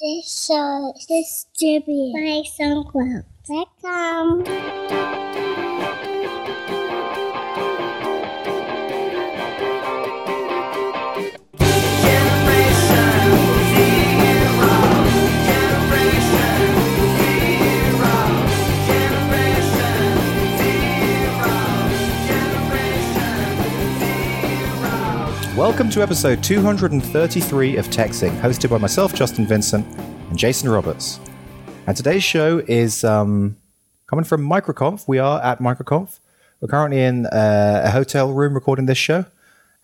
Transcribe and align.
This 0.00 0.46
show 0.46 0.92
is 0.96 1.06
distributed 1.06 2.14
by 2.14 2.42
SoundCloud.com. 2.58 5.23
Welcome 25.56 25.88
to 25.90 26.02
episode 26.02 26.42
233 26.42 27.76
of 27.76 27.86
TechZing, 27.86 28.40
hosted 28.40 28.70
by 28.70 28.78
myself, 28.78 29.14
Justin 29.14 29.46
Vincent, 29.46 29.86
and 29.96 30.36
Jason 30.36 30.68
Roberts. 30.68 31.20
And 31.86 31.96
today's 31.96 32.24
show 32.24 32.58
is 32.66 33.04
um, 33.04 33.56
coming 34.08 34.24
from 34.24 34.44
MicroConf. 34.44 35.06
We 35.06 35.20
are 35.20 35.40
at 35.44 35.60
MicroConf. 35.60 36.18
We're 36.60 36.66
currently 36.66 37.00
in 37.00 37.26
uh, 37.26 37.82
a 37.84 37.90
hotel 37.92 38.32
room 38.32 38.54
recording 38.54 38.86
this 38.86 38.98
show. 38.98 39.26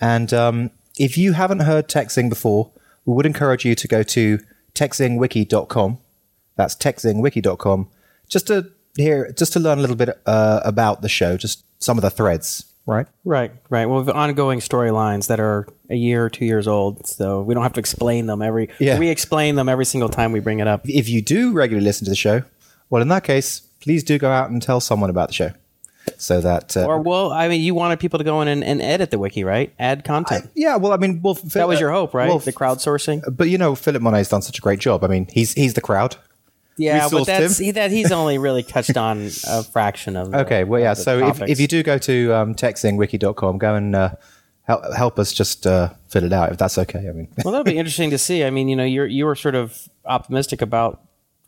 And 0.01 0.35
um, 0.35 0.71
if 0.99 1.17
you 1.17 1.35
haven't 1.35 1.61
heard 1.61 1.87
Texting 1.87 2.29
before, 2.29 2.73
we 3.05 3.15
would 3.15 3.25
encourage 3.25 3.65
you 3.65 3.77
to 3.77 3.87
go 3.87 4.03
to 4.03 4.41
techzingwiki.com. 4.75 5.99
That's 6.57 6.75
techzingwiki.com. 6.75 7.89
Just 8.29 8.49
to 8.49 8.73
hear, 8.97 9.31
just 9.39 9.53
to 9.53 9.61
learn 9.61 9.79
a 9.79 9.83
little 9.83 9.95
bit 9.95 10.21
uh, 10.27 10.63
about 10.65 11.03
the 11.03 11.09
show, 11.09 11.37
just 11.37 11.65
some 11.79 11.97
of 11.97 12.03
the 12.03 12.11
threads, 12.11 12.70
right? 12.87 13.07
Right, 13.25 13.53
right. 13.69 13.87
Well, 13.87 14.01
we 14.01 14.07
have 14.07 14.17
ongoing 14.17 14.61
storylines 14.61 15.29
that 15.29 15.41
are 15.41 15.67
a 15.89 15.95
year 15.97 16.25
or 16.25 16.31
two 16.31 16.45
years 16.45 16.67
old, 16.67 17.07
so 17.07 17.41
we 17.43 17.55
don't 17.55 17.63
have 17.63 17.73
to 17.75 17.81
explain 17.81 18.27
them 18.27 18.43
every. 18.43 18.69
Yeah. 18.79 18.99
We 18.99 19.09
explain 19.09 19.55
them 19.55 19.69
every 19.69 19.85
single 19.85 20.09
time 20.09 20.33
we 20.33 20.41
bring 20.41 20.61
it 20.61 20.67
up. 20.69 20.83
if 20.89 21.09
you 21.09 21.23
do 21.23 21.53
regularly 21.53 21.85
listen 21.85 22.05
to 22.07 22.11
the 22.11 22.17
show, 22.17 22.43
well, 22.89 23.03
in 23.03 23.09
that 23.09 23.25
case, 23.25 23.61
please 23.81 24.03
do 24.05 24.19
go 24.19 24.31
out 24.31 24.51
and 24.51 24.61
tell 24.63 24.81
someone 24.81 25.11
about 25.11 25.29
the 25.29 25.35
show, 25.35 25.53
so 26.17 26.41
that. 26.41 26.77
Uh, 26.77 26.87
Or 26.87 27.01
well, 27.01 27.33
I 27.33 27.49
mean, 27.49 27.61
you 27.61 27.75
wanted 27.75 28.01
people 28.01 28.19
to 28.19 28.25
go 28.25 28.41
in 28.43 28.49
and, 28.49 28.63
and 28.65 28.83
edit 28.83 29.11
the 29.11 29.19
wiki, 29.19 29.45
right? 29.45 29.73
Add 29.79 30.05
content. 30.05 30.51
yeah, 30.55 30.77
well, 30.77 30.93
I 30.93 30.97
mean, 30.97 31.21
well, 31.23 31.35
that 31.35 31.69
was 31.69 31.79
your 31.81 31.93
hope, 31.93 32.13
right? 32.15 32.29
Well, 32.29 32.39
the 32.41 32.53
crowdsourcing. 32.53 33.23
but 33.37 33.49
you 33.49 33.59
know, 33.59 33.75
Philip 33.75 34.03
Monet's 34.03 34.29
done 34.29 34.43
such 34.43 34.59
a 34.59 34.63
great 34.63 34.81
job. 34.81 35.05
I 35.05 35.07
mean, 35.07 35.29
he's 35.33 35.53
he's 35.55 35.75
the 35.75 35.81
crowd. 35.81 36.17
Yeah, 36.77 37.09
but 37.11 37.27
that's 37.27 37.59
he, 37.59 37.73
that 37.73 37.91
he's 37.91 38.11
only 38.11 38.39
really 38.39 38.63
touched 38.63 38.97
on 38.97 39.29
a 39.47 39.63
fraction 39.73 40.17
of. 40.17 40.31
The, 40.31 40.41
Okay, 40.41 40.65
well, 40.65 40.81
yeah. 40.81 40.95
So 40.95 41.29
if, 41.29 41.43
if 41.43 41.61
you 41.61 41.67
do 41.67 41.83
go 41.83 41.99
to 41.99 42.33
um, 42.33 42.55
techzingwiki.com, 42.55 43.59
go 43.59 43.75
and 43.75 43.95
uh, 43.95 44.11
help 44.63 44.95
help 44.95 45.19
us 45.19 45.33
just 45.33 45.67
uh, 45.67 45.91
fill 46.09 46.25
it 46.25 46.33
out 46.33 46.53
if 46.53 46.59
that's 46.59 46.79
okay. 46.79 47.09
I 47.09 47.13
mean, 47.13 47.29
well, 47.45 47.53
that'll 47.53 47.65
be 47.65 47.77
interesting 47.77 48.11
to 48.11 48.19
see. 48.19 48.45
I 48.45 48.51
mean, 48.51 48.69
you 48.69 48.77
know, 48.77 48.85
you're 48.85 49.07
you 49.07 49.27
were 49.27 49.35
sort 49.35 49.55
of 49.55 49.89
optimistic 50.07 50.63
about 50.63 51.03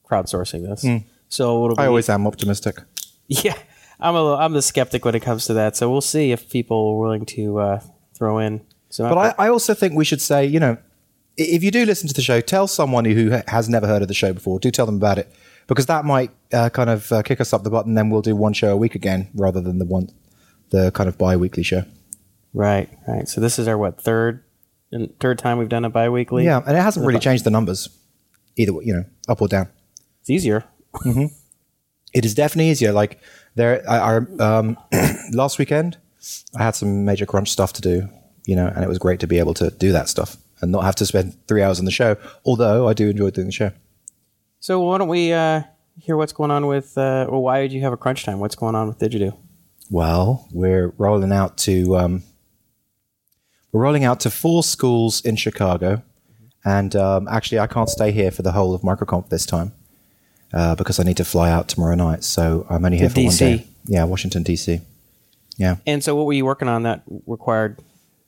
crowdsourcing 0.09 0.69
this, 0.69 0.84
so 1.29 1.64
it'll 1.64 1.77
be. 1.77 1.83
I 1.83 1.86
always 1.86 2.09
am 2.09 2.27
optimistic. 2.27 2.77
Yeah, 3.29 3.57
I'm 3.98 4.14
a 4.14 4.23
little, 4.23 4.36
I'm 4.39 4.53
the 4.53 4.61
skeptic 4.61 5.07
when 5.07 5.14
it 5.14 5.20
comes 5.20 5.47
to 5.47 5.55
that. 5.55 5.75
So 5.75 5.91
we'll 5.91 6.03
see 6.03 6.33
if 6.33 6.51
people 6.51 6.77
are 6.77 6.98
willing 6.98 7.25
to 7.27 7.61
uh, 7.61 7.81
throw 8.12 8.39
in. 8.39 8.61
So, 8.91 9.09
But 9.09 9.39
I, 9.39 9.47
I 9.47 9.48
also 9.48 9.73
think 9.73 9.95
we 9.95 10.05
should 10.05 10.20
say, 10.20 10.45
you 10.45 10.61
know, 10.61 10.77
if 11.37 11.63
you 11.63 11.71
do 11.71 11.85
listen 11.85 12.09
to 12.09 12.15
the 12.15 12.23
show, 12.23 12.41
tell 12.41 12.67
someone 12.67 13.05
who 13.05 13.31
has 13.49 13.69
never 13.69 13.87
heard 13.87 14.03
of 14.03 14.09
the 14.09 14.15
show 14.15 14.33
before. 14.33 14.59
Do 14.59 14.71
tell 14.71 14.87
them 14.87 14.97
about 14.97 15.19
it 15.19 15.33
because 15.67 15.87
that 15.87 16.05
might 16.05 16.31
uh, 16.53 16.69
kind 16.71 16.91
of 16.91 17.11
uh, 17.13 17.23
kick 17.23 17.41
us 17.41 17.53
up 17.53 17.63
the 17.63 17.71
butt, 17.71 17.87
and 17.87 17.97
then 17.97 18.11
we'll 18.11 18.23
do 18.23 18.37
one 18.37 18.53
show 18.53 18.73
a 18.73 18.77
week 18.77 18.95
again 18.95 19.29
rather 19.35 19.61
than 19.61 19.79
the 19.79 19.85
one, 19.85 20.11
the 20.71 20.91
kind 20.93 21.09
of 21.09 21.19
bi-weekly 21.19 21.63
show. 21.63 21.85
right, 22.53 22.89
right. 23.09 23.29
So 23.29 23.41
this 23.41 23.59
is 23.59 23.69
our 23.69 23.79
what 23.79 24.01
third 24.01 24.45
and 24.91 25.19
third 25.21 25.39
time 25.39 25.59
we've 25.59 25.69
done 25.69 25.85
it 25.85 25.91
biweekly. 25.91 26.45
Yeah, 26.45 26.63
and 26.67 26.77
it 26.77 26.81
hasn't 26.81 27.07
really 27.07 27.21
changed 27.21 27.45
the 27.45 27.51
numbers 27.51 27.89
either, 28.57 28.73
you 28.83 28.93
know, 28.93 29.05
up 29.29 29.41
or 29.41 29.49
down. 29.49 29.69
it's 30.21 30.31
easier. 30.31 30.65
It 32.13 32.27
is 32.27 32.35
definitely 32.35 32.71
easier. 32.71 32.93
Like 32.93 33.19
there, 33.55 33.83
I, 33.89 33.97
I 33.97 34.17
um, 34.39 34.77
last 35.33 35.59
weekend, 35.59 35.97
I 36.55 36.63
had 36.65 36.75
some 36.75 37.07
major 37.07 37.25
crunch 37.25 37.51
stuff 37.51 37.73
to 37.75 37.81
do, 37.81 38.09
you 38.45 38.55
know, 38.55 38.67
and 38.67 38.85
it 38.85 38.89
was 38.89 38.98
great 38.98 39.21
to 39.21 39.27
be 39.27 39.39
able 39.39 39.55
to 39.55 39.71
do 39.71 39.92
that 39.92 40.11
stuff 40.11 40.37
and 40.62 40.73
not 40.73 40.84
have 40.84 40.95
to 40.96 41.06
spend 41.06 41.36
three 41.46 41.62
hours 41.62 41.78
on 41.78 41.84
the 41.84 41.90
show. 41.90 42.17
Although 42.45 42.89
I 42.89 42.95
do 42.95 43.11
enjoy 43.11 43.30
doing 43.30 43.48
the 43.48 43.52
show. 43.52 43.73
So 44.61 44.80
why 44.80 44.98
don't 44.98 45.08
we 45.08 45.33
uh, 45.33 45.62
hear 46.00 46.17
what's 46.17 46.33
going 46.33 46.50
on 46.50 46.67
with? 46.67 46.96
Uh, 46.96 47.27
well, 47.28 47.42
why 47.42 47.61
did 47.61 47.73
you 47.73 47.80
have 47.83 47.92
a 47.92 47.96
crunch 47.96 48.24
time? 48.24 48.39
What's 48.39 48.55
going 48.55 48.74
on 48.74 48.89
with 48.89 48.98
digedu? 48.98 49.36
Well, 49.90 50.48
we're 50.52 50.95
rolling 50.96 51.33
out 51.33 51.58
to 51.58 51.96
um, 51.96 52.23
we're 53.73 53.83
rolling 53.83 54.05
out 54.05 54.20
to 54.20 54.30
four 54.30 54.62
schools 54.62 55.20
in 55.23 55.36
Chicago, 55.36 56.02
and 56.64 56.94
um, 56.96 57.29
actually, 57.29 57.58
I 57.58 57.67
can't 57.67 57.89
stay 57.89 58.12
here 58.12 58.30
for 58.30 58.42
the 58.42 58.52
whole 58.52 58.74
of 58.74 58.83
MicroConf 58.83 59.29
this 59.29 59.44
time 59.44 59.73
uh, 60.52 60.74
because 60.77 61.00
I 61.00 61.02
need 61.02 61.17
to 61.18 61.24
fly 61.24 61.50
out 61.50 61.68
tomorrow 61.68 61.94
night. 61.94 62.24
So 62.24 62.67
I'm 62.70 62.84
only 62.84 62.98
here 62.98 63.08
To 63.08 63.14
for 63.14 63.20
one 63.24 63.36
day. 63.36 63.67
Yeah, 63.84 64.05
Washington 64.05 64.44
DC. 64.44 64.80
Yeah, 65.58 65.77
And 65.86 66.02
so 66.02 66.17
what 66.17 66.24
were 66.24 66.33
you 66.33 66.46
working 66.46 66.68
on 66.68 66.84
that 66.84 67.02
required 67.27 67.79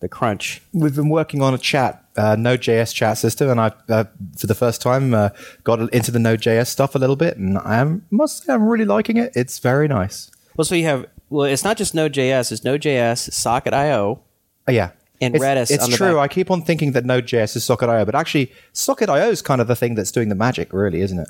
the 0.05 0.09
crunch? 0.09 0.63
we've 0.73 0.95
been 0.95 1.09
working 1.09 1.43
on 1.43 1.55
a 1.55 1.59
chat 1.59 2.05
uh, 2.17 2.37
Node.js 2.37 2.95
chat 2.95 3.19
system, 3.19 3.51
and 3.51 3.61
I 3.61 3.73
uh, 3.89 4.05
for 4.37 4.47
the 4.47 4.55
first 4.55 4.81
time 4.81 5.15
uh, 5.15 5.31
got 5.65 5.93
into 5.93 6.11
the 6.11 6.19
Node.js 6.19 6.69
stuff 6.69 6.95
a 6.95 6.99
little 6.99 7.17
bit, 7.17 7.37
and 7.37 7.59
I 7.59 7.77
am, 7.77 8.07
must 8.11 8.45
say 8.45 8.53
I'm 8.53 8.65
really 8.65 8.85
liking 8.85 9.17
it. 9.17 9.33
It's 9.35 9.59
very 9.59 9.89
nice. 9.89 10.31
Well, 10.57 10.65
so 10.65 10.75
you 10.75 10.85
have 10.85 11.07
well, 11.31 11.47
it's 11.47 11.65
not 11.65 11.77
just 11.77 11.95
Node.js. 11.95 12.53
It's 12.53 12.65
Node.js, 12.65 13.33
Socket.io. 13.33 14.23
Oh, 14.69 14.73
yeah. 14.73 14.91
And 15.21 15.35
it's, 15.35 15.45
Redis 15.45 15.71
It's 15.71 15.97
true. 15.97 16.19
I 16.19 16.29
keep 16.29 16.51
on 16.51 16.63
thinking 16.63 16.93
that 16.93 17.05
Node.js 17.05 17.57
is 17.57 17.65
Socket.io, 17.65 18.05
but 18.05 18.15
actually, 18.15 18.53
Socket.io 18.73 19.31
is 19.31 19.43
kind 19.43 19.61
of 19.61 19.67
the 19.67 19.77
thing 19.77 19.95
that's 19.95 20.13
doing 20.13 20.29
the 20.29 20.35
magic, 20.35 20.73
really, 20.73 21.01
isn't 21.01 21.19
it? 21.19 21.29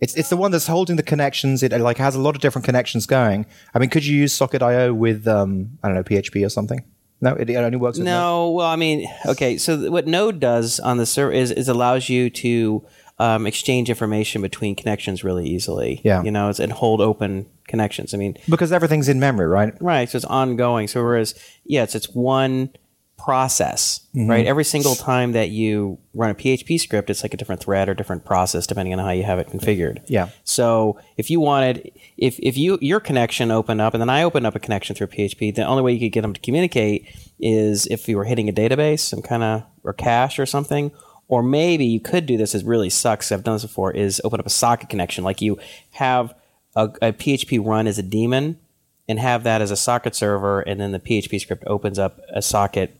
It's 0.00 0.14
it's 0.14 0.28
the 0.28 0.36
one 0.36 0.52
that's 0.52 0.68
holding 0.68 0.94
the 0.94 1.02
connections. 1.02 1.62
It 1.62 1.72
like 1.72 1.98
has 1.98 2.14
a 2.14 2.20
lot 2.20 2.36
of 2.36 2.40
different 2.40 2.64
connections 2.64 3.04
going. 3.04 3.46
I 3.74 3.80
mean, 3.80 3.90
could 3.90 4.06
you 4.06 4.16
use 4.16 4.32
Socket.io 4.32 4.94
with 4.94 5.26
um, 5.26 5.78
I 5.82 5.88
don't 5.88 5.96
know 5.96 6.04
PHP 6.04 6.46
or 6.46 6.48
something? 6.48 6.84
No, 7.20 7.34
it, 7.34 7.50
only 7.50 7.76
works. 7.76 7.98
With 7.98 8.06
Node. 8.06 8.12
No, 8.12 8.50
well, 8.50 8.66
I 8.66 8.76
mean, 8.76 9.08
okay. 9.26 9.58
So 9.58 9.90
what 9.90 10.06
Node 10.06 10.38
does 10.38 10.78
on 10.78 10.98
the 10.98 11.06
server 11.06 11.32
is, 11.32 11.50
is 11.50 11.68
allows 11.68 12.08
you 12.08 12.30
to 12.30 12.84
um, 13.18 13.46
exchange 13.46 13.90
information 13.90 14.40
between 14.42 14.76
connections 14.76 15.24
really 15.24 15.48
easily. 15.48 16.00
Yeah. 16.04 16.22
you 16.22 16.30
know, 16.30 16.52
and 16.58 16.72
hold 16.72 17.00
open 17.00 17.46
connections. 17.66 18.14
I 18.14 18.18
mean, 18.18 18.36
because 18.48 18.72
everything's 18.72 19.08
in 19.08 19.18
memory, 19.18 19.46
right? 19.46 19.74
right? 19.80 20.08
So 20.08 20.16
it's 20.16 20.24
ongoing. 20.24 20.88
So 20.88 21.02
whereas, 21.02 21.34
yeah, 21.64 21.82
it's 21.82 21.94
it's 21.94 22.08
one 22.08 22.70
process, 23.18 24.00
Mm-hmm. 24.14 24.30
right? 24.30 24.46
Every 24.46 24.64
single 24.64 24.94
time 24.94 25.32
that 25.32 25.50
you 25.50 25.98
run 26.14 26.30
a 26.30 26.34
PHP 26.34 26.80
script, 26.80 27.10
it's 27.10 27.22
like 27.22 27.34
a 27.34 27.36
different 27.36 27.60
thread 27.62 27.88
or 27.88 27.94
different 27.94 28.24
process 28.24 28.66
depending 28.66 28.92
on 28.94 28.98
how 28.98 29.10
you 29.10 29.22
have 29.22 29.38
it 29.38 29.48
configured. 29.48 30.02
Yeah. 30.08 30.30
So 30.44 30.98
if 31.16 31.30
you 31.30 31.38
wanted, 31.38 31.92
if 32.16 32.38
if 32.40 32.56
you 32.56 32.78
your 32.80 32.98
connection 33.00 33.50
opened 33.50 33.80
up 33.80 33.94
and 33.94 34.00
then 34.00 34.08
I 34.10 34.22
opened 34.22 34.46
up 34.46 34.56
a 34.56 34.58
connection 34.58 34.96
through 34.96 35.08
PHP, 35.08 35.54
the 35.54 35.64
only 35.64 35.82
way 35.82 35.92
you 35.92 36.00
could 36.00 36.12
get 36.12 36.22
them 36.22 36.32
to 36.32 36.40
communicate 36.40 37.06
is 37.38 37.86
if 37.86 38.08
you 38.08 38.16
were 38.16 38.24
hitting 38.24 38.48
a 38.48 38.52
database, 38.52 39.00
some 39.00 39.22
kind 39.22 39.42
of 39.42 39.62
or 39.84 39.92
cache 39.92 40.38
or 40.38 40.46
something. 40.46 40.90
Or 41.28 41.42
maybe 41.42 41.84
you 41.84 42.00
could 42.00 42.24
do 42.24 42.38
this. 42.38 42.54
It 42.54 42.64
really 42.64 42.88
sucks. 42.88 43.30
I've 43.30 43.44
done 43.44 43.56
this 43.56 43.62
before. 43.62 43.92
Is 43.92 44.20
open 44.24 44.40
up 44.40 44.46
a 44.46 44.50
socket 44.50 44.88
connection, 44.88 45.22
like 45.24 45.42
you 45.42 45.58
have 45.90 46.34
a, 46.74 46.84
a 47.02 47.12
PHP 47.12 47.64
run 47.64 47.86
as 47.86 47.98
a 47.98 48.02
daemon, 48.02 48.58
and 49.06 49.18
have 49.18 49.44
that 49.44 49.60
as 49.60 49.70
a 49.70 49.76
socket 49.76 50.14
server, 50.14 50.60
and 50.62 50.80
then 50.80 50.92
the 50.92 50.98
PHP 50.98 51.38
script 51.40 51.64
opens 51.66 51.98
up 51.98 52.18
a 52.34 52.40
socket 52.42 52.97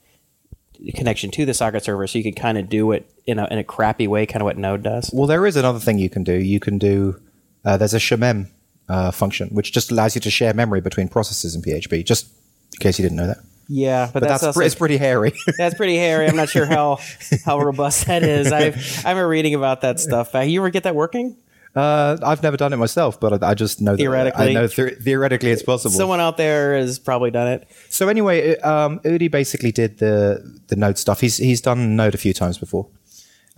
connection 0.94 1.30
to 1.32 1.44
the 1.44 1.54
socket 1.54 1.84
server, 1.84 2.06
so 2.06 2.18
you 2.18 2.24
can 2.24 2.34
kind 2.34 2.58
of 2.58 2.68
do 2.68 2.92
it 2.92 3.10
in 3.26 3.38
a 3.38 3.46
in 3.50 3.58
a 3.58 3.64
crappy 3.64 4.06
way, 4.06 4.26
kind 4.26 4.42
of 4.42 4.44
what 4.44 4.56
Node 4.56 4.82
does. 4.82 5.10
Well, 5.12 5.26
there 5.26 5.46
is 5.46 5.56
another 5.56 5.78
thing 5.78 5.98
you 5.98 6.10
can 6.10 6.24
do. 6.24 6.34
You 6.34 6.60
can 6.60 6.78
do. 6.78 7.20
Uh, 7.64 7.76
there's 7.76 7.94
a 7.94 7.98
shemem 7.98 8.48
uh, 8.88 9.10
function 9.10 9.48
which 9.50 9.72
just 9.72 9.90
allows 9.90 10.14
you 10.14 10.20
to 10.22 10.30
share 10.30 10.54
memory 10.54 10.80
between 10.80 11.08
processes 11.08 11.54
in 11.54 11.62
PHP. 11.62 12.04
Just 12.04 12.28
in 12.74 12.78
case 12.80 12.98
you 12.98 13.02
didn't 13.02 13.16
know 13.16 13.26
that, 13.26 13.38
Yeah, 13.68 14.06
but, 14.06 14.20
but 14.20 14.28
that's, 14.28 14.42
that's, 14.42 14.56
pre- 14.56 14.66
it's 14.66 14.74
pretty 14.74 14.96
hairy. 14.96 15.32
that's 15.58 15.74
pretty 15.74 15.96
hairy. 15.96 16.26
I'm 16.28 16.36
not 16.36 16.48
sure 16.48 16.66
how 16.66 16.98
how 17.44 17.58
robust 17.60 18.06
that 18.06 18.22
is. 18.22 18.52
I've 18.52 18.74
been 19.04 19.26
reading 19.26 19.54
about 19.54 19.82
that 19.82 20.00
stuff. 20.00 20.34
Uh, 20.34 20.40
you 20.40 20.60
ever 20.60 20.70
get 20.70 20.84
that 20.84 20.94
working? 20.94 21.36
Uh, 21.74 22.16
I've 22.22 22.42
never 22.42 22.56
done 22.56 22.72
it 22.72 22.76
myself, 22.76 23.20
but 23.20 23.42
I, 23.42 23.50
I 23.50 23.54
just 23.54 23.80
know 23.80 23.92
that 23.92 23.98
Theoretically. 23.98 24.50
I 24.50 24.52
know 24.52 24.66
the- 24.66 24.96
theoretically 25.00 25.50
it's 25.50 25.62
possible. 25.62 25.94
Someone 25.94 26.20
out 26.20 26.36
there 26.36 26.76
has 26.76 26.98
probably 26.98 27.30
done 27.30 27.48
it. 27.48 27.68
so 27.88 28.08
anyway, 28.08 28.56
um, 28.60 28.98
Udi 29.00 29.30
basically 29.30 29.70
did 29.72 29.98
the 29.98 30.60
the 30.68 30.76
Node 30.76 30.98
stuff. 30.98 31.20
He's 31.20 31.36
he's 31.36 31.60
done 31.60 31.94
Node 31.94 32.14
a 32.14 32.18
few 32.18 32.32
times 32.32 32.58
before, 32.58 32.88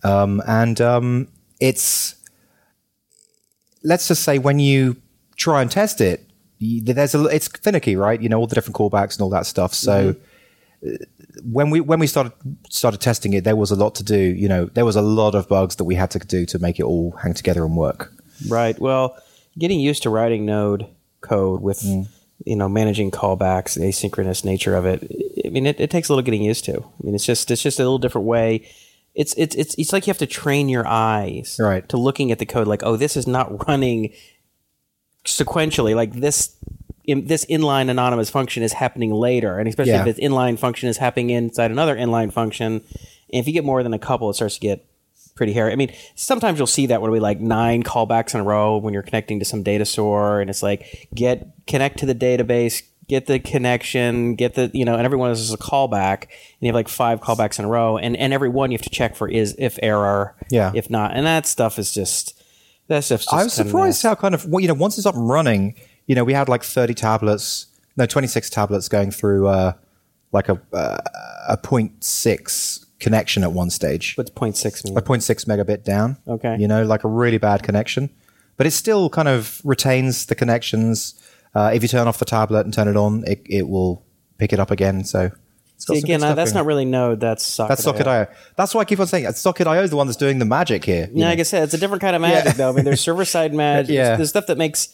um, 0.02 0.42
and 0.46 0.80
um, 0.80 1.28
it's 1.60 2.16
let's 3.82 4.08
just 4.08 4.22
say 4.22 4.38
when 4.38 4.58
you 4.58 4.96
try 5.36 5.62
and 5.62 5.70
test 5.70 6.00
it, 6.00 6.28
there's 6.60 7.14
a 7.14 7.24
it's 7.26 7.48
finicky, 7.48 7.96
right? 7.96 8.20
You 8.20 8.28
know 8.28 8.38
all 8.38 8.46
the 8.46 8.54
different 8.54 8.76
callbacks 8.76 9.14
and 9.14 9.22
all 9.22 9.30
that 9.30 9.46
stuff. 9.46 9.72
So. 9.72 10.16
uh, 10.86 10.90
When 11.42 11.70
we 11.70 11.80
when 11.80 11.98
we 12.00 12.06
started 12.06 12.32
started 12.68 13.00
testing 13.00 13.32
it, 13.34 13.44
there 13.44 13.56
was 13.56 13.70
a 13.70 13.76
lot 13.76 13.94
to 13.96 14.04
do. 14.04 14.18
You 14.18 14.48
know, 14.48 14.64
there 14.66 14.84
was 14.84 14.96
a 14.96 15.02
lot 15.02 15.34
of 15.34 15.48
bugs 15.48 15.76
that 15.76 15.84
we 15.84 15.94
had 15.94 16.10
to 16.12 16.18
do 16.18 16.44
to 16.46 16.58
make 16.58 16.78
it 16.80 16.84
all 16.84 17.12
hang 17.22 17.34
together 17.34 17.64
and 17.64 17.76
work. 17.76 18.12
Right. 18.48 18.78
Well, 18.80 19.16
getting 19.58 19.80
used 19.80 20.02
to 20.04 20.10
writing 20.10 20.46
Node 20.46 20.86
code 21.20 21.60
with 21.62 21.80
mm. 21.82 22.08
you 22.44 22.56
know 22.56 22.68
managing 22.68 23.10
callbacks, 23.10 23.74
the 23.74 23.82
asynchronous 23.82 24.44
nature 24.44 24.74
of 24.76 24.86
it. 24.86 25.10
I 25.44 25.48
mean, 25.50 25.66
it, 25.66 25.80
it 25.80 25.90
takes 25.90 26.08
a 26.08 26.12
little 26.12 26.24
getting 26.24 26.42
used 26.42 26.64
to. 26.66 26.76
I 26.78 27.04
mean, 27.04 27.14
it's 27.14 27.24
just 27.26 27.50
it's 27.50 27.62
just 27.62 27.78
a 27.78 27.82
little 27.82 27.98
different 27.98 28.26
way. 28.26 28.68
it's 29.14 29.34
it's 29.36 29.54
it's 29.56 29.74
it's 29.76 29.92
like 29.92 30.06
you 30.06 30.10
have 30.10 30.18
to 30.18 30.26
train 30.26 30.68
your 30.68 30.86
eyes 30.86 31.58
Right. 31.58 31.88
to 31.88 31.96
looking 31.96 32.30
at 32.30 32.38
the 32.38 32.46
code 32.46 32.68
like 32.68 32.82
oh 32.84 32.96
this 32.96 33.16
is 33.16 33.26
not 33.26 33.66
running 33.68 34.12
sequentially 35.24 35.94
like 35.94 36.12
this 36.14 36.56
in, 37.10 37.26
this 37.26 37.44
inline 37.46 37.90
anonymous 37.90 38.30
function 38.30 38.62
is 38.62 38.72
happening 38.72 39.12
later 39.12 39.58
and 39.58 39.68
especially 39.68 39.92
Yeah. 39.92 40.00
if 40.06 40.16
this 40.16 40.24
inline 40.24 40.58
function 40.58 40.88
is 40.88 40.96
happening 40.98 41.30
inside 41.30 41.70
another 41.70 41.96
inline 41.96 42.32
function 42.32 42.66
and 42.74 42.82
if 43.40 43.46
you 43.46 43.52
get 43.52 43.64
more 43.64 43.82
than 43.82 43.92
a 43.94 43.98
couple 43.98 44.28
it 44.30 44.34
starts 44.34 44.54
to 44.54 44.60
get 44.60 44.84
pretty 45.36 45.52
hairy 45.52 45.72
i 45.72 45.76
mean 45.76 45.92
sometimes 46.16 46.58
you'll 46.58 46.66
see 46.66 46.86
that 46.86 47.00
when 47.00 47.10
we 47.10 47.20
like 47.20 47.40
nine 47.40 47.82
callbacks 47.82 48.34
in 48.34 48.40
a 48.40 48.44
row 48.44 48.76
when 48.76 48.92
you're 48.92 49.02
connecting 49.02 49.38
to 49.38 49.44
some 49.44 49.62
data 49.62 49.84
store 49.84 50.40
and 50.40 50.50
it's 50.50 50.62
like 50.62 51.08
get 51.14 51.48
connect 51.66 51.98
to 51.98 52.06
the 52.06 52.14
database 52.14 52.82
get 53.08 53.26
the 53.26 53.38
connection 53.38 54.34
get 54.34 54.54
the 54.54 54.70
you 54.74 54.84
know 54.84 54.94
and 54.96 55.04
every 55.04 55.16
one 55.18 55.30
of 55.30 55.36
those 55.36 55.44
is 55.44 55.52
a 55.52 55.58
callback 55.58 56.22
and 56.24 56.30
you 56.60 56.66
have 56.68 56.74
like 56.74 56.88
five 56.88 57.20
callbacks 57.20 57.58
in 57.58 57.64
a 57.64 57.68
row 57.68 57.96
and 57.96 58.16
and 58.16 58.32
every 58.32 58.48
one 58.48 58.70
you 58.70 58.76
have 58.76 58.82
to 58.82 58.90
check 58.90 59.16
for 59.16 59.28
is 59.28 59.54
if 59.58 59.78
error 59.82 60.34
Yeah. 60.50 60.72
if 60.74 60.90
not 60.90 61.12
and 61.16 61.24
that 61.26 61.46
stuff 61.46 61.78
is 61.78 61.92
just 61.92 62.36
that 62.88 63.04
stuff's 63.04 63.24
just 63.24 63.34
I 63.34 63.44
was 63.44 63.52
surprised 63.52 64.02
how 64.02 64.14
kind 64.16 64.34
of 64.34 64.44
well, 64.46 64.60
you 64.60 64.68
know 64.68 64.74
once 64.74 64.98
it's 64.98 65.06
up 65.06 65.14
and 65.14 65.28
running, 65.28 65.74
you 66.10 66.16
know 66.16 66.24
we 66.24 66.32
had 66.32 66.48
like 66.48 66.64
thirty 66.64 66.92
tablets, 66.92 67.66
no 67.96 68.04
twenty 68.04 68.26
six 68.26 68.50
tablets 68.50 68.88
going 68.88 69.12
through 69.12 69.46
uh, 69.46 69.74
like 70.32 70.48
a 70.48 70.60
uh, 70.72 70.98
a 71.48 71.56
point 71.56 72.02
six 72.02 72.84
connection 72.98 73.44
at 73.44 73.52
one 73.52 73.70
stage, 73.70 74.16
what's 74.16 74.28
0.6 74.28 74.86
mean 74.86 74.98
a 74.98 75.02
point 75.02 75.22
six 75.22 75.44
megabit 75.44 75.84
down. 75.84 76.16
Okay. 76.26 76.56
you 76.58 76.66
know 76.66 76.82
like 76.82 77.04
a 77.04 77.08
really 77.08 77.38
bad 77.38 77.62
connection, 77.62 78.10
but 78.56 78.66
it 78.66 78.72
still 78.72 79.08
kind 79.08 79.28
of 79.28 79.62
retains 79.62 80.26
the 80.26 80.34
connections. 80.34 81.14
Uh, 81.54 81.70
if 81.72 81.80
you 81.80 81.88
turn 81.88 82.08
off 82.08 82.18
the 82.18 82.24
tablet 82.24 82.66
and 82.66 82.74
turn 82.74 82.88
it 82.88 82.96
on, 82.96 83.22
it 83.28 83.42
it 83.46 83.68
will 83.68 84.04
pick 84.36 84.52
it 84.52 84.58
up 84.58 84.72
again. 84.72 85.04
So 85.04 85.30
See, 85.76 85.98
again 85.98 86.24
uh, 86.24 86.34
that's 86.34 86.54
not 86.54 86.66
really 86.66 86.84
node 86.84 87.20
that's 87.20 87.46
socket 87.46 87.68
that's 87.68 87.84
Socket.io. 87.84 88.26
That's 88.56 88.74
why 88.74 88.80
I 88.80 88.84
keep 88.84 88.98
on 88.98 89.06
saying 89.06 89.32
Socket.io 89.32 89.80
is 89.80 89.90
the 89.90 89.96
one 89.96 90.08
that's 90.08 90.16
doing 90.16 90.40
the 90.40 90.44
magic 90.44 90.84
here. 90.84 91.08
Yeah, 91.12 91.24
know. 91.24 91.30
like 91.30 91.38
I 91.38 91.44
said, 91.44 91.62
it's 91.62 91.74
a 91.74 91.78
different 91.78 92.02
kind 92.02 92.16
of 92.16 92.20
magic, 92.20 92.54
though. 92.54 92.68
I 92.68 92.72
mean, 92.72 92.84
there's 92.84 93.00
server 93.00 93.24
side 93.24 93.54
magic. 93.66 93.94
Yeah. 93.94 94.08
There's, 94.08 94.18
there's 94.18 94.28
stuff 94.30 94.46
that 94.48 94.58
makes. 94.58 94.88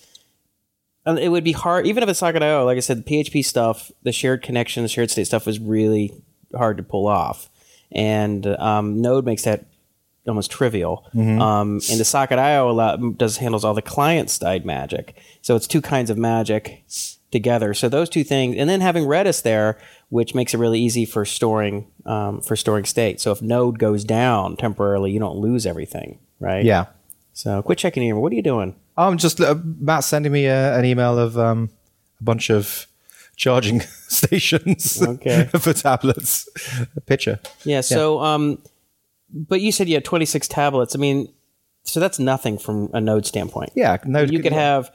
And 1.07 1.19
It 1.19 1.29
would 1.29 1.45
be 1.45 1.53
hard, 1.53 1.87
even 1.87 2.03
if 2.03 2.09
it's 2.09 2.19
Socket.io. 2.19 2.65
Like 2.65 2.77
I 2.77 2.81
said, 2.81 3.05
the 3.05 3.25
PHP 3.25 3.45
stuff, 3.45 3.91
the 4.03 4.13
shared 4.13 4.43
connection, 4.43 4.83
the 4.83 4.89
shared 4.89 5.11
state 5.11 5.27
stuff 5.27 5.49
is 5.49 5.59
really 5.59 6.13
hard 6.55 6.77
to 6.77 6.83
pull 6.83 7.07
off, 7.07 7.49
and 7.93 8.47
um, 8.47 9.01
Node 9.01 9.25
makes 9.25 9.45
that 9.45 9.65
almost 10.27 10.51
trivial. 10.51 11.07
Mm-hmm. 11.15 11.41
Um, 11.41 11.69
and 11.91 12.01
the 12.01 12.05
Socket.io 12.05 12.71
allow, 12.71 12.97
does 12.97 13.37
handles 13.39 13.65
all 13.65 13.75
the 13.75 13.83
client 13.83 14.31
side 14.31 14.67
magic. 14.67 15.17
So 15.43 15.57
it's 15.57 15.67
two 15.67 15.81
kinds 15.81 16.11
of 16.11 16.19
magic 16.19 16.85
together. 17.31 17.75
So 17.75 17.89
those 17.89 18.09
two 18.09 18.25
things, 18.25 18.57
and 18.57 18.69
then 18.69 18.81
having 18.81 19.05
Redis 19.05 19.43
there, 19.43 19.79
which 20.09 20.35
makes 20.35 20.55
it 20.55 20.59
really 20.59 20.81
easy 20.81 21.05
for 21.05 21.25
storing 21.25 21.87
um, 22.05 22.41
for 22.41 22.57
storing 22.57 22.85
state. 22.85 23.21
So 23.21 23.33
if 23.33 23.43
Node 23.43 23.79
goes 23.79 24.05
down 24.05 24.57
temporarily, 24.57 25.11
you 25.11 25.21
don't 25.21 25.39
lose 25.39 25.67
everything, 25.67 26.19
right? 26.41 26.65
yeah. 26.65 26.87
So 27.37 27.61
quit 27.61 27.77
checking 27.77 28.03
your 28.03 28.13
email. 28.15 28.23
What 28.23 28.33
are 28.33 28.37
you 28.37 28.43
doing? 28.43 28.75
I'm 28.97 29.19
just 29.19 29.43
uh, 29.43 29.57
Matt 29.63 30.05
sending 30.05 30.33
me 30.33 30.49
uh, 30.49 30.79
an 30.79 30.87
email 30.87 31.19
of 31.19 31.37
um, 31.39 31.69
a 32.19 32.25
bunch 32.25 32.49
of 32.49 32.87
charging 33.37 33.81
stations 34.09 35.03
Okay. 35.03 35.45
for 35.61 35.75
tablets. 35.75 36.49
A 36.97 37.01
picture. 37.03 37.39
Yeah. 37.65 37.83
So, 37.83 38.21
um, 38.21 38.59
but 39.31 39.61
you 39.61 39.71
said 39.71 39.87
you 39.87 39.95
had 39.97 40.05
26 40.07 40.49
tablets. 40.49 40.95
I 40.95 40.99
mean, 40.99 41.31
so 41.83 42.01
that's 42.01 42.19
nothing 42.19 42.57
from 42.57 42.89
a 42.95 43.03
Node 43.03 43.27
standpoint. 43.27 43.73
Yeah, 43.75 43.99
Node 44.07 44.31
you 44.33 44.41
could 44.41 44.53
yeah. 44.53 44.59
have. 44.77 44.91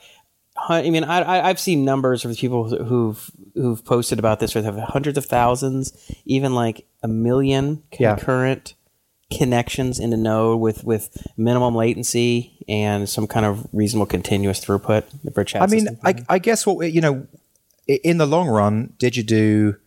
I 0.67 0.89
mean, 0.89 1.03
I, 1.03 1.21
I, 1.21 1.49
I've 1.49 1.59
seen 1.59 1.85
numbers 1.85 2.25
of 2.25 2.35
people 2.35 2.69
who've 2.83 3.29
who've 3.53 3.85
posted 3.85 4.17
about 4.17 4.39
this 4.39 4.55
where 4.55 4.63
they 4.63 4.65
have 4.65 4.79
hundreds 4.89 5.19
of 5.19 5.25
thousands, 5.25 5.93
even 6.25 6.55
like 6.55 6.87
a 7.03 7.07
million 7.07 7.83
Yeah. 7.99 8.15
concurrent 8.15 8.73
connections 9.31 9.99
into 9.99 10.17
Node 10.17 10.59
with 10.59 10.83
with 10.83 11.25
minimum 11.37 11.75
latency 11.75 12.63
and 12.67 13.07
some 13.09 13.27
kind 13.27 13.45
of 13.45 13.67
reasonable 13.73 14.05
continuous 14.05 14.63
throughput 14.63 15.03
for 15.33 15.43
chat. 15.43 15.61
I 15.61 15.67
mean. 15.67 15.87
I, 16.03 16.15
I 16.29 16.39
guess 16.39 16.65
what 16.65 16.77
we- 16.77 16.87
you 16.87 17.01
know, 17.01 17.27
in 17.87 18.17
the 18.17 18.25
long 18.25 18.47
run, 18.47 18.93
digedu 18.99 19.77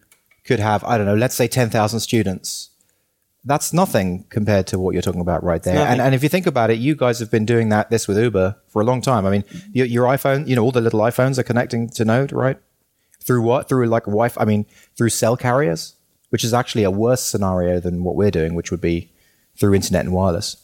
could 0.44 0.60
have 0.60 0.84
I 0.84 0.96
don't 0.98 1.06
know, 1.06 1.14
let's 1.14 1.34
say 1.34 1.48
ten 1.48 1.70
thousand 1.70 2.00
students. 2.00 2.70
That's 3.46 3.74
nothing 3.74 4.24
compared 4.30 4.66
to 4.68 4.78
what 4.78 4.94
you're 4.94 5.02
talking 5.02 5.20
about 5.20 5.44
right 5.44 5.62
there. 5.62 5.86
And, 5.86 6.00
and 6.00 6.14
if 6.14 6.22
you 6.22 6.30
think 6.30 6.46
about 6.46 6.70
it, 6.70 6.78
you 6.78 6.94
guys 6.94 7.18
have 7.18 7.30
been 7.30 7.44
doing 7.44 7.68
that 7.68 7.90
this 7.90 8.08
with 8.08 8.16
Uber 8.16 8.56
for 8.68 8.80
a 8.80 8.86
long 8.86 9.02
time. 9.02 9.26
I 9.26 9.30
mean, 9.30 9.44
your, 9.70 9.84
your 9.86 10.04
iPhone, 10.06 10.48
you 10.48 10.56
know, 10.56 10.64
all 10.64 10.72
the 10.72 10.80
little 10.80 11.00
iPhones 11.00 11.38
are 11.38 11.42
connecting 11.42 11.90
to 11.90 12.06
Node, 12.06 12.32
right? 12.32 12.56
Through 13.22 13.42
what? 13.42 13.68
Through 13.68 13.86
like 13.88 14.04
Wi-Fi? 14.04 14.40
I 14.40 14.46
mean, 14.46 14.64
through 14.96 15.10
cell 15.10 15.36
carriers, 15.36 15.94
which 16.30 16.42
is 16.42 16.54
actually 16.54 16.84
a 16.84 16.90
worse 16.90 17.22
scenario 17.22 17.80
than 17.80 18.02
what 18.02 18.16
we're 18.16 18.30
doing, 18.30 18.54
which 18.54 18.70
would 18.70 18.80
be 18.80 19.12
through 19.56 19.74
internet 19.74 20.04
and 20.04 20.12
wireless. 20.12 20.56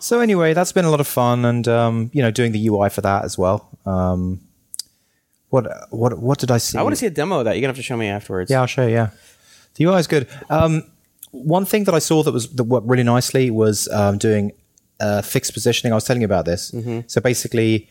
So 0.00 0.20
anyway, 0.20 0.54
that's 0.54 0.70
been 0.72 0.84
a 0.84 0.90
lot 0.90 1.00
of 1.00 1.06
fun, 1.08 1.44
and 1.44 1.66
um, 1.66 2.10
you 2.12 2.22
know, 2.22 2.30
doing 2.30 2.52
the 2.52 2.68
UI 2.68 2.88
for 2.88 3.00
that 3.00 3.24
as 3.24 3.36
well. 3.36 3.68
Um, 3.84 4.40
what 5.50 5.66
what 5.90 6.18
what 6.18 6.38
did 6.38 6.50
I 6.50 6.58
see? 6.58 6.78
I 6.78 6.82
want 6.82 6.92
to 6.92 6.96
see 6.96 7.06
a 7.06 7.10
demo 7.10 7.40
of 7.40 7.44
that. 7.46 7.52
You're 7.56 7.62
gonna 7.62 7.70
have 7.70 7.76
to 7.76 7.82
show 7.82 7.96
me 7.96 8.06
afterwards. 8.06 8.50
Yeah, 8.50 8.60
I'll 8.60 8.66
show 8.66 8.86
you. 8.86 8.92
Yeah, 8.94 9.10
the 9.74 9.84
UI 9.84 9.98
is 9.98 10.06
good. 10.06 10.28
Um, 10.50 10.84
one 11.32 11.64
thing 11.64 11.84
that 11.84 11.94
I 11.94 11.98
saw 11.98 12.22
that 12.22 12.32
was 12.32 12.48
that 12.50 12.64
worked 12.64 12.86
really 12.86 13.02
nicely 13.02 13.50
was 13.50 13.88
um, 13.88 14.18
doing 14.18 14.52
uh, 15.00 15.22
fixed 15.22 15.52
positioning. 15.52 15.92
I 15.92 15.96
was 15.96 16.04
telling 16.04 16.22
you 16.22 16.26
about 16.26 16.44
this. 16.44 16.70
So 17.06 17.20
basically, 17.20 17.88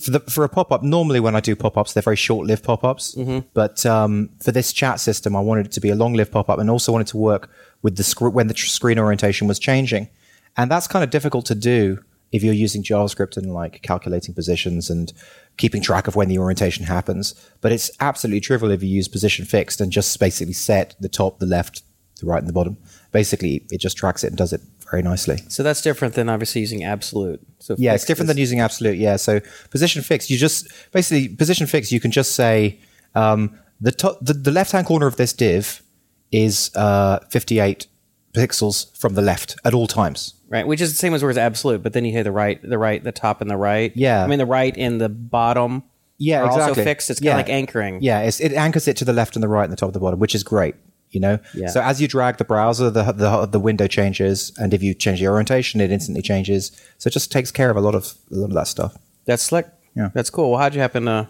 for 0.00 0.12
the 0.12 0.20
for 0.20 0.44
a 0.44 0.48
pop 0.48 0.72
up, 0.72 0.82
normally 0.82 1.20
when 1.20 1.36
I 1.36 1.40
do 1.40 1.54
pop 1.56 1.76
ups, 1.76 1.92
they're 1.92 2.02
very 2.02 2.16
short 2.16 2.46
lived 2.46 2.64
pop 2.64 2.84
ups. 2.84 3.14
But 3.52 3.84
um, 3.84 4.30
for 4.42 4.50
this 4.52 4.72
chat 4.72 4.98
system, 5.00 5.36
I 5.36 5.40
wanted 5.40 5.66
it 5.66 5.72
to 5.72 5.80
be 5.80 5.90
a 5.90 5.94
long 5.94 6.14
lived 6.14 6.32
pop 6.32 6.48
up, 6.48 6.58
and 6.58 6.70
also 6.70 6.90
wanted 6.92 7.08
to 7.08 7.16
work 7.16 7.50
with 7.84 7.96
the 7.96 8.02
sc- 8.02 8.22
when 8.22 8.48
the 8.48 8.56
screen 8.56 8.98
orientation 8.98 9.46
was 9.46 9.60
changing, 9.60 10.08
and 10.56 10.68
that's 10.68 10.88
kind 10.88 11.04
of 11.04 11.10
difficult 11.10 11.46
to 11.46 11.54
do 11.54 12.02
if 12.32 12.42
you're 12.42 12.52
using 12.54 12.82
JavaScript 12.82 13.36
and 13.36 13.54
like 13.54 13.80
calculating 13.82 14.34
positions 14.34 14.90
and 14.90 15.12
keeping 15.56 15.80
track 15.80 16.08
of 16.08 16.16
when 16.16 16.28
the 16.28 16.38
orientation 16.38 16.84
happens. 16.86 17.32
But 17.60 17.70
it's 17.70 17.92
absolutely 18.00 18.40
trivial 18.40 18.72
if 18.72 18.82
you 18.82 18.88
use 18.88 19.06
position 19.06 19.44
fixed 19.44 19.80
and 19.80 19.92
just 19.92 20.18
basically 20.18 20.54
set 20.54 20.96
the 20.98 21.08
top, 21.08 21.38
the 21.38 21.46
left, 21.46 21.82
the 22.20 22.26
right, 22.26 22.40
and 22.40 22.48
the 22.48 22.52
bottom. 22.52 22.76
Basically, 23.12 23.64
it 23.70 23.78
just 23.80 23.96
tracks 23.96 24.24
it 24.24 24.28
and 24.28 24.36
does 24.36 24.52
it 24.52 24.60
very 24.90 25.02
nicely. 25.02 25.36
So 25.48 25.62
that's 25.62 25.80
different 25.80 26.14
than 26.14 26.28
obviously 26.28 26.60
using 26.62 26.82
absolute. 26.82 27.40
So 27.60 27.76
Yeah, 27.78 27.94
it's 27.94 28.04
different 28.04 28.28
is- 28.30 28.34
than 28.34 28.40
using 28.40 28.58
absolute. 28.60 28.98
Yeah, 28.98 29.14
so 29.14 29.38
position 29.70 30.02
fixed, 30.02 30.28
you 30.30 30.36
just 30.36 30.66
basically 30.90 31.28
position 31.28 31.68
fixed. 31.68 31.92
You 31.92 32.00
can 32.00 32.10
just 32.10 32.34
say 32.34 32.80
um, 33.14 33.56
the 33.80 33.92
top, 33.92 34.18
the, 34.20 34.32
the 34.32 34.50
left 34.50 34.72
hand 34.72 34.86
corner 34.88 35.06
of 35.06 35.16
this 35.16 35.32
div 35.32 35.82
is 36.34 36.70
uh, 36.74 37.18
58 37.30 37.86
pixels 38.32 38.96
from 38.98 39.14
the 39.14 39.22
left 39.22 39.56
at 39.64 39.74
all 39.74 39.86
times. 39.86 40.34
right, 40.48 40.66
which 40.66 40.80
is 40.80 40.90
the 40.92 40.96
same 40.98 41.14
as 41.14 41.22
where 41.22 41.30
it's 41.30 41.38
absolute, 41.38 41.82
but 41.82 41.92
then 41.92 42.04
you 42.04 42.12
hear 42.12 42.24
the 42.24 42.32
right, 42.32 42.60
the 42.62 42.78
right, 42.78 43.02
the 43.04 43.12
top, 43.12 43.40
and 43.40 43.50
the 43.50 43.56
right. 43.56 43.92
Yeah. 43.94 44.24
I 44.24 44.26
mean 44.26 44.38
the 44.38 44.46
right 44.46 44.76
and 44.76 45.00
the 45.00 45.08
bottom. 45.08 45.82
Yeah, 46.18 46.40
are 46.42 46.46
also 46.46 46.58
exactly. 46.60 46.84
fixed. 46.84 47.10
It's 47.10 47.20
kind 47.20 47.26
Yeah. 47.26 47.32
of 47.32 47.38
like 47.38 47.48
anchoring. 47.50 47.98
Yeah, 48.02 48.20
it's, 48.22 48.40
it 48.40 48.52
anchors 48.52 48.86
it 48.88 48.96
to 48.98 49.04
the 49.04 49.12
left 49.12 49.36
and 49.36 49.42
the 49.42 49.48
right 49.48 49.64
and 49.64 49.72
the 49.72 49.76
top 49.76 49.88
and 49.88 49.94
the 49.94 50.00
bottom, 50.00 50.18
which 50.20 50.34
is 50.34 50.42
great. 50.44 50.74
You 51.10 51.20
know, 51.20 51.38
Yeah. 51.54 51.68
so 51.68 51.80
as 51.80 52.00
you 52.00 52.08
drag 52.08 52.38
the 52.38 52.44
browser, 52.44 52.90
the, 52.90 53.04
the 53.12 53.46
the 53.46 53.60
window 53.60 53.86
changes, 53.86 54.52
and 54.58 54.74
if 54.74 54.82
you 54.82 54.94
change 54.94 55.20
the 55.20 55.28
orientation, 55.28 55.80
it 55.80 55.92
instantly 55.92 56.22
changes. 56.22 56.72
So 56.98 57.06
it 57.08 57.12
just 57.12 57.30
takes 57.30 57.50
care 57.52 57.70
of 57.70 57.76
a 57.76 57.80
lot 57.80 57.94
of 57.94 58.14
a 58.32 58.36
lot 58.36 58.46
of 58.46 58.54
that 58.54 58.66
stuff. 58.66 58.96
That's 59.24 59.42
slick. 59.44 59.66
Yeah. 59.96 60.08
that's 60.12 60.30
cool. 60.30 60.50
Well, 60.50 60.58
how'd 60.60 60.74
you 60.74 60.80
happen 60.80 61.04
to 61.04 61.28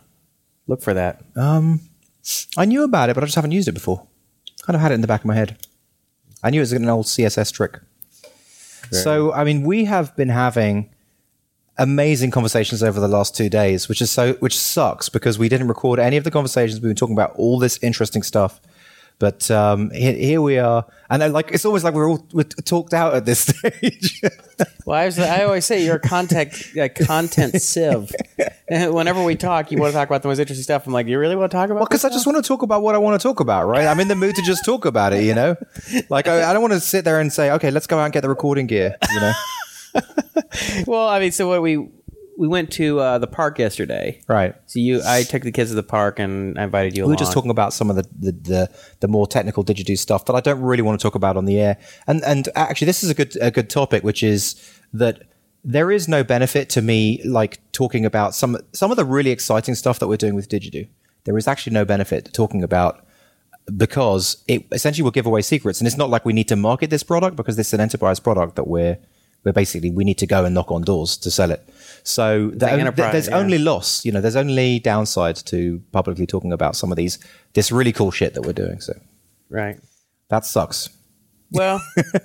look 0.67 0.81
for 0.81 0.95
that? 0.95 1.23
Um, 1.37 1.81
I 2.57 2.65
knew 2.65 2.83
about 2.83 3.11
it, 3.11 3.15
but 3.15 3.23
I 3.23 3.27
just 3.27 3.37
haven't 3.37 3.53
used 3.53 3.69
it 3.69 3.73
before. 3.73 4.07
Kind 4.65 4.77
of 4.77 4.81
had 4.81 4.93
it 4.93 4.95
in 4.95 5.01
the 5.03 5.07
back 5.07 5.21
of 5.21 5.27
my 5.27 5.35
head. 5.35 5.57
I 6.43 6.51
knew 6.51 6.59
it 6.59 6.63
was 6.63 6.73
an 6.73 6.89
old 6.89 7.07
CSS 7.07 7.53
trick. 7.53 7.81
So, 8.91 9.33
I 9.33 9.45
mean, 9.45 9.63
we 9.63 9.85
have 9.85 10.15
been 10.17 10.29
having 10.29 10.91
amazing 11.77 12.31
conversations 12.31 12.83
over 12.83 13.01
the 13.01 13.09
last 13.09 13.37
two 13.37 13.49
days, 13.49 13.89
which 13.89 14.01
is 14.01 14.11
so, 14.11 14.35
which 14.35 14.59
sucks 14.59 15.09
because 15.09 15.39
we 15.39 15.49
didn't 15.49 15.69
record 15.69 15.99
any 15.99 16.17
of 16.17 16.25
the 16.25 16.31
conversations. 16.31 16.81
We've 16.81 16.91
been 16.91 16.97
talking 16.97 17.17
about 17.17 17.35
all 17.37 17.59
this 17.59 17.79
interesting 17.83 18.23
stuff, 18.23 18.61
but 19.19 19.49
um, 19.51 19.91
here, 19.91 20.13
here 20.13 20.43
we 20.43 20.59
are, 20.59 20.85
and 21.09 21.23
then, 21.23 21.33
like 21.33 21.53
it's 21.53 21.65
almost 21.65 21.85
like 21.85 21.95
we're 21.95 22.11
all 22.11 22.27
we're 22.33 22.43
talked 22.43 22.93
out 22.93 23.15
at 23.15 23.25
this 23.25 23.41
stage. 23.47 24.21
Well, 24.85 24.99
I, 24.99 25.07
was, 25.07 25.19
I 25.19 25.45
always 25.45 25.65
say 25.65 25.85
you're 25.85 25.97
a 25.97 26.01
content 26.01 26.53
content 27.07 27.55
sieve. 27.63 28.13
Whenever 28.69 29.23
we 29.23 29.37
talk, 29.37 29.71
you 29.71 29.79
want 29.79 29.93
to 29.93 29.97
talk 29.97 30.09
about 30.09 30.23
the 30.23 30.29
most 30.29 30.41
interesting 30.41 30.65
stuff. 30.65 30.87
I'm 30.87 30.93
like, 30.93 31.07
you 31.07 31.19
really 31.19 31.37
want 31.37 31.51
to 31.51 31.57
talk 31.57 31.67
about? 31.67 31.77
Well, 31.77 31.87
because 31.87 32.05
I 32.05 32.09
just 32.09 32.27
want 32.27 32.43
to 32.43 32.47
talk 32.47 32.63
about 32.63 32.83
what 32.83 32.95
I 32.95 32.99
want 32.99 33.21
to 33.21 33.23
talk 33.23 33.41
about, 33.41 33.67
right? 33.67 33.87
I'm 33.87 34.01
in 34.01 34.09
the 34.09 34.17
mood 34.17 34.35
to 34.35 34.43
just 34.43 34.65
talk 34.65 34.85
about 34.85 35.13
it, 35.13 35.25
you 35.25 35.35
know. 35.35 35.57
Like 36.09 36.27
I, 36.27 36.51
I 36.51 36.53
don't 36.53 36.63
want 36.63 36.75
to 36.75 36.81
sit 36.81 37.05
there 37.05 37.21
and 37.21 37.33
say, 37.33 37.53
okay, 37.53 37.71
let's 37.71 37.87
go 37.87 37.99
out 37.99 38.05
and 38.05 38.13
get 38.13 38.23
the 38.23 38.29
recording 38.29 38.67
gear, 38.67 38.97
you 39.13 39.21
know. 39.21 39.33
well, 40.87 41.09
I 41.09 41.21
mean, 41.21 41.31
so 41.31 41.49
what 41.49 41.63
we 41.63 41.89
we 42.37 42.49
went 42.49 42.73
to 42.73 42.99
uh, 43.01 43.19
the 43.19 43.27
park 43.27 43.59
yesterday. 43.59 44.21
Right. 44.29 44.55
So 44.67 44.79
you, 44.79 45.01
I 45.05 45.23
took 45.23 45.43
the 45.43 45.53
kids 45.53 45.71
to 45.71 45.77
the 45.77 45.83
park 45.83 46.19
and 46.19 46.59
I 46.59 46.65
invited 46.65 46.97
you. 46.97 47.05
We 47.05 47.11
were 47.11 47.17
just 47.17 47.33
talking 47.33 47.51
about 47.51 47.73
some 47.73 47.91
of 47.91 47.97
the, 47.97 48.07
the, 48.19 48.33
the, 48.33 48.71
the 49.01 49.09
more 49.09 49.27
technical 49.27 49.65
digedu 49.65 49.99
stuff 49.99 50.25
that 50.27 50.35
I 50.35 50.41
don't 50.41 50.61
really 50.61 50.83
want 50.83 50.99
to 50.99 51.03
talk 51.03 51.15
about 51.15 51.37
on 51.37 51.45
the 51.45 51.61
air. 51.61 51.79
And 52.07 52.23
and 52.25 52.49
actually, 52.57 52.87
this 52.87 53.03
is 53.03 53.11
a 53.11 53.15
good 53.15 53.37
a 53.41 53.51
good 53.51 53.71
topic, 53.71 54.03
which 54.03 54.23
is 54.23 54.57
that 54.93 55.23
there 55.65 55.91
is 55.91 56.09
no 56.09 56.23
benefit 56.23 56.69
to 56.71 56.83
me 56.83 57.23
like 57.25 57.61
talking 57.73 58.05
about 58.05 58.35
some 58.35 58.59
some 58.73 58.91
of 58.91 58.97
the 58.97 59.05
really 59.05 59.31
exciting 59.31 59.75
stuff 59.75 59.99
that 59.99 60.09
we're 60.09 60.17
doing 60.17 60.35
with 60.35 60.49
digedu. 60.49 60.89
There 61.25 61.39
is 61.39 61.49
actually 61.49 61.73
no 61.73 61.85
benefit 61.85 62.27
to 62.27 62.33
talking 62.33 62.63
about 62.63 63.07
because 63.77 64.45
it 64.47 64.67
essentially 64.73 65.03
will 65.03 65.11
give 65.11 65.27
away 65.27 65.41
secrets. 65.41 65.81
And 65.81 65.87
it's 65.87 65.97
not 65.97 66.11
like 66.11 66.25
we 66.25 66.33
need 66.33 66.49
to 66.49 66.57
market 66.57 66.91
this 66.91 67.03
product 67.03 67.37
because 67.37 67.57
this 67.57 67.69
is 67.69 67.75
an 67.75 67.81
enterprise 67.81 68.21
product 68.21 68.57
that 68.57 68.67
we're 68.67 68.99
we're 69.45 69.53
basically 69.53 69.91
we 69.91 70.05
need 70.05 70.19
to 70.19 70.27
go 70.27 70.45
and 70.45 70.55
knock 70.55 70.71
on 70.71 70.83
doors 70.83 71.17
to 71.19 71.31
sell 71.31 71.51
it. 71.51 71.67
So 72.05 72.51
the 72.51 72.93
there's 72.95 73.29
yeah. 73.29 73.37
only 73.39 73.59
loss. 73.59 74.05
You 74.05 74.13
know, 74.13 74.21
there's 74.21 74.37
only 74.37 74.79
downside 74.79 75.37
to 75.47 75.83
publicly 75.91 76.27
talking 76.27 76.53
about 76.53 76.77
some 76.77 76.93
of 76.93 76.97
these 76.97 77.19
this 77.55 77.73
really 77.73 77.93
cool 77.93 78.11
shit 78.11 78.35
that 78.35 78.43
we're 78.43 78.53
doing. 78.53 78.81
So 78.81 78.93
Right. 79.49 79.79
that 80.29 80.45
sucks. 80.45 80.91
Well, 81.51 81.83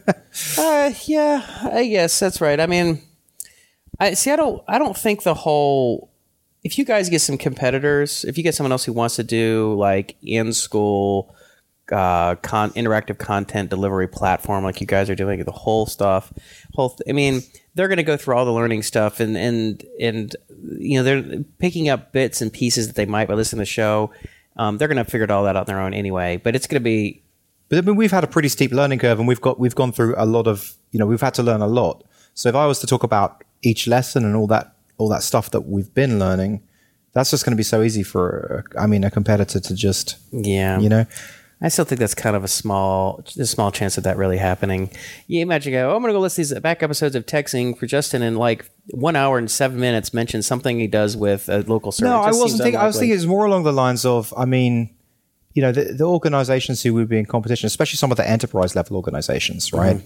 uh, 0.57 0.91
yeah, 1.05 1.45
I 1.71 1.87
guess 1.87 2.19
that's 2.19 2.41
right. 2.41 2.59
I 2.59 2.65
mean, 2.67 3.01
I 3.99 4.15
see. 4.15 4.31
I 4.31 4.35
don't. 4.35 4.61
I 4.67 4.79
don't 4.79 4.97
think 4.97 5.23
the 5.23 5.33
whole. 5.33 6.11
If 6.63 6.77
you 6.77 6.83
guys 6.83 7.09
get 7.09 7.21
some 7.21 7.37
competitors, 7.37 8.25
if 8.25 8.37
you 8.37 8.43
get 8.43 8.55
someone 8.55 8.71
else 8.71 8.83
who 8.83 8.91
wants 8.91 9.15
to 9.15 9.23
do 9.23 9.75
like 9.77 10.17
in 10.21 10.51
school, 10.51 11.33
uh, 11.91 12.35
con- 12.35 12.71
interactive 12.71 13.17
content 13.17 13.69
delivery 13.69 14.07
platform 14.07 14.63
like 14.63 14.81
you 14.81 14.87
guys 14.87 15.09
are 15.09 15.15
doing, 15.15 15.43
the 15.43 15.51
whole 15.51 15.85
stuff, 15.85 16.33
whole. 16.73 16.89
Th- 16.89 17.01
I 17.07 17.13
mean, 17.13 17.41
they're 17.79 17.87
going 17.87 17.95
to 17.95 18.03
go 18.03 18.17
through 18.17 18.35
all 18.35 18.43
the 18.43 18.51
learning 18.51 18.83
stuff, 18.83 19.21
and 19.21 19.37
and 19.37 19.85
and 20.01 20.35
you 20.77 20.97
know 20.97 21.03
they're 21.03 21.43
picking 21.59 21.87
up 21.87 22.11
bits 22.11 22.41
and 22.41 22.51
pieces 22.51 22.87
that 22.87 22.97
they 22.97 23.05
might 23.05 23.29
by 23.29 23.35
listening 23.35 23.59
to 23.59 23.61
the 23.61 23.65
show. 23.65 24.11
Um, 24.57 24.77
they're 24.77 24.89
going 24.89 24.97
to 24.97 25.05
figure 25.05 25.23
it 25.23 25.31
all 25.31 25.45
that 25.45 25.55
out 25.55 25.61
on 25.61 25.65
their 25.67 25.79
own 25.79 25.93
anyway. 25.93 26.35
But 26.35 26.57
it's 26.57 26.67
going 26.67 26.81
to 26.81 26.83
be 26.83 27.23
But 27.69 27.77
I 27.77 27.81
mean, 27.81 27.95
we've 27.95 28.11
had 28.11 28.25
a 28.25 28.27
pretty 28.27 28.49
steep 28.49 28.73
learning 28.73 28.99
curve, 28.99 29.17
and 29.17 29.29
we've 29.29 29.39
got 29.39 29.61
we've 29.61 29.75
gone 29.75 29.93
through 29.93 30.13
a 30.17 30.25
lot 30.25 30.45
of 30.45 30.73
you 30.91 30.99
know 30.99 31.05
we've 31.05 31.21
had 31.21 31.33
to 31.35 31.43
learn 31.43 31.61
a 31.61 31.67
lot. 31.67 32.03
So 32.33 32.49
if 32.49 32.55
I 32.55 32.65
was 32.65 32.79
to 32.79 32.87
talk 32.87 33.03
about 33.03 33.45
each 33.61 33.87
lesson 33.87 34.25
and 34.25 34.35
all 34.35 34.47
that 34.47 34.75
all 34.97 35.07
that 35.07 35.23
stuff 35.23 35.51
that 35.51 35.61
we've 35.61 35.93
been 35.93 36.19
learning, 36.19 36.61
that's 37.13 37.31
just 37.31 37.45
going 37.45 37.53
to 37.53 37.57
be 37.57 37.63
so 37.63 37.81
easy 37.81 38.03
for 38.03 38.65
I 38.77 38.87
mean 38.87 39.05
a 39.05 39.09
competitor 39.09 39.61
to 39.61 39.73
just 39.73 40.17
yeah, 40.33 40.79
you 40.79 40.89
know 40.89 41.05
I 41.61 41.67
still 41.67 41.83
think 41.83 41.99
that's 41.99 42.15
kind 42.15 42.37
of 42.37 42.43
a 42.43 42.47
small, 42.47 43.21
a 43.37 43.45
small 43.45 43.69
chance 43.71 43.97
of 43.97 44.05
that 44.05 44.15
really 44.15 44.37
happening. 44.37 44.89
You 45.27 45.41
imagine, 45.41 45.73
go, 45.73 45.91
oh, 45.91 45.95
I'm 45.95 46.01
going 46.01 46.13
to 46.13 46.17
go 46.17 46.21
list 46.21 46.37
these 46.37 46.53
back 46.59 46.81
episodes 46.81 47.15
of 47.15 47.25
TechZing 47.25 47.77
for 47.77 47.85
Justin 47.85 48.21
in 48.21 48.35
like 48.35 48.69
one 48.91 49.17
hour 49.17 49.37
and 49.37 49.51
seven 49.51 49.77
minutes. 49.79 50.13
Mention 50.13 50.41
something 50.41 50.79
he 50.79 50.87
does 50.87 51.17
with 51.17 51.49
a 51.49 51.59
local 51.63 51.91
service. 51.91 52.11
No, 52.11 52.21
I 52.21 52.31
wasn't 52.31 52.61
thinking. 52.61 52.79
I 52.79 52.87
was 52.87 52.97
thinking 52.97 53.15
it's 53.15 53.25
more 53.25 53.45
along 53.45 53.63
the 53.63 53.73
lines 53.73 54.05
of, 54.05 54.33
I 54.37 54.45
mean, 54.45 54.95
you 55.53 55.61
know, 55.61 55.73
the, 55.73 55.93
the 55.93 56.05
organizations 56.05 56.81
who 56.81 56.93
would 56.93 57.09
be 57.09 57.17
in 57.19 57.25
competition, 57.25 57.67
especially 57.67 57.97
some 57.97 58.11
of 58.11 58.17
the 58.17 58.29
enterprise 58.29 58.75
level 58.75 58.95
organizations, 58.95 59.73
right? 59.73 60.01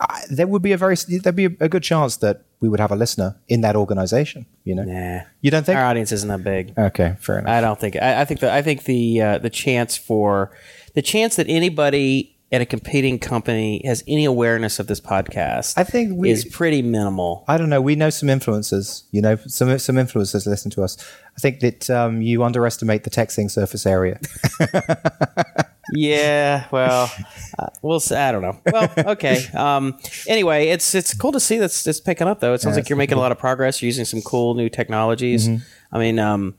I, 0.00 0.22
there 0.30 0.46
would 0.46 0.62
be 0.62 0.72
a 0.72 0.76
very 0.76 0.96
there'd 0.96 1.36
be 1.36 1.46
a, 1.46 1.50
a 1.60 1.68
good 1.68 1.82
chance 1.82 2.16
that 2.18 2.42
we 2.60 2.68
would 2.68 2.80
have 2.80 2.90
a 2.90 2.96
listener 2.96 3.36
in 3.48 3.60
that 3.62 3.76
organization. 3.76 4.46
You 4.64 4.74
know, 4.76 4.82
Nah, 4.84 5.20
you 5.40 5.50
don't 5.50 5.64
think? 5.64 5.78
our 5.78 5.84
audience 5.84 6.12
isn't 6.12 6.28
that 6.28 6.44
big. 6.44 6.76
Okay, 6.76 7.16
fair 7.20 7.38
enough. 7.38 7.50
I 7.50 7.60
don't 7.60 7.78
think. 7.78 7.96
I, 7.96 8.22
I 8.22 8.24
think 8.24 8.40
the 8.40 8.52
I 8.52 8.62
think 8.62 8.84
the 8.84 9.20
uh, 9.20 9.38
the 9.38 9.50
chance 9.50 9.96
for 9.96 10.52
the 10.98 11.02
chance 11.02 11.36
that 11.36 11.46
anybody 11.48 12.34
at 12.50 12.60
a 12.60 12.66
competing 12.66 13.20
company 13.20 13.80
has 13.84 14.02
any 14.08 14.24
awareness 14.24 14.80
of 14.80 14.88
this 14.88 15.00
podcast, 15.00 15.74
I 15.76 15.84
think 15.84 16.18
we- 16.18 16.28
is 16.28 16.44
pretty 16.44 16.82
minimal. 16.82 17.44
I 17.46 17.56
don't 17.56 17.70
know. 17.70 17.80
We 17.80 17.94
know 17.94 18.10
some 18.10 18.28
influencers. 18.28 19.04
You 19.12 19.22
know, 19.22 19.36
some 19.46 19.78
some 19.78 19.94
influencers 19.94 20.44
listen 20.44 20.72
to 20.72 20.82
us. 20.82 20.96
I 21.36 21.40
think 21.40 21.60
that 21.60 21.88
um, 21.88 22.20
you 22.20 22.42
underestimate 22.42 23.04
the 23.04 23.10
TechZing 23.10 23.48
surface 23.48 23.86
area. 23.86 24.18
Yeah, 25.94 26.66
well, 26.70 27.10
uh, 27.58 27.68
we'll. 27.80 27.98
See, 27.98 28.14
I 28.14 28.30
don't 28.30 28.42
know. 28.42 28.60
Well, 28.70 28.92
okay. 29.12 29.46
Um, 29.54 29.98
anyway, 30.26 30.68
it's 30.68 30.94
it's 30.94 31.14
cool 31.14 31.32
to 31.32 31.40
see 31.40 31.56
that's 31.56 31.86
it's 31.86 31.98
picking 31.98 32.26
up 32.28 32.40
though. 32.40 32.52
It 32.52 32.60
sounds 32.60 32.76
like 32.76 32.90
you're 32.90 32.98
making 32.98 33.16
a 33.16 33.20
lot 33.20 33.32
of 33.32 33.38
progress. 33.38 33.80
You're 33.80 33.86
using 33.86 34.04
some 34.04 34.20
cool 34.20 34.52
new 34.54 34.68
technologies. 34.68 35.48
I 35.90 35.98
mean, 35.98 36.18
um, 36.18 36.56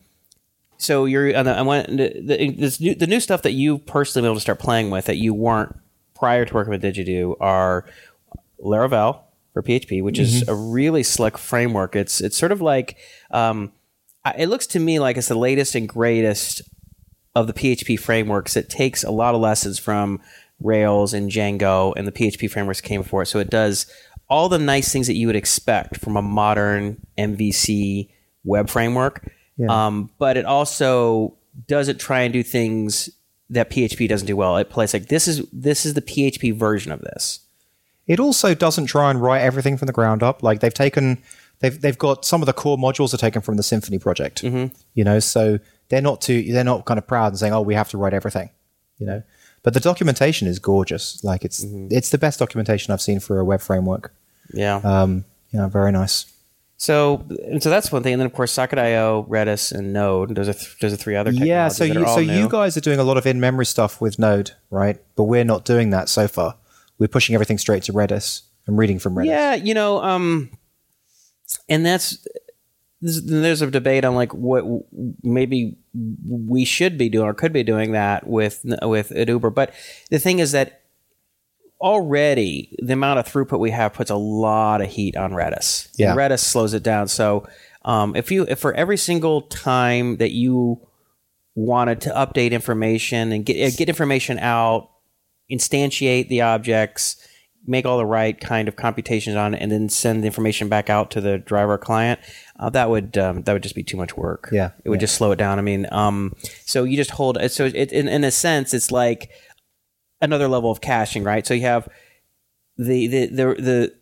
so 0.80 1.06
you're. 1.06 1.28
and 1.28 1.48
I 1.48 1.62
want 1.62 1.88
the, 1.88 2.14
the, 2.20 2.52
this 2.52 2.80
new, 2.80 2.96
the 2.96 3.08
new 3.08 3.20
stuff 3.20 3.44
that 3.44 3.52
you 3.52 3.78
personally 3.78 4.24
been 4.24 4.30
able 4.30 4.36
to 4.36 4.42
start 4.42 4.60
playing 4.60 4.90
with 4.90 5.06
that 5.06 5.18
you 5.18 5.34
weren't 5.34 5.78
prior 6.16 6.46
to 6.46 6.54
working 6.54 6.72
with 6.72 6.82
digedu 6.84 7.36
are 7.40 7.86
Laravel 8.64 9.22
for 9.54 9.64
PHP, 9.64 10.04
which 10.04 10.20
is 10.20 10.48
a 10.48 10.56
really 10.56 11.04
slick 11.04 11.38
framework. 11.38 11.96
It's 11.96 12.22
it's 12.22 12.38
sort 12.38 12.52
of 12.52 12.62
like 12.62 12.98
um, 13.32 13.72
it 14.38 14.48
looks 14.48 14.68
to 14.68 14.80
me 14.80 15.00
like 15.00 15.18
it's 15.18 15.28
the 15.28 15.38
latest 15.38 15.76
and 15.76 15.88
greatest 15.88 16.62
of 17.36 17.48
the 17.48 17.54
PHP 17.54 18.00
frameworks. 18.00 18.58
It 18.58 18.70
takes 18.70 19.04
a 19.04 19.12
lot 19.12 19.36
of 19.36 19.42
lessons 19.42 19.80
from 19.80 20.22
Rails 20.62 21.14
and 21.14 21.32
Django 21.32 21.94
and 21.96 22.08
the 22.08 22.12
PHP 22.12 22.50
frameworks 22.50 22.82
came 22.82 23.02
before 23.02 23.24
it. 23.24 23.28
So 23.28 23.40
it 23.40 23.50
does 23.50 23.86
all 24.30 24.50
the 24.50 24.60
nice 24.60 24.92
things 24.92 25.08
that 25.08 25.16
you 25.16 25.28
would 25.28 25.36
expect 25.36 25.98
from 25.98 26.18
a 26.18 26.22
modern 26.22 27.06
MVC 27.18 28.10
web 28.44 28.70
framework. 28.70 29.32
Um, 29.68 30.10
but 30.18 30.38
it 30.38 30.46
also 30.46 31.36
doesn't 31.68 32.00
try 32.00 32.22
and 32.22 32.32
do 32.32 32.44
things 32.44 33.10
that 33.50 33.70
PHP 33.70 34.08
doesn't 34.08 34.28
do 34.28 34.38
well. 34.38 34.58
It 34.58 34.70
plays 34.70 34.94
like 34.94 35.08
this 35.08 35.28
is 35.28 35.46
this 35.52 35.86
is 35.86 35.96
the 35.96 36.02
PHP 36.02 36.54
version 36.56 36.92
of 36.92 37.02
this. 37.02 37.40
It 38.08 38.20
also 38.20 38.54
doesn't 38.56 38.86
try 38.88 39.10
and 39.10 39.22
write 39.22 39.42
everything 39.42 39.78
from 39.78 39.88
the 39.88 39.94
ground 39.94 40.24
up. 40.24 40.42
Like 40.42 40.62
they've 40.62 40.74
taken, 40.74 41.18
they've 41.60 41.80
they've 41.80 41.98
got 41.98 42.26
some 42.26 42.42
of 42.42 42.46
the 42.46 42.54
core 42.54 42.78
modules 42.78 43.14
are 43.14 43.18
taken 43.18 43.42
from 43.42 43.58
the 43.58 43.64
Symfony 43.64 44.00
project. 44.00 44.42
Mm-hmm. 44.44 44.74
You 44.94 45.04
know, 45.04 45.20
so 45.20 45.60
they're 45.90 46.02
not 46.02 46.22
too 46.22 46.44
they're 46.44 46.64
not 46.64 46.86
kind 46.86 46.98
of 46.98 47.08
proud 47.08 47.28
and 47.28 47.40
saying, 47.40 47.54
"Oh, 47.54 47.62
we 47.62 47.74
have 47.76 47.90
to 47.90 47.98
write 47.98 48.14
everything." 48.14 48.50
You 48.98 49.08
know, 49.08 49.24
but 49.64 49.74
the 49.74 49.80
documentation 49.80 50.48
is 50.48 50.60
gorgeous. 50.60 51.24
Like 51.24 51.44
it's 51.44 51.66
Mm-hmm. 51.66 51.88
it's 51.92 52.10
the 52.10 52.18
best 52.18 52.40
documentation 52.40 52.94
I've 52.94 53.02
seen 53.02 53.20
for 53.20 53.40
a 53.40 53.46
web 53.46 53.62
framework. 53.62 54.14
Yeah. 54.54 54.78
Um, 54.84 55.26
you 55.52 55.60
know, 55.60 55.68
very 55.68 55.92
nice. 55.92 56.26
So, 56.82 57.26
and 57.44 57.62
so 57.62 57.70
that's 57.70 57.92
one 57.92 58.04
thing, 58.04 58.14
and 58.14 58.22
then 58.22 58.26
of 58.26 58.32
course 58.32 58.54
Socket.io, 58.54 59.26
Redis, 59.30 59.74
and 59.74 59.92
Node. 59.92 60.34
Those 60.34 60.48
are 60.48 60.54
th- 60.54 60.78
those 60.80 60.94
are 60.94 60.96
three 60.96 61.18
other 61.18 61.30
Yeah, 61.30 61.68
so 61.68 61.84
you 61.84 62.08
so 62.08 62.22
new. 62.22 62.32
you 62.32 62.48
guys 62.48 62.78
are 62.78 62.82
doing 62.82 63.00
a 63.00 63.04
lot 63.04 63.18
of 63.18 63.26
in 63.26 63.38
memory 63.42 63.66
stuff 63.66 64.00
with 64.00 64.18
Node, 64.18 64.52
right? 64.70 64.98
But 65.18 65.24
we're 65.24 65.44
not 65.44 65.66
doing 65.66 65.90
that 65.90 66.08
so 66.08 66.30
far. 66.30 66.56
We're 66.98 67.10
pushing 67.10 67.36
everything 67.36 67.58
straight 67.58 67.84
to 67.84 67.94
Redis. 67.94 68.44
I'm 68.66 68.80
reading 68.80 68.98
from 68.98 69.16
Redis. 69.16 69.26
Yeah, 69.26 69.56
you 69.56 69.74
know, 69.74 70.02
um, 70.02 70.52
and 71.68 71.86
that's 71.86 72.26
there's, 73.02 73.26
there's 73.26 73.62
a 73.62 73.70
debate 73.70 74.06
on 74.06 74.16
like 74.16 74.34
what 74.34 74.64
maybe 75.22 75.76
we 76.26 76.64
should 76.64 76.98
be 76.98 77.10
doing 77.10 77.28
or 77.28 77.34
could 77.34 77.52
be 77.52 77.64
doing 77.64 77.92
that 77.92 78.26
with 78.26 78.64
with 78.84 79.12
Uber. 79.12 79.50
But 79.50 79.74
the 80.12 80.20
thing 80.20 80.40
is 80.40 80.54
that 80.54 80.84
already 81.82 82.76
the 82.80 82.94
amount 82.94 83.20
of 83.20 83.28
throughput 83.28 83.60
we 83.60 83.72
have 83.72 83.94
puts 83.94 84.12
a 84.12 84.16
lot 84.16 84.82
of 84.82 84.90
heat 84.90 85.16
on 85.16 85.32
Redis. 85.32 85.90
And 86.12 86.20
Redis 86.20 86.40
slows 86.40 86.74
it 86.74 86.84
down. 86.84 87.08
So 87.08 87.48
um, 87.86 88.16
if 88.16 88.32
you 88.32 88.46
if 88.48 88.60
for 88.60 88.74
every 88.74 88.98
single 88.98 89.44
time 89.44 90.18
that 90.18 90.32
you 90.32 90.82
wanted 91.56 92.02
to 92.02 92.10
update 92.10 92.52
information 92.52 93.32
and 93.32 93.46
get 93.46 93.56
uh, 93.56 93.76
get 93.76 93.90
information 93.90 94.40
out, 94.40 94.90
instantiate 95.50 96.28
the 96.28 96.42
objects, 96.42 97.26
make 97.66 97.86
all 97.86 97.98
the 97.98 98.06
right 98.06 98.40
kind 98.40 98.68
of 98.68 98.76
computations 98.76 99.36
on 99.36 99.54
it, 99.54 99.62
and 99.62 99.72
then 99.72 99.90
send 99.90 100.24
the 100.24 100.28
information 100.28 100.68
back 100.68 100.90
out 100.90 101.12
to 101.12 101.22
the 101.22 101.38
driver 101.38 101.78
client. 101.78 102.20
Uh, 102.60 102.70
that 102.70 102.90
would 102.90 103.18
um, 103.18 103.44
that 103.44 103.54
would 103.54 103.64
just 103.64 103.76
be 103.76 103.84
too 103.84 103.98
much 103.98 104.18
work. 104.18 104.50
Yeah, 104.52 104.72
it 104.84 104.90
would 104.90 104.98
yeah. 104.98 105.06
just 105.06 105.16
slow 105.16 105.32
it 105.32 105.38
down. 105.38 105.58
I 105.58 105.62
mean, 105.62 105.88
um, 105.92 106.36
so 106.66 106.84
you 106.84 106.98
just 106.98 107.12
hold. 107.12 107.38
So 107.50 107.66
it, 107.66 107.92
in 107.92 108.08
in 108.10 108.24
a 108.24 108.32
sense, 108.32 108.74
it's 108.74 108.92
like 108.92 109.32
another 110.22 110.48
level 110.48 110.72
of 110.72 110.82
caching, 110.82 111.24
right? 111.24 111.46
So 111.46 111.54
you 111.54 111.62
have 111.62 111.88
the 112.78 113.08
the 113.08 113.26
the 113.28 113.46
the, 113.62 113.94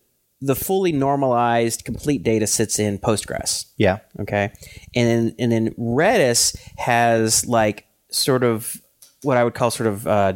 the 0.42 0.56
fully 0.56 0.92
normalized 0.92 1.86
complete 1.86 2.24
data 2.24 2.48
sits 2.48 2.80
in 2.80 3.00
Postgres. 3.00 3.66
Yeah. 3.78 4.00
Okay. 4.20 4.52
And 4.96 5.08
then 5.08 5.36
and 5.40 5.52
then 5.52 5.74
Redis 5.74 6.58
has 6.78 7.46
like 7.46 7.88
sort 8.10 8.44
of 8.44 8.82
what 9.24 9.38
I 9.38 9.44
would 9.44 9.56
call 9.56 9.72
sort 9.72 9.88
of 9.88 10.08
uh, 10.08 10.34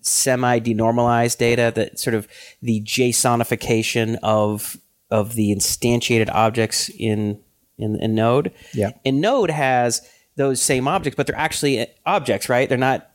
semi 0.00 0.60
denormalized 0.60 1.38
data 1.38 1.72
that 1.74 1.98
sort 1.98 2.14
of 2.14 2.28
the 2.60 2.82
JSONification 2.82 4.18
of 4.22 4.76
of 5.10 5.34
the 5.34 5.54
instantiated 5.54 6.30
objects 6.32 6.88
in 6.98 7.40
in, 7.78 7.96
in 8.00 8.14
Node. 8.14 8.52
Yeah. 8.72 8.92
And 9.04 9.20
Node 9.20 9.50
has 9.50 10.08
those 10.36 10.62
same 10.62 10.88
objects, 10.88 11.16
but 11.16 11.26
they're 11.26 11.36
actually 11.36 11.86
objects, 12.06 12.48
right? 12.48 12.68
They're 12.68 12.78
not 12.78 13.11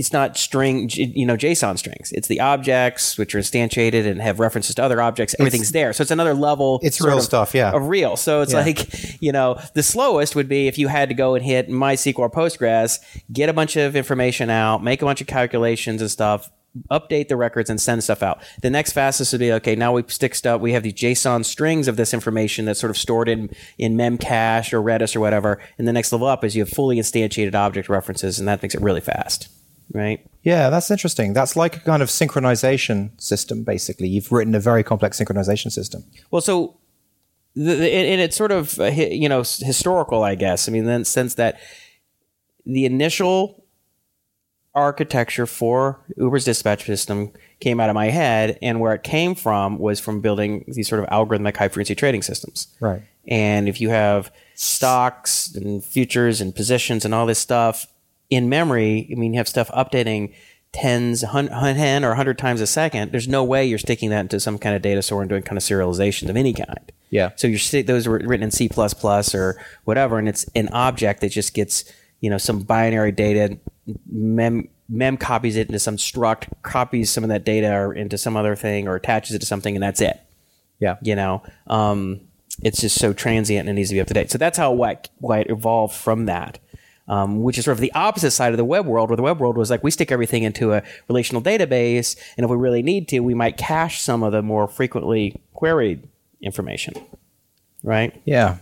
it's 0.00 0.12
not 0.14 0.36
string, 0.38 0.88
you 0.94 1.26
know, 1.26 1.36
JSON 1.36 1.76
strings. 1.78 2.10
It's 2.12 2.26
the 2.26 2.40
objects 2.40 3.18
which 3.18 3.34
are 3.34 3.38
instantiated 3.38 4.06
and 4.10 4.20
have 4.22 4.40
references 4.40 4.74
to 4.76 4.82
other 4.82 5.02
objects. 5.02 5.34
Everything's 5.38 5.72
there, 5.72 5.92
so 5.92 6.00
it's 6.00 6.10
another 6.10 6.32
level. 6.32 6.80
It's 6.82 7.00
real 7.02 7.18
of 7.18 7.22
stuff, 7.24 7.54
yeah. 7.54 7.70
Of 7.72 7.86
real. 7.88 8.16
So 8.16 8.40
it's 8.40 8.52
Yeah. 8.54 8.60
like, 8.60 9.20
you 9.22 9.30
know, 9.30 9.60
the 9.74 9.82
slowest 9.82 10.34
would 10.34 10.48
be 10.48 10.68
if 10.68 10.78
you 10.78 10.88
had 10.88 11.10
to 11.10 11.14
go 11.14 11.34
and 11.34 11.44
hit 11.44 11.68
MySQL 11.68 12.18
or 12.18 12.30
Postgres, 12.30 12.98
get 13.30 13.50
a 13.50 13.52
bunch 13.52 13.76
of 13.76 13.94
information 13.94 14.48
out, 14.48 14.82
make 14.82 15.02
a 15.02 15.04
bunch 15.04 15.20
of 15.20 15.26
calculations 15.26 16.00
and 16.00 16.10
stuff, 16.10 16.50
update 16.90 17.28
the 17.28 17.36
records 17.36 17.68
and 17.68 17.78
send 17.78 18.02
stuff 18.02 18.22
out. 18.22 18.40
The 18.62 18.70
next 18.70 18.92
fastest 18.92 19.32
would 19.32 19.40
be 19.40 19.52
okay. 19.52 19.76
Now 19.76 19.92
we 19.92 20.02
stick 20.06 20.34
stuff. 20.34 20.62
We 20.62 20.72
have 20.72 20.82
these 20.82 20.94
JSON 20.94 21.44
strings 21.44 21.88
of 21.88 21.96
this 21.96 22.14
information 22.14 22.64
that's 22.64 22.80
sort 22.80 22.90
of 22.90 22.96
stored 22.96 23.28
in 23.28 23.50
in 23.76 23.96
Memcache 23.96 24.72
or 24.72 24.80
Redis 24.80 25.14
or 25.14 25.20
whatever. 25.20 25.60
And 25.78 25.86
the 25.86 25.92
next 25.92 26.10
level 26.12 26.26
up 26.28 26.42
is 26.42 26.56
you 26.56 26.62
have 26.62 26.70
fully 26.70 26.96
instantiated 26.96 27.54
object 27.54 27.88
references, 27.90 28.38
and 28.38 28.48
that 28.48 28.62
makes 28.62 28.74
it 28.74 28.80
really 28.80 29.00
fast, 29.02 29.48
right? 29.92 30.26
Yeah, 30.42 30.70
that's 30.70 30.90
interesting. 30.90 31.32
That's 31.32 31.56
like 31.56 31.76
a 31.76 31.80
kind 31.80 32.02
of 32.02 32.08
synchronization 32.08 33.20
system, 33.20 33.62
basically. 33.62 34.08
You've 34.08 34.32
written 34.32 34.54
a 34.54 34.60
very 34.60 34.82
complex 34.82 35.20
synchronization 35.20 35.70
system. 35.70 36.04
Well, 36.30 36.40
so 36.40 36.76
the, 37.54 37.74
the, 37.74 37.92
and 37.92 38.20
it's 38.20 38.36
sort 38.36 38.52
of 38.52 38.78
uh, 38.78 38.90
hi- 38.90 39.08
you 39.08 39.28
know 39.28 39.40
historical, 39.40 40.22
I 40.22 40.34
guess. 40.34 40.68
I 40.68 40.72
mean, 40.72 40.88
in 40.88 41.00
the 41.00 41.04
sense 41.04 41.34
that 41.34 41.60
the 42.64 42.86
initial 42.86 43.64
architecture 44.74 45.46
for 45.46 46.00
Uber's 46.16 46.44
dispatch 46.44 46.86
system 46.86 47.32
came 47.58 47.80
out 47.80 47.90
of 47.90 47.94
my 47.94 48.06
head, 48.06 48.58
and 48.62 48.80
where 48.80 48.94
it 48.94 49.02
came 49.02 49.34
from 49.34 49.78
was 49.78 50.00
from 50.00 50.20
building 50.20 50.64
these 50.68 50.88
sort 50.88 51.02
of 51.02 51.08
algorithmic 51.10 51.56
high 51.56 51.68
frequency 51.68 51.94
trading 51.94 52.22
systems. 52.22 52.68
Right. 52.80 53.02
And 53.28 53.68
if 53.68 53.80
you 53.80 53.90
have 53.90 54.32
stocks 54.54 55.54
and 55.54 55.84
futures 55.84 56.40
and 56.40 56.54
positions 56.54 57.04
and 57.04 57.14
all 57.14 57.26
this 57.26 57.38
stuff 57.38 57.86
in 58.30 58.48
memory, 58.48 59.08
I 59.10 59.14
mean, 59.16 59.34
you 59.34 59.38
have 59.38 59.48
stuff 59.48 59.68
updating 59.70 60.32
tens, 60.72 61.22
hun- 61.22 61.48
hun- 61.48 61.74
10 61.76 62.04
or 62.04 62.10
100 62.10 62.38
times 62.38 62.60
a 62.60 62.66
second. 62.66 63.10
There's 63.10 63.28
no 63.28 63.42
way 63.42 63.66
you're 63.66 63.78
sticking 63.78 64.10
that 64.10 64.20
into 64.20 64.38
some 64.40 64.58
kind 64.58 64.76
of 64.76 64.82
data 64.82 65.02
store 65.02 65.20
and 65.20 65.28
doing 65.28 65.42
kind 65.42 65.58
of 65.58 65.64
serialization 65.64 66.28
of 66.30 66.36
any 66.36 66.52
kind. 66.52 66.92
Yeah. 67.10 67.30
So 67.36 67.48
you're 67.48 67.58
sti- 67.58 67.82
those 67.82 68.06
were 68.06 68.18
written 68.18 68.44
in 68.44 68.50
C 68.52 68.70
or 69.34 69.60
whatever, 69.84 70.18
and 70.18 70.28
it's 70.28 70.44
an 70.54 70.68
object 70.68 71.20
that 71.22 71.30
just 71.30 71.54
gets 71.54 71.84
you 72.20 72.30
know 72.30 72.38
some 72.38 72.60
binary 72.60 73.12
data, 73.12 73.58
mem 74.08 74.68
mem 74.88 75.16
copies 75.16 75.56
it 75.56 75.68
into 75.68 75.78
some 75.78 75.96
struct, 75.96 76.44
copies 76.62 77.10
some 77.10 77.24
of 77.24 77.30
that 77.30 77.44
data 77.44 77.72
or 77.72 77.92
into 77.92 78.16
some 78.16 78.36
other 78.36 78.54
thing, 78.54 78.86
or 78.86 78.94
attaches 78.94 79.34
it 79.34 79.40
to 79.40 79.46
something, 79.46 79.74
and 79.74 79.82
that's 79.82 80.00
it. 80.00 80.20
Yeah. 80.78 80.96
You 81.02 81.14
know, 81.14 81.42
um, 81.66 82.20
it's 82.62 82.80
just 82.80 82.98
so 82.98 83.12
transient 83.12 83.68
and 83.68 83.76
it 83.76 83.80
needs 83.80 83.90
to 83.90 83.94
be 83.94 84.00
up 84.00 84.08
to 84.08 84.14
date. 84.14 84.30
So 84.30 84.38
that's 84.38 84.58
how 84.58 84.72
why, 84.72 84.98
why 85.18 85.40
it 85.40 85.50
evolved 85.50 85.94
from 85.94 86.26
that. 86.26 86.58
Um, 87.10 87.42
which 87.42 87.58
is 87.58 87.64
sort 87.64 87.76
of 87.76 87.80
the 87.80 87.90
opposite 87.92 88.30
side 88.30 88.52
of 88.52 88.56
the 88.56 88.64
web 88.64 88.86
world, 88.86 89.10
where 89.10 89.16
the 89.16 89.22
web 89.22 89.40
world 89.40 89.56
was 89.56 89.68
like 89.68 89.82
we 89.82 89.90
stick 89.90 90.12
everything 90.12 90.44
into 90.44 90.72
a 90.74 90.82
relational 91.08 91.42
database, 91.42 92.14
and 92.36 92.44
if 92.44 92.50
we 92.50 92.56
really 92.56 92.82
need 92.84 93.08
to, 93.08 93.18
we 93.18 93.34
might 93.34 93.56
cache 93.56 94.00
some 94.00 94.22
of 94.22 94.30
the 94.30 94.42
more 94.42 94.68
frequently 94.68 95.34
queried 95.52 96.04
information. 96.40 96.94
Right? 97.82 98.20
Yeah. 98.24 98.58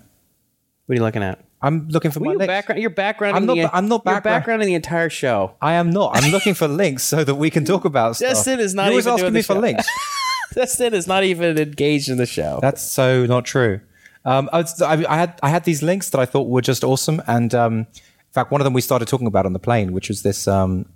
What 0.87 0.93
are 0.93 0.95
you 0.95 1.03
looking 1.03 1.23
at? 1.23 1.45
I'm 1.61 1.89
looking 1.89 2.11
for 2.11 2.21
Well, 2.21 2.27
my 2.29 2.33
your 2.33 2.39
links. 2.39 2.49
background, 2.53 2.81
your 2.81 2.91
background. 2.91 3.37
I'm 3.37 3.43
in 3.43 3.47
not- 3.49 3.57
The, 3.57 3.77
I'm 3.77 3.89
not 3.89 3.95
your 3.97 3.99
background- 4.15 4.23
background 4.25 4.63
in 4.63 4.69
the 4.69 4.75
entire 4.75 5.11
show. 5.11 5.53
I 5.61 5.75
am 5.75 5.91
not. 5.91 6.17
I'm 6.17 6.31
looking 6.33 6.55
for 6.55 6.69
links 6.69 7.03
so 7.03 7.25
that 7.25 7.35
we 7.35 7.51
can 7.51 7.67
talk 7.67 7.85
about 7.85 8.17
stuff. 8.17 8.31
Justin 8.31 8.61
is 8.61 8.75
not 8.75 8.85
You're 8.85 8.93
always 8.93 9.07
even 9.07 9.19
asking 9.19 9.33
me 9.35 9.43
for 9.43 9.55
links. 9.57 9.87
Dustin 10.55 10.95
is 10.95 11.07
not 11.07 11.23
even 11.25 11.59
engaged 11.59 12.09
in 12.09 12.17
the 12.17 12.25
show. 12.27 12.61
That's 12.63 12.81
so 12.83 13.27
not 13.27 13.45
true. 13.45 13.81
Um, 14.25 14.49
I, 14.53 14.59
was, 14.59 14.81
I, 14.81 14.93
I 15.07 15.17
had 15.19 15.39
I 15.43 15.49
had 15.51 15.65
these 15.65 15.83
links 15.83 16.09
that 16.11 16.19
I 16.21 16.25
thought 16.25 16.49
were 16.49 16.63
just 16.63 16.83
awesome, 16.85 17.21
and 17.27 17.55
um, 17.55 17.87
fact, 18.39 18.51
one 18.51 18.61
of 18.61 18.65
them 18.65 18.73
we 18.73 18.81
started 18.81 19.09
talking 19.09 19.27
about 19.27 19.47
on 19.47 19.53
the 19.53 19.59
plane, 19.59 19.93
which 19.93 20.09
was 20.09 20.23
this. 20.23 20.47
Um, 20.49 20.87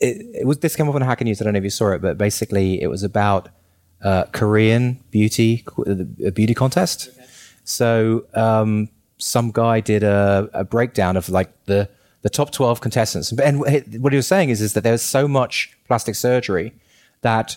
it, 0.00 0.40
it 0.40 0.46
was 0.46 0.58
this 0.58 0.76
came 0.76 0.88
up 0.88 0.94
on 0.94 1.02
Hacker 1.02 1.24
News. 1.24 1.40
I 1.40 1.44
don't 1.44 1.54
know 1.54 1.58
if 1.58 1.64
you 1.64 1.70
saw 1.70 1.92
it, 1.92 2.02
but 2.02 2.18
basically, 2.18 2.80
it 2.82 2.88
was 2.88 3.02
about 3.02 3.48
uh, 4.02 4.24
Korean 4.32 5.02
beauty 5.10 5.64
a 6.24 6.30
beauty 6.30 6.54
contest. 6.54 7.10
So 7.64 8.24
um, 8.34 8.88
some 9.18 9.50
guy 9.50 9.80
did 9.80 10.02
a, 10.02 10.48
a 10.52 10.64
breakdown 10.64 11.16
of 11.16 11.28
like 11.28 11.50
the 11.64 11.88
the 12.22 12.30
top 12.30 12.50
twelve 12.50 12.80
contestants, 12.80 13.32
and 13.32 13.60
what 13.60 14.12
he 14.12 14.16
was 14.16 14.26
saying 14.26 14.50
is 14.50 14.60
is 14.60 14.72
that 14.74 14.82
there's 14.82 15.02
so 15.02 15.28
much 15.28 15.76
plastic 15.86 16.14
surgery 16.14 16.74
that 17.22 17.56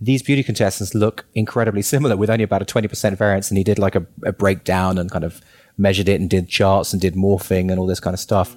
these 0.00 0.22
beauty 0.22 0.42
contestants 0.42 0.94
look 0.94 1.24
incredibly 1.34 1.82
similar 1.82 2.16
with 2.16 2.28
only 2.28 2.44
about 2.44 2.60
a 2.60 2.66
20% 2.66 3.16
variance 3.16 3.50
and 3.50 3.56
he 3.56 3.64
did 3.64 3.78
like 3.78 3.94
a, 3.94 4.04
a 4.24 4.32
breakdown 4.32 4.98
and 4.98 5.10
kind 5.10 5.24
of 5.24 5.40
measured 5.76 6.08
it 6.08 6.20
and 6.20 6.30
did 6.30 6.48
charts 6.48 6.92
and 6.92 7.02
did 7.02 7.14
morphing 7.14 7.70
and 7.70 7.78
all 7.78 7.86
this 7.86 8.00
kind 8.00 8.14
of 8.14 8.20
stuff 8.20 8.56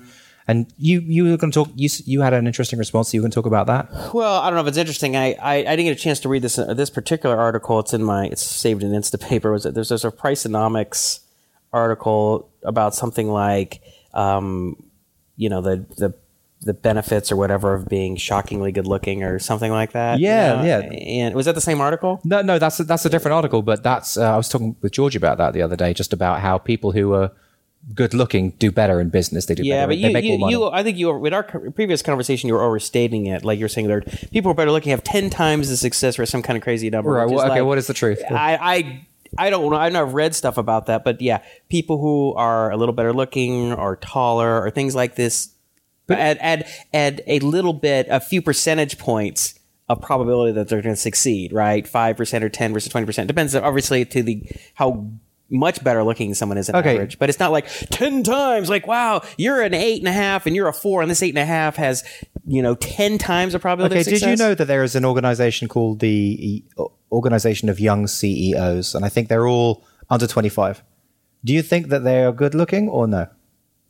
and 0.50 0.74
you 0.78 1.00
you 1.02 1.24
were 1.26 1.38
going 1.38 1.52
to 1.52 1.64
talk 1.64 1.70
you 1.76 1.88
you 2.06 2.22
had 2.22 2.34
an 2.34 2.48
interesting 2.48 2.80
response 2.80 3.10
So 3.10 3.18
you 3.18 3.22
to 3.22 3.30
talk 3.30 3.46
about 3.46 3.68
that 3.68 4.14
Well, 4.16 4.42
I 4.42 4.50
don't 4.50 4.56
know 4.56 4.62
if 4.62 4.68
it's 4.68 4.78
interesting. 4.78 5.16
I, 5.16 5.34
I, 5.34 5.56
I 5.58 5.76
didn't 5.76 5.86
get 5.86 5.92
a 5.92 6.04
chance 6.04 6.20
to 6.22 6.30
read 6.30 6.42
this 6.42 6.58
uh, 6.58 6.74
this 6.74 6.90
particular 6.90 7.38
article. 7.38 7.80
It's 7.80 7.94
in 7.94 8.04
my 8.04 8.26
it's 8.26 8.42
saved 8.42 8.82
in 8.82 8.92
Instapaper. 8.92 9.52
Was 9.52 9.68
it, 9.68 9.76
there's 9.76 9.90
there's 9.90 10.06
a 10.06 10.12
Priceonomics 10.12 11.20
article 11.72 12.50
about 12.64 12.96
something 12.96 13.30
like 13.30 13.82
um, 14.16 14.76
you 15.38 15.50
know 15.50 15.62
the 15.62 15.86
the 15.98 16.16
the 16.62 16.74
benefits 16.74 17.32
or 17.32 17.38
whatever 17.38 17.74
of 17.74 17.88
being 17.88 18.18
shockingly 18.18 18.72
good 18.72 18.86
looking 18.86 19.24
or 19.24 19.39
something 19.39 19.72
like 19.72 19.94
that. 19.94 20.20
you 20.20 20.28
Yeah, 20.28 20.56
know? 20.56 20.63
yeah. 20.63 20.80
And 20.80 21.34
was 21.36 21.46
that 21.46 21.56
the 21.56 21.62
same 21.62 21.80
article? 21.80 22.20
no 22.25 22.42
no 22.42 22.60
that's 22.60 22.80
a, 22.80 22.84
that's 22.84 23.06
a 23.06 23.10
different 23.10 23.34
article 23.34 23.62
but 23.62 23.82
that's 23.84 24.18
uh, 24.18 24.34
I 24.34 24.38
was 24.38 24.50
talking 24.50 24.75
with 24.82 24.92
George 24.92 25.16
about 25.16 25.38
that 25.38 25.54
the 25.54 25.62
other 25.62 25.75
day 25.78 25.94
just 25.94 26.12
about 26.12 26.42
how 26.42 26.58
people 26.58 26.92
who 26.92 27.13
are 27.13 27.32
good 27.95 28.13
looking 28.13 28.50
do 28.60 28.72
better 28.74 29.00
in 29.00 29.08
business 29.10 29.45
they 29.45 29.56
do 29.56 29.63
Yeah, 29.63 29.86
better 29.86 29.88
but 29.93 30.02
they 30.02 30.08
you, 30.08 30.13
make 30.13 30.24
you, 30.26 30.30
more 30.32 30.39
money 30.39 30.52
you, 30.54 30.65
I 30.65 30.84
think 30.84 30.98
you 30.98 31.08
were, 31.08 31.17
with 31.19 31.34
our 31.34 31.43
previous 31.43 32.02
conversation, 32.02 32.50
you 32.50 32.54
were 32.56 32.62
overstating 32.63 33.26
it. 33.28 33.45
Like 33.45 33.58
you're 33.58 33.69
saying, 33.69 33.88
there 33.88 34.02
people 34.02 34.50
who 34.50 34.52
are 34.52 34.54
better 34.54 34.72
looking 34.72 34.89
have 34.91 35.04
ten 35.04 35.30
times 35.30 35.69
the 35.69 35.78
success 35.78 36.19
or 36.19 36.26
some 36.26 36.41
kind 36.41 36.58
of 36.58 36.63
crazy 36.63 36.89
number. 36.89 37.12
right 37.12 37.26
well, 37.30 37.39
okay 37.45 37.62
like- 37.62 37.63
what 37.63 37.78
is 37.78 37.88
the 37.88 37.93
truth 37.93 38.22
I, 38.30 38.58
I 38.62 39.06
I 39.38 39.50
don't 39.52 39.69
know. 39.72 39.78
I've 39.78 39.93
not 39.93 40.12
read 40.12 40.34
stuff 40.36 40.58
about 40.58 40.88
that, 40.88 41.04
but 41.04 41.22
yeah, 41.22 41.41
people 41.69 42.00
who 42.00 42.34
are 42.34 42.72
a 42.72 42.78
little 42.78 42.93
better 42.93 43.13
looking 43.13 43.72
or 43.72 43.95
taller 43.95 44.60
or 44.62 44.72
things 44.72 44.95
like 44.95 45.13
this 45.15 45.50
add 46.17 46.38
add 46.41 46.67
add 46.93 47.22
a 47.28 47.39
little 47.39 47.74
bit, 47.74 48.08
a 48.10 48.19
few 48.19 48.41
percentage 48.41 48.98
points 48.98 49.56
of 49.88 50.02
probability 50.02 50.52
that 50.54 50.67
they're 50.69 50.82
going 50.82 50.93
to 50.95 51.02
succeed. 51.02 51.52
Right, 51.54 51.88
five 51.88 52.17
percent 52.17 52.43
or 52.43 52.50
ten 52.50 52.74
versus 52.74 52.91
twenty 52.91 53.06
percent 53.06 53.28
depends 53.28 53.56
obviously 53.56 54.06
to 54.06 54.24
the 54.24 54.43
how 54.76 55.10
much 55.52 55.84
better 55.84 56.04
looking 56.04 56.36
someone 56.36 56.60
is 56.60 56.69
on 56.69 56.76
Okay. 56.76 56.93
average. 56.93 57.17
But 57.17 57.30
it's 57.30 57.39
not 57.39 57.52
like 57.52 57.67
ten 57.89 58.22
times. 58.24 58.69
Like 58.69 58.86
wow, 58.86 59.22
you're 59.38 59.62
an 59.63 59.74
eight 59.74 60.00
and 60.00 60.08
a 60.08 60.12
half 60.12 60.45
and 60.45 60.56
you're 60.56 60.67
a 60.67 60.74
four, 60.74 61.02
and 61.02 61.10
this 61.10 61.24
eight 61.24 61.30
and 61.30 61.39
a 61.39 61.45
half 61.45 61.76
has 61.78 62.04
you 62.45 62.62
know 62.62 62.76
ten 62.76 63.17
times 63.17 63.54
the 63.54 63.60
probability. 63.60 64.00
Okay, 64.00 64.10
did 64.10 64.22
you 64.22 64.36
know 64.36 64.54
that 64.54 64.65
there 64.65 64.84
is 64.84 64.95
an 64.95 65.06
organization 65.06 65.67
called 65.67 66.00
the 66.00 66.63
Organization 67.12 67.69
of 67.69 67.80
Young 67.80 68.06
CEOs, 68.06 68.93
and 68.93 69.04
I 69.04 69.10
think 69.10 69.28
they're 69.28 69.48
all 69.48 69.84
under 70.10 70.28
twenty 70.28 70.50
five. 70.50 70.84
Do 71.43 71.54
you 71.54 71.62
think 71.63 71.88
that 71.88 72.04
they 72.04 72.24
are 72.24 72.32
good 72.32 72.54
looking 72.54 72.88
or 72.89 73.08
no? 73.08 73.28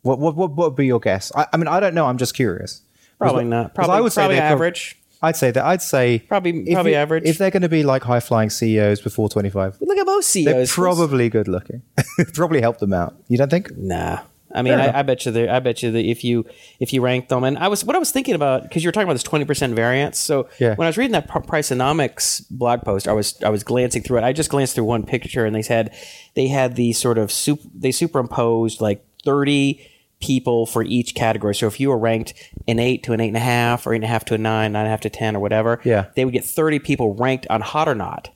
What 0.02 0.18
what 0.18 0.34
what, 0.36 0.52
what 0.52 0.70
would 0.70 0.76
be 0.76 0.86
your 0.86 1.00
guess? 1.00 1.30
I, 1.36 1.46
I 1.52 1.56
mean, 1.56 1.68
I 1.68 1.80
don't 1.80 1.94
know. 1.94 2.06
I'm 2.06 2.18
just 2.18 2.34
curious. 2.34 2.82
Probably 3.18 3.44
not. 3.44 3.74
Probably, 3.74 3.96
I 3.96 4.00
would 4.00 4.12
say 4.12 4.22
probably 4.22 4.36
they're 4.36 4.42
prob- 4.48 4.52
average. 4.56 4.96
I'd 5.22 5.36
say 5.36 5.50
that. 5.50 5.62
I'd 5.64 5.82
say 5.82 6.20
Probably- 6.20 6.60
if 6.66 6.72
probably 6.72 6.92
you- 6.92 6.96
average. 6.96 7.24
If 7.26 7.36
they're 7.36 7.50
going 7.50 7.60
to 7.62 7.68
be 7.68 7.82
like 7.82 8.02
high 8.04 8.20
flying 8.20 8.48
CEOs 8.48 9.02
before 9.02 9.28
twenty 9.28 9.50
five, 9.50 9.76
Look 9.80 9.98
at 9.98 10.06
most 10.06 10.28
CEOs. 10.30 10.44
they're 10.54 10.66
probably 10.66 11.28
good 11.28 11.46
looking. 11.48 11.82
probably 12.34 12.62
help 12.62 12.78
them 12.78 12.94
out. 12.94 13.14
You 13.28 13.36
don't 13.36 13.50
think? 13.50 13.76
Nah. 13.76 14.20
I 14.52 14.62
mean, 14.62 14.74
I, 14.74 14.98
I 14.98 15.02
bet 15.02 15.24
you. 15.26 15.48
I 15.48 15.60
bet 15.60 15.80
you 15.80 15.92
that 15.92 16.04
if 16.04 16.24
you 16.24 16.44
if 16.80 16.92
you 16.92 17.02
rank 17.02 17.28
them, 17.28 17.44
and 17.44 17.56
I 17.56 17.68
was 17.68 17.84
what 17.84 17.94
I 17.94 18.00
was 18.00 18.10
thinking 18.10 18.34
about 18.34 18.62
because 18.64 18.82
you 18.82 18.88
were 18.88 18.92
talking 18.92 19.04
about 19.06 19.12
this 19.12 19.22
twenty 19.22 19.44
percent 19.44 19.74
variance. 19.76 20.18
So 20.18 20.48
Yeah. 20.58 20.74
when 20.74 20.86
I 20.86 20.88
was 20.88 20.96
reading 20.98 21.12
that 21.12 21.28
Pri- 21.28 21.42
Priceonomics 21.42 22.44
blog 22.50 22.82
post, 22.82 23.06
I 23.06 23.12
was 23.12 23.40
I 23.44 23.48
was 23.48 23.62
glancing 23.62 24.02
through 24.02 24.18
it. 24.18 24.24
I 24.24 24.32
just 24.32 24.50
glanced 24.50 24.74
through 24.74 24.84
one 24.84 25.04
picture, 25.04 25.44
and 25.46 25.54
they 25.54 25.62
said 25.62 25.94
they 26.34 26.48
had 26.48 26.74
the 26.74 26.92
sort 26.94 27.16
of 27.18 27.30
soup. 27.30 27.60
They 27.74 27.92
superimposed 27.92 28.80
like 28.80 29.04
thirty 29.24 29.86
people 30.20 30.66
for 30.66 30.82
each 30.82 31.14
category. 31.14 31.54
So 31.54 31.66
if 31.66 31.80
you 31.80 31.88
were 31.88 31.98
ranked 31.98 32.34
an 32.68 32.78
eight 32.78 33.02
to 33.04 33.12
an 33.14 33.20
eight 33.20 33.28
and 33.28 33.36
a 33.36 33.40
half, 33.40 33.86
or 33.86 33.94
eight 33.94 33.96
and 33.96 34.04
a 34.04 34.08
half 34.08 34.24
to 34.26 34.34
a 34.34 34.38
nine, 34.38 34.72
nine 34.72 34.80
and 34.82 34.86
a 34.88 34.90
half 34.90 35.00
to 35.02 35.10
ten, 35.10 35.34
or 35.36 35.40
whatever, 35.40 35.80
Yeah. 35.84 36.06
they 36.14 36.24
would 36.24 36.34
get 36.34 36.44
thirty 36.44 36.78
people 36.78 37.14
ranked 37.14 37.46
on 37.48 37.60
hot 37.62 37.88
or 37.88 37.94
not 37.94 38.28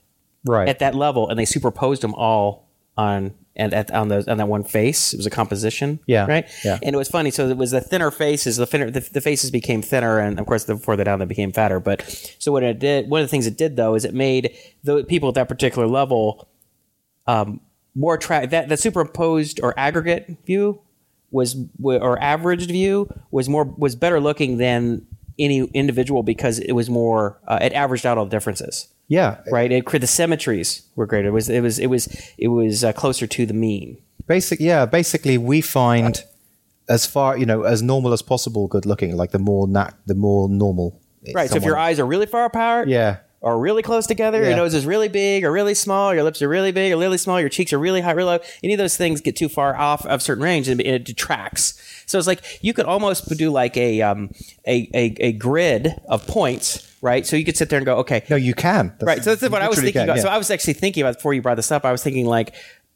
Right. 0.45 0.67
at 0.67 0.79
that 0.79 0.95
level, 0.95 1.29
and 1.29 1.37
they 1.39 1.45
superposed 1.45 2.01
them 2.01 2.13
all 2.15 2.67
on 2.97 3.33
and 3.57 3.73
at, 3.73 3.89
on 3.91 4.09
those 4.09 4.27
on 4.27 4.37
that 4.37 4.47
one 4.49 4.63
face. 4.63 5.13
It 5.13 5.17
was 5.17 5.25
a 5.25 5.29
composition, 5.29 5.99
Yeah, 6.07 6.25
right, 6.25 6.45
yeah. 6.65 6.77
And 6.83 6.93
it 6.93 6.97
was 6.97 7.07
funny. 7.07 7.31
So 7.31 7.47
it 7.47 7.55
was 7.55 7.71
the 7.71 7.79
thinner 7.81 8.11
faces. 8.11 8.57
The 8.57 8.65
thinner 8.65 8.89
the, 8.91 8.99
the 8.99 9.21
faces 9.21 9.49
became 9.51 9.81
thinner, 9.81 10.19
and 10.19 10.39
of 10.39 10.45
course, 10.45 10.65
the 10.65 10.75
further 10.77 11.03
down 11.05 11.19
they 11.19 11.25
became 11.25 11.51
fatter. 11.53 11.79
But 11.79 12.01
so 12.39 12.51
what 12.51 12.63
it 12.63 12.79
did, 12.79 13.09
one 13.09 13.21
of 13.21 13.25
the 13.27 13.31
things 13.31 13.47
it 13.47 13.57
did 13.57 13.75
though, 13.77 13.95
is 13.95 14.03
it 14.05 14.13
made 14.13 14.55
the 14.83 15.03
people 15.05 15.29
at 15.29 15.35
that 15.35 15.47
particular 15.47 15.87
level 15.87 16.47
um, 17.27 17.61
more 17.95 18.15
attract. 18.15 18.51
That 18.51 18.69
that 18.69 18.79
superimposed 18.79 19.59
or 19.63 19.73
aggregate 19.77 20.37
view 20.45 20.81
was 21.31 21.55
or 21.81 22.21
averaged 22.21 22.69
view 22.69 23.09
was 23.31 23.49
more 23.49 23.63
was 23.63 23.95
better 23.95 24.19
looking 24.19 24.57
than 24.57 25.05
any 25.37 25.63
individual 25.73 26.23
because 26.23 26.59
it 26.59 26.73
was 26.73 26.89
more 26.89 27.39
uh, 27.47 27.59
it 27.61 27.73
averaged 27.73 28.05
out 28.05 28.17
all 28.17 28.25
the 28.25 28.31
differences 28.31 28.87
yeah. 29.07 29.41
right? 29.51 29.71
It, 29.71 29.85
the 29.85 30.07
symmetries 30.07 30.83
were 30.95 31.05
greater. 31.05 31.29
It 31.29 31.31
was 31.31 31.49
it 31.49 31.61
was 31.61 31.79
it 31.79 31.87
was 31.87 32.07
it 32.37 32.47
was 32.47 32.83
uh, 32.83 32.93
closer 32.93 33.27
to 33.27 33.45
the 33.45 33.53
mean. 33.53 33.97
Basic. 34.27 34.59
Yeah. 34.59 34.85
Basically, 34.85 35.37
we 35.37 35.61
find 35.61 36.23
as 36.89 37.05
far 37.05 37.37
you 37.37 37.45
know 37.45 37.63
as 37.63 37.81
normal 37.81 38.13
as 38.13 38.21
possible 38.21 38.67
good 38.67 38.85
looking. 38.85 39.15
Like 39.15 39.31
the 39.31 39.39
more 39.39 39.67
nat, 39.67 39.93
the 40.05 40.15
more 40.15 40.49
normal. 40.49 41.01
Right. 41.33 41.49
So 41.49 41.57
if 41.57 41.63
your 41.63 41.77
eyes 41.77 41.99
are 41.99 42.05
really 42.05 42.27
far 42.27 42.45
apart, 42.45 42.87
Yeah. 42.87 43.17
Or 43.45 43.59
really 43.59 43.83
close 43.83 44.07
together, 44.07 44.41
Yeah. 44.41 44.47
your 44.49 44.57
nose 44.57 44.73
is 44.73 44.87
really 44.87 45.07
big 45.07 45.45
or 45.45 45.51
really 45.51 45.75
small, 45.75 46.13
your 46.15 46.23
lips 46.23 46.41
are 46.41 46.49
really 46.49 46.71
big 46.71 46.91
or 46.91 46.97
really 46.97 47.19
small, 47.19 47.39
your 47.39 47.47
cheeks 47.49 47.71
are 47.73 47.77
really 47.77 48.01
high, 48.01 48.11
really 48.13 48.31
low. 48.37 48.39
Any 48.63 48.73
of 48.73 48.79
those 48.79 48.97
things 48.97 49.21
get 49.21 49.35
too 49.35 49.47
far 49.49 49.75
off 49.77 50.03
of 50.07 50.23
certain 50.23 50.43
range 50.43 50.67
and 50.67 50.81
it 50.81 51.05
detracts. 51.05 51.75
So 52.07 52.17
it's 52.17 52.25
like 52.27 52.41
you 52.61 52.73
could 52.73 52.87
almost 52.87 53.29
do 53.37 53.51
like 53.51 53.77
a 53.77 54.01
um 54.01 54.31
a 54.67 54.89
a, 54.95 55.15
a 55.19 55.31
grid 55.33 55.93
of 56.09 56.25
points, 56.25 56.91
right? 57.03 57.23
So 57.25 57.35
you 57.35 57.45
could 57.45 57.55
sit 57.55 57.69
there 57.69 57.77
and 57.77 57.85
go, 57.85 57.97
okay, 57.97 58.23
No, 58.31 58.35
you 58.35 58.55
can. 58.55 58.87
That's- 58.99 59.03
right. 59.05 59.23
So 59.23 59.35
that's 59.35 59.51
what 59.51 59.61
I 59.61 59.69
was 59.69 59.77
thinking 59.77 59.93
can, 59.93 60.03
about. 60.09 60.17
yeah. 60.17 60.23
So 60.23 60.29
I 60.29 60.37
was 60.39 60.49
actually 60.49 60.73
thinking 60.73 61.03
about 61.03 61.15
before 61.17 61.35
you 61.35 61.41
brought 61.43 61.55
this 61.55 61.71
up. 61.71 61.85
I 61.85 61.91
was 61.91 62.01
thinking 62.03 62.25
like 62.25 62.53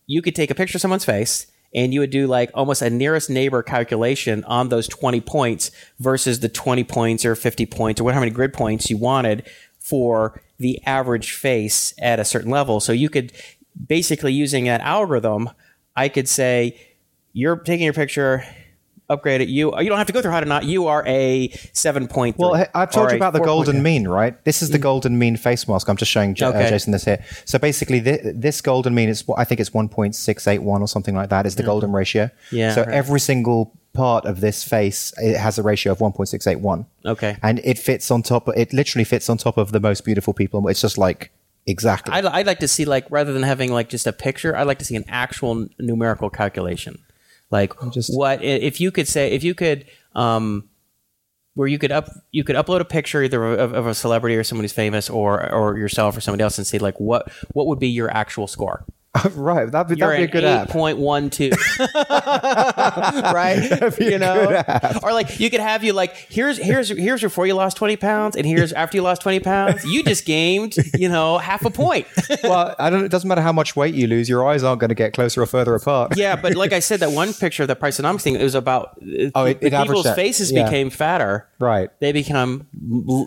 you 0.07 0.23
could 0.23 0.35
take 0.35 0.49
a 0.49 0.55
picture 0.55 0.77
of 0.77 0.81
someone's 0.81 1.05
face 1.05 1.45
and 1.75 1.93
you 1.93 1.99
would 1.99 2.09
do 2.09 2.25
like 2.25 2.49
almost 2.55 2.81
a 2.81 2.89
nearest 2.89 3.29
neighbor 3.29 3.61
calculation 3.61 4.43
on 4.45 4.69
those 4.69 4.87
20 4.87 5.21
points 5.21 5.69
versus 5.99 6.39
the 6.39 6.49
20 6.49 6.83
points 6.85 7.23
or 7.23 7.35
50 7.35 7.67
points 7.67 8.01
or 8.01 8.03
whatever 8.03 8.21
many 8.21 8.31
grid 8.31 8.51
points 8.51 8.89
you 8.89 8.97
wanted 8.97 9.47
for 9.89 10.41
the 10.59 10.81
average 10.85 11.31
face 11.33 11.93
at 11.99 12.19
a 12.19 12.25
certain 12.25 12.51
level. 12.51 12.79
So 12.79 12.91
you 12.91 13.09
could 13.09 13.31
basically 13.87 14.33
using 14.33 14.65
that 14.65 14.81
algorithm, 14.81 15.49
I 15.95 16.09
could 16.09 16.29
say 16.29 16.79
you're 17.33 17.57
taking 17.57 17.85
your 17.85 17.93
picture 17.93 18.45
upgrade 19.09 19.41
it. 19.41 19.49
You 19.49 19.77
you 19.79 19.89
don't 19.89 19.97
have 19.97 20.07
to 20.07 20.13
go 20.13 20.21
through 20.21 20.31
how 20.31 20.39
to 20.39 20.45
not. 20.45 20.63
You 20.65 20.87
are 20.87 21.03
a 21.07 21.49
seven 21.73 22.07
point. 22.07 22.37
Well, 22.37 22.65
I've 22.73 22.91
told 22.91 23.11
you 23.11 23.17
about 23.17 23.33
the 23.33 23.39
golden 23.39 23.81
mean, 23.83 24.07
right? 24.07 24.41
This 24.45 24.61
is 24.61 24.69
the 24.69 24.79
golden 24.79 25.17
mean 25.17 25.37
face 25.37 25.67
mask. 25.67 25.87
I'm 25.89 25.97
just 25.97 26.11
showing 26.11 26.35
J- 26.35 26.45
uh, 26.45 26.69
Jason 26.69 26.91
this 26.91 27.05
here. 27.05 27.23
So 27.45 27.57
basically, 27.59 27.99
thi- 27.99 28.31
this 28.33 28.61
golden 28.61 28.93
mean 28.93 29.09
is 29.09 29.27
what 29.27 29.39
I 29.39 29.43
think 29.43 29.59
it's 29.59 29.71
1.681 29.71 30.61
or 30.81 30.87
something 30.87 31.15
like 31.15 31.29
that. 31.29 31.45
Is 31.45 31.55
the 31.55 31.63
golden 31.63 31.91
ratio? 31.91 32.29
Yeah, 32.51 32.73
So 32.75 32.81
right. 32.83 32.93
every 32.93 33.19
single 33.19 33.73
part 33.93 34.25
of 34.25 34.39
this 34.39 34.63
face 34.63 35.11
it 35.17 35.35
has 35.35 35.57
a 35.57 35.63
ratio 35.63 35.91
of 35.91 35.97
1.681. 35.99 36.85
Okay. 37.05 37.37
And 37.41 37.59
it 37.63 37.77
fits 37.79 38.11
on 38.11 38.21
top. 38.21 38.47
It 38.55 38.71
literally 38.73 39.03
fits 39.03 39.29
on 39.29 39.37
top 39.37 39.57
of 39.57 39.71
the 39.71 39.79
most 39.79 40.05
beautiful 40.05 40.33
people. 40.33 40.67
It's 40.67 40.81
just 40.81 40.97
like 40.97 41.31
exactly. 41.65 42.13
I'd, 42.13 42.25
I'd 42.25 42.47
like 42.47 42.59
to 42.59 42.67
see 42.67 42.85
like 42.85 43.05
rather 43.09 43.33
than 43.33 43.43
having 43.43 43.71
like 43.71 43.89
just 43.89 44.07
a 44.07 44.13
picture, 44.13 44.55
I'd 44.55 44.67
like 44.67 44.79
to 44.79 44.85
see 44.85 44.95
an 44.95 45.05
actual 45.07 45.67
numerical 45.79 46.29
calculation. 46.29 46.99
Like 47.51 47.73
just- 47.91 48.15
what 48.15 48.43
if 48.43 48.79
you 48.79 48.91
could 48.91 49.07
say 49.07 49.31
if 49.31 49.43
you 49.43 49.53
could 49.55 49.85
um 50.15 50.69
where 51.55 51.67
you 51.67 51.77
could 51.79 51.91
up 51.91 52.09
you 52.31 52.43
could 52.43 52.55
upload 52.55 52.79
a 52.79 52.85
picture 52.85 53.21
either 53.23 53.43
of, 53.43 53.73
of 53.73 53.87
a 53.87 53.93
celebrity 53.93 54.35
or 54.35 54.43
someone 54.43 54.63
who's 54.63 54.71
famous 54.71 55.09
or 55.09 55.51
or 55.51 55.77
yourself 55.77 56.15
or 56.15 56.21
somebody 56.21 56.43
else 56.43 56.57
and 56.57 56.65
see 56.67 56.79
like 56.79 56.99
what 56.99 57.31
what 57.53 57.67
would 57.67 57.79
be 57.79 57.87
your 57.87 58.09
actual 58.11 58.47
score. 58.47 58.85
right. 59.35 59.71
That'd 59.71 59.95
be, 59.95 59.99
You're 59.99 60.09
that'd 60.11 60.31
be 60.31 60.37
a 60.37 60.41
good 60.41 60.43
app. 60.45 60.69
point 60.69 60.97
one 60.97 61.29
two, 61.29 61.51
right? 62.69 63.93
You 63.99 64.19
know, 64.19 64.63
or 65.03 65.13
like 65.13 65.39
you 65.39 65.49
could 65.49 65.59
have 65.59 65.83
you 65.83 65.93
like 65.93 66.15
here's 66.29 66.57
here's 66.57 66.89
here's 66.89 67.21
before 67.21 67.47
you 67.47 67.53
lost 67.53 67.77
twenty 67.77 67.97
pounds, 67.97 68.35
and 68.35 68.45
here's 68.45 68.73
after 68.73 68.97
you 68.97 69.03
lost 69.03 69.21
twenty 69.21 69.39
pounds. 69.39 69.83
You 69.85 70.03
just 70.03 70.25
gained 70.25 70.75
you 70.97 71.09
know 71.09 71.37
half 71.37 71.65
a 71.65 71.69
point. 71.69 72.07
well, 72.43 72.75
I 72.79 72.89
don't. 72.89 73.03
It 73.05 73.11
doesn't 73.11 73.27
matter 73.27 73.41
how 73.41 73.53
much 73.53 73.75
weight 73.75 73.93
you 73.95 74.07
lose. 74.07 74.29
Your 74.29 74.47
eyes 74.47 74.63
aren't 74.63 74.79
going 74.79 74.89
to 74.89 74.95
get 74.95 75.13
closer 75.13 75.41
or 75.41 75.45
further 75.45 75.75
apart. 75.75 76.17
yeah, 76.17 76.35
but 76.35 76.55
like 76.55 76.73
I 76.73 76.79
said, 76.79 76.99
that 77.01 77.11
one 77.11 77.33
picture 77.33 77.63
of 77.63 77.67
the 77.67 77.75
Priceonomics 77.75 78.21
thing, 78.21 78.35
it 78.35 78.43
was 78.43 78.55
about 78.55 78.97
uh, 79.01 79.29
Oh, 79.35 79.45
it- 79.45 79.59
it 79.61 79.73
people's 79.73 80.09
faces 80.15 80.51
Yeah. 80.51 80.65
became 80.65 80.89
fatter. 80.89 81.47
Right. 81.59 81.89
They 81.99 82.11
become 82.11 82.67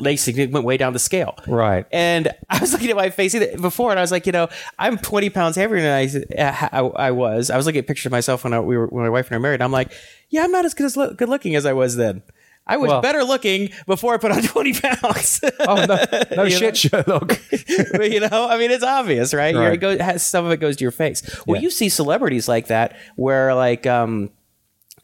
they 0.02 0.16
significantly 0.16 0.54
went 0.54 0.66
way 0.66 0.76
down 0.76 0.92
the 0.92 0.98
scale. 0.98 1.34
Right. 1.46 1.86
And 1.92 2.28
I 2.48 2.58
was 2.60 2.72
looking 2.72 2.90
at 2.90 2.96
my 2.96 3.10
face 3.10 3.34
before, 3.60 3.90
and 3.90 3.98
I 3.98 4.02
was 4.02 4.10
like, 4.10 4.26
you 4.26 4.32
know, 4.32 4.48
I'm 4.78 4.96
20 4.98 5.30
pounds 5.30 5.56
heavier 5.56 5.81
than 5.82 5.92
I, 6.38 6.68
I, 6.72 6.80
I 6.80 7.10
was. 7.10 7.50
I 7.50 7.56
was 7.56 7.66
looking 7.66 7.80
at 7.80 7.86
pictures 7.86 8.06
of 8.06 8.12
myself 8.12 8.44
when 8.44 8.52
I, 8.54 8.60
we 8.60 8.76
were 8.76 8.86
when 8.86 9.02
my 9.04 9.10
wife 9.10 9.26
and 9.26 9.34
I 9.34 9.38
were 9.38 9.42
married. 9.42 9.62
I'm 9.62 9.72
like, 9.72 9.92
yeah, 10.30 10.44
I'm 10.44 10.52
not 10.52 10.64
as 10.64 10.74
good 10.74 10.86
as 10.86 10.96
look, 10.96 11.16
good 11.18 11.28
looking 11.28 11.54
as 11.56 11.66
I 11.66 11.72
was 11.72 11.96
then. 11.96 12.22
I 12.64 12.76
was 12.76 12.88
Well- 12.90 13.02
better 13.02 13.24
looking 13.24 13.70
before 13.86 14.14
I 14.14 14.18
put 14.18 14.30
on 14.30 14.40
20 14.42 14.72
pounds. 14.74 15.40
Oh 15.60 15.84
no, 15.84 15.98
no 16.44 16.48
shit, 16.48 16.76
Sherlock. 16.76 17.40
but 17.92 18.10
you 18.12 18.20
know, 18.20 18.48
I 18.48 18.56
mean, 18.56 18.70
it's 18.70 18.84
obvious, 18.84 19.34
right? 19.34 19.54
Right. 19.54 19.72
It 19.72 19.78
goes, 19.78 20.00
has, 20.00 20.22
some 20.22 20.44
of 20.46 20.52
it 20.52 20.58
goes 20.58 20.76
to 20.76 20.82
your 20.84 20.92
face. 20.92 21.22
Well, 21.46 21.56
Yeah. 21.56 21.62
you 21.62 21.70
see 21.70 21.88
celebrities 21.88 22.46
like 22.48 22.68
that, 22.68 22.96
where 23.16 23.52
like, 23.54 23.84
um, 23.86 24.30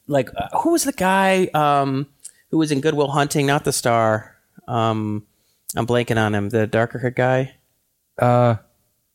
like 0.07 0.29
uh, 0.37 0.57
who 0.59 0.71
was 0.71 0.85
the 0.85 0.93
guy 0.93 1.47
um, 1.53 2.07
who 2.51 2.57
was 2.57 2.71
in 2.71 2.79
Good 2.79 2.93
Will 2.93 3.11
Hunting? 3.11 3.45
Not 3.45 3.65
the 3.65 3.73
star. 3.73 4.37
Um, 4.67 5.27
I'm 5.75 5.85
blanking 5.85 6.17
on 6.17 6.33
him. 6.33 6.49
The 6.49 6.65
darker 6.65 6.97
haired 6.99 7.15
guy. 7.17 7.55
Uh, 8.17 8.55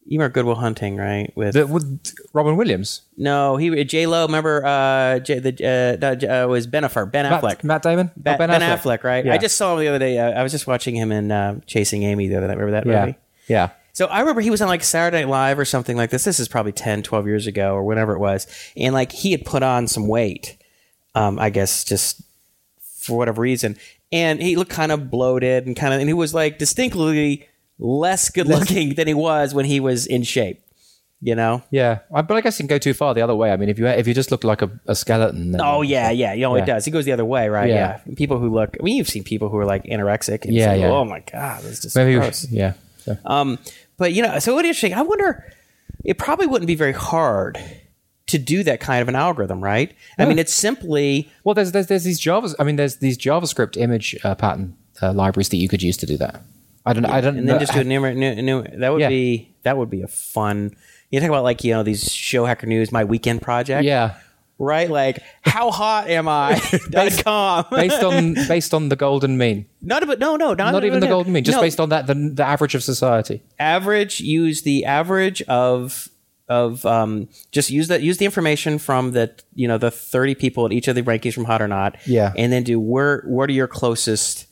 You 0.07 0.19
remember 0.19 0.35
Good 0.35 0.45
Will 0.45 0.55
Hunting, 0.57 0.97
right? 0.97 1.33
With 1.35 1.55
the, 1.55 1.67
with 1.67 2.15
Robin 2.35 2.57
Williams, 2.57 3.03
no, 3.17 3.57
he 3.57 3.85
J 3.85 4.07
Lo. 4.07 4.27
Remember 4.27 4.65
uh, 4.65 5.19
J, 5.21 5.39
the 5.39 5.99
uh, 6.03 6.15
J- 6.15 6.27
uh, 6.29 6.47
was 6.47 6.67
Ben 6.67 6.83
Affleck, 6.83 7.11
Ben 7.11 7.25
Affleck. 7.25 7.43
Matt, 7.43 7.65
Matt 7.65 7.83
Damon, 7.83 8.11
Oh, 8.11 8.21
Ben, 8.21 8.39
Ben 8.39 8.61
Affleck. 8.61 9.03
right? 9.03 9.25
Yeah. 9.25 9.33
I 9.33 9.39
just 9.39 9.57
saw 9.57 9.73
him 9.75 9.81
the 9.81 9.89
other 9.89 9.99
day. 9.99 10.19
Uh, 10.19 10.39
I 10.39 10.43
was 10.43 10.53
just 10.53 10.67
watching 10.67 10.95
him 10.95 11.11
in 11.11 11.33
uh, 11.33 11.61
Chasing 11.67 12.03
Amy 12.03 12.29
the 12.29 12.37
other 12.37 12.49
night. 12.49 12.59
Remember 12.59 12.73
that 12.73 12.87
yeah, 12.87 13.07
movie? 13.07 13.19
yeah. 13.49 13.71
So 13.95 14.07
I 14.07 14.21
remember 14.21 14.41
he 14.43 14.51
was 14.51 14.61
on 14.61 14.69
like 14.69 14.83
Saturday 14.85 15.23
Night 15.23 15.31
Live 15.31 15.59
or 15.59 15.65
something 15.65 15.97
like 15.97 16.11
this. 16.11 16.25
This 16.25 16.39
is 16.41 16.49
probably 16.49 16.73
10, 16.73 17.03
12 17.05 17.27
years 17.27 17.47
ago 17.47 17.75
or 17.75 17.85
whenever 17.85 18.13
it 18.15 18.19
was. 18.19 18.47
And 18.77 18.93
like 18.93 19.13
he 19.13 19.31
had 19.31 19.45
put 19.47 19.63
on 19.63 19.87
some 19.87 20.09
weight, 20.09 20.57
um, 21.15 21.39
I 21.39 21.49
guess 21.51 21.85
just 21.85 22.21
for 22.83 23.17
whatever 23.17 23.41
reason. 23.41 23.77
And 24.13 24.43
he 24.43 24.57
looked 24.57 24.73
kind 24.73 24.91
of 24.93 25.11
bloated 25.11 25.67
and 25.67 25.77
kind 25.77 25.95
of, 25.95 26.01
and 26.01 26.09
he 26.09 26.13
was 26.13 26.35
like 26.35 26.59
distinctly 26.59 27.49
less 27.79 28.31
good 28.31 28.47
looking 28.47 28.95
than 28.95 29.07
he 29.09 29.15
was 29.15 29.55
when 29.55 29.65
he 29.65 29.81
was 29.81 30.07
in 30.07 30.23
shape, 30.23 30.63
you 31.21 31.35
know? 31.35 31.63
Yeah, 31.71 32.01
but 32.11 32.31
I 32.33 32.41
guess 32.41 32.59
you 32.59 32.65
can 32.65 32.69
go 32.69 32.79
too 32.79 32.95
far 32.95 33.15
the 33.15 33.23
other 33.23 33.35
way. 33.35 33.51
I 33.53 33.57
mean, 33.57 33.69
if 33.69 33.79
you 33.79 33.87
if 33.87 34.07
you 34.07 34.15
just 34.15 34.31
look 34.31 34.45
like 34.45 34.63
a, 34.63 34.71
a 34.87 34.95
skeleton, 34.95 35.53
then 35.53 35.61
Oh 35.63 35.83
yeah, 35.83 36.11
yeah. 36.11 36.33
You 36.35 36.43
know 36.43 36.57
Yeah. 36.57 36.63
it 36.63 36.67
does. 36.67 36.87
It 36.87 36.91
goes 36.93 37.05
the 37.05 37.13
other 37.13 37.25
way, 37.25 37.49
right? 37.49 37.69
Yeah. 37.69 38.01
Yeah. 38.07 38.15
People 38.17 38.39
who 38.39 38.49
look. 38.53 38.77
I 38.79 38.83
mean, 38.83 38.97
you've 38.97 39.09
seen 39.09 39.25
people 39.25 39.49
who 39.49 39.57
are 39.59 39.65
like 39.65 39.85
anorexic. 39.85 40.45
And 40.45 40.55
Yeah, 40.55 40.67
say, 40.75 40.81
yeah. 40.81 40.91
Oh 40.91 41.05
my 41.05 41.21
god, 41.21 41.63
this 41.63 41.73
is 41.73 41.81
just 41.81 41.97
maybe 41.97 42.15
gross. 42.15 42.47
yeah. 42.51 42.75
So, 42.99 43.17
Um, 43.25 43.59
but 43.97 44.13
you 44.13 44.23
know, 44.23 44.39
so 44.39 44.55
what 44.55 44.65
interesting. 44.65 44.95
I 44.95 45.03
wonder. 45.03 45.51
It 46.05 46.19
probably 46.19 46.47
wouldn't 46.47 46.67
be 46.67 46.75
very 46.75 46.93
hard 46.93 47.59
to 48.27 48.39
do 48.39 48.63
that 48.63 48.79
kind 48.81 49.01
of 49.01 49.09
an 49.09 49.17
algorithm, 49.17 49.63
right? 49.65 49.95
I 50.19 50.27
mean, 50.27 50.39
it's 50.39 50.53
simply 50.53 51.31
well, 51.45 51.55
there's 51.55 51.73
there's 51.73 51.87
there's 51.87 52.05
these 52.05 52.19
Java. 52.21 52.55
I 52.59 52.65
mean, 52.65 52.77
there's 52.77 52.97
these 52.97 53.17
JavaScript 53.17 53.77
image 53.79 54.15
uh, 54.23 54.35
pattern 54.35 54.77
uh, 55.03 55.13
libraries 55.13 55.49
that 55.51 55.57
you 55.59 55.69
could 55.69 55.83
use 55.83 55.97
to 55.99 56.07
do 56.07 56.17
that. 56.19 56.43
I 56.87 56.93
don't. 56.93 57.05
I 57.07 57.21
don't. 57.21 57.39
and 57.39 57.49
then 57.49 57.57
know- 57.57 57.61
just 57.61 57.73
do 57.73 57.81
a 57.81 57.85
new, 57.85 58.01
new, 58.15 58.35
new 58.43 58.63
that 58.79 58.93
would 58.93 59.01
Yeah. 59.01 59.09
be 59.09 59.55
that 59.63 59.77
would 59.79 59.91
be 59.91 60.03
a 60.03 60.07
fun. 60.09 60.77
You 61.11 61.21
talk 61.21 61.29
about 61.29 61.45
like 61.45 61.65
you 61.65 61.73
know 61.73 61.83
these 61.83 62.13
show 62.13 62.45
hacker 62.45 62.67
news, 62.67 62.91
my 62.93 63.05
weekend 63.05 63.41
project, 63.41 63.85
Yeah, 63.85 64.15
right? 64.59 64.91
Like 64.91 65.21
how 65.43 65.71
hot 65.71 66.09
am 66.09 66.29
I? 66.29 66.61
dot 66.91 67.13
com. 67.25 67.67
based 67.71 68.03
on 68.03 68.35
based 68.49 68.75
on 68.75 68.89
the 68.89 68.97
golden 68.97 69.39
mean. 69.39 69.67
Not 69.81 70.07
but 70.07 70.19
no 70.19 70.37
no 70.37 70.55
not, 70.55 70.73
Not 70.73 70.85
even 70.85 71.01
the 71.01 71.07
golden 71.07 71.33
mean. 71.33 71.45
Just 71.45 71.61
based 71.61 71.79
on 71.81 71.89
that, 71.91 72.07
the 72.07 72.15
the 72.15 72.45
average 72.45 72.75
of 72.75 72.83
society. 72.83 73.43
average 73.59 74.21
use 74.21 74.63
the 74.63 74.85
average 74.85 75.41
of 75.43 76.09
of 76.47 76.85
um, 76.85 77.29
just 77.53 77.71
use 77.71 77.89
that 77.89 78.03
use 78.03 78.19
the 78.19 78.27
information 78.27 78.79
from 78.79 79.13
the 79.13 79.33
you 79.55 79.67
know 79.67 79.79
the 79.79 79.91
30 79.91 80.35
people 80.35 80.67
at 80.67 80.73
each 80.73 80.89
of 80.89 80.95
the 80.95 81.01
rankings 81.03 81.33
from 81.33 81.47
hot 81.47 81.63
or 81.63 81.69
not 81.69 81.97
Yeah. 82.07 82.35
and 82.37 82.53
then 82.53 82.65
do 82.65 82.79
where 82.79 83.23
what 83.27 83.49
are 83.49 83.53
your 83.55 83.67
closest 83.69 84.47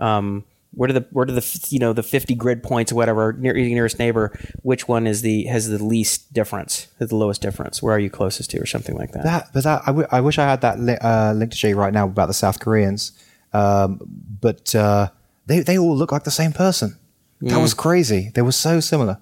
um 0.00 0.44
where 0.76 0.86
do 0.86 0.92
the 0.92 1.06
where 1.10 1.24
do 1.24 1.34
the 1.34 1.66
you 1.70 1.78
know 1.78 1.92
the 1.92 2.02
50 2.02 2.34
grid 2.36 2.62
points 2.62 2.92
or 2.92 2.94
whatever 2.94 3.32
near 3.32 3.56
your 3.56 3.68
nearest 3.68 3.98
neighbor 3.98 4.38
which 4.62 4.86
one 4.86 5.06
is 5.06 5.22
the 5.22 5.44
has 5.46 5.68
the 5.68 5.82
least 5.82 6.32
difference 6.32 6.86
has 6.98 7.08
the 7.08 7.16
lowest 7.16 7.42
difference 7.42 7.82
where 7.82 7.94
are 7.94 7.98
you 7.98 8.10
closest 8.10 8.50
to 8.50 8.58
or 8.58 8.66
something 8.66 8.94
like 8.94 9.10
that, 9.12 9.24
That, 9.24 9.48
but 9.52 9.64
that 9.64 9.82
I, 9.82 9.86
w- 9.86 10.08
I 10.12 10.20
wish 10.20 10.38
I 10.38 10.44
had 10.44 10.60
that 10.60 10.78
li- 10.78 10.98
uh, 11.00 11.32
link 11.32 11.50
to 11.50 11.56
show 11.56 11.68
you 11.68 11.76
right 11.76 11.92
now 11.92 12.04
about 12.06 12.26
the 12.28 12.34
South 12.34 12.60
Koreans. 12.60 13.12
Um, 13.52 14.00
but 14.40 14.74
uh, 14.74 15.08
they 15.46 15.60
they 15.60 15.78
all 15.78 15.96
look 15.96 16.12
like 16.12 16.24
the 16.24 16.30
same 16.30 16.52
person. 16.52 16.98
That 17.40 17.58
was 17.60 17.74
crazy. 17.74 18.30
They 18.34 18.42
were 18.42 18.52
so 18.52 18.80
similar. 18.80 19.18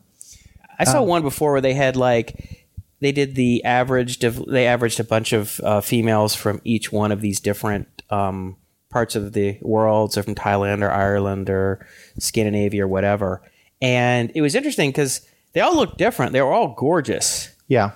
I 0.78 0.84
saw 0.84 1.02
one 1.02 1.22
before 1.22 1.52
where 1.52 1.60
they 1.60 1.74
had 1.74 1.94
like 1.96 2.68
they 3.00 3.12
did 3.12 3.34
the 3.34 3.62
averaged 3.64 4.24
of 4.24 4.44
they 4.46 4.66
averaged 4.66 4.98
a 4.98 5.04
bunch 5.04 5.32
of 5.32 5.60
uh, 5.62 5.80
females 5.80 6.34
from 6.34 6.60
each 6.64 6.90
one 6.92 7.12
of 7.12 7.20
these 7.20 7.38
different 7.40 8.02
um, 8.10 8.56
parts 8.94 9.14
of 9.16 9.32
the 9.34 9.58
world, 9.60 10.12
so 10.12 10.22
from 10.22 10.34
Thailand 10.34 10.82
or 10.82 10.90
Ireland 10.90 11.50
or 11.50 11.84
Scandinavia 12.18 12.84
or 12.84 12.88
whatever. 12.88 13.42
And 13.82 14.30
it 14.34 14.40
was 14.40 14.54
interesting 14.54 14.90
because 14.90 15.20
they 15.52 15.60
all 15.60 15.76
looked 15.76 15.98
different. 15.98 16.32
They 16.32 16.40
were 16.40 16.52
all 16.52 16.68
gorgeous, 16.78 17.50
Yeah, 17.68 17.90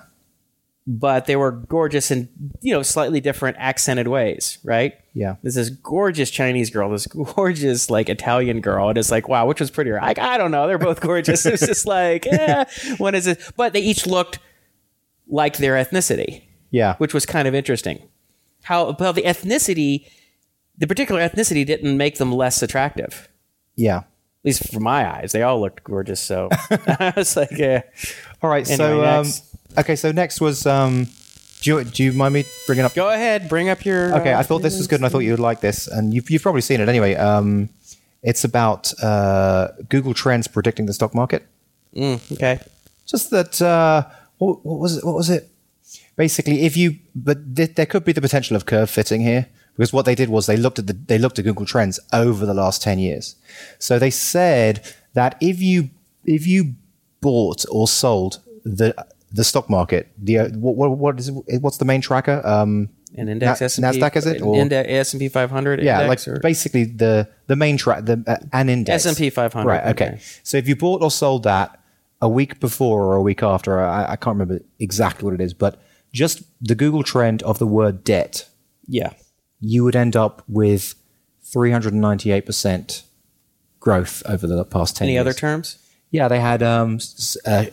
but 0.85 1.25
they 1.25 1.35
were 1.35 1.51
gorgeous 1.51 2.09
in 2.11 2.27
you 2.61 2.73
know 2.73 2.81
slightly 2.83 3.19
different 3.21 3.57
accented 3.59 4.07
ways, 4.07 4.57
right? 4.63 4.93
yeah. 5.13 5.35
There's 5.41 5.55
this 5.55 5.69
gorgeous 5.69 6.29
Chinese 6.31 6.69
girl, 6.69 6.89
this 6.89 7.07
gorgeous 7.35 7.89
like 7.89 8.09
Italian 8.09 8.61
girl, 8.61 8.89
and 8.89 8.97
it's 8.97 9.11
like, 9.11 9.27
wow, 9.29 9.45
which 9.47 9.59
was 9.59 9.71
prettier? 9.71 9.99
Like, 10.01 10.19
I 10.19 10.37
don't 10.37 10.51
know, 10.51 10.67
they're 10.67 10.77
both 10.77 10.99
gorgeous. 11.01 11.45
it's 11.53 11.65
just 11.65 11.85
like, 11.85 12.25
eh, 12.27 12.65
one 12.97 13.15
is 13.15 13.25
it? 13.27 13.41
But 13.57 13.73
they 13.73 13.81
each 13.81 14.05
looked 14.07 14.39
like 15.27 15.57
their 15.57 15.73
ethnicity, 15.75 16.43
Yeah. 16.71 16.95
which 16.97 17.13
was 17.13 17.25
kind 17.25 17.47
of 17.47 17.53
interesting. 17.55 17.97
How 18.63 18.95
well 18.99 19.13
the 19.13 19.23
ethnicity, 19.23 20.05
the 20.79 20.87
particular 20.87 21.21
ethnicity, 21.21 21.65
didn't 21.65 21.95
make 21.95 22.17
them 22.17 22.31
less 22.31 22.61
attractive. 22.61 23.29
Yeah. 23.75 23.97
At 23.97 24.05
least 24.45 24.71
for 24.71 24.79
my 24.79 25.09
eyes, 25.09 25.33
they 25.33 25.43
all 25.43 25.59
looked 25.59 25.83
gorgeous. 25.83 26.21
So 26.21 26.49
I 26.71 27.13
was 27.15 27.35
like, 27.35 27.51
yeah. 27.51 27.83
All 28.41 28.49
right. 28.49 28.65
so, 28.65 29.05
um, 29.05 29.27
okay. 29.77 29.95
So 29.95 30.11
next 30.11 30.39
was, 30.39 30.65
um, 30.65 31.07
do 31.61 31.71
you, 31.71 31.83
do 31.83 32.03
you 32.03 32.13
mind 32.13 32.33
me 32.33 32.45
bringing 32.65 32.85
up? 32.85 32.93
Go 32.95 33.09
ahead, 33.09 33.49
bring 33.49 33.67
up 33.69 33.83
your. 33.83 34.15
Okay. 34.19 34.33
uh, 34.33 34.39
I 34.39 34.43
thought 34.43 34.61
this 34.61 34.77
was 34.77 34.87
good 34.87 34.99
and 34.99 35.05
I 35.05 35.09
thought 35.09 35.19
you 35.19 35.31
would 35.31 35.39
like 35.39 35.59
this. 35.59 35.87
And 35.87 36.13
you've, 36.13 36.29
you've 36.29 36.41
probably 36.41 36.61
seen 36.61 36.79
it 36.79 36.87
anyway. 36.87 37.15
Um, 37.15 37.69
it's 38.23 38.43
about, 38.43 38.93
uh, 39.03 39.69
Google 39.89 40.13
Trends 40.13 40.47
predicting 40.47 40.85
the 40.85 40.93
stock 40.93 41.13
market. 41.13 41.45
mm, 41.93 42.19
okay. 42.33 42.59
just 43.05 43.29
that 43.31 43.61
uh, 43.61 44.05
what, 44.37 44.65
what 44.65 44.79
was 44.79 44.97
it? 44.97 45.05
What 45.05 45.15
was 45.15 45.29
it? 45.29 45.49
Basically, 46.15 46.61
if 46.65 46.75
you 46.75 46.97
but 47.15 47.55
th- 47.55 47.75
there 47.75 47.85
could 47.85 48.03
be 48.03 48.11
the 48.11 48.21
potential 48.21 48.55
of 48.55 48.65
curve 48.65 48.89
fitting 48.89 49.21
here 49.21 49.47
because 49.79 49.93
what 49.93 50.03
they 50.03 50.13
did 50.13 50.27
was 50.27 50.45
they 50.45 50.57
looked 50.57 50.77
at 50.77 50.87
the 50.87 50.93
they 51.07 51.17
looked 51.17 51.39
at 51.39 51.45
Google 51.45 51.65
Trends 51.65 52.01
over 52.11 52.45
the 52.45 52.53
last 52.53 52.81
ten 52.81 52.99
years. 52.99 53.37
So 53.79 53.97
they 53.97 54.09
said 54.09 54.85
that 55.13 55.37
if 55.39 55.61
you 55.61 55.89
if 56.25 56.45
you 56.45 56.73
bought 57.21 57.63
or 57.71 57.87
sold 57.87 58.39
the 58.65 58.93
the 59.31 59.45
stock 59.45 59.69
market, 59.69 60.11
the 60.17 60.39
uh, 60.39 60.49
what, 60.49 60.75
what 60.75 60.97
what 60.97 61.19
is 61.19 61.29
it, 61.29 61.61
what's 61.61 61.77
the 61.77 61.85
main 61.85 62.01
tracker? 62.01 62.41
Um, 62.43 62.89
An 63.15 63.29
index 63.29 63.61
Na- 63.61 63.65
S&P, 63.65 63.81
Nasdaq, 63.83 64.15
is 64.17 64.25
it? 64.25 64.41
Or- 64.41 64.57
Index 64.57 64.89
S 64.89 65.13
and 65.13 65.21
P 65.21 65.29
500. 65.29 65.81
yeah, 65.81 66.01
like 66.07 66.27
or- 66.27 66.41
basically 66.41 66.83
the 66.83 67.29
the 67.47 67.55
main 67.55 67.77
track, 67.77 68.03
the 68.03 68.21
uh, 68.27 68.35
an 68.51 68.67
index 68.67 69.05
S&P 69.05 69.29
500, 69.29 69.65
Right. 69.65 69.85
Okay. 69.91 70.05
okay. 70.07 70.19
So 70.43 70.57
if 70.57 70.67
you 70.67 70.75
bought 70.75 71.01
or 71.01 71.09
sold 71.09 71.43
that 71.43 71.79
a 72.21 72.27
week 72.27 72.59
before 72.59 73.03
or 73.05 73.15
a 73.15 73.21
week 73.21 73.41
after, 73.43 73.79
I, 73.79 74.11
I 74.11 74.15
can't 74.17 74.35
remember 74.37 74.59
exactly 74.77 75.23
what 75.23 75.35
it 75.35 75.41
is, 75.41 75.53
but 75.53 75.81
just 76.11 76.43
the 76.59 76.75
Google 76.75 77.03
trend 77.03 77.43
of 77.43 77.59
the 77.59 77.67
word 77.67 78.03
debt 78.03 78.45
yeah. 78.91 79.11
You 79.59 79.83
would 79.83 79.95
end 79.95 80.15
up 80.15 80.43
with 80.47 80.95
398% 81.45 83.03
growth 83.79 84.23
over 84.25 84.47
the 84.47 84.65
past 84.65 84.97
10 84.97 85.05
Any 85.05 85.13
years. 85.13 85.21
other 85.21 85.33
terms? 85.33 85.77
Yeah, 86.11 86.27
they 86.27 86.39
had. 86.39 86.63
Um, 86.63 86.95
s- 86.95 87.37
uh, 87.45 87.65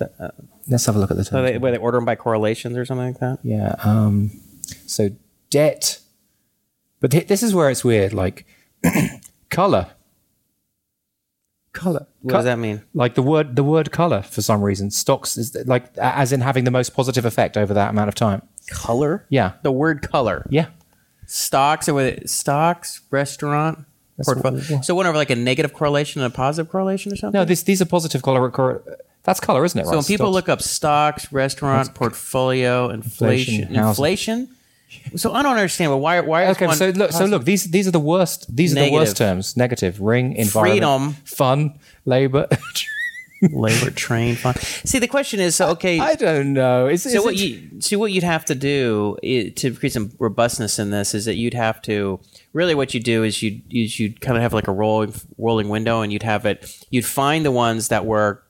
let's 0.68 0.84
have 0.86 0.96
a 0.96 0.98
look 0.98 1.10
at 1.10 1.16
the 1.16 1.24
So 1.24 1.36
terms. 1.36 1.50
they, 1.52 1.58
where 1.58 1.72
they 1.72 1.78
order 1.78 1.96
them 1.98 2.04
by 2.04 2.16
correlations 2.16 2.76
or 2.76 2.84
something 2.84 3.06
like 3.06 3.18
that. 3.20 3.38
Yeah. 3.42 3.74
Um, 3.82 4.30
so 4.86 5.10
debt, 5.50 6.00
but 7.00 7.10
th- 7.10 7.28
this 7.28 7.42
is 7.42 7.54
where 7.54 7.70
it's 7.70 7.82
weird. 7.84 8.12
Like 8.12 8.46
color, 9.50 9.88
color. 11.72 12.06
What 12.22 12.32
does 12.34 12.44
that 12.44 12.58
mean? 12.58 12.82
Like 12.94 13.14
the 13.14 13.22
word, 13.22 13.56
the 13.56 13.64
word 13.64 13.90
color 13.90 14.22
for 14.22 14.42
some 14.42 14.62
reason 14.62 14.90
stocks 14.90 15.36
is 15.36 15.56
like 15.66 15.96
as 15.98 16.32
in 16.32 16.40
having 16.40 16.64
the 16.64 16.70
most 16.70 16.94
positive 16.94 17.24
effect 17.24 17.56
over 17.56 17.72
that 17.74 17.90
amount 17.90 18.08
of 18.08 18.14
time. 18.14 18.42
Color. 18.70 19.26
Yeah. 19.30 19.52
The 19.62 19.72
word 19.72 20.02
color. 20.10 20.46
Yeah. 20.50 20.66
Stocks 21.26 21.88
or 21.88 21.94
with 21.94 22.28
stocks 22.28 23.00
restaurant. 23.10 23.84
Portfolio. 24.24 24.80
So 24.80 24.94
one 24.94 25.06
over 25.06 25.18
like 25.18 25.28
a 25.30 25.36
negative 25.36 25.74
correlation 25.74 26.22
and 26.22 26.32
a 26.32 26.34
positive 26.34 26.70
correlation 26.70 27.12
or 27.12 27.16
something. 27.16 27.38
No, 27.38 27.44
this, 27.44 27.62
these 27.64 27.82
are 27.82 27.84
positive 27.84 28.22
color. 28.22 28.48
color 28.50 28.82
that's 29.26 29.40
color, 29.40 29.64
isn't 29.64 29.78
it? 29.78 29.86
So 29.86 29.96
when 29.96 30.04
people 30.04 30.30
look 30.30 30.48
up 30.48 30.62
stocks, 30.62 31.32
restaurant, 31.32 31.94
portfolio, 31.94 32.90
inflation, 32.90 33.62
Inflation, 33.64 33.84
inflation. 33.88 34.48
So 35.16 35.32
I 35.32 35.42
don't 35.42 35.56
understand. 35.56 35.90
But 35.90 35.96
why? 35.96 36.20
Why 36.20 36.44
is 36.44 36.56
Okay, 36.56 36.72
so 36.72 36.90
look, 36.90 37.10
so 37.10 37.24
look, 37.24 37.44
these 37.44 37.64
these 37.64 37.88
are 37.88 37.90
the 37.90 37.98
worst. 37.98 38.54
These 38.54 38.72
are 38.76 38.84
the 38.84 38.92
worst 38.92 39.16
terms: 39.16 39.56
negative, 39.56 40.00
ring, 40.00 40.36
environment, 40.36 40.80
Freedom. 40.80 41.12
fun, 41.24 41.78
labor. 42.04 42.46
labor 43.42 43.90
train 43.90 44.34
fund? 44.34 44.56
See, 44.58 44.98
the 44.98 45.08
question 45.08 45.40
is, 45.40 45.54
so 45.56 45.68
okay. 45.70 45.98
I 46.00 46.14
don't 46.14 46.52
know. 46.52 46.86
Is, 46.88 47.02
so 47.02 47.08
is 47.10 47.24
what 47.24 47.34
it- 47.34 47.40
you 47.40 47.80
so 47.80 47.98
what 47.98 48.10
you'd 48.12 48.22
have 48.24 48.44
to 48.46 48.54
do 48.54 49.16
i 49.22 49.52
to 49.56 49.74
create 49.74 49.92
some 49.92 50.10
robustness 50.18 50.78
in 50.78 50.90
this 50.90 51.14
is 51.14 51.24
that 51.26 51.36
you'd 51.36 51.52
have 51.54 51.82
to 51.82 52.18
really 52.54 52.74
what 52.74 52.94
you 52.94 53.00
do 53.00 53.22
is 53.22 53.42
you 53.42 53.60
is 53.70 54.00
you'd 54.00 54.20
kind 54.22 54.36
of 54.36 54.42
have 54.42 54.54
like 54.54 54.66
a 54.68 54.72
rolling 54.72 55.12
rolling 55.36 55.68
window 55.68 56.00
and 56.00 56.12
you'd 56.12 56.22
have 56.22 56.46
it 56.46 56.74
you'd 56.90 57.04
find 57.04 57.44
the 57.44 57.50
ones 57.50 57.88
that 57.88 58.06
were 58.06 58.42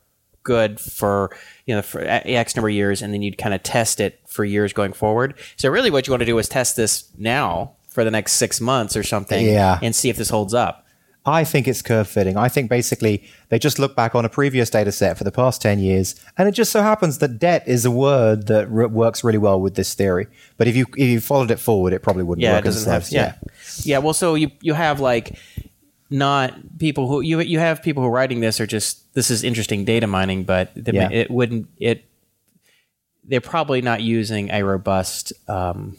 good 0.45 0.79
for 0.79 1.37
you 1.67 1.75
know 1.75 1.83
for 1.83 2.01
x 2.05 2.55
number 2.55 2.69
of 2.69 2.75
years 2.75 3.03
and 3.03 3.13
then 3.13 3.21
you'd 3.21 3.37
kind 3.37 3.53
of 3.53 3.61
test 3.65 3.99
it 3.99 4.21
for 4.29 4.45
years 4.45 4.73
going 4.73 4.93
forward 4.93 5.35
so 5.57 5.69
really 5.69 5.91
what 5.91 6.07
you 6.07 6.13
want 6.13 6.21
to 6.21 6.27
do 6.27 6.39
is 6.39 6.49
test 6.49 6.77
this 6.77 7.11
now 7.19 7.73
for 7.89 8.05
the 8.05 8.11
next 8.13 8.35
six 8.35 8.61
months 8.61 8.97
or 8.97 9.03
something 9.03 9.45
Yeah. 9.45 9.81
and 9.83 9.93
see 9.95 10.09
if 10.09 10.17
this 10.17 10.29
holds 10.31 10.55
up 10.55 10.86
I 11.27 11.43
think 11.45 11.67
it's 11.67 11.83
curve 11.83 12.07
fitting. 12.09 12.37
I 12.37 12.49
think 12.49 12.71
basically 12.71 13.25
they 13.49 13.59
just 13.59 13.79
look 13.81 13.97
back 13.97 14.15
on 14.15 14.25
a 14.25 14.29
previous 14.29 14.71
data 14.71 14.93
set 14.93 15.19
for 15.19 15.25
the 15.25 15.33
past 15.33 15.61
10 15.61 15.81
years, 15.81 16.15
and 16.39 16.49
it 16.49 16.53
just 16.53 16.71
so 16.71 16.83
happens 16.83 17.19
that 17.19 17.39
debt 17.41 17.65
is 17.67 17.85
a 17.85 17.91
word 17.91 18.47
that 18.47 18.71
re- 18.71 18.87
works 18.87 19.25
really 19.25 19.39
well 19.39 19.61
with 19.61 19.75
this 19.75 19.95
theory. 19.95 20.29
But 20.57 20.69
if 20.69 20.77
you 20.77 20.87
if 20.97 21.09
you 21.09 21.21
followed 21.21 21.51
it 21.51 21.59
forward, 21.59 21.93
it 21.93 22.03
probably 22.03 22.23
wouldn't 22.23 22.43
yeah 22.45 22.55
work 22.55 22.65
it 22.65 22.69
as 22.69 22.75
doesn't 22.77 22.93
have 22.93 23.05
slow. 23.07 23.21
yeah 23.21 23.35
yeah 23.83 23.99
well 23.99 24.15
so 24.15 24.35
you 24.37 24.51
you 24.63 24.73
have 24.75 25.01
like 25.01 25.37
not 26.09 26.55
people 26.79 27.09
who 27.09 27.21
you 27.21 27.41
you 27.41 27.59
have 27.59 27.83
people 27.83 28.03
who 28.03 28.09
are 28.09 28.13
writing 28.13 28.39
this 28.41 28.61
are 28.61 28.67
just 28.67 29.13
this 29.15 29.29
is 29.31 29.43
interesting 29.43 29.85
data 29.85 30.07
mining 30.07 30.45
but 30.45 30.71
the, 30.77 30.93
Yeah. 30.95 31.11
it 31.11 31.31
wouldn't 31.31 31.67
it 31.79 32.05
they're 33.25 33.41
probably 33.41 33.83
not 33.83 34.03
using 34.03 34.51
a 34.53 34.63
robust 34.63 35.33
um, 35.49 35.97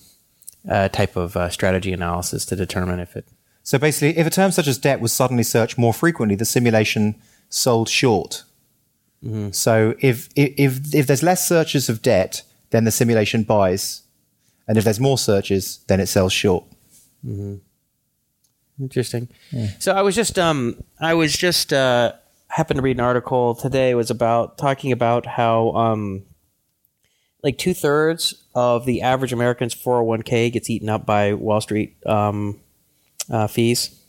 uh, 0.69 0.87
type 0.87 1.17
of 1.17 1.35
uh, 1.35 1.49
strategy 1.49 1.91
analysis 1.91 2.45
to 2.45 2.55
determine 2.55 3.01
if 3.01 3.17
it 3.17 3.25
So 3.67 3.77
basically, 3.77 4.17
if 4.17 4.25
a 4.25 4.29
term 4.29 4.51
such 4.53 4.65
as 4.65 4.77
debt 4.77 5.01
was 5.01 5.11
suddenly 5.11 5.43
searched 5.43 5.77
more 5.77 5.93
frequently, 5.93 6.35
the 6.37 6.45
simulation 6.45 7.15
sold 7.49 7.89
short. 7.89 8.45
Mm-hmm. 9.21 9.51
So 9.51 9.93
if, 9.99 10.29
if 10.37 10.95
if 10.95 11.05
there's 11.05 11.21
less 11.21 11.45
searches 11.45 11.89
of 11.89 12.01
debt, 12.01 12.43
then 12.69 12.85
the 12.85 12.91
simulation 12.91 13.43
buys, 13.43 14.03
and 14.69 14.77
if 14.77 14.85
there's 14.85 15.01
more 15.01 15.17
searches, 15.17 15.81
then 15.87 15.99
it 15.99 16.07
sells 16.07 16.31
short. 16.31 16.63
Interesting. 18.79 19.27
So 19.79 19.91
I 19.91 20.01
was 20.01 20.15
just 20.15 20.39
um 20.39 20.81
I 21.01 21.15
was 21.15 21.35
just 21.35 21.73
uh 21.73 22.13
happened 22.47 22.77
to 22.77 22.81
read 22.81 22.95
an 22.95 23.03
article 23.03 23.53
today 23.53 23.93
was 23.95 24.09
about 24.09 24.57
talking 24.57 24.93
about 24.93 25.25
how 25.25 25.71
um 25.71 26.23
like 27.43 27.57
two 27.57 27.73
thirds 27.73 28.45
of 28.55 28.85
the 28.85 29.01
average 29.01 29.33
American's 29.33 29.75
401k 29.75 30.53
gets 30.53 30.69
eaten 30.69 30.87
up 30.87 31.05
by 31.05 31.33
Wall 31.33 31.59
Street 31.59 31.97
um 32.05 32.61
uh, 33.29 33.47
fees. 33.47 33.99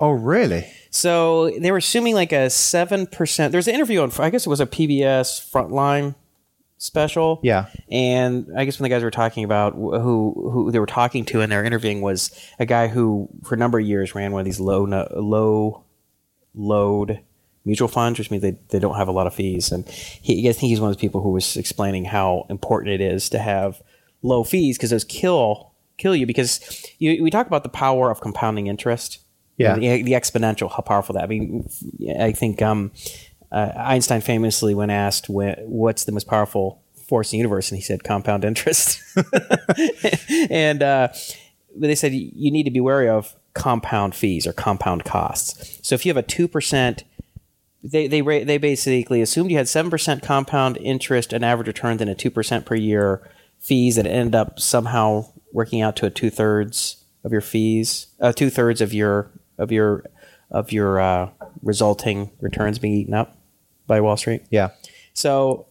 Oh, 0.00 0.10
really? 0.10 0.66
So 0.90 1.50
they 1.50 1.70
were 1.70 1.78
assuming 1.78 2.14
like 2.14 2.32
a 2.32 2.50
seven 2.50 3.06
percent. 3.06 3.52
There's 3.52 3.68
an 3.68 3.74
interview 3.74 4.00
on 4.00 4.10
I 4.18 4.30
guess 4.30 4.46
it 4.46 4.50
was 4.50 4.60
a 4.60 4.66
PBS 4.66 5.50
Frontline 5.50 6.14
special. 6.78 7.38
Yeah. 7.44 7.66
And 7.90 8.48
I 8.56 8.64
guess 8.64 8.78
when 8.78 8.82
the 8.82 8.94
guys 8.94 9.04
were 9.04 9.10
talking 9.12 9.44
about 9.44 9.74
who 9.74 10.50
who 10.52 10.70
they 10.72 10.80
were 10.80 10.86
talking 10.86 11.24
to 11.26 11.40
and 11.40 11.52
they're 11.52 11.64
interviewing 11.64 12.00
was 12.00 12.36
a 12.58 12.66
guy 12.66 12.88
who 12.88 13.28
for 13.44 13.54
a 13.54 13.58
number 13.58 13.78
of 13.78 13.86
years 13.86 14.14
ran 14.14 14.32
one 14.32 14.40
of 14.40 14.44
these 14.44 14.58
low 14.58 14.84
no, 14.84 15.06
low 15.14 15.84
load 16.54 17.20
mutual 17.64 17.88
funds, 17.88 18.18
which 18.18 18.30
means 18.30 18.42
they, 18.42 18.58
they 18.70 18.80
don't 18.80 18.96
have 18.96 19.08
a 19.08 19.12
lot 19.12 19.28
of 19.28 19.34
fees. 19.34 19.70
And 19.70 19.88
he, 19.88 20.48
I 20.48 20.52
think 20.52 20.68
he's 20.68 20.80
one 20.80 20.90
of 20.90 20.96
those 20.96 21.00
people 21.00 21.22
who 21.22 21.30
was 21.30 21.56
explaining 21.56 22.06
how 22.06 22.46
important 22.50 22.92
it 22.92 23.00
is 23.00 23.28
to 23.30 23.38
have 23.38 23.80
low 24.22 24.42
fees 24.42 24.76
because 24.76 24.90
those 24.90 25.04
kill 25.04 25.71
kill 25.98 26.16
you 26.16 26.26
because 26.26 26.60
you, 26.98 27.22
we 27.22 27.30
talk 27.30 27.46
about 27.46 27.62
the 27.62 27.68
power 27.68 28.10
of 28.10 28.20
compounding 28.20 28.66
interest. 28.66 29.20
Yeah. 29.58 29.76
The, 29.76 30.02
the 30.02 30.12
exponential, 30.12 30.70
how 30.70 30.80
powerful 30.80 31.14
that. 31.14 31.24
I 31.24 31.26
mean, 31.26 31.68
I 32.18 32.32
think 32.32 32.62
um, 32.62 32.90
uh, 33.52 33.70
Einstein 33.76 34.22
famously, 34.22 34.74
when 34.74 34.90
asked 34.90 35.28
when, 35.28 35.56
what's 35.58 36.04
the 36.04 36.12
most 36.12 36.26
powerful 36.26 36.82
force 37.06 37.32
in 37.32 37.36
the 37.36 37.38
universe, 37.38 37.70
and 37.70 37.76
he 37.76 37.82
said 37.82 38.02
compound 38.02 38.44
interest. 38.44 39.00
and 40.50 40.82
uh, 40.82 41.08
they 41.76 41.94
said 41.94 42.12
you 42.14 42.50
need 42.50 42.64
to 42.64 42.70
be 42.70 42.80
wary 42.80 43.08
of 43.08 43.36
compound 43.54 44.14
fees 44.14 44.46
or 44.46 44.52
compound 44.52 45.04
costs. 45.04 45.78
So 45.86 45.94
if 45.94 46.06
you 46.06 46.10
have 46.10 46.16
a 46.16 46.22
two 46.22 46.48
percent, 46.48 47.04
they 47.84 48.06
they 48.06 48.22
they 48.22 48.58
basically 48.58 49.20
assumed 49.20 49.50
you 49.50 49.58
had 49.58 49.68
seven 49.68 49.90
percent 49.90 50.22
compound 50.22 50.78
interest, 50.78 51.32
an 51.34 51.44
average 51.44 51.68
return, 51.68 51.98
then 51.98 52.08
a 52.08 52.14
two 52.14 52.30
percent 52.30 52.64
per 52.64 52.74
year 52.74 53.30
fees 53.58 53.96
that 53.96 54.06
end 54.06 54.34
up 54.34 54.58
somehow 54.58 55.26
working 55.52 55.80
out 55.80 55.96
to 55.96 56.06
a 56.06 56.10
two 56.10 56.30
thirds 56.30 57.04
of 57.24 57.32
your 57.32 57.40
fees, 57.40 58.08
uh, 58.20 58.32
two 58.32 58.50
thirds 58.50 58.80
of 58.80 58.92
your 58.92 59.30
of 59.58 59.70
your 59.70 60.04
of 60.50 60.72
your 60.72 61.00
uh, 61.00 61.30
resulting 61.62 62.30
returns 62.40 62.78
being 62.78 62.94
eaten 62.94 63.14
up 63.14 63.36
by 63.86 64.00
Wall 64.00 64.16
Street. 64.16 64.42
Yeah. 64.50 64.70
So, 65.14 65.66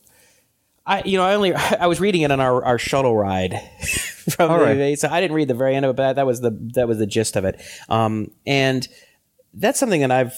I 0.86 1.04
you 1.04 1.18
know 1.18 1.24
I 1.24 1.36
only 1.36 1.54
I 1.54 1.88
was 1.88 2.00
reading 2.00 2.22
it 2.22 2.32
on 2.32 2.40
our, 2.40 2.64
our 2.64 2.78
shuttle 2.78 3.16
ride 3.16 3.54
from 4.30 4.52
All 4.52 4.60
the 4.60 4.66
right. 4.66 5.00
so 5.00 5.10
I 5.10 5.22
didn't 5.22 5.36
read 5.36 5.48
the 5.48 5.54
very 5.54 5.76
end 5.76 5.86
of 5.86 5.92
it, 5.92 5.98
but 5.98 6.14
that 6.14 6.26
was 6.26 6.42
the 6.42 6.52
that 6.74 6.88
was 6.88 6.98
the 6.98 7.08
gist 7.08 7.36
of 7.36 7.46
it. 7.46 7.62
Um, 7.90 8.32
and 8.46 8.88
that's 9.54 9.80
something 9.80 10.02
that 10.02 10.12
I've 10.12 10.36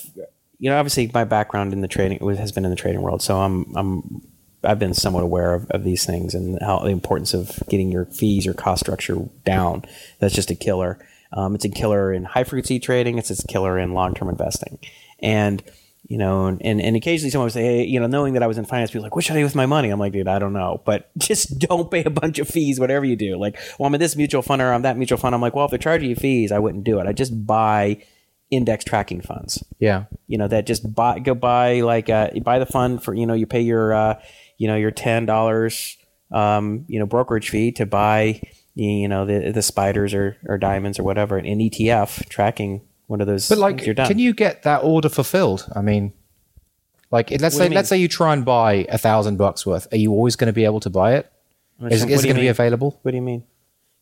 you 0.60 0.70
know 0.70 0.78
obviously 0.78 1.10
my 1.14 1.24
background 1.24 1.74
in 1.74 1.82
the 1.82 1.88
trading 1.88 2.20
has 2.36 2.52
been 2.52 2.66
in 2.66 2.72
the 2.72 2.78
trading 2.78 3.02
world, 3.02 3.22
so 3.22 3.40
I'm 3.40 3.76
I'm 3.76 4.22
I've 4.64 4.80
been 4.80 4.94
somewhat 4.94 5.24
aware 5.24 5.54
of, 5.54 5.70
of 5.72 5.84
these 5.84 6.06
things 6.06 6.34
and 6.34 6.58
how 6.62 6.80
the 6.80 6.90
importance 6.90 7.34
of 7.34 7.62
getting 7.70 7.92
your 7.92 8.06
fees 8.06 8.48
or 8.48 8.54
cost 8.54 8.82
structure 8.82 9.18
down. 9.46 9.84
That's 10.20 10.34
just 10.36 10.52
a 10.52 10.56
killer. 10.56 11.00
Um, 11.32 11.56
it's 11.56 11.66
a 11.66 11.70
killer 11.70 12.14
in 12.14 12.24
high 12.26 12.44
frequency 12.44 12.80
trading. 12.80 13.18
It's 13.18 13.30
a 13.32 13.48
killer 13.48 13.78
in 13.80 13.94
long 13.94 14.14
term 14.14 14.30
investing. 14.30 14.80
And 15.20 15.64
you 16.06 16.18
know, 16.18 16.48
and, 16.48 16.62
and 16.82 16.96
occasionally 16.98 17.30
someone 17.32 17.46
would 17.46 17.54
say, 17.54 17.64
hey, 17.64 17.84
you 17.86 17.98
know, 17.98 18.08
knowing 18.08 18.34
that 18.34 18.44
I 18.44 18.48
was 18.48 18.58
in 18.58 18.66
finance, 18.66 18.92
people 18.92 19.04
like, 19.04 19.16
what 19.16 19.24
should 19.24 19.38
I 19.38 19.40
do 19.40 19.46
with 19.46 19.56
my 19.56 19.66
money? 19.66 19.90
I'm 19.90 20.00
like, 20.02 20.12
dude, 20.12 20.28
I 20.28 20.38
don't 20.38 20.52
know. 20.52 20.82
But 20.86 21.10
just 21.18 21.60
don't 21.60 21.90
pay 21.90 22.04
a 22.04 22.10
bunch 22.10 22.40
of 22.40 22.48
fees, 22.50 22.78
whatever 22.78 23.06
you 23.06 23.16
do. 23.16 23.38
Like, 23.38 23.58
well, 23.80 23.88
I'm 23.88 23.94
in 23.96 24.02
this 24.02 24.16
mutual 24.18 24.42
fund 24.42 24.62
or 24.62 24.74
I'm 24.74 24.82
that 24.82 24.98
mutual 24.98 25.18
fund. 25.18 25.34
I'm 25.34 25.40
like, 25.40 25.56
well, 25.56 25.64
if 25.66 25.72
they're 25.72 25.80
charging 25.80 26.10
you 26.10 26.16
fees, 26.18 26.52
I 26.52 26.60
wouldn't 26.60 26.84
do 26.84 27.00
it. 27.00 27.08
I 27.08 27.14
just 27.14 27.46
buy 27.48 28.04
index 28.52 28.84
tracking 28.84 29.20
funds 29.20 29.64
Yeah. 29.80 30.04
you 30.28 30.38
know 30.38 30.48
that 30.48 30.68
just 30.68 30.94
buy 30.94 31.18
go 31.18 31.34
buy 31.34 31.80
like 31.82 32.08
uh, 32.12 32.30
buy 32.44 32.60
the 32.60 32.68
fund 32.68 33.02
for 33.02 33.16
you 33.16 33.26
know 33.26 33.34
you 33.34 33.48
pay 33.48 33.62
your 33.62 33.94
uh, 33.96 34.22
you 34.64 34.70
know 34.70 34.78
your 34.78 34.92
ten 34.92 35.26
dollars 35.26 35.98
um, 36.32 36.86
you 36.88 36.98
know 37.00 37.06
brokerage 37.06 37.50
fee 37.50 37.74
to 37.74 37.86
buy 37.86 38.42
you 38.76 39.10
know 39.10 39.26
the 39.26 39.52
the 39.52 39.62
spiders 39.62 40.14
or, 40.14 40.38
or 40.48 40.58
diamonds 40.58 40.98
or 41.00 41.04
whatever 41.04 41.38
an 41.38 41.46
ETF 41.46 42.30
tracking 42.30 42.80
one 43.08 43.20
of 43.20 43.28
those 43.28 43.50
But 43.50 43.58
like, 43.58 43.84
can 43.84 44.20
you 44.20 44.34
get 44.34 44.64
that 44.64 44.84
order 44.84 45.10
fulfilled? 45.10 45.70
I 45.76 45.82
mean, 45.82 46.14
like, 47.12 47.30
let's 47.32 47.44
What 47.44 47.52
say 47.52 47.68
you 47.68 47.76
let's 47.76 47.90
say 47.90 47.98
you 47.98 48.08
try 48.08 48.32
and 48.32 48.46
buy 48.46 48.86
a 48.88 48.98
thousand 48.98 49.36
bucks 49.36 49.66
worth. 49.66 49.86
Are 49.92 49.98
you 49.98 50.12
always 50.14 50.38
going 50.38 50.48
to 50.48 50.54
be 50.54 50.64
able 50.64 50.80
to 50.80 50.90
buy 50.90 51.16
it? 51.16 51.30
Is, 51.82 52.06
is 52.06 52.24
it 52.24 52.28
going 52.28 52.38
to 52.38 52.42
be 52.42 52.48
available? 52.48 53.00
What 53.02 53.12
do 53.12 53.18
you 53.18 53.22
mean? 53.22 53.44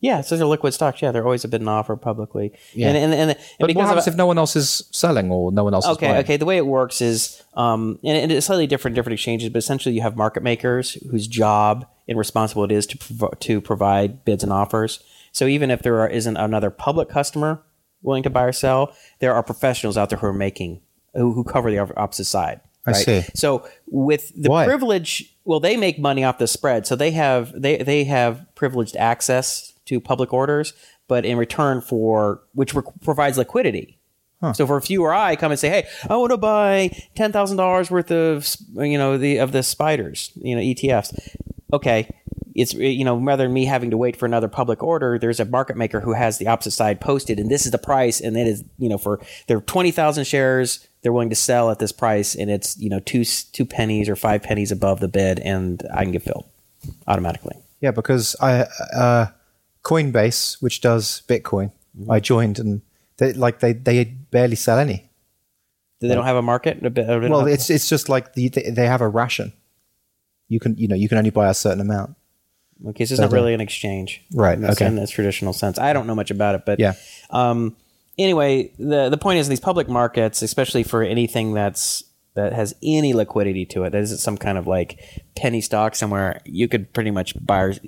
Yeah, 0.02 0.20
so 0.20 0.36
they're 0.36 0.44
liquid 0.46 0.74
stocks. 0.74 1.00
Yeah, 1.00 1.12
they're 1.12 1.24
always 1.24 1.44
a 1.44 1.48
bid 1.48 1.60
and 1.60 1.70
offer 1.70 1.94
publicly. 1.96 2.52
Yeah. 2.74 2.88
And 2.88 2.96
and 2.98 3.14
and, 3.14 3.30
and 3.30 3.38
But 3.60 3.70
what 3.74 3.82
of- 3.84 3.88
happens 3.88 4.08
if 4.08 4.16
no 4.16 4.26
one 4.26 4.36
else 4.36 4.56
is 4.56 4.82
selling 4.90 5.30
or 5.30 5.52
no 5.52 5.62
one 5.62 5.74
else 5.74 5.84
is 5.84 5.92
Okay, 5.92 6.06
buying? 6.08 6.18
okay. 6.18 6.24
Okay. 6.34 6.36
The 6.38 6.44
way 6.44 6.56
it 6.56 6.66
works 6.66 7.00
is, 7.00 7.40
um, 7.54 8.00
and, 8.02 8.18
and 8.18 8.32
it's 8.32 8.46
slightly 8.46 8.66
different, 8.66 8.92
in 8.92 8.96
different 8.96 9.14
exchanges, 9.14 9.48
but 9.48 9.58
essentially 9.58 9.94
you 9.94 10.02
have 10.02 10.16
market 10.16 10.42
makers 10.42 10.94
whose 11.10 11.28
job 11.28 11.86
and 12.08 12.18
responsible 12.18 12.64
it 12.64 12.72
is 12.72 12.84
to 12.88 12.98
prov- 12.98 13.38
to 13.38 13.60
provide 13.60 14.24
bids 14.24 14.42
and 14.42 14.52
offers. 14.52 14.98
So 15.30 15.46
even 15.46 15.70
if 15.70 15.82
there 15.82 15.98
are, 16.00 16.08
isn't 16.08 16.36
another 16.36 16.70
public 16.70 17.08
customer 17.08 17.62
willing 18.02 18.24
to 18.24 18.30
buy 18.30 18.42
or 18.42 18.52
sell, 18.52 18.92
there 19.20 19.32
are 19.32 19.42
professionals 19.44 19.96
out 19.96 20.10
there 20.10 20.18
who 20.18 20.26
are 20.26 20.32
making 20.32 20.80
who, 21.14 21.32
who 21.32 21.44
cover 21.44 21.70
the 21.70 21.78
opposite 21.78 22.24
side. 22.24 22.60
I 22.84 22.92
see. 22.92 23.22
So 23.34 23.68
with 23.86 24.32
the 24.34 24.50
Why? 24.50 24.64
privilege, 24.64 25.32
well, 25.44 25.60
they 25.60 25.76
make 25.76 26.00
money 26.00 26.24
off 26.24 26.38
the 26.38 26.48
spread, 26.48 26.88
so 26.88 26.96
they 26.96 27.12
have 27.12 27.52
they 27.54 27.76
they 27.76 28.02
have 28.02 28.44
privileged 28.56 28.96
access 28.96 29.71
to 29.86 30.00
public 30.00 30.32
orders. 30.32 30.72
but 31.08 31.26
in 31.26 31.36
return 31.36 31.80
for 31.82 32.40
which 32.54 32.74
re- 32.74 32.82
provides 33.02 33.36
liquidity. 33.36 33.98
So 34.54 34.66
for 34.66 34.76
if 34.76 34.90
you 34.90 35.04
or 35.04 35.14
I 35.14 35.36
come 35.36 35.52
and 35.52 35.60
say, 35.60 35.68
"Hey, 35.68 35.86
I 36.10 36.16
want 36.16 36.32
to 36.32 36.36
buy 36.36 36.90
ten 37.14 37.30
thousand 37.30 37.58
dollars 37.58 37.92
worth 37.92 38.10
of 38.10 38.56
you 38.74 38.98
know 38.98 39.16
the 39.16 39.36
of 39.38 39.52
the 39.52 39.62
spiders, 39.62 40.32
you 40.34 40.56
know 40.56 40.62
ETFs," 40.62 41.16
okay, 41.72 42.08
it's 42.56 42.74
you 42.74 43.04
know 43.04 43.16
rather 43.16 43.44
than 43.44 43.52
me 43.52 43.66
having 43.66 43.90
to 43.92 43.96
wait 43.96 44.16
for 44.16 44.26
another 44.26 44.48
public 44.48 44.82
order, 44.82 45.16
there's 45.16 45.38
a 45.38 45.44
market 45.44 45.76
maker 45.76 46.00
who 46.00 46.14
has 46.14 46.38
the 46.38 46.48
opposite 46.48 46.72
side 46.72 47.00
posted, 47.00 47.38
and 47.38 47.50
this 47.50 47.66
is 47.66 47.70
the 47.72 47.78
price, 47.78 48.20
and 48.20 48.36
it 48.36 48.48
is 48.48 48.64
you 48.78 48.88
know 48.88 48.98
for 48.98 49.20
twenty 49.66 49.92
thousand 49.92 50.24
shares 50.24 50.88
they're 51.02 51.12
willing 51.12 51.30
to 51.30 51.36
sell 51.36 51.70
at 51.70 51.78
this 51.78 51.92
price, 51.92 52.34
and 52.34 52.50
it's 52.50 52.76
you 52.78 52.90
know 52.90 52.98
two 53.00 53.24
two 53.24 53.64
pennies 53.64 54.08
or 54.08 54.16
five 54.16 54.42
pennies 54.42 54.72
above 54.72 54.98
the 54.98 55.08
bid, 55.08 55.38
and 55.38 55.82
I 55.94 56.02
can 56.02 56.10
get 56.10 56.22
filled 56.22 56.46
automatically. 57.06 57.56
Yeah, 57.80 57.92
because 57.92 58.34
I 58.40 58.66
uh, 58.92 59.26
Coinbase, 59.84 60.62
which 60.62 60.80
does 60.80 61.22
Bitcoin, 61.28 61.72
I 62.08 62.20
joined 62.20 62.58
and 62.58 62.82
they 63.16 63.32
like 63.32 63.60
they 63.60 63.72
they 63.72 64.04
barely 64.04 64.56
sell 64.56 64.78
any. 64.78 65.08
They 66.00 66.08
don't 66.14 66.24
have 66.24 66.36
a 66.36 66.42
market. 66.42 66.82
Well, 67.30 67.46
it's 67.46 67.70
it's 67.70 67.88
just 67.88 68.08
like 68.08 68.32
the, 68.34 68.48
they 68.48 68.70
they 68.70 68.86
have 68.86 69.00
a 69.00 69.08
ration. 69.08 69.52
You 70.48 70.58
can 70.60 70.76
you 70.76 70.88
know 70.88 70.96
you 70.96 71.08
can 71.08 71.18
only 71.18 71.30
buy 71.30 71.48
a 71.48 71.54
certain 71.54 71.80
amount. 71.80 72.16
okay, 72.88 73.04
so 73.04 73.12
it's 73.14 73.20
not 73.20 73.30
really 73.32 73.54
an 73.54 73.60
exchange, 73.60 74.22
Right, 74.34 74.54
In 74.54 74.62
the, 74.62 74.72
okay. 74.72 74.86
in 74.86 74.96
the 74.96 75.06
traditional 75.06 75.52
sense. 75.52 75.78
I 75.78 75.92
don't 75.92 76.06
know 76.06 76.14
much 76.16 76.30
about 76.30 76.54
it, 76.56 76.62
but 76.66 76.80
Yeah. 76.80 76.94
Um, 77.30 77.76
anyway, 78.18 78.72
the 78.78 79.08
the 79.08 79.16
point 79.18 79.38
is 79.38 79.48
these 79.48 79.60
public 79.60 79.88
markets, 79.88 80.42
especially 80.42 80.82
for 80.82 81.02
anything 81.02 81.54
that's 81.54 82.04
that 82.34 82.52
has 82.52 82.74
any 82.82 83.12
liquidity 83.12 83.66
to 83.66 83.84
it, 83.84 83.90
that 83.90 84.00
isn't 84.02 84.18
some 84.18 84.38
kind 84.38 84.56
of 84.58 84.66
like 84.66 84.98
penny 85.36 85.60
stock 85.60 85.94
somewhere, 85.94 86.40
you 86.44 86.66
could 86.66 86.92
pretty 86.92 87.10
much 87.10 87.34
buy 87.44 87.78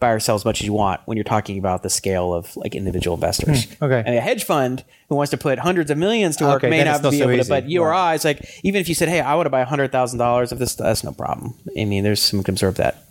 buy 0.00 0.10
or 0.10 0.20
sell 0.20 0.36
as 0.36 0.44
much 0.44 0.60
as 0.60 0.66
you 0.66 0.72
want 0.72 1.00
when 1.06 1.16
you're 1.16 1.24
talking 1.24 1.58
about 1.58 1.82
the 1.82 1.90
scale 1.90 2.32
of 2.32 2.56
like 2.56 2.74
individual 2.74 3.14
investors. 3.16 3.66
okay. 3.82 4.02
And 4.06 4.14
a 4.14 4.20
hedge 4.20 4.44
fund 4.44 4.84
who 5.08 5.16
wants 5.16 5.30
to 5.32 5.36
put 5.36 5.58
hundreds 5.58 5.90
of 5.90 5.98
millions 5.98 6.36
to 6.36 6.44
work 6.44 6.56
Okay, 6.62 6.70
may 6.70 6.84
not 6.84 7.02
be 7.02 7.18
so 7.18 7.28
able 7.28 7.42
to, 7.42 7.48
but 7.48 7.68
you 7.68 7.82
or 7.82 7.92
I, 7.92 8.14
it's 8.14 8.24
like, 8.24 8.48
even 8.62 8.80
if 8.80 8.88
you 8.88 8.94
said, 8.94 9.08
hey, 9.08 9.20
I 9.20 9.34
want 9.34 9.46
to 9.46 9.50
buy 9.50 9.62
hundred 9.64 9.90
thousand 9.90 10.18
dollars 10.20 10.52
of 10.52 10.58
this, 10.60 10.74
that's 10.76 11.02
no 11.02 11.12
problem. 11.12 11.54
I 11.76 11.84
mean, 11.84 12.04
there's 12.04 12.22
some 12.22 12.42
can 12.44 12.54
observe 12.54 12.76
that. 12.76 13.02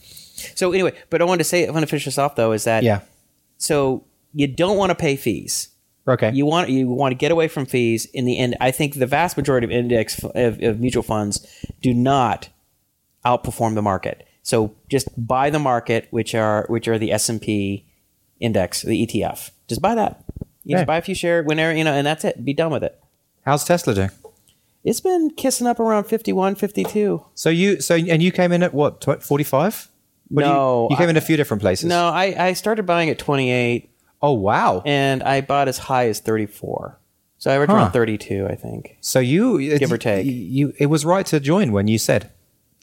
So 0.56 0.72
anyway, 0.72 0.94
but 1.10 1.22
I 1.22 1.26
wanted 1.26 1.40
to 1.40 1.44
say, 1.44 1.68
I 1.68 1.72
want 1.72 1.84
to 1.84 1.88
finish 1.88 2.06
this 2.06 2.18
off 2.18 2.36
though, 2.36 2.52
is 2.54 2.64
that 2.64 2.84
Yeah. 2.84 3.02
so 3.58 4.04
you 4.34 4.48
don't 4.48 4.78
want 4.78 4.92
to 4.92 4.96
pay 4.96 5.16
fees. 5.16 5.70
Okay. 6.08 6.32
You 6.32 6.46
want 6.46 6.70
you 6.70 6.88
want 6.88 7.12
to 7.12 7.16
get 7.16 7.32
away 7.32 7.50
from 7.50 7.66
fees. 7.66 8.06
In 8.06 8.24
the 8.24 8.38
end, 8.38 8.56
I 8.62 8.72
think 8.72 8.96
the 8.96 9.06
vast 9.08 9.36
majority 9.36 9.66
of 9.66 9.72
index 9.72 10.24
of, 10.24 10.62
of 10.64 10.80
mutual 10.80 11.04
funds 11.04 11.46
do 11.82 11.94
not 11.94 12.48
outperform 13.26 13.76
the 13.76 13.82
market. 13.82 14.26
So 14.48 14.74
just 14.88 15.10
buy 15.18 15.50
the 15.50 15.60
market, 15.60 16.08
which 16.12 16.34
are 16.34 16.66
which 16.70 16.88
are 16.88 16.98
the 16.98 17.12
S 17.12 17.28
and 17.28 17.42
P 17.42 17.86
index, 18.40 18.82
the 18.82 19.06
ETF. 19.06 19.52
Just 19.68 19.82
buy 19.82 19.94
that. 19.96 20.24
You 20.64 20.76
Okay. 20.76 20.84
just 20.84 20.88
buy 20.88 20.96
a 20.98 21.02
few 21.02 21.16
shares 21.16 21.46
whenever 21.46 21.76
you 21.76 21.84
know, 21.84 21.92
and 21.92 22.08
that's 22.08 22.24
it. 22.24 22.46
Be 22.46 22.54
done 22.54 22.72
with 22.72 22.82
it. 22.84 22.98
How's 23.46 23.66
Tesla 23.66 23.94
doing? 23.94 24.10
It's 24.86 25.02
been 25.02 25.32
kissing 25.32 25.68
up 25.68 25.82
around 25.82 26.06
51, 26.06 26.56
52. 26.56 27.26
So 27.36 27.50
you 27.50 27.82
so 27.82 27.96
and 27.96 28.24
you 28.24 28.32
came 28.32 28.54
in 28.54 28.64
at 28.64 28.74
what 28.74 29.04
forty 29.22 29.44
five? 29.44 29.90
No, 30.30 30.88
you, 30.90 30.92
you 30.92 30.98
came 30.98 31.08
I- 31.08 31.12
in 31.12 31.18
a 31.18 31.22
few 31.22 31.36
different 31.36 31.60
places. 31.62 31.90
No, 31.90 32.08
I, 32.08 32.34
I 32.48 32.54
started 32.54 32.86
buying 32.86 33.10
at 33.10 33.20
28 33.20 33.90
Oh 34.22 34.32
wow. 34.32 34.82
and 34.86 35.24
I 35.24 35.42
bought 35.42 35.68
as 35.68 35.78
high 35.78 36.08
as 36.08 36.22
34. 36.22 36.98
So 37.38 37.52
I 37.52 37.56
averaged 37.56 37.72
Huh. 37.72 37.78
around 37.78 37.92
32, 37.92 38.48
I 38.50 38.56
think. 38.56 38.98
So 39.02 39.20
you 39.20 39.78
Give 39.78 39.92
or 39.92 39.98
take. 39.98 40.26
You, 40.26 40.32
you 40.32 40.74
it 40.80 40.86
was 40.86 41.04
right 41.06 41.26
to 41.28 41.40
join 41.42 41.74
when 41.74 41.90
you 41.90 41.98
said 41.98 42.32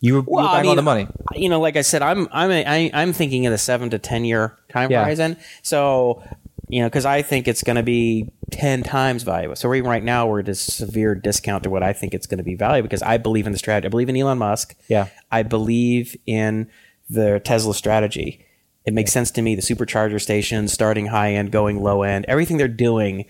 you 0.05 0.14
were, 0.14 0.19
you 0.21 0.25
were 0.27 0.33
Well, 0.43 0.47
I 0.47 0.67
on 0.67 0.77
the 0.77 0.83
money. 0.83 1.09
You 1.35 1.49
know, 1.49 1.61
like 1.61 1.77
I 1.77 1.83
said, 1.83 2.03
I'm 2.03 2.29
I'm 2.33 2.51
a, 2.51 2.64
I, 2.67 2.90
I'm 2.93 3.12
thinking 3.12 3.47
of 3.47 3.51
the 3.53 3.59
seven 3.59 3.90
to 3.90 3.99
ten 3.99 4.25
year 4.25 4.57
time 4.69 4.90
Yeah. 4.90 5.03
horizon. 5.03 5.37
So 5.62 6.23
you 6.69 6.81
know, 6.81 6.87
because 6.88 7.05
I 7.05 7.23
think 7.23 7.47
it's 7.47 7.62
going 7.62 7.77
to 7.77 7.83
be 7.83 8.31
ten 8.51 8.83
times 8.83 9.23
valuable. 9.23 9.55
So 9.57 9.73
even 9.75 9.88
right 9.88 10.03
now, 10.03 10.27
we're 10.27 10.40
at 10.40 10.49
a 10.49 10.55
severe 10.55 11.14
discount 11.14 11.62
to 11.64 11.71
what 11.71 11.83
I 11.83 11.93
think 11.93 12.14
it's 12.14 12.27
going 12.27 12.38
to 12.38 12.45
be 12.45 12.55
valuable 12.55 12.88
because 12.88 13.03
I 13.03 13.19
believe 13.19 13.47
in 13.47 13.53
the 13.53 13.59
strategy. 13.59 13.87
I 13.87 13.90
believe 13.90 14.09
in 14.09 14.17
Elon 14.17 14.38
Musk. 14.38 14.75
Yeah. 14.88 15.09
I 15.31 15.43
believe 15.43 16.17
in 16.27 16.69
the 17.09 17.40
Tesla 17.45 17.75
strategy. 17.75 18.45
It 18.87 18.93
makes 18.95 19.12
sense 19.12 19.31
to 19.33 19.43
me. 19.43 19.55
The 19.55 19.62
supercharger 19.62 20.21
stations, 20.21 20.73
starting 20.73 21.07
high 21.07 21.33
end, 21.35 21.53
going 21.53 21.83
low 21.83 22.03
end, 22.03 22.25
everything 22.29 22.57
they're 22.57 22.69
doing 22.69 23.27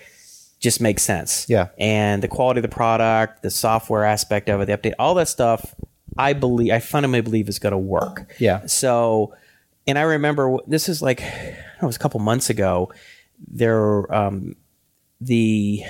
just 0.60 0.80
makes 0.80 1.02
sense. 1.02 1.46
Yeah. 1.48 1.68
And 1.78 2.22
the 2.22 2.28
quality 2.28 2.58
of 2.58 2.62
the 2.62 2.68
product, 2.74 3.42
the 3.42 3.50
software 3.50 4.04
aspect 4.04 4.48
of 4.48 4.60
it, 4.60 4.66
the 4.66 4.76
update, 4.78 4.94
all 4.98 5.14
that 5.16 5.28
stuff, 5.28 5.74
I 6.18 6.32
believe, 6.32 6.72
I 6.72 6.80
fundamentally 6.80 7.22
believe 7.22 7.48
is 7.48 7.58
going 7.58 7.72
to 7.72 7.78
work. 7.78 8.32
Yeah. 8.38 8.66
So, 8.66 9.34
and 9.86 9.98
I 9.98 10.02
remember 10.02 10.58
this 10.66 10.88
is 10.88 11.02
like, 11.02 11.22
I 11.22 11.26
don't 11.26 11.82
know, 11.82 11.82
it 11.82 11.86
was 11.86 11.96
a 11.96 12.00
couple 12.00 12.20
months 12.20 12.50
ago. 12.50 12.92
There, 13.46 14.12
um, 14.14 14.56
the, 15.20 15.82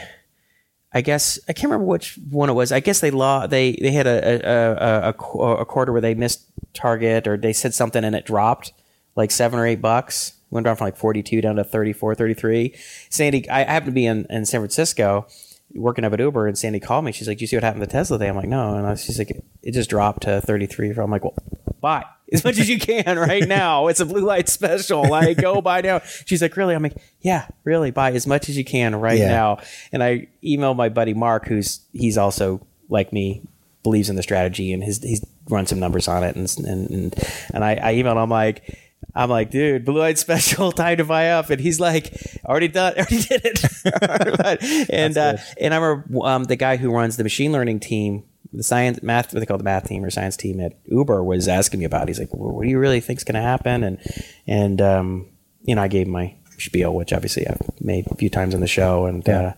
I 0.93 1.01
guess 1.01 1.39
I 1.49 1.53
can't 1.53 1.65
remember 1.65 1.87
which 1.87 2.19
one 2.31 2.49
it 2.49 2.55
was. 2.55 2.73
I 2.73 2.81
guess 2.81 3.01
they 3.01 3.11
law 3.11 3.49
they 3.49 3.73
they 3.73 3.91
had 3.91 4.07
a 4.07 4.47
a, 4.47 5.09
a, 5.09 5.09
a, 5.09 5.57
a 5.57 5.65
quarter 5.65 5.91
where 5.91 6.01
they 6.01 6.15
missed 6.15 6.47
target 6.73 7.27
or 7.27 7.37
they 7.37 7.53
said 7.53 7.75
something 7.75 8.05
and 8.05 8.15
it 8.15 8.25
dropped 8.25 8.73
like 9.17 9.33
seven 9.33 9.59
or 9.59 9.67
eight 9.67 9.83
bucks. 9.83 10.35
Went 10.51 10.67
down 10.67 10.77
from 10.77 10.87
like 10.87 10.97
42 10.97 11.41
down 11.41 11.57
to 11.57 11.65
34, 11.65 12.15
33. 12.15 12.77
Sandy, 13.11 13.49
I 13.51 13.65
happened 13.65 13.91
to 13.91 13.93
be 13.93 14.07
in, 14.07 14.25
in 14.31 14.47
San 14.47 14.61
Francisco 14.61 15.27
working 15.75 16.05
up 16.05 16.13
at 16.13 16.21
Uber 16.21 16.47
and 16.47 16.57
Sandy 16.57 16.81
called 16.81 17.05
me. 17.05 17.13
She's 17.13 17.29
like, 17.29 17.39
"Do 17.39 17.43
you 17.43 17.47
see 17.47 17.57
what 17.57 17.63
happened 17.65 17.83
to 17.83 17.91
Tesla 17.91 18.19
today?" 18.19 18.29
I'm 18.29 18.37
like, 18.37 18.49
"No." 18.49 18.77
And 18.77 18.87
I, 18.87 18.95
she's 18.95 19.19
like, 19.19 19.31
"It 19.63 19.73
just 19.73 19.91
dropped 19.91 20.23
to 20.23 20.41
33." 20.41 20.91
I'm 20.91 21.11
like, 21.11 21.25
"Well, 21.25 21.35
buy 21.81 22.05
as 22.33 22.45
much 22.45 22.59
as 22.59 22.69
you 22.69 22.79
can 22.79 23.19
right 23.19 23.47
now. 23.47 23.89
It's 23.89 24.01
a 24.01 24.07
blue 24.07 24.25
light 24.25 24.49
special. 24.49 25.09
Like, 25.09 25.37
go 25.39 25.61
buy 25.61 25.81
now." 25.81 26.01
She's 26.27 26.41
like, 26.43 26.57
"Really?" 26.57 26.75
I'm 26.75 26.83
like, 26.83 26.97
"Yeah, 27.21 27.47
really. 27.65 27.91
Buy 27.91 28.13
as 28.13 28.27
much 28.27 28.49
as 28.49 28.57
you 28.57 28.65
can 28.65 28.95
right 28.97 29.19
Yeah. 29.19 29.29
now." 29.29 29.59
And 29.93 30.03
I 30.03 30.29
emailed 30.43 30.77
my 30.77 30.89
buddy 30.89 31.15
Mark, 31.15 31.47
who's 31.47 31.81
he's 31.93 32.17
also 32.19 32.65
like 32.89 33.13
me, 33.13 33.43
believes 33.83 34.09
in 34.11 34.17
the 34.17 34.23
strategy, 34.23 34.73
and 34.73 34.83
his 34.85 35.03
he's 35.03 35.25
run 35.51 35.67
some 35.67 35.81
numbers 35.81 36.09
on 36.09 36.23
it, 36.25 36.37
and 36.37 36.49
and 36.67 36.91
and, 36.91 37.15
and 37.53 37.65
I, 37.65 37.73
I 37.83 37.95
emailed 37.95 38.23
him 38.23 38.31
like. 38.31 38.79
I'm 39.17 39.31
like, 39.31 39.51
dude, 39.51 39.85
blue 39.85 40.01
light 40.01 40.19
special, 40.19 40.73
time 40.73 40.97
to 40.97 41.05
buy 41.05 41.31
up, 41.31 41.49
and 41.51 41.61
he's 41.61 41.79
like, 41.79 42.13
already 42.45 42.69
done, 42.69 42.95
already 42.99 43.23
did 43.23 43.43
it. 43.45 44.89
And 44.91 45.17
uh, 45.17 45.37
and 45.61 45.73
I 45.75 45.77
remember 45.79 46.27
um, 46.27 46.45
the 46.45 46.57
guy 46.57 46.77
who 46.77 46.91
runs 46.93 47.17
the 47.17 47.23
machine 47.23 47.53
learning 47.53 47.81
team, 47.81 48.25
the 48.53 48.63
science 48.63 49.03
math, 49.03 49.33
what 49.33 49.41
they 49.41 49.47
call 49.47 49.59
the 49.59 49.65
math 49.65 49.87
team 49.89 50.05
or 50.05 50.11
science 50.11 50.37
team 50.37 50.61
at 50.61 50.73
Uber, 50.87 51.23
was 51.23 51.47
asking 51.49 51.81
me 51.81 51.87
about. 51.87 52.03
it. 52.05 52.09
He's 52.09 52.19
like, 52.19 52.33
well, 52.35 52.53
what 52.53 52.65
do 52.65 52.69
you 52.69 52.79
really 52.79 53.01
think's 53.01 53.25
going 53.25 53.35
to 53.37 53.41
happen? 53.41 53.85
And 53.85 53.99
and 54.47 54.81
um, 54.81 55.29
you 55.63 55.75
know, 55.75 55.83
I 55.83 55.89
gave 55.89 56.07
my 56.09 56.35
spiel, 56.59 56.95
which 56.95 57.13
obviously 57.13 57.47
I've 57.47 57.61
made 57.81 58.07
a 58.11 58.15
few 58.17 58.31
times 58.31 58.55
on 58.55 58.61
the 58.61 58.67
show, 58.69 59.07
and. 59.07 59.23
Yeah. 59.27 59.41
Uh, 59.41 59.53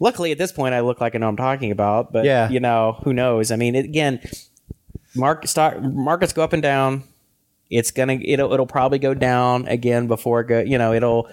Luckily, 0.00 0.30
at 0.30 0.38
this 0.38 0.52
point, 0.52 0.74
I 0.76 0.80
look 0.80 1.00
like 1.00 1.16
I 1.16 1.18
know 1.18 1.26
I'm 1.26 1.36
talking 1.36 1.72
about, 1.72 2.12
but 2.12 2.24
Yeah. 2.24 2.48
you 2.50 2.60
know, 2.60 3.00
who 3.02 3.12
knows? 3.12 3.50
I 3.50 3.56
mean, 3.56 3.74
it, 3.74 3.84
again, 3.84 4.20
market 5.16 5.48
stock 5.48 5.80
markets 5.82 6.32
go 6.32 6.44
up 6.44 6.52
and 6.52 6.62
down. 6.62 7.02
It's 7.70 7.90
gonna 7.90 8.18
it'll 8.22 8.52
it'll 8.52 8.66
probably 8.66 8.98
go 8.98 9.14
down 9.14 9.66
again 9.68 10.06
before 10.06 10.40
it 10.40 10.46
go. 10.46 10.60
You 10.60 10.78
know, 10.78 10.92
it'll. 10.92 11.28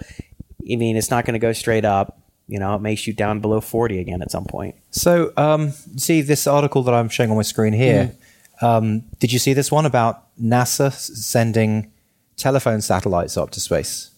I 0.70 0.74
mean, 0.76 0.96
it's 0.96 1.10
not 1.10 1.24
going 1.24 1.34
to 1.34 1.38
go 1.38 1.52
straight 1.52 1.84
up. 1.84 2.18
You 2.48 2.58
know, 2.58 2.74
it 2.74 2.80
may 2.80 2.94
shoot 2.96 3.16
down 3.16 3.40
below 3.40 3.60
forty 3.60 3.98
again 4.00 4.20
at 4.22 4.30
some 4.30 4.44
point. 4.44 4.74
So, 4.90 5.32
um, 5.36 5.70
see 5.96 6.22
this 6.22 6.46
article 6.46 6.82
that 6.84 6.94
I'm 6.94 7.08
showing 7.08 7.30
on 7.30 7.36
my 7.36 7.42
screen 7.42 7.72
here. 7.72 8.14
Um, 8.60 9.04
did 9.18 9.32
you 9.32 9.38
see 9.38 9.52
this 9.52 9.70
one 9.70 9.86
about 9.86 10.24
NASA 10.40 10.92
sending 10.92 11.92
telephone 12.36 12.80
satellites 12.80 13.36
up 13.36 13.50
to 13.50 13.60
space, 13.60 14.10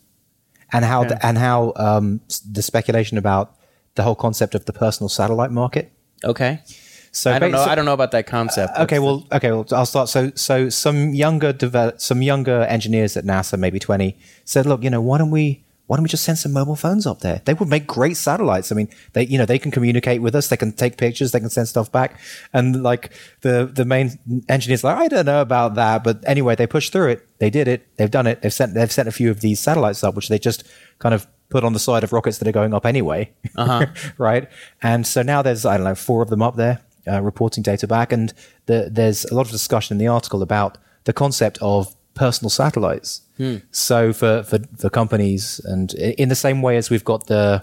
and 0.72 0.84
how 0.84 1.04
Yeah. 1.04 1.18
and 1.22 1.38
how 1.38 1.72
um, 1.76 2.20
the 2.50 2.62
speculation 2.62 3.18
about 3.18 3.54
the 3.94 4.02
whole 4.02 4.14
concept 4.14 4.54
of 4.54 4.64
the 4.64 4.72
personal 4.72 5.08
satellite 5.08 5.50
market? 5.50 5.92
Okay, 6.24 6.60
So 7.18 7.32
I 7.32 7.38
don't 7.38 7.50
know. 7.52 7.64
so- 7.64 7.70
I 7.70 7.74
don't 7.74 7.84
know 7.84 7.94
about 8.00 8.12
that 8.12 8.26
concept. 8.26 8.78
Okay, 8.78 8.98
well, 8.98 9.26
okay, 9.32 9.50
well, 9.50 9.66
I'll 9.72 9.86
start. 9.86 10.08
So, 10.08 10.30
so 10.34 10.68
some 10.68 11.14
younger 11.14 11.52
develop, 11.52 12.00
some 12.00 12.22
younger 12.22 12.62
engineers 12.62 13.16
at 13.16 13.24
NASA, 13.24 13.58
maybe 13.58 13.78
twenty, 13.78 14.16
said, 14.44 14.66
"Look, 14.66 14.82
you 14.84 14.90
know, 14.90 15.00
why 15.00 15.18
don't 15.18 15.30
we, 15.30 15.64
why 15.86 15.96
don't 15.96 16.02
we 16.04 16.08
just 16.08 16.24
send 16.24 16.38
some 16.38 16.52
mobile 16.52 16.76
phones 16.76 17.06
up 17.06 17.20
there? 17.20 17.40
They 17.44 17.54
would 17.54 17.68
make 17.68 17.86
great 17.86 18.16
satellites. 18.16 18.70
I 18.70 18.74
mean, 18.74 18.88
they, 19.14 19.24
you 19.26 19.38
know, 19.38 19.46
they 19.46 19.58
can 19.58 19.70
communicate 19.70 20.20
with 20.22 20.34
us, 20.34 20.48
they 20.48 20.56
can 20.56 20.72
take 20.72 20.96
pictures, 20.98 21.32
they 21.32 21.40
can 21.40 21.50
send 21.50 21.66
stuff 21.68 21.90
back." 21.90 22.20
And 22.52 22.82
like 22.82 23.12
the 23.40 23.70
the 23.72 23.84
main 23.84 24.18
engineers, 24.48 24.84
like, 24.84 24.96
I 24.98 25.08
don't 25.08 25.26
know 25.26 25.40
about 25.40 25.74
that, 25.74 26.04
but 26.04 26.22
anyway, 26.26 26.54
they 26.56 26.66
pushed 26.66 26.92
through 26.92 27.08
it. 27.08 27.26
They 27.40 27.50
did 27.50 27.66
it. 27.68 27.80
They've 27.96 28.10
done 28.10 28.26
it. 28.26 28.42
They've 28.42 28.52
sent 28.52 28.74
they've 28.74 28.92
sent 28.92 29.08
a 29.08 29.12
few 29.12 29.30
of 29.30 29.40
these 29.40 29.60
satellites 29.60 30.04
up, 30.04 30.14
which 30.14 30.28
they 30.28 30.38
just 30.38 30.62
kind 30.98 31.14
of 31.14 31.26
put 31.50 31.64
on 31.64 31.72
the 31.72 31.78
side 31.78 32.04
of 32.04 32.12
rockets 32.12 32.36
that 32.38 32.46
are 32.46 32.52
going 32.52 32.74
up 32.74 32.84
anyway, 32.84 33.32
Uh-huh. 33.56 33.86
right? 34.18 34.48
And 34.82 35.06
so 35.06 35.22
now 35.22 35.40
there's 35.42 35.64
I 35.64 35.78
don't 35.78 35.84
know 35.84 35.94
four 35.94 36.20
of 36.22 36.28
them 36.28 36.42
up 36.42 36.56
there 36.56 36.80
uh, 37.08 37.20
reporting 37.22 37.62
data 37.62 37.86
back, 37.86 38.12
and 38.12 38.32
the, 38.66 38.88
there's 38.90 39.24
a 39.26 39.34
lot 39.34 39.46
of 39.46 39.52
discussion 39.52 39.94
in 39.94 39.98
the 39.98 40.08
article 40.08 40.42
about 40.42 40.78
the 41.04 41.12
concept 41.12 41.58
of 41.60 41.94
personal 42.14 42.50
satellites. 42.50 43.22
So 43.70 44.12
for, 44.12 44.42
for 44.42 44.58
for 44.76 44.90
companies, 44.90 45.60
and 45.64 45.94
in 45.94 46.28
the 46.28 46.34
same 46.34 46.60
way 46.62 46.76
as 46.76 46.90
we've 46.90 47.04
got 47.04 47.26
the 47.28 47.62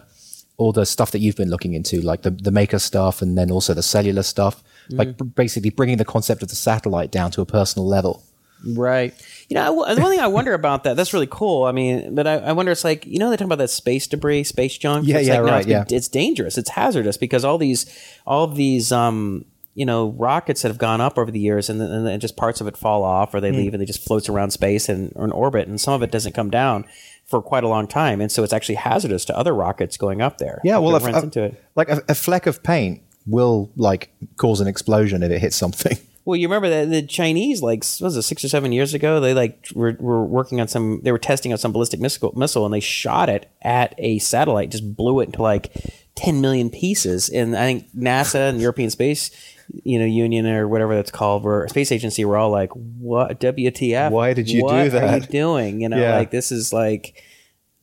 all 0.57 0.71
the 0.71 0.85
stuff 0.85 1.11
that 1.11 1.19
you've 1.19 1.35
been 1.35 1.49
looking 1.49 1.73
into, 1.73 1.99
like 2.01 2.21
the 2.21 2.31
the 2.31 2.51
maker 2.51 2.79
stuff, 2.79 3.21
and 3.21 3.37
then 3.37 3.51
also 3.51 3.73
the 3.73 3.83
cellular 3.83 4.23
stuff, 4.23 4.63
like 4.89 5.17
b- 5.17 5.25
basically 5.25 5.69
bringing 5.69 5.97
the 5.97 6.05
concept 6.05 6.41
of 6.43 6.49
the 6.49 6.55
satellite 6.55 7.11
down 7.11 7.31
to 7.31 7.41
a 7.41 7.45
personal 7.45 7.85
level. 7.87 8.23
Right. 8.63 9.13
You 9.49 9.55
know, 9.55 9.83
I 9.83 9.93
the 9.95 10.01
one 10.01 10.11
thing 10.11 10.19
I 10.19 10.27
wonder 10.27 10.53
about 10.53 10.83
that, 10.85 10.95
that's 10.95 11.13
really 11.13 11.27
cool. 11.29 11.65
I 11.65 11.71
mean, 11.71 12.15
but 12.15 12.25
I, 12.27 12.35
I 12.35 12.51
wonder, 12.53 12.71
it's 12.71 12.83
like, 12.83 13.05
you 13.05 13.19
know, 13.19 13.29
they 13.29 13.37
talk 13.37 13.45
about 13.45 13.59
that 13.59 13.69
space 13.69 14.07
debris, 14.07 14.43
space 14.45 14.77
junk. 14.77 15.07
Yeah, 15.07 15.17
it's 15.19 15.27
yeah, 15.27 15.35
like, 15.35 15.45
no, 15.45 15.51
right, 15.51 15.59
it's, 15.59 15.67
yeah. 15.91 15.97
It's 15.97 16.07
dangerous. 16.07 16.57
It's 16.57 16.69
hazardous 16.69 17.17
because 17.17 17.45
all 17.45 17.57
these, 17.57 17.85
all 18.25 18.47
these, 18.47 18.91
um, 18.91 19.45
you 19.75 19.85
know, 19.85 20.09
rockets 20.17 20.61
that 20.61 20.69
have 20.69 20.77
gone 20.77 21.01
up 21.01 21.17
over 21.17 21.29
the 21.29 21.39
years 21.39 21.69
and 21.69 21.79
then, 21.81 21.91
and 22.07 22.21
just 22.21 22.37
parts 22.37 22.61
of 22.61 22.67
it 22.67 22.77
fall 22.77 23.03
off 23.03 23.33
or 23.33 23.41
they 23.41 23.51
Hmm. 23.51 23.57
leave 23.57 23.73
and 23.73 23.81
they 23.81 23.85
just 23.85 24.03
floats 24.03 24.29
around 24.29 24.51
space 24.51 24.87
and 24.89 25.11
or 25.15 25.25
in 25.25 25.31
orbit 25.31 25.67
and 25.67 25.79
some 25.81 25.93
of 25.93 26.01
it 26.01 26.11
doesn't 26.11 26.33
come 26.33 26.49
down 26.49 26.85
for 27.25 27.41
quite 27.41 27.63
a 27.63 27.67
long 27.67 27.85
time. 27.87 28.21
And 28.21 28.31
so 28.31 28.41
it's 28.43 28.53
actually 28.53 28.75
hazardous 28.75 29.25
to 29.25 29.37
other 29.37 29.53
rockets 29.53 29.97
going 29.97 30.21
up 30.21 30.37
there. 30.37 30.61
Yeah, 30.63 30.77
well, 30.77 30.95
it 30.95 30.99
if, 30.99 31.05
runs 31.05 31.23
into 31.23 31.43
it. 31.43 31.63
like 31.75 31.89
a, 31.89 32.01
a 32.07 32.15
fleck 32.15 32.45
of 32.47 32.63
paint 32.63 33.01
will 33.27 33.69
like 33.75 34.11
cause 34.37 34.61
an 34.61 34.67
explosion 34.67 35.21
if 35.23 35.31
it 35.31 35.39
hits 35.39 35.55
something. 35.55 35.97
Well, 36.25 36.35
you 36.35 36.47
remember 36.47 36.69
that 36.69 36.89
the 36.89 37.03
Chinese, 37.03 37.61
like, 37.61 37.83
what 37.83 38.01
was 38.01 38.17
it 38.17 38.23
six 38.23 38.43
or 38.43 38.49
seven 38.49 38.71
years 38.71 38.95
ago? 38.95 39.19
They 39.19 39.35
like 39.35 39.67
were, 39.75 39.95
were 39.99 40.25
working 40.25 40.59
on 40.59 40.67
some. 40.67 41.01
They 41.03 41.11
were 41.11 41.19
testing 41.19 41.53
out 41.53 41.59
some 41.59 41.71
ballistic 41.71 41.99
missile, 41.99 42.33
missile, 42.35 42.65
and 42.65 42.73
they 42.73 42.79
shot 42.79 43.29
it 43.29 43.47
at 43.61 43.93
a 43.99 44.17
satellite, 44.17 44.71
just 44.71 44.95
blew 44.95 45.19
it 45.19 45.25
into 45.25 45.43
like 45.43 45.71
ten 46.15 46.41
million 46.41 46.71
pieces. 46.71 47.29
And 47.29 47.55
I 47.55 47.65
think 47.65 47.91
NASA 47.95 48.49
and 48.49 48.57
the 48.57 48.63
European 48.63 48.89
Space, 48.89 49.29
you 49.83 49.99
know, 49.99 50.05
Union 50.05 50.47
or 50.47 50.67
whatever 50.67 50.95
that's 50.95 51.11
called, 51.11 51.43
were 51.43 51.67
Space 51.69 51.91
Agency, 51.91 52.25
were 52.25 52.37
all 52.37 52.49
like, 52.49 52.71
"What? 52.71 53.39
WTF? 53.39 54.09
Why 54.09 54.33
did 54.33 54.49
you 54.49 54.67
do 54.67 54.89
that? 54.89 55.03
what 55.03 55.13
Are 55.13 55.17
you 55.17 55.27
doing? 55.27 55.81
You 55.81 55.89
know, 55.89 55.97
Yeah. 55.97 56.15
like 56.17 56.31
this 56.31 56.51
is 56.51 56.73
like." 56.73 57.21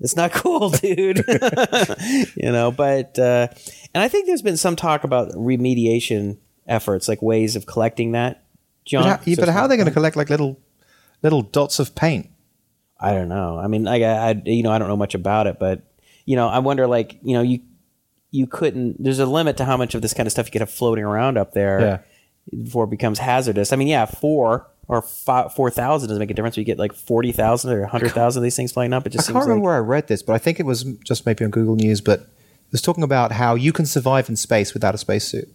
It's 0.00 0.16
not 0.16 0.32
cool, 0.32 0.70
dude. 0.70 1.24
you 2.36 2.50
know, 2.50 2.72
but 2.72 3.16
uh, 3.20 3.46
and 3.94 4.02
I 4.02 4.08
think 4.08 4.26
there's 4.26 4.42
been 4.42 4.56
some 4.56 4.74
talk 4.74 5.04
about 5.04 5.30
remediation 5.30 6.38
efforts, 6.72 7.08
like 7.08 7.20
ways 7.22 7.54
of 7.56 7.66
collecting 7.66 8.12
that 8.12 8.44
junk. 8.84 9.04
But 9.04 9.10
how, 9.10 9.22
yeah, 9.26 9.34
so 9.36 9.42
but 9.42 9.48
how 9.50 9.62
are 9.62 9.68
they 9.68 9.76
going 9.76 9.86
to 9.88 9.92
collect 9.92 10.16
like 10.16 10.30
little 10.30 10.58
little 11.22 11.42
dots 11.42 11.78
of 11.78 11.94
paint? 11.94 12.30
I 12.98 13.12
don't 13.12 13.28
know. 13.28 13.58
I 13.58 13.66
mean, 13.66 13.84
like 13.84 14.02
I, 14.02 14.30
I, 14.30 14.42
you 14.44 14.62
know, 14.62 14.70
I 14.72 14.78
don't 14.78 14.88
know 14.88 14.96
much 14.96 15.14
about 15.14 15.46
it, 15.46 15.58
but 15.58 15.82
you 16.24 16.36
know, 16.36 16.48
I 16.48 16.60
wonder, 16.60 16.86
like, 16.86 17.18
you 17.22 17.34
know, 17.34 17.42
you 17.42 17.60
you 18.30 18.46
couldn't. 18.46 19.02
There's 19.02 19.18
a 19.18 19.26
limit 19.26 19.56
to 19.58 19.64
how 19.64 19.76
much 19.76 19.94
of 19.94 20.02
this 20.02 20.14
kind 20.14 20.26
of 20.26 20.32
stuff 20.32 20.46
you 20.46 20.52
could 20.52 20.60
have 20.62 20.70
floating 20.70 21.04
around 21.04 21.36
up 21.36 21.52
there 21.52 21.80
Yeah. 21.80 21.98
before 22.64 22.84
it 22.84 22.90
becomes 22.90 23.18
hazardous. 23.18 23.72
I 23.72 23.76
mean, 23.76 23.88
yeah, 23.88 24.04
four 24.06 24.68
or 24.88 25.02
five, 25.02 25.52
four 25.52 25.68
thousand 25.70 26.08
doesn't 26.08 26.20
make 26.20 26.30
a 26.30 26.34
difference. 26.34 26.56
You 26.56 26.64
get 26.64 26.78
like 26.78 26.92
forty 26.94 27.32
thousand 27.32 27.72
or 27.72 27.84
hundred 27.86 28.12
thousand 28.12 28.40
of 28.40 28.44
these 28.44 28.56
things 28.56 28.72
flying 28.72 28.92
up. 28.92 29.06
It 29.06 29.10
just 29.10 29.28
I 29.28 29.32
can't 29.32 29.44
remember 29.44 29.60
like 29.60 29.64
where 29.66 29.74
I 29.74 29.78
read 29.80 30.06
this, 30.08 30.22
but 30.22 30.34
I 30.34 30.38
think 30.38 30.60
it 30.60 30.66
was 30.66 30.84
just 31.04 31.26
maybe 31.26 31.44
on 31.44 31.50
Google 31.50 31.74
News. 31.76 32.00
But 32.00 32.20
it 32.20 32.72
was 32.72 32.82
talking 32.82 33.04
about 33.04 33.32
how 33.32 33.54
you 33.56 33.72
can 33.72 33.84
survive 33.84 34.28
in 34.28 34.36
space 34.36 34.72
without 34.74 34.94
a 34.94 34.98
spacesuit. 34.98 35.48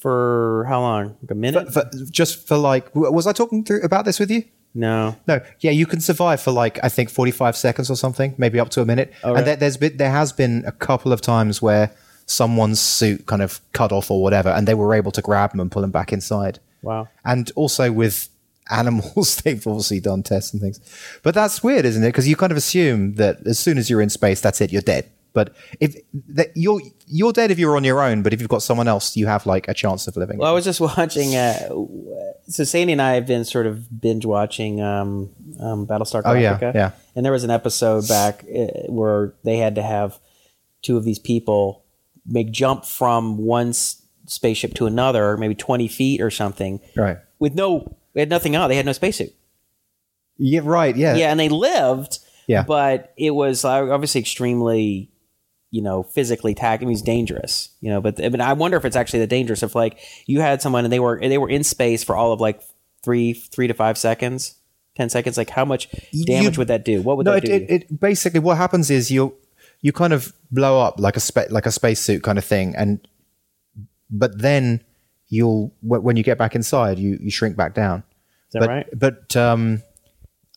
For 0.00 0.64
how 0.68 0.80
long? 0.80 1.16
Like 1.22 1.30
a 1.30 1.34
minute? 1.34 1.72
For, 1.72 1.88
just 2.10 2.46
for 2.46 2.56
like, 2.56 2.94
was 2.94 3.26
I 3.26 3.32
talking 3.32 3.64
through 3.64 3.82
about 3.82 4.04
this 4.04 4.18
with 4.18 4.30
you? 4.30 4.44
no. 4.74 5.16
No, 5.26 5.40
yeah, 5.60 5.72
you 5.72 5.86
can 5.86 6.00
survive 6.00 6.40
for 6.40 6.52
like 6.52 6.78
I 6.82 6.88
think 6.88 7.10
forty-five 7.10 7.56
seconds 7.56 7.90
or 7.90 7.96
something, 7.96 8.34
maybe 8.38 8.60
up 8.60 8.70
to 8.70 8.80
a 8.80 8.84
minute. 8.84 9.12
And 9.22 9.46
there, 9.46 9.56
there's 9.56 9.76
been 9.76 9.96
there 9.96 10.10
has 10.10 10.32
been 10.32 10.64
a 10.66 10.72
couple 10.72 11.12
of 11.12 11.20
times 11.20 11.60
where 11.60 11.92
someone's 12.26 12.78
suit 12.78 13.26
kind 13.26 13.42
of 13.42 13.60
cut 13.72 13.92
off 13.92 14.10
or 14.10 14.22
whatever, 14.22 14.50
and 14.50 14.68
they 14.68 14.74
were 14.74 14.94
able 14.94 15.10
to 15.12 15.22
grab 15.22 15.50
them 15.50 15.60
and 15.60 15.70
pull 15.70 15.82
them 15.82 15.90
back 15.90 16.12
inside. 16.12 16.60
Wow. 16.82 17.08
And 17.24 17.50
also 17.56 17.90
with 17.92 18.28
animals, 18.70 19.36
they've 19.44 19.66
obviously 19.66 20.00
done 20.00 20.22
tests 20.22 20.52
and 20.52 20.62
things. 20.62 20.80
But 21.22 21.34
that's 21.34 21.62
weird, 21.62 21.84
isn't 21.84 22.02
it? 22.02 22.08
Because 22.08 22.28
you 22.28 22.36
kind 22.36 22.52
of 22.52 22.58
assume 22.58 23.14
that 23.14 23.46
as 23.46 23.58
soon 23.58 23.78
as 23.78 23.90
you're 23.90 24.00
in 24.00 24.10
space, 24.10 24.40
that's 24.40 24.60
it, 24.60 24.72
you're 24.72 24.82
dead. 24.82 25.10
But 25.32 25.54
if 25.78 25.94
that 26.28 26.48
you're 26.54 26.80
you're 27.06 27.32
dead 27.32 27.50
if 27.50 27.58
you're 27.58 27.76
on 27.76 27.84
your 27.84 28.02
own, 28.02 28.22
but 28.22 28.32
if 28.32 28.40
you've 28.40 28.48
got 28.50 28.62
someone 28.62 28.88
else, 28.88 29.16
you 29.16 29.26
have 29.26 29.46
like 29.46 29.68
a 29.68 29.74
chance 29.74 30.06
of 30.08 30.16
living. 30.16 30.38
Well, 30.38 30.50
I 30.50 30.52
was 30.52 30.64
just 30.64 30.80
watching. 30.96 31.36
Uh, 31.36 31.68
so 32.48 32.64
Sandy 32.64 32.92
and 32.92 33.02
I 33.02 33.14
have 33.14 33.26
been 33.26 33.44
sort 33.44 33.66
of 33.66 34.00
binge 34.00 34.26
watching 34.26 34.80
um, 34.80 35.30
um, 35.60 35.86
Battlestar 35.86 36.22
Oh, 36.24 36.32
yeah, 36.34 36.58
Galactica. 36.58 36.74
yeah. 36.74 36.90
And 37.14 37.24
there 37.24 37.32
was 37.32 37.44
an 37.44 37.50
episode 37.50 38.08
back 38.08 38.44
uh, 38.44 38.90
where 38.90 39.34
they 39.44 39.58
had 39.58 39.76
to 39.76 39.82
have 39.82 40.18
two 40.82 40.96
of 40.96 41.04
these 41.04 41.18
people 41.18 41.84
make 42.26 42.50
jump 42.50 42.84
from 42.84 43.38
one 43.38 43.68
s- 43.68 44.02
spaceship 44.26 44.74
to 44.74 44.86
another, 44.86 45.36
maybe 45.36 45.54
twenty 45.54 45.86
feet 45.88 46.20
or 46.20 46.30
something, 46.30 46.80
right. 46.96 47.18
with 47.38 47.54
no. 47.54 47.96
They 48.14 48.20
had 48.22 48.30
nothing 48.30 48.56
on. 48.56 48.68
They 48.68 48.74
had 48.76 48.86
no 48.86 48.92
spacesuit. 48.92 49.32
Yeah. 50.38 50.62
Right. 50.64 50.96
Yeah. 50.96 51.14
Yeah, 51.14 51.30
and 51.30 51.38
they 51.38 51.48
lived. 51.48 52.18
Yeah. 52.48 52.64
But 52.64 53.12
it 53.16 53.30
was 53.30 53.64
uh, 53.64 53.88
obviously 53.92 54.20
extremely, 54.20 55.10
you 55.70 55.82
know, 55.82 56.02
physically 56.02 56.54
taxing. 56.54 56.86
I 56.86 56.88
mean, 56.88 56.94
it's 56.94 57.02
dangerous, 57.02 57.70
you 57.80 57.90
know. 57.90 58.00
But 58.00 58.22
I 58.22 58.28
mean, 58.28 58.40
I 58.40 58.52
wonder 58.54 58.76
if 58.76 58.84
it's 58.84 58.96
actually 58.96 59.20
that 59.20 59.28
dangerous. 59.28 59.62
If 59.62 59.74
like 59.74 59.98
you 60.26 60.40
had 60.40 60.60
someone 60.62 60.84
and 60.84 60.92
they 60.92 61.00
were 61.00 61.18
they 61.20 61.38
were 61.38 61.48
in 61.48 61.64
space 61.64 62.02
for 62.02 62.16
all 62.16 62.32
of 62.32 62.40
like 62.40 62.60
three 63.02 63.32
three 63.34 63.66
to 63.68 63.74
five 63.74 63.96
seconds, 63.96 64.56
ten 64.96 65.08
seconds. 65.08 65.36
Like 65.36 65.50
how 65.50 65.64
much 65.64 65.88
damage 66.26 66.56
You- 66.56 66.60
would 66.60 66.68
that 66.68 66.84
do? 66.84 67.02
What 67.02 67.16
would 67.16 67.26
no, 67.26 67.34
that 67.34 67.44
it, 67.44 67.46
do? 67.46 67.74
it, 67.74 67.82
it 67.90 68.00
basically 68.00 68.40
what 68.40 68.56
happens 68.56 68.90
is 68.90 69.10
you 69.10 69.36
you 69.80 69.92
kind 69.92 70.12
of 70.12 70.32
blow 70.50 70.80
up 70.80 70.98
like 70.98 71.16
a 71.16 71.20
spa- 71.20 71.46
like 71.50 71.66
a 71.66 71.72
spacesuit 71.72 72.22
kind 72.22 72.38
of 72.38 72.44
thing, 72.44 72.74
and 72.76 73.06
but 74.10 74.40
then 74.40 74.82
you'll 75.28 75.72
when 75.82 76.16
you 76.16 76.22
get 76.22 76.36
back 76.36 76.54
inside, 76.54 76.98
you 76.98 77.16
you 77.20 77.30
shrink 77.30 77.56
back 77.56 77.74
down. 77.74 78.02
Is 78.48 78.52
that 78.54 78.60
but, 78.60 78.68
right? 78.68 78.86
But 78.92 79.36
um, 79.36 79.82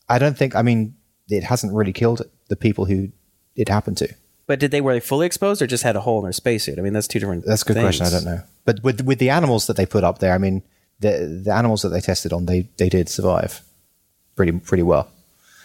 I 0.08 0.18
don't 0.18 0.36
think. 0.36 0.56
I 0.56 0.62
mean, 0.62 0.96
it 1.28 1.44
hasn't 1.44 1.72
really 1.72 1.92
killed 1.92 2.22
the 2.48 2.56
people 2.56 2.84
who 2.84 3.08
it 3.54 3.68
happened 3.68 3.96
to. 3.98 4.12
But 4.46 4.60
did 4.60 4.70
they 4.70 4.80
were 4.80 4.92
they 4.92 5.00
fully 5.00 5.26
exposed 5.26 5.62
or 5.62 5.66
just 5.66 5.84
had 5.84 5.96
a 5.96 6.00
hole 6.00 6.18
in 6.18 6.24
their 6.24 6.32
spacesuit? 6.32 6.78
I 6.78 6.82
mean, 6.82 6.92
that's 6.92 7.08
two 7.08 7.18
different. 7.18 7.44
That's 7.46 7.62
a 7.62 7.64
good 7.64 7.80
question. 7.80 8.06
I 8.06 8.10
don't 8.10 8.24
know. 8.24 8.42
But 8.64 8.82
with 8.82 9.00
with 9.02 9.18
the 9.18 9.30
animals 9.30 9.66
that 9.66 9.76
they 9.76 9.86
put 9.86 10.04
up 10.04 10.18
there, 10.18 10.34
I 10.34 10.38
mean, 10.38 10.62
the 11.00 11.42
the 11.44 11.52
animals 11.52 11.82
that 11.82 11.90
they 11.90 12.00
tested 12.00 12.32
on, 12.32 12.46
they 12.46 12.68
they 12.76 12.88
did 12.88 13.08
survive 13.08 13.62
pretty 14.36 14.52
pretty 14.52 14.82
well. 14.82 15.08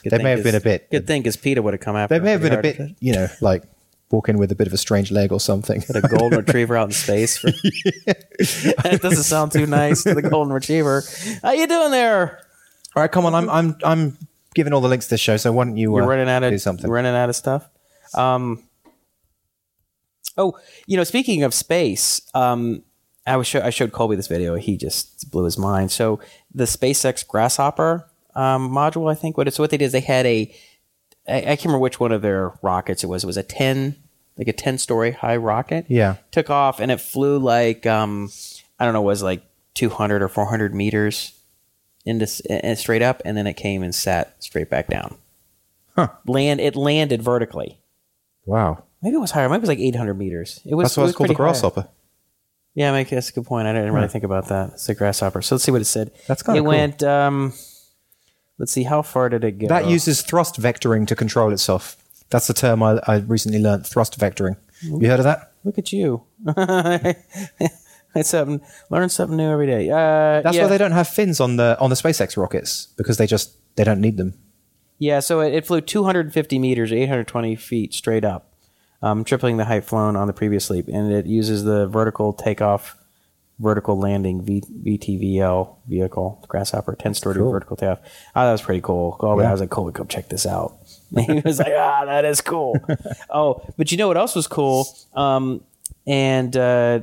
Good 0.04 0.12
they 0.12 0.24
may 0.24 0.32
have 0.32 0.44
been 0.44 0.56
a 0.56 0.62
bit. 0.62 0.90
Good 0.90 1.08
thing 1.08 1.22
because 1.22 1.36
Peter 1.36 1.62
would 1.62 1.74
have 1.74 1.82
come 1.82 1.96
after. 1.96 2.18
They 2.18 2.24
may 2.24 2.32
have 2.32 2.42
been 2.42 2.54
a 2.54 2.62
bit, 2.62 2.80
you 3.00 3.14
know, 3.14 3.28
like 3.42 3.64
walking 4.12 4.38
with 4.38 4.52
a 4.52 4.56
bit 4.56 4.68
of 4.68 4.74
a 4.74 4.78
strange 4.78 5.12
leg 5.12 5.32
or 5.32 5.40
something. 5.40 5.82
Put 5.82 5.98
a 5.98 6.02
golden 6.02 6.40
retriever 6.46 6.78
out 6.78 6.88
in 6.88 6.94
space. 6.94 7.38
For, 7.38 7.48
that 8.08 9.00
doesn't 9.02 9.24
sound 9.24 9.52
too 9.52 9.66
nice 9.66 10.04
to 10.04 10.14
the 10.14 10.22
golden 10.22 10.54
retriever. 10.54 11.04
How 11.42 11.52
you 11.52 11.68
doing 11.68 11.92
there? 11.92 12.40
All 12.96 13.04
right, 13.04 13.12
come 13.12 13.26
on. 13.26 13.36
I'm 13.36 13.50
I'm 13.50 13.78
I'm 13.84 14.18
giving 14.56 14.74
all 14.74 14.82
the 14.82 14.88
links 14.88 15.08
to 15.08 15.12
this 15.12 15.22
show. 15.22 15.38
So 15.38 15.52
why 15.52 15.66
don't 15.66 15.78
you? 15.78 15.96
You're 15.96 16.04
uh, 16.04 16.08
running 16.08 16.30
out 16.30 16.44
of 16.44 16.52
do 16.52 16.58
something. 16.58 16.90
Running 16.90 17.14
out 17.14 17.30
of 17.30 17.36
stuff. 17.36 17.70
Um. 18.16 18.64
Oh, 20.40 20.58
you 20.88 20.98
know, 20.98 21.04
speaking 21.04 21.44
of 21.44 21.54
space, 21.54 22.22
um, 22.34 22.82
I 23.28 23.36
was 23.38 23.46
show, 23.46 23.62
I 23.62 23.70
showed 23.70 23.92
Colby 23.92 24.16
this 24.16 24.28
video. 24.28 24.56
He 24.56 24.78
just 24.78 25.30
blew 25.30 25.44
his 25.44 25.58
mind. 25.58 25.92
So 25.92 26.20
the 26.54 26.64
SpaceX 26.64 27.28
Grasshopper 27.28 28.10
um, 28.36 28.72
module, 28.72 29.12
I 29.12 29.16
think 29.16 29.38
what 29.38 29.48
it's 29.48 29.60
what 29.60 29.70
they 29.70 29.78
did 29.78 29.86
is 29.86 29.92
they 29.92 30.00
had 30.00 30.26
a 30.26 30.52
I, 31.28 31.38
I 31.38 31.42
can't 31.42 31.66
remember 31.66 31.80
which 31.80 32.00
one 32.00 32.12
of 32.12 32.22
their 32.22 32.54
rockets 32.62 33.04
it 33.04 33.08
was. 33.08 33.24
It 33.24 33.28
was 33.28 33.38
a 33.38 33.44
ten 33.44 33.96
like 34.38 34.48
a 34.48 34.54
ten 34.54 34.78
story 34.78 35.12
high 35.12 35.36
rocket. 35.38 35.86
Yeah. 35.90 36.16
took 36.32 36.50
off 36.50 36.80
and 36.80 36.92
it 36.92 37.02
flew 37.02 37.38
like 37.38 37.86
um 37.86 38.32
I 38.80 38.86
don't 38.86 38.94
know, 38.94 39.02
it 39.02 39.06
was 39.06 39.22
like 39.22 39.44
two 39.74 39.90
hundred 39.90 40.24
or 40.24 40.30
four 40.30 40.46
hundred 40.46 40.74
meters 40.74 41.34
into 42.06 42.26
uh, 42.50 42.76
straight 42.76 43.02
up, 43.02 43.22
and 43.26 43.38
then 43.38 43.46
it 43.46 43.54
came 43.54 43.84
and 43.84 43.94
sat 43.94 44.42
straight 44.42 44.70
back 44.70 44.88
down. 44.88 45.18
Huh. 45.96 46.10
Land 46.26 46.62
it 46.62 46.76
landed 46.76 47.22
vertically. 47.22 47.80
Wow. 48.46 48.84
Maybe 49.02 49.16
it 49.16 49.20
was 49.20 49.32
higher. 49.32 49.48
Maybe 49.50 49.58
it 49.60 49.62
was 49.62 49.70
like 49.70 49.80
800 49.80 50.14
meters. 50.16 50.60
It 50.66 50.76
was. 50.76 50.86
That's 50.86 50.98
why 50.98 51.04
it 51.04 51.06
it's 51.06 51.10
was 51.12 51.16
called 51.18 51.30
a 51.32 51.34
pretty 51.34 51.38
high. 51.38 51.52
grasshopper. 51.52 51.88
Yeah, 52.76 52.92
Mike, 52.92 53.10
that's 53.10 53.30
a 53.30 53.34
good 53.34 53.46
point. 53.46 53.68
I 53.68 53.74
didn't 53.74 53.94
really 53.94 54.08
think 54.08 54.24
about 54.24 54.48
that. 54.50 54.72
It's 54.74 54.88
a 54.90 54.96
grasshopper. 54.96 55.42
So 55.42 55.56
let's 55.56 55.64
see 55.66 55.72
what 55.72 55.82
it 55.82 55.86
said. 55.86 56.12
That's 56.28 56.44
kinda 56.44 56.60
It 56.60 56.62
cool. 56.62 56.68
went. 56.70 57.04
Um, 57.04 57.54
let's 58.58 58.72
see. 58.72 58.84
How 58.84 59.02
far 59.02 59.30
did 59.30 59.44
it 59.44 59.58
go? 59.60 59.68
That 59.68 59.88
uses 59.88 60.22
thrust 60.22 60.62
vectoring 60.62 61.08
to 61.08 61.16
control 61.16 61.52
itself. 61.52 61.98
That's 62.30 62.48
the 62.48 62.54
term 62.54 62.84
I, 62.84 63.00
I 63.08 63.18
recently 63.18 63.60
learned. 63.60 63.88
Thrust 63.88 64.20
vectoring. 64.20 64.56
You 64.82 65.10
heard 65.10 65.20
of 65.20 65.26
that? 65.26 65.52
Look 65.66 65.78
at 65.78 65.92
you. 65.92 66.24
it's 68.16 68.30
something. 68.30 68.62
Learn 68.90 69.10
something 69.10 69.36
new 69.38 69.50
every 69.50 69.68
day. 69.68 69.90
Uh, 69.90 70.42
That's 70.42 70.56
yeah. 70.56 70.64
why 70.64 70.70
they 70.70 70.78
don't 70.78 70.92
have 70.92 71.08
fins 71.08 71.40
on 71.40 71.58
the 71.58 71.78
on 71.80 71.90
the 71.90 71.96
SpaceX 71.96 72.38
rockets 72.38 72.88
because 72.98 73.18
they 73.18 73.28
just 73.28 73.56
they 73.76 73.84
don't 73.84 74.00
need 74.02 74.18
them. 74.18 74.36
Yeah, 75.00 75.20
so 75.22 75.40
it, 75.42 75.54
it 75.54 75.66
flew 75.66 75.82
250 75.82 76.60
meters, 76.60 76.92
820 76.92 77.56
feet 77.56 77.94
straight 77.94 78.26
up, 78.26 78.49
um, 79.02 79.24
tripling 79.24 79.58
the 79.58 79.66
height 79.66 79.86
flown 79.86 80.16
on 80.16 80.28
the 80.28 80.34
previous 80.34 80.70
leap, 80.70 80.88
and 80.88 81.12
it 81.12 81.26
uses 81.26 81.64
the 81.64 81.88
vertical 81.88 82.34
takeoff, 82.34 82.98
vertical 83.60 83.98
landing 83.98 84.42
v, 84.42 84.62
VTVL 84.62 85.76
vehicle, 85.88 86.46
Grasshopper, 86.48 86.96
10 86.96 87.14
story 87.14 87.36
cool. 87.36 87.52
vertical 87.52 87.78
takeoff. 87.78 88.00
Oh, 88.36 88.46
that 88.46 88.52
was 88.52 88.62
pretty 88.62 88.82
cool. 88.82 89.18
Oh, 89.20 89.40
I 89.40 89.52
was 89.52 89.62
like, 89.62 89.70
cool, 89.70 89.92
come 89.92 90.08
check 90.08 90.30
this 90.30 90.46
out. 90.46 90.78
he 91.18 91.42
was 91.46 91.60
like, 91.60 91.74
ah, 91.76 92.06
that 92.06 92.26
is 92.26 92.42
cool. 92.42 92.76
oh, 93.30 93.62
but 93.78 93.92
you 93.92 93.98
know 93.98 94.08
what 94.08 94.18
else 94.18 94.36
was 94.36 94.48
cool? 94.48 94.88
Um, 95.14 95.64
and 96.06 96.56
uh, 96.56 97.02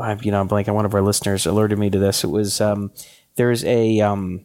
I, 0.00 0.14
you 0.20 0.30
know, 0.30 0.40
I'm 0.40 0.48
blanking. 0.48 0.74
One 0.74 0.84
of 0.84 0.94
our 0.94 1.02
listeners 1.02 1.46
alerted 1.46 1.78
me 1.78 1.90
to 1.90 1.98
this. 1.98 2.24
It 2.24 2.28
was 2.28 2.60
um, 2.60 2.90
there's 3.36 3.64
a 3.64 4.00
um, 4.00 4.44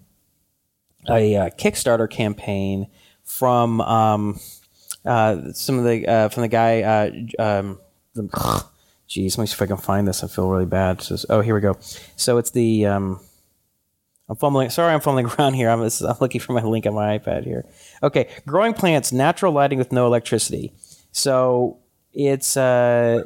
a 1.09 1.35
uh, 1.35 1.49
Kickstarter 1.51 2.09
campaign 2.09 2.87
from 3.23 3.81
um, 3.81 4.39
uh, 5.07 5.53
some 5.53 5.79
of 5.79 5.85
the 5.85 6.07
uh, 6.07 6.29
from 6.29 6.41
the 6.41 6.47
guy. 6.47 6.81
Uh, 6.81 7.11
um, 7.39 7.79
the, 8.13 8.63
geez, 9.07 9.37
let 9.37 9.43
me 9.43 9.47
see 9.47 9.53
if 9.53 9.61
I 9.61 9.67
can 9.67 9.77
find 9.77 10.07
this. 10.07 10.23
I 10.23 10.27
feel 10.27 10.49
really 10.49 10.65
bad. 10.65 11.07
Oh, 11.29 11.41
here 11.41 11.55
we 11.55 11.61
go. 11.61 11.77
So 12.15 12.37
it's 12.37 12.51
the 12.51 12.85
um, 12.85 13.19
I'm 14.29 14.35
fumbling. 14.35 14.69
Sorry, 14.69 14.93
I'm 14.93 14.99
fumbling 14.99 15.25
around 15.39 15.53
here. 15.53 15.69
I'm, 15.69 15.81
I'm 15.81 16.17
looking 16.19 16.41
for 16.41 16.53
my 16.53 16.63
link 16.63 16.85
on 16.85 16.93
my 16.93 17.17
iPad 17.17 17.43
here. 17.43 17.65
Okay, 18.03 18.29
growing 18.45 18.73
plants, 18.73 19.11
natural 19.11 19.53
lighting 19.53 19.77
with 19.77 19.91
no 19.91 20.05
electricity. 20.05 20.73
So 21.11 21.77
it's 22.13 22.57
uh, 22.57 23.23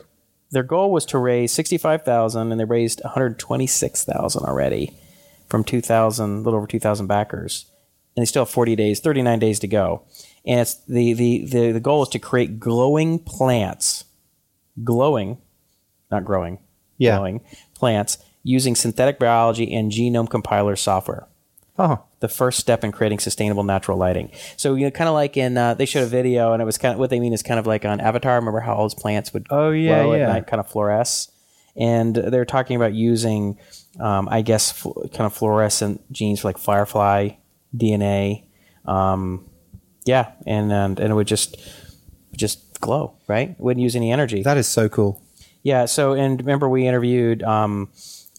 their 0.52 0.64
goal 0.64 0.92
was 0.92 1.06
to 1.08 1.18
raise 1.18 1.52
sixty-five 1.52 2.04
thousand, 2.04 2.52
and 2.52 2.60
they 2.60 2.66
raised 2.66 3.02
one 3.04 3.14
hundred 3.14 3.40
twenty-six 3.40 4.04
thousand 4.04 4.46
already 4.46 4.94
from 5.50 5.64
two 5.64 5.82
thousand, 5.82 6.40
a 6.40 6.42
little 6.42 6.58
over 6.58 6.68
two 6.68 6.80
thousand 6.80 7.08
backers, 7.08 7.66
and 8.16 8.22
they 8.22 8.28
still 8.28 8.46
have 8.46 8.50
forty 8.50 8.76
days, 8.76 9.00
thirty-nine 9.00 9.40
days 9.40 9.60
to 9.60 9.68
go. 9.68 10.04
And 10.46 10.60
it's 10.60 10.76
the 10.86 11.14
the 11.14 11.46
the, 11.46 11.72
the 11.74 11.80
goal 11.80 12.04
is 12.04 12.10
to 12.10 12.20
create 12.20 12.60
glowing 12.60 13.20
plants, 13.20 14.06
glowing, 14.84 15.38
not 16.10 16.26
growing, 16.26 16.60
Yeah. 16.98 17.18
glowing 17.18 17.42
plants 17.74 18.18
using 18.44 18.76
synthetic 18.76 19.20
biology 19.20 19.74
and 19.74 19.92
genome 19.92 20.30
compiler 20.30 20.76
software 20.76 21.28
Oh, 21.80 22.04
the 22.20 22.28
first 22.28 22.60
step 22.60 22.84
in 22.84 22.92
creating 22.92 23.20
sustainable 23.20 23.64
natural 23.64 23.98
lighting. 23.98 24.30
So 24.58 24.76
you 24.76 24.86
know, 24.86 24.92
kind 24.92 25.08
of 25.08 25.14
like 25.14 25.38
in 25.38 25.58
uh, 25.58 25.74
they 25.76 25.86
showed 25.86 26.04
a 26.04 26.08
video, 26.08 26.54
and 26.54 26.62
it 26.62 26.66
was 26.66 26.78
kind 26.78 26.94
of 26.94 27.00
what 27.00 27.10
they 27.10 27.20
mean 27.20 27.34
is 27.34 27.42
kind 27.44 27.60
of 27.60 27.66
like 27.66 27.86
on 27.86 28.00
Avatar. 28.00 28.36
Remember 28.36 28.60
how 28.60 28.74
all 28.76 28.84
those 28.84 28.94
plants 28.94 29.34
would 29.34 29.48
Oh, 29.50 29.70
yeah, 29.72 30.04
glow 30.04 30.14
yeah. 30.16 30.24
at 30.24 30.30
night, 30.34 30.48
kind 30.48 30.60
of 30.60 30.68
fluoresce, 30.70 31.32
and 31.76 32.14
they're 32.16 32.46
talking 32.46 32.76
about 32.76 32.94
using, 32.94 33.58
um, 34.00 34.28
I 34.30 34.42
guess, 34.42 34.72
fl- 34.72 35.08
kind 35.14 35.26
of 35.26 35.34
fluorescent 35.34 36.12
genes 36.12 36.42
for 36.42 36.50
like 36.50 36.58
firefly 36.58 37.30
DNA. 37.76 38.44
Um, 38.86 39.46
yeah, 40.06 40.32
and, 40.46 40.72
and 40.72 41.00
and 41.00 41.12
it 41.12 41.16
would 41.16 41.28
just 41.28 41.58
just 42.36 42.80
glow, 42.82 43.14
right? 43.28 43.52
It 43.52 43.60
wouldn't 43.60 43.82
use 43.82 43.96
any 43.96 44.12
energy. 44.12 44.44
that 44.44 44.58
is 44.58 44.68
so 44.68 44.90
cool. 44.90 45.22
Yeah. 45.64 45.86
So, 45.86 46.14
and 46.14 46.40
remember 46.40 46.68
we 46.68 46.88
interviewed, 46.88 47.44
um, 47.44 47.90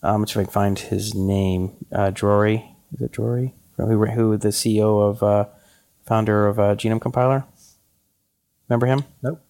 um, 0.03 0.25
if 0.25 0.37
I 0.37 0.43
can 0.43 0.53
find 0.53 0.79
his 0.79 1.15
name, 1.15 1.77
uh, 1.93 2.11
Drory. 2.11 2.75
Is 2.95 3.01
it 3.01 3.13
Drory? 3.13 3.55
Who, 3.77 4.05
who 4.07 4.37
the 4.37 4.49
CEO 4.49 5.09
of, 5.09 5.23
uh, 5.23 5.47
founder 6.05 6.47
of 6.47 6.59
uh, 6.59 6.75
Genome 6.75 7.01
Compiler? 7.01 7.45
Remember 8.69 8.87
him? 8.87 9.05
Nope. 9.23 9.41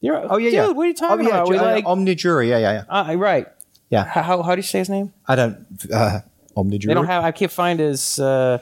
You're, 0.00 0.32
Oh 0.32 0.36
yeah, 0.36 0.46
dude, 0.46 0.52
yeah. 0.54 0.68
what 0.68 0.84
are 0.84 0.88
you 0.88 0.94
talking 0.94 1.26
oh, 1.26 1.28
yeah, 1.28 1.34
about? 1.34 1.48
We 1.48 1.58
uh, 1.58 1.62
like, 1.62 1.84
Omri 1.84 2.14
Drory. 2.14 2.48
Yeah, 2.48 2.58
yeah, 2.58 2.84
yeah. 2.88 3.12
uh, 3.12 3.14
right. 3.16 3.46
Yeah. 3.90 4.04
How, 4.04 4.22
how, 4.22 4.42
how 4.42 4.54
do 4.54 4.58
you 4.58 4.62
say 4.62 4.78
his 4.78 4.88
name? 4.88 5.12
I 5.26 5.34
don't. 5.36 5.66
Uh, 5.92 6.20
Omri 6.56 6.78
Drory. 6.78 6.88
They 6.88 6.94
don't 6.94 7.06
have, 7.06 7.24
I 7.24 7.32
can't 7.32 7.52
find 7.52 7.80
his, 7.80 8.18
uh, 8.18 8.58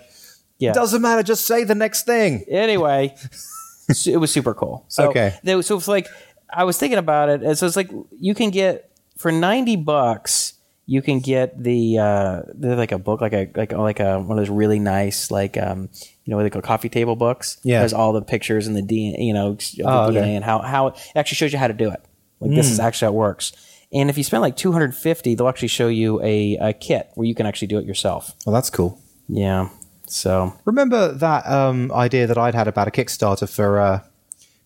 yeah. 0.59 0.73
Doesn't 0.73 1.03
matter. 1.03 1.23
Just 1.23 1.47
say 1.47 1.65
the 1.65 1.75
next 1.75 2.07
thing. 2.07 2.45
anyway, 2.49 3.15
it 4.07 4.19
was 4.19 4.31
super 4.33 4.55
cool. 4.55 4.85
So, 4.89 5.09
Okay. 5.11 5.39
They, 5.43 5.61
so 5.63 5.77
it's 5.77 5.89
like 5.89 6.09
I 6.51 6.65
was 6.65 6.79
thinking 6.79 6.99
about 6.99 7.29
it, 7.29 7.43
and 7.43 7.57
so 7.59 7.67
it's 7.67 7.77
like 7.77 7.91
you 8.19 8.35
can 8.35 8.51
get 8.51 8.91
for 9.17 9.33
ninety 9.33 9.77
bucks. 9.77 10.55
You 10.89 11.03
can 11.03 11.19
get 11.19 11.61
the 11.61 11.99
uh, 11.99 12.43
they're 12.55 12.77
like 12.77 12.93
a 12.93 12.99
book, 12.99 13.21
like 13.21 13.33
a 13.33 13.51
like 13.57 13.73
like 13.73 13.99
a 14.01 14.21
one 14.21 14.39
of 14.39 14.47
those 14.47 14.51
really 14.55 14.79
nice 14.79 15.33
like 15.33 15.57
um 15.57 15.89
you 16.25 16.31
know 16.33 16.39
like 16.41 16.55
a 16.55 16.63
coffee 16.63 16.89
table 16.89 17.17
books. 17.17 17.59
Yeah. 17.65 17.81
there's 17.81 17.93
all 17.93 18.13
the 18.13 18.23
pictures 18.23 18.69
and 18.69 18.77
the 18.77 18.83
DNA, 18.83 19.17
you 19.27 19.35
know, 19.35 19.55
the 19.55 19.83
Oh, 19.85 20.05
okay. 20.07 20.19
DNA 20.19 20.37
and 20.37 20.45
how 20.45 20.61
how 20.61 20.87
it 20.89 21.13
actually 21.17 21.37
shows 21.37 21.53
you 21.53 21.59
how 21.59 21.67
to 21.67 21.75
do 21.75 21.91
it. 21.91 22.01
Like 22.39 22.53
this 22.55 22.71
is 22.71 22.79
actually 22.79 23.07
how 23.07 23.13
it 23.13 23.17
works. 23.17 23.53
And 23.93 24.11
if 24.11 24.17
you 24.17 24.23
spend 24.23 24.43
like 24.43 24.57
two 24.57 24.71
hundred 24.71 24.95
fifty, 24.95 25.35
they'll 25.35 25.49
actually 25.49 25.69
show 25.69 25.89
you 25.89 26.23
a, 26.23 26.57
a 26.61 26.73
kit 26.73 27.11
where 27.15 27.27
you 27.27 27.35
can 27.35 27.47
actually 27.47 27.69
do 27.69 27.79
it 27.79 27.85
yourself. 27.85 28.33
Well, 28.47 28.55
that's 28.55 28.71
cool. 28.71 29.01
Yeah. 29.29 29.71
So 30.07 30.55
Remember 30.65 31.13
that 31.13 31.47
um, 31.47 31.91
idea 31.93 32.27
that 32.27 32.39
I'd 32.39 32.55
had 32.55 32.69
about 32.69 32.89
a 32.89 32.91
Kickstarter 32.91 33.49
for 33.49 33.81
uh, 33.81 34.01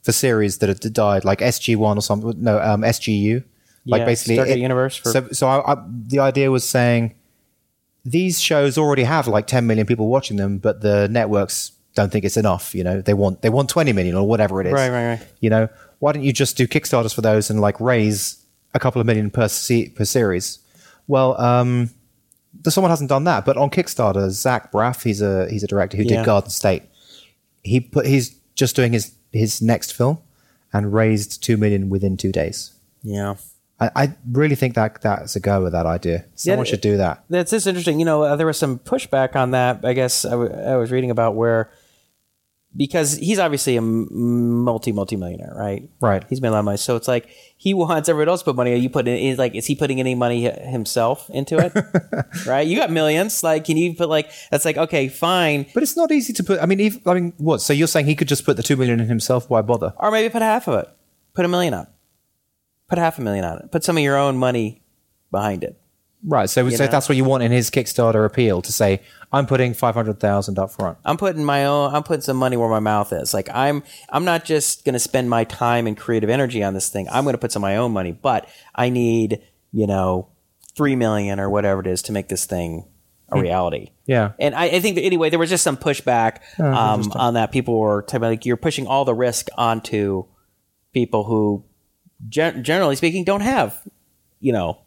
for 0.02 0.12
series 0.12 0.58
that 0.58 0.68
had 0.68 0.92
died, 0.92 1.24
like 1.24 1.40
SG 1.40 1.76
One 1.76 1.98
or 1.98 2.02
something? 2.02 2.34
No, 2.42 2.60
um, 2.60 2.82
SGU. 2.82 3.44
Like 3.86 4.00
Yeah, 4.00 4.04
basically, 4.06 4.36
Stargate 4.36 4.58
Universe 4.60 4.96
for- 4.96 5.10
so, 5.10 5.28
so 5.32 5.48
I, 5.48 5.72
I, 5.72 5.76
the 5.88 6.18
idea 6.18 6.50
was 6.50 6.68
saying 6.68 7.14
these 8.04 8.40
shows 8.40 8.76
already 8.78 9.04
have 9.04 9.26
like 9.26 9.46
10 9.46 9.66
million 9.66 9.86
people 9.86 10.08
watching 10.08 10.36
them, 10.36 10.58
but 10.58 10.80
the 10.82 11.08
networks 11.10 11.72
don't 11.94 12.10
think 12.12 12.24
it's 12.24 12.36
enough. 12.36 12.74
You 12.74 12.84
know, 12.84 13.00
they 13.00 13.14
want 13.14 13.42
they 13.42 13.48
want 13.48 13.68
20 13.70 13.92
million 13.92 14.14
or 14.16 14.26
whatever 14.28 14.60
it 14.60 14.66
is. 14.66 14.72
Right, 14.74 14.90
right, 14.90 15.06
right. 15.18 15.26
You 15.40 15.50
know, 15.50 15.68
why 15.98 16.12
don't 16.12 16.22
you 16.22 16.32
just 16.32 16.56
do 16.56 16.66
Kickstarters 16.66 17.14
for 17.14 17.20
those 17.22 17.50
and 17.50 17.60
like 17.60 17.80
raise 17.80 18.44
a 18.74 18.78
couple 18.78 19.00
of 19.00 19.06
million 19.06 19.30
per 19.30 19.48
se- 19.48 19.90
per 19.90 20.04
series? 20.04 20.58
Well, 21.08 21.40
um, 21.40 21.90
someone 22.68 22.90
hasn't 22.90 23.08
done 23.08 23.24
that, 23.24 23.44
but 23.44 23.56
on 23.56 23.70
Kickstarter, 23.70 24.28
Zach 24.30 24.70
Braff, 24.72 25.02
he's 25.02 25.22
a 25.22 25.48
he's 25.50 25.62
a 25.62 25.66
director 25.66 25.96
who 25.96 26.02
Yeah. 26.04 26.16
did 26.18 26.26
Garden 26.26 26.50
State. 26.50 26.82
He 27.62 27.80
put 27.80 28.06
he's 28.06 28.36
just 28.54 28.76
doing 28.76 28.92
his 28.92 29.12
his 29.32 29.62
next 29.62 29.92
film 29.94 30.18
and 30.72 30.92
raised 30.92 31.42
two 31.42 31.56
million 31.56 31.88
within 31.90 32.16
two 32.16 32.32
days. 32.32 32.72
yeah. 33.02 33.34
I, 33.82 33.90
I 33.96 34.14
really 34.30 34.56
think 34.56 34.74
that 34.74 35.00
that's 35.00 35.36
a 35.36 35.40
go 35.40 35.62
with 35.62 35.72
that 35.72 35.86
idea. 35.86 36.26
Someone 36.34 36.66
it- 36.66 36.68
should 36.68 36.82
do 36.82 36.98
that. 36.98 37.24
That's 37.30 37.50
just 37.50 37.66
interesting. 37.66 37.98
You 37.98 38.04
know, 38.04 38.22
uh, 38.24 38.36
there 38.36 38.46
was 38.46 38.58
some 38.58 38.78
pushback 38.78 39.34
on 39.34 39.52
that. 39.52 39.80
I 39.84 39.94
guess 39.94 40.26
I, 40.26 40.32
w- 40.32 40.52
I 40.52 40.76
was 40.76 40.90
reading 40.90 41.10
about 41.10 41.34
where 41.34 41.70
because 42.76 43.16
he's 43.16 43.38
obviously 43.38 43.76
a 43.76 43.80
multi 43.82 44.92
multi 44.92 45.16
millionaire, 45.16 45.52
right? 45.56 45.88
Right. 46.00 46.24
He's 46.28 46.40
made 46.40 46.48
a 46.48 46.52
lot 46.52 46.60
of 46.60 46.64
money, 46.66 46.76
so 46.76 46.96
it's 46.96 47.08
like 47.08 47.28
he 47.56 47.74
wants 47.74 48.08
everyone 48.08 48.28
else 48.28 48.40
to 48.40 48.44
put 48.44 48.56
money. 48.56 48.72
Are 48.72 48.76
you 48.76 48.88
put 48.88 49.08
in 49.08 49.16
is 49.16 49.38
like 49.38 49.54
is 49.54 49.66
he 49.66 49.74
putting 49.74 49.98
any 49.98 50.14
money 50.14 50.42
himself 50.42 51.28
into 51.30 51.58
it? 51.58 51.72
right? 52.46 52.66
You 52.66 52.76
got 52.76 52.90
millions. 52.90 53.42
Like, 53.42 53.64
can 53.64 53.76
you 53.76 53.94
put 53.94 54.08
like 54.08 54.30
that's 54.50 54.64
like 54.64 54.76
okay, 54.76 55.08
fine, 55.08 55.66
But 55.74 55.82
it's 55.82 55.96
not 55.96 56.12
easy 56.12 56.32
to 56.34 56.44
put. 56.44 56.60
I 56.60 56.66
mean, 56.66 56.80
if, 56.80 57.06
I 57.06 57.14
mean, 57.14 57.32
what? 57.38 57.60
So 57.60 57.72
you're 57.72 57.88
saying 57.88 58.06
he 58.06 58.14
could 58.14 58.28
just 58.28 58.44
put 58.44 58.56
the 58.56 58.62
two 58.62 58.76
million 58.76 59.00
in 59.00 59.08
himself? 59.08 59.50
Why 59.50 59.62
bother? 59.62 59.92
or 59.96 60.10
maybe 60.10 60.28
put 60.30 60.42
half 60.42 60.68
of 60.68 60.78
it. 60.78 60.88
Put 61.34 61.44
a 61.44 61.48
million 61.48 61.74
up. 61.74 61.92
Put 62.88 62.98
half 62.98 63.18
a 63.18 63.22
million 63.22 63.44
on 63.44 63.58
it. 63.58 63.72
Put 63.72 63.84
some 63.84 63.96
of 63.96 64.02
your 64.02 64.16
own 64.16 64.36
money 64.36 64.82
behind 65.30 65.64
it. 65.64 65.79
Right. 66.22 66.50
So, 66.50 66.68
so 66.68 66.84
know? 66.84 66.90
that's 66.90 67.08
what 67.08 67.16
you 67.16 67.24
want 67.24 67.42
in 67.42 67.50
his 67.50 67.70
Kickstarter 67.70 68.26
appeal 68.26 68.60
to 68.62 68.72
say, 68.72 69.00
I'm 69.32 69.46
putting 69.46 69.74
five 69.74 69.94
hundred 69.94 70.20
thousand 70.20 70.58
up 70.58 70.70
front. 70.70 70.98
I'm 71.04 71.16
putting 71.16 71.44
my 71.44 71.64
own 71.64 71.94
I'm 71.94 72.02
putting 72.02 72.22
some 72.22 72.36
money 72.36 72.56
where 72.56 72.68
my 72.68 72.80
mouth 72.80 73.12
is. 73.12 73.32
Like 73.32 73.48
I'm 73.54 73.82
I'm 74.08 74.24
not 74.24 74.44
just 74.44 74.84
going 74.84 74.92
to 74.94 74.98
spend 74.98 75.30
my 75.30 75.44
time 75.44 75.86
and 75.86 75.96
creative 75.96 76.28
energy 76.28 76.62
on 76.62 76.74
this 76.74 76.88
thing. 76.88 77.08
I'm 77.10 77.24
going 77.24 77.34
to 77.34 77.38
put 77.38 77.52
some 77.52 77.62
of 77.62 77.68
my 77.68 77.76
own 77.76 77.92
money, 77.92 78.12
but 78.12 78.48
I 78.74 78.90
need, 78.90 79.42
you 79.72 79.86
know, 79.86 80.28
3 80.76 80.96
million 80.96 81.40
or 81.40 81.48
whatever 81.48 81.80
it 81.80 81.86
is 81.86 82.02
to 82.02 82.12
make 82.12 82.28
this 82.28 82.44
thing 82.44 82.86
a 83.32 83.40
reality. 83.40 83.90
Yeah. 84.06 84.32
And 84.38 84.54
I, 84.54 84.64
I 84.64 84.80
think 84.80 84.96
that 84.96 85.02
anyway, 85.02 85.30
there 85.30 85.38
was 85.38 85.50
just 85.50 85.62
some 85.62 85.76
pushback 85.76 86.40
um, 86.58 87.10
on 87.14 87.34
that. 87.34 87.52
People 87.52 87.78
were 87.78 88.02
talking 88.02 88.16
about, 88.16 88.28
like 88.30 88.46
you're 88.46 88.56
pushing 88.56 88.86
all 88.86 89.04
the 89.04 89.14
risk 89.14 89.48
onto 89.56 90.24
people 90.92 91.24
who, 91.24 91.64
gen- 92.28 92.64
generally 92.64 92.96
speaking, 92.96 93.24
don't 93.24 93.42
have, 93.42 93.80
you 94.40 94.52
know, 94.52 94.80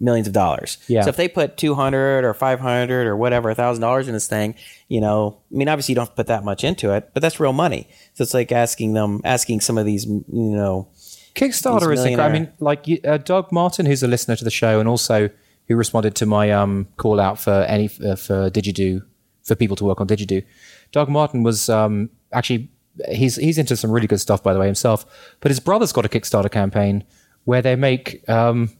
millions 0.00 0.26
of 0.26 0.32
dollars. 0.32 0.78
Yeah. 0.88 1.02
So 1.02 1.10
if 1.10 1.16
they 1.16 1.28
put 1.28 1.56
two 1.56 1.74
hundred 1.74 2.24
or 2.24 2.34
five 2.34 2.58
hundred 2.58 3.06
or 3.06 3.16
whatever, 3.16 3.52
thousand 3.54 3.82
dollars 3.82 4.08
in 4.08 4.14
this 4.14 4.26
thing, 4.26 4.54
you 4.88 5.00
know, 5.00 5.40
I 5.52 5.56
mean, 5.56 5.68
obviously 5.68 5.92
you 5.92 5.96
don't 5.96 6.06
have 6.06 6.14
to 6.14 6.16
put 6.16 6.26
that 6.28 6.42
much 6.42 6.64
into 6.64 6.92
it, 6.92 7.10
but 7.12 7.20
that's 7.20 7.38
real 7.38 7.52
money. 7.52 7.88
So 8.14 8.22
it's 8.22 8.34
like 8.34 8.50
asking 8.50 8.94
them, 8.94 9.20
asking 9.24 9.60
some 9.60 9.78
of 9.78 9.86
these, 9.86 10.06
you 10.06 10.24
know, 10.32 10.88
Kickstarter 11.34 11.92
is. 11.92 12.04
A, 12.04 12.20
I 12.20 12.32
mean, 12.32 12.50
like 12.58 12.86
uh, 13.04 13.18
Doug 13.18 13.52
Martin, 13.52 13.86
who's 13.86 14.02
a 14.02 14.08
listener 14.08 14.36
to 14.36 14.44
the 14.44 14.50
show, 14.50 14.80
and 14.80 14.88
also 14.88 15.30
who 15.68 15.76
responded 15.76 16.14
to 16.16 16.26
my 16.26 16.50
um, 16.50 16.88
call 16.96 17.20
out 17.20 17.38
for 17.38 17.62
any 17.62 17.86
uh, 18.04 18.16
for 18.16 18.50
digedu 18.50 19.02
for 19.44 19.54
people 19.54 19.76
to 19.76 19.84
work 19.84 20.00
on 20.00 20.08
digedu. 20.08 20.44
Doug 20.90 21.08
Martin 21.08 21.42
was 21.42 21.68
um, 21.68 22.10
actually 22.32 22.70
he's 23.10 23.36
he's 23.36 23.58
into 23.58 23.76
some 23.76 23.90
really 23.90 24.08
good 24.08 24.20
stuff 24.20 24.42
by 24.42 24.52
the 24.52 24.58
way 24.58 24.66
himself. 24.66 25.06
But 25.40 25.50
his 25.50 25.60
brother's 25.60 25.92
got 25.92 26.04
a 26.04 26.08
Kickstarter 26.08 26.50
campaign 26.50 27.04
where 27.44 27.62
they 27.62 27.76
make 27.76 28.28
um, 28.28 28.70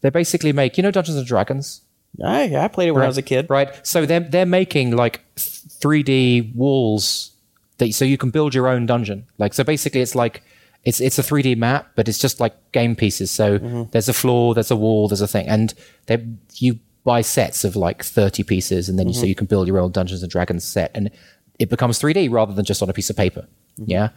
they 0.00 0.10
basically 0.10 0.52
make 0.52 0.76
you 0.76 0.82
know 0.82 0.90
Dungeons 0.90 1.16
and 1.16 1.26
Dragons. 1.26 1.82
I, 2.24 2.56
I 2.56 2.68
played 2.68 2.88
it 2.88 2.90
when 2.92 3.02
I 3.02 3.06
was 3.06 3.18
a 3.18 3.22
kid. 3.22 3.46
Right. 3.48 3.86
So 3.86 4.04
they're 4.06 4.20
they're 4.20 4.46
making 4.46 4.96
like 4.96 5.22
three 5.36 6.02
D 6.02 6.52
walls 6.54 7.32
that 7.78 7.92
so 7.94 8.04
you 8.04 8.18
can 8.18 8.30
build 8.30 8.54
your 8.54 8.68
own 8.68 8.86
dungeon. 8.86 9.26
Like 9.38 9.54
so 9.54 9.64
basically 9.64 10.00
it's 10.00 10.14
like 10.14 10.42
it's 10.84 11.00
it's 11.00 11.18
a 11.18 11.22
three 11.22 11.42
D 11.42 11.54
map, 11.54 11.90
but 11.94 12.08
it's 12.08 12.18
just 12.18 12.40
like 12.40 12.54
game 12.72 12.96
pieces. 12.96 13.30
So 13.30 13.58
mm-hmm. 13.58 13.90
there's 13.90 14.08
a 14.08 14.12
floor, 14.12 14.54
there's 14.54 14.70
a 14.70 14.76
wall, 14.76 15.08
there's 15.08 15.20
a 15.20 15.28
thing, 15.28 15.48
and 15.48 15.74
they 16.06 16.26
you 16.54 16.78
buy 17.04 17.20
sets 17.20 17.64
of 17.64 17.76
like 17.76 18.02
thirty 18.02 18.42
pieces, 18.42 18.88
and 18.88 18.98
then 18.98 19.08
you 19.08 19.14
so 19.14 19.20
mm-hmm. 19.20 19.28
you 19.28 19.34
can 19.34 19.46
build 19.46 19.68
your 19.68 19.78
own 19.78 19.92
Dungeons 19.92 20.22
and 20.22 20.30
Dragons 20.30 20.64
set, 20.64 20.90
and 20.94 21.10
it 21.58 21.68
becomes 21.68 21.98
three 21.98 22.12
D 22.12 22.28
rather 22.28 22.52
than 22.52 22.64
just 22.64 22.82
on 22.82 22.90
a 22.90 22.92
piece 22.92 23.10
of 23.10 23.16
paper. 23.16 23.46
Mm-hmm. 23.78 23.90
Yeah. 23.90 24.08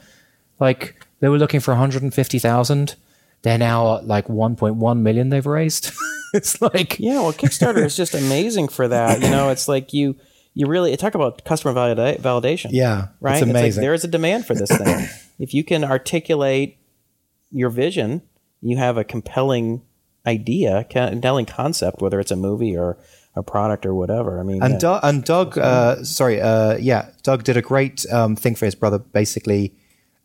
Like 0.59 1.05
they 1.19 1.29
were 1.29 1.37
looking 1.37 1.59
for 1.59 1.71
150,000. 1.71 2.95
They're 3.43 3.57
now 3.57 3.97
at 3.97 4.07
like 4.07 4.27
1.1 4.27 4.99
million 4.99 5.29
they've 5.29 5.45
raised. 5.45 5.91
it's 6.33 6.61
like 6.61 6.99
Yeah, 6.99 7.21
well, 7.21 7.33
Kickstarter 7.33 7.85
is 7.85 7.95
just 7.95 8.13
amazing 8.13 8.69
for 8.69 8.87
that. 8.87 9.21
You 9.21 9.29
know, 9.29 9.49
it's 9.49 9.67
like 9.67 9.93
you 9.93 10.15
you 10.53 10.67
really 10.67 10.95
talk 10.97 11.15
about 11.15 11.43
customer 11.45 11.73
valida- 11.73 12.19
validation. 12.19 12.69
Yeah, 12.71 13.03
it's 13.03 13.21
right. 13.21 13.41
like 13.41 13.49
amazing. 13.49 13.81
there 13.81 13.93
is 13.93 14.03
a 14.03 14.07
demand 14.07 14.45
for 14.45 14.55
this 14.55 14.69
thing. 14.69 15.07
if 15.39 15.53
you 15.53 15.63
can 15.63 15.83
articulate 15.83 16.77
your 17.51 17.69
vision, 17.69 18.21
you 18.61 18.77
have 18.77 18.97
a 18.97 19.03
compelling 19.03 19.81
idea, 20.25 20.85
compelling 20.89 21.45
concept, 21.45 22.01
whether 22.01 22.19
it's 22.19 22.31
a 22.31 22.35
movie 22.35 22.77
or 22.77 22.97
a 23.35 23.43
product 23.43 23.85
or 23.85 23.93
whatever. 23.93 24.39
I 24.39 24.43
mean, 24.43 24.61
And. 24.61 24.79
Doug, 24.79 25.01
and 25.03 25.23
Doug, 25.23 25.57
uh, 25.57 26.03
sorry, 26.03 26.39
uh, 26.39 26.77
yeah, 26.77 27.09
Doug 27.23 27.43
did 27.43 27.57
a 27.57 27.61
great 27.61 28.05
um, 28.11 28.35
thing 28.35 28.55
for 28.55 28.65
his 28.65 28.75
brother. 28.75 28.99
Basically, 28.99 29.73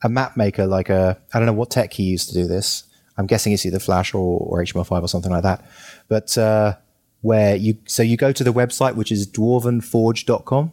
a 0.03 0.09
map 0.09 0.37
maker, 0.37 0.67
like 0.67 0.89
a 0.89 1.19
I 1.33 1.39
don't 1.39 1.47
know 1.47 1.53
what 1.53 1.71
tech 1.71 1.93
he 1.95 2.05
used 2.05 2.29
to 2.29 2.35
do 2.35 2.47
this. 2.47 2.85
I'm 3.19 3.27
guessing 3.27 3.53
it's 3.53 3.67
either 3.67 3.79
Flash 3.81 4.15
or, 4.15 4.39
or 4.41 4.63
HTML5 4.63 5.03
or 5.03 5.09
something 5.09 5.33
like 5.33 5.43
that. 5.43 5.65
But 6.09 6.39
uh, 6.39 6.77
where 7.21 7.57
you 7.57 7.77
so 7.87 8.03
you 8.03 8.17
go 8.17 8.31
to 8.33 8.45
the 8.45 8.53
website 8.53 8.95
which 8.95 9.11
is 9.13 9.27
dwarvenforge.com 9.27 10.73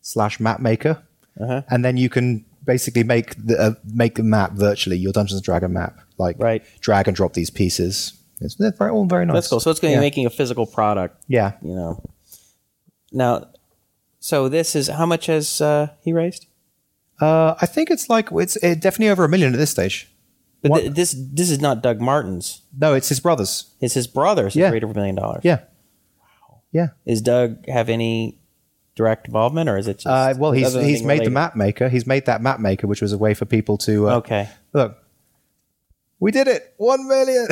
slash 0.00 0.38
mapmaker 0.38 1.02
Uh-huh. 1.40 1.62
and 1.68 1.84
then 1.84 1.96
you 1.96 2.08
can 2.08 2.44
basically 2.64 3.04
make 3.04 3.34
the 3.36 3.58
uh, 3.60 3.74
make 3.92 4.18
a 4.18 4.22
map 4.22 4.52
virtually 4.52 4.96
your 4.96 5.12
Dungeons 5.12 5.36
and 5.38 5.44
Dragon 5.44 5.72
map 5.72 5.98
like 6.18 6.36
Right. 6.38 6.62
drag 6.80 7.06
and 7.08 7.16
drop 7.16 7.34
these 7.34 7.50
pieces. 7.50 8.14
It's 8.40 8.54
very, 8.54 8.90
all 8.90 9.04
very 9.06 9.26
nice. 9.26 9.34
That's 9.34 9.48
cool. 9.48 9.60
So 9.60 9.70
it's 9.70 9.80
going 9.80 9.92
to 9.92 9.96
yeah. 9.96 10.00
be 10.00 10.06
making 10.06 10.26
a 10.26 10.30
physical 10.30 10.66
product. 10.66 11.22
yeah. 11.28 11.52
You 11.62 11.74
know. 11.74 12.02
Now, 13.12 13.48
so 14.20 14.48
this 14.48 14.74
is 14.74 14.88
how 14.88 15.06
much 15.06 15.26
has 15.26 15.60
uh, 15.60 15.88
he 16.02 16.12
raised? 16.12 16.46
Uh, 17.20 17.54
I 17.60 17.66
think 17.66 17.90
it's 17.90 18.08
like 18.08 18.28
it's 18.32 18.56
uh, 18.62 18.74
definitely 18.74 19.10
over 19.10 19.24
a 19.24 19.28
million 19.28 19.52
at 19.52 19.58
this 19.58 19.70
stage. 19.70 20.08
But 20.70 20.80
th- 20.80 20.92
this 20.92 21.14
this 21.18 21.50
is 21.50 21.60
not 21.60 21.82
Doug 21.82 22.00
Martin's. 22.00 22.62
No, 22.78 22.94
it's 22.94 23.08
his 23.08 23.20
brothers. 23.20 23.70
It's 23.80 23.94
his 23.94 24.06
brother's. 24.06 24.56
Yeah. 24.56 24.68
Over 24.68 24.76
a 24.86 24.94
million 24.94 25.14
dollars. 25.14 25.42
Yeah. 25.44 25.60
Wow. 26.18 26.62
Yeah. 26.72 26.88
Is 27.04 27.20
Doug 27.20 27.66
have 27.68 27.88
any 27.88 28.38
direct 28.94 29.26
involvement, 29.26 29.68
or 29.68 29.76
is 29.76 29.88
it 29.88 29.98
just? 29.98 30.06
Uh, 30.06 30.34
well, 30.38 30.52
he's 30.52 30.72
he's 30.72 31.02
made 31.02 31.16
the 31.18 31.30
related? 31.30 31.32
map 31.32 31.56
maker. 31.56 31.88
He's 31.88 32.06
made 32.06 32.26
that 32.26 32.40
map 32.40 32.60
maker, 32.60 32.86
which 32.86 33.02
was 33.02 33.12
a 33.12 33.18
way 33.18 33.34
for 33.34 33.44
people 33.44 33.76
to 33.78 34.08
uh, 34.08 34.16
Okay, 34.16 34.48
look. 34.72 34.96
We 36.18 36.30
did 36.30 36.48
it, 36.48 36.72
one 36.78 37.06
million. 37.06 37.46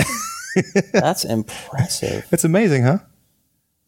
that's 0.92 1.24
impressive. 1.24 2.26
it's 2.30 2.44
amazing, 2.44 2.84
huh? 2.84 2.98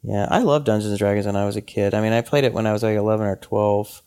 Yeah, 0.03 0.27
I 0.31 0.41
loved 0.41 0.67
Dungeons 0.67 0.91
and 0.91 0.99
Dragons 0.99 1.25
when 1.25 1.37
I 1.37 1.47
was 1.47 1.57
a 1.57 1.63
kid. 1.63 1.95
I 1.95 2.03
mean, 2.03 2.13
I 2.13 2.21
played 2.21 2.45
it 2.45 2.53
when 2.53 2.67
I 2.67 2.73
was 2.73 2.83
like 2.83 2.97
eleven 2.97 3.27
or 3.27 3.37
twelve 3.37 4.03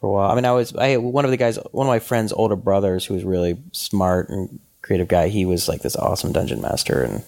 for 0.00 0.06
a 0.08 0.12
while. 0.12 0.30
I 0.30 0.34
mean, 0.34 0.44
I 0.44 0.52
was 0.52 0.74
I 0.76 0.96
one 0.96 1.24
of 1.24 1.30
the 1.30 1.36
guys, 1.36 1.58
one 1.72 1.86
of 1.86 1.90
my 1.90 1.98
friend's 1.98 2.32
older 2.32 2.56
brothers, 2.56 3.04
who 3.06 3.14
was 3.14 3.24
really 3.24 3.56
smart 3.72 4.28
and 4.28 4.58
creative 4.82 5.08
guy. 5.08 5.28
He 5.28 5.44
was 5.44 5.68
like 5.68 5.82
this 5.82 5.96
awesome 5.96 6.32
dungeon 6.32 6.60
master, 6.60 7.02
and 7.02 7.22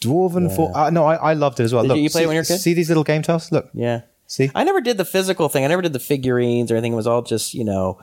Dwarven 0.00 0.54
for 0.54 0.70
uh, 0.76 0.90
no, 0.90 1.04
I, 1.04 1.14
I 1.16 1.32
loved 1.34 1.60
it 1.60 1.64
as 1.64 1.72
well. 1.74 1.82
Did 1.82 1.88
Look, 1.88 1.96
you- 1.98 2.02
you 2.04 2.10
play 2.10 2.20
see, 2.20 2.24
it 2.24 2.26
when 2.28 2.34
you 2.34 2.38
were 2.40 2.42
a 2.42 2.46
kid? 2.46 2.58
See 2.60 2.74
these 2.74 2.88
little 2.88 3.04
game 3.04 3.22
tiles? 3.22 3.50
Look, 3.50 3.68
yeah. 3.74 4.02
see. 4.26 4.50
I 4.54 4.64
never 4.64 4.80
did 4.80 4.96
the 4.96 5.04
physical 5.04 5.48
thing. 5.48 5.64
I 5.64 5.68
never 5.68 5.82
did 5.82 5.92
the 5.92 5.98
figurines 6.00 6.70
or 6.70 6.74
anything. 6.76 6.92
It 6.92 6.96
was 6.96 7.06
all 7.06 7.22
just 7.22 7.54
you 7.54 7.64
know, 7.64 8.00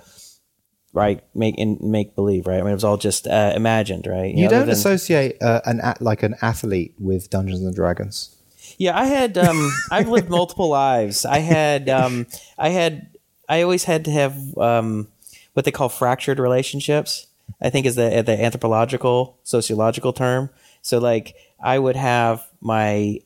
right? 0.94 1.24
Make 1.34 1.56
in 1.58 1.78
make 1.82 2.16
believe, 2.16 2.48
right? 2.48 2.60
I 2.60 2.62
mean, 2.62 2.72
it 2.72 2.76
was 2.76 2.84
all 2.84 2.98
just 2.98 3.28
uh, 3.28 3.54
imagined, 3.56 4.08
right? 4.08 4.34
You 4.34 4.44
know, 4.46 4.50
don't 4.50 4.60
than- 4.62 4.70
associate 4.70 5.42
uh, 5.42 5.62
an 5.66 5.82
like 6.00 6.24
an 6.24 6.36
athlete 6.42 6.94
with 7.00 7.30
Dungeons 7.30 7.62
and 7.62 7.76
Dragons. 7.76 8.32
Yeah, 8.78 8.98
I 9.00 9.06
had. 9.06 9.38
Um, 9.38 9.72
I've 9.92 10.10
lived 10.10 10.30
multiple 10.30 10.68
lives. 10.70 11.26
I 11.26 11.38
had. 11.40 11.88
Um, 11.90 12.28
I 12.58 12.70
had. 12.70 13.08
I 13.48 13.62
always 13.62 13.84
had 13.84 14.06
to 14.06 14.12
have 14.12 14.58
um, 14.58 15.08
what 15.54 15.66
they 15.66 15.72
call 15.72 15.90
fractured 15.90 16.40
relationships. 16.40 17.28
I 17.62 17.70
think 17.70 17.86
is 17.86 17.96
the 17.96 18.24
the 18.26 18.42
anthropological 18.44 19.38
sociological 19.44 20.14
term. 20.14 20.50
So 20.82 21.00
like, 21.00 21.36
I 21.62 21.80
would 21.80 21.96
have 21.96 22.48
my 22.62 23.22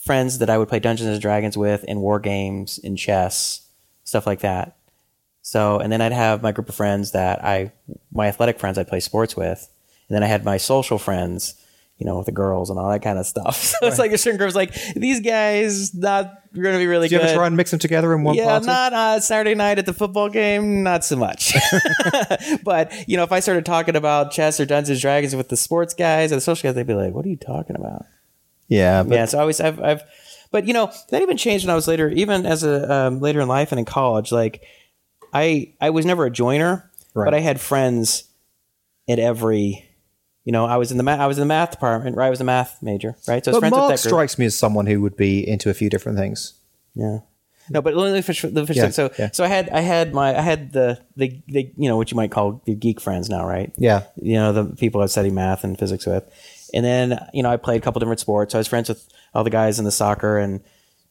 friends 0.00 0.38
that 0.38 0.50
I 0.50 0.58
would 0.58 0.68
play 0.68 0.80
Dungeons 0.80 1.10
and 1.10 1.20
Dragons 1.20 1.56
with 1.56 1.84
in 1.84 2.00
war 2.00 2.18
games, 2.18 2.78
in 2.78 2.96
chess, 2.96 3.68
stuff 4.04 4.26
like 4.26 4.40
that. 4.40 4.76
So, 5.42 5.78
and 5.78 5.92
then 5.92 6.00
I'd 6.00 6.12
have 6.12 6.42
my 6.42 6.52
group 6.52 6.68
of 6.68 6.74
friends 6.74 7.12
that 7.12 7.44
I, 7.44 7.72
my 8.12 8.26
athletic 8.26 8.58
friends 8.58 8.78
I'd 8.78 8.88
play 8.88 9.00
sports 9.00 9.36
with. 9.36 9.68
And 10.08 10.14
then 10.14 10.22
I 10.22 10.26
had 10.26 10.44
my 10.44 10.56
social 10.56 10.98
friends, 10.98 11.54
you 11.98 12.06
know, 12.06 12.18
with 12.18 12.26
the 12.26 12.32
girls 12.32 12.70
and 12.70 12.78
all 12.78 12.90
that 12.90 13.02
kind 13.02 13.18
of 13.18 13.26
stuff. 13.26 13.56
So 13.80 13.86
it's 13.86 13.98
like 13.98 14.12
a 14.12 14.18
certain 14.18 14.38
groups 14.38 14.54
like, 14.54 14.74
these 14.94 15.20
guys 15.20 15.94
not 15.94 16.39
going 16.52 16.74
to 16.74 16.78
be 16.78 16.86
really 16.86 17.08
Do 17.08 17.14
you 17.14 17.20
good. 17.20 17.28
ever 17.28 17.36
try 17.38 17.46
and 17.46 17.56
mix 17.56 17.70
them 17.70 17.78
together 17.80 18.12
in 18.14 18.22
one 18.24 18.34
yeah, 18.34 18.46
party? 18.46 18.66
not 18.66 18.92
uh, 18.92 19.20
Saturday 19.20 19.54
night 19.54 19.78
at 19.78 19.86
the 19.86 19.92
football 19.92 20.28
game, 20.28 20.82
not 20.82 21.04
so 21.04 21.16
much. 21.16 21.54
but 22.64 22.92
you 23.08 23.16
know, 23.16 23.22
if 23.22 23.32
I 23.32 23.40
started 23.40 23.64
talking 23.64 23.96
about 23.96 24.32
chess 24.32 24.58
or 24.60 24.66
Dungeons 24.66 24.90
and 24.90 25.00
Dragons 25.00 25.36
with 25.36 25.48
the 25.48 25.56
sports 25.56 25.94
guys 25.94 26.32
or 26.32 26.36
the 26.36 26.40
social 26.40 26.68
guys, 26.68 26.74
they'd 26.74 26.86
be 26.86 26.94
like, 26.94 27.14
"What 27.14 27.24
are 27.24 27.28
you 27.28 27.36
talking 27.36 27.76
about?" 27.76 28.04
yeah, 28.68 29.02
but 29.02 29.14
yeah, 29.14 29.24
so 29.26 29.38
I 29.38 29.40
always 29.42 29.60
I've, 29.60 29.80
I've 29.80 30.02
but 30.50 30.66
you 30.66 30.72
know 30.72 30.92
that 31.10 31.22
even 31.22 31.36
changed 31.36 31.64
when 31.66 31.70
I 31.72 31.76
was 31.76 31.86
later, 31.88 32.08
even 32.10 32.46
as 32.46 32.64
a 32.64 32.92
um, 32.92 33.20
later 33.20 33.40
in 33.40 33.48
life 33.48 33.70
and 33.72 33.78
in 33.78 33.84
college. 33.84 34.32
Like 34.32 34.64
I 35.32 35.74
I 35.80 35.90
was 35.90 36.04
never 36.06 36.24
a 36.26 36.30
joiner, 36.30 36.90
Right. 37.14 37.24
but 37.26 37.34
I 37.34 37.40
had 37.40 37.60
friends 37.60 38.24
at 39.08 39.18
every. 39.18 39.86
You 40.44 40.52
know, 40.52 40.64
I 40.64 40.76
was 40.76 40.90
in 40.90 40.96
the 40.96 41.02
math. 41.02 41.20
I 41.20 41.26
was 41.26 41.38
in 41.38 41.42
the 41.42 41.46
math 41.46 41.72
department, 41.72 42.16
right? 42.16 42.26
I 42.26 42.30
was 42.30 42.40
a 42.40 42.44
math 42.44 42.82
major, 42.82 43.16
right? 43.28 43.44
So 43.44 43.52
but 43.52 43.60
friends 43.60 43.72
Mark 43.72 43.90
with 43.90 44.00
that 44.00 44.02
group. 44.02 44.12
strikes 44.12 44.38
me 44.38 44.46
as 44.46 44.58
someone 44.58 44.86
who 44.86 45.00
would 45.02 45.16
be 45.16 45.46
into 45.46 45.68
a 45.70 45.74
few 45.74 45.90
different 45.90 46.18
things. 46.18 46.54
Yeah. 46.94 47.20
No, 47.68 47.80
but 47.80 47.94
let 47.94 48.12
me 48.12 48.20
finish 48.20 48.42
the 48.42 48.66
fish 48.66 48.76
Yeah. 48.76 48.90
So, 48.90 49.12
yeah. 49.16 49.30
so 49.32 49.44
I 49.44 49.46
had, 49.46 49.68
I 49.68 49.80
had 49.80 50.12
my, 50.12 50.36
I 50.36 50.40
had 50.40 50.72
the, 50.72 51.00
the, 51.14 51.40
the, 51.46 51.72
you 51.76 51.88
know, 51.88 51.96
what 51.96 52.10
you 52.10 52.16
might 52.16 52.32
call 52.32 52.60
the 52.64 52.74
geek 52.74 53.00
friends 53.00 53.30
now, 53.30 53.46
right? 53.46 53.72
Yeah, 53.76 54.04
You 54.16 54.34
know, 54.34 54.52
the 54.52 54.64
people 54.74 55.00
I 55.02 55.06
studied 55.06 55.34
math 55.34 55.62
and 55.62 55.78
physics 55.78 56.04
with, 56.04 56.24
and 56.74 56.84
then 56.84 57.24
you 57.32 57.42
know, 57.44 57.50
I 57.50 57.56
played 57.56 57.80
a 57.80 57.84
couple 57.84 58.00
different 58.00 58.18
sports. 58.18 58.52
So 58.52 58.58
I 58.58 58.60
was 58.60 58.66
friends 58.66 58.88
with 58.88 59.08
all 59.34 59.44
the 59.44 59.50
guys 59.50 59.78
in 59.78 59.84
the 59.84 59.92
soccer 59.92 60.38
and 60.38 60.60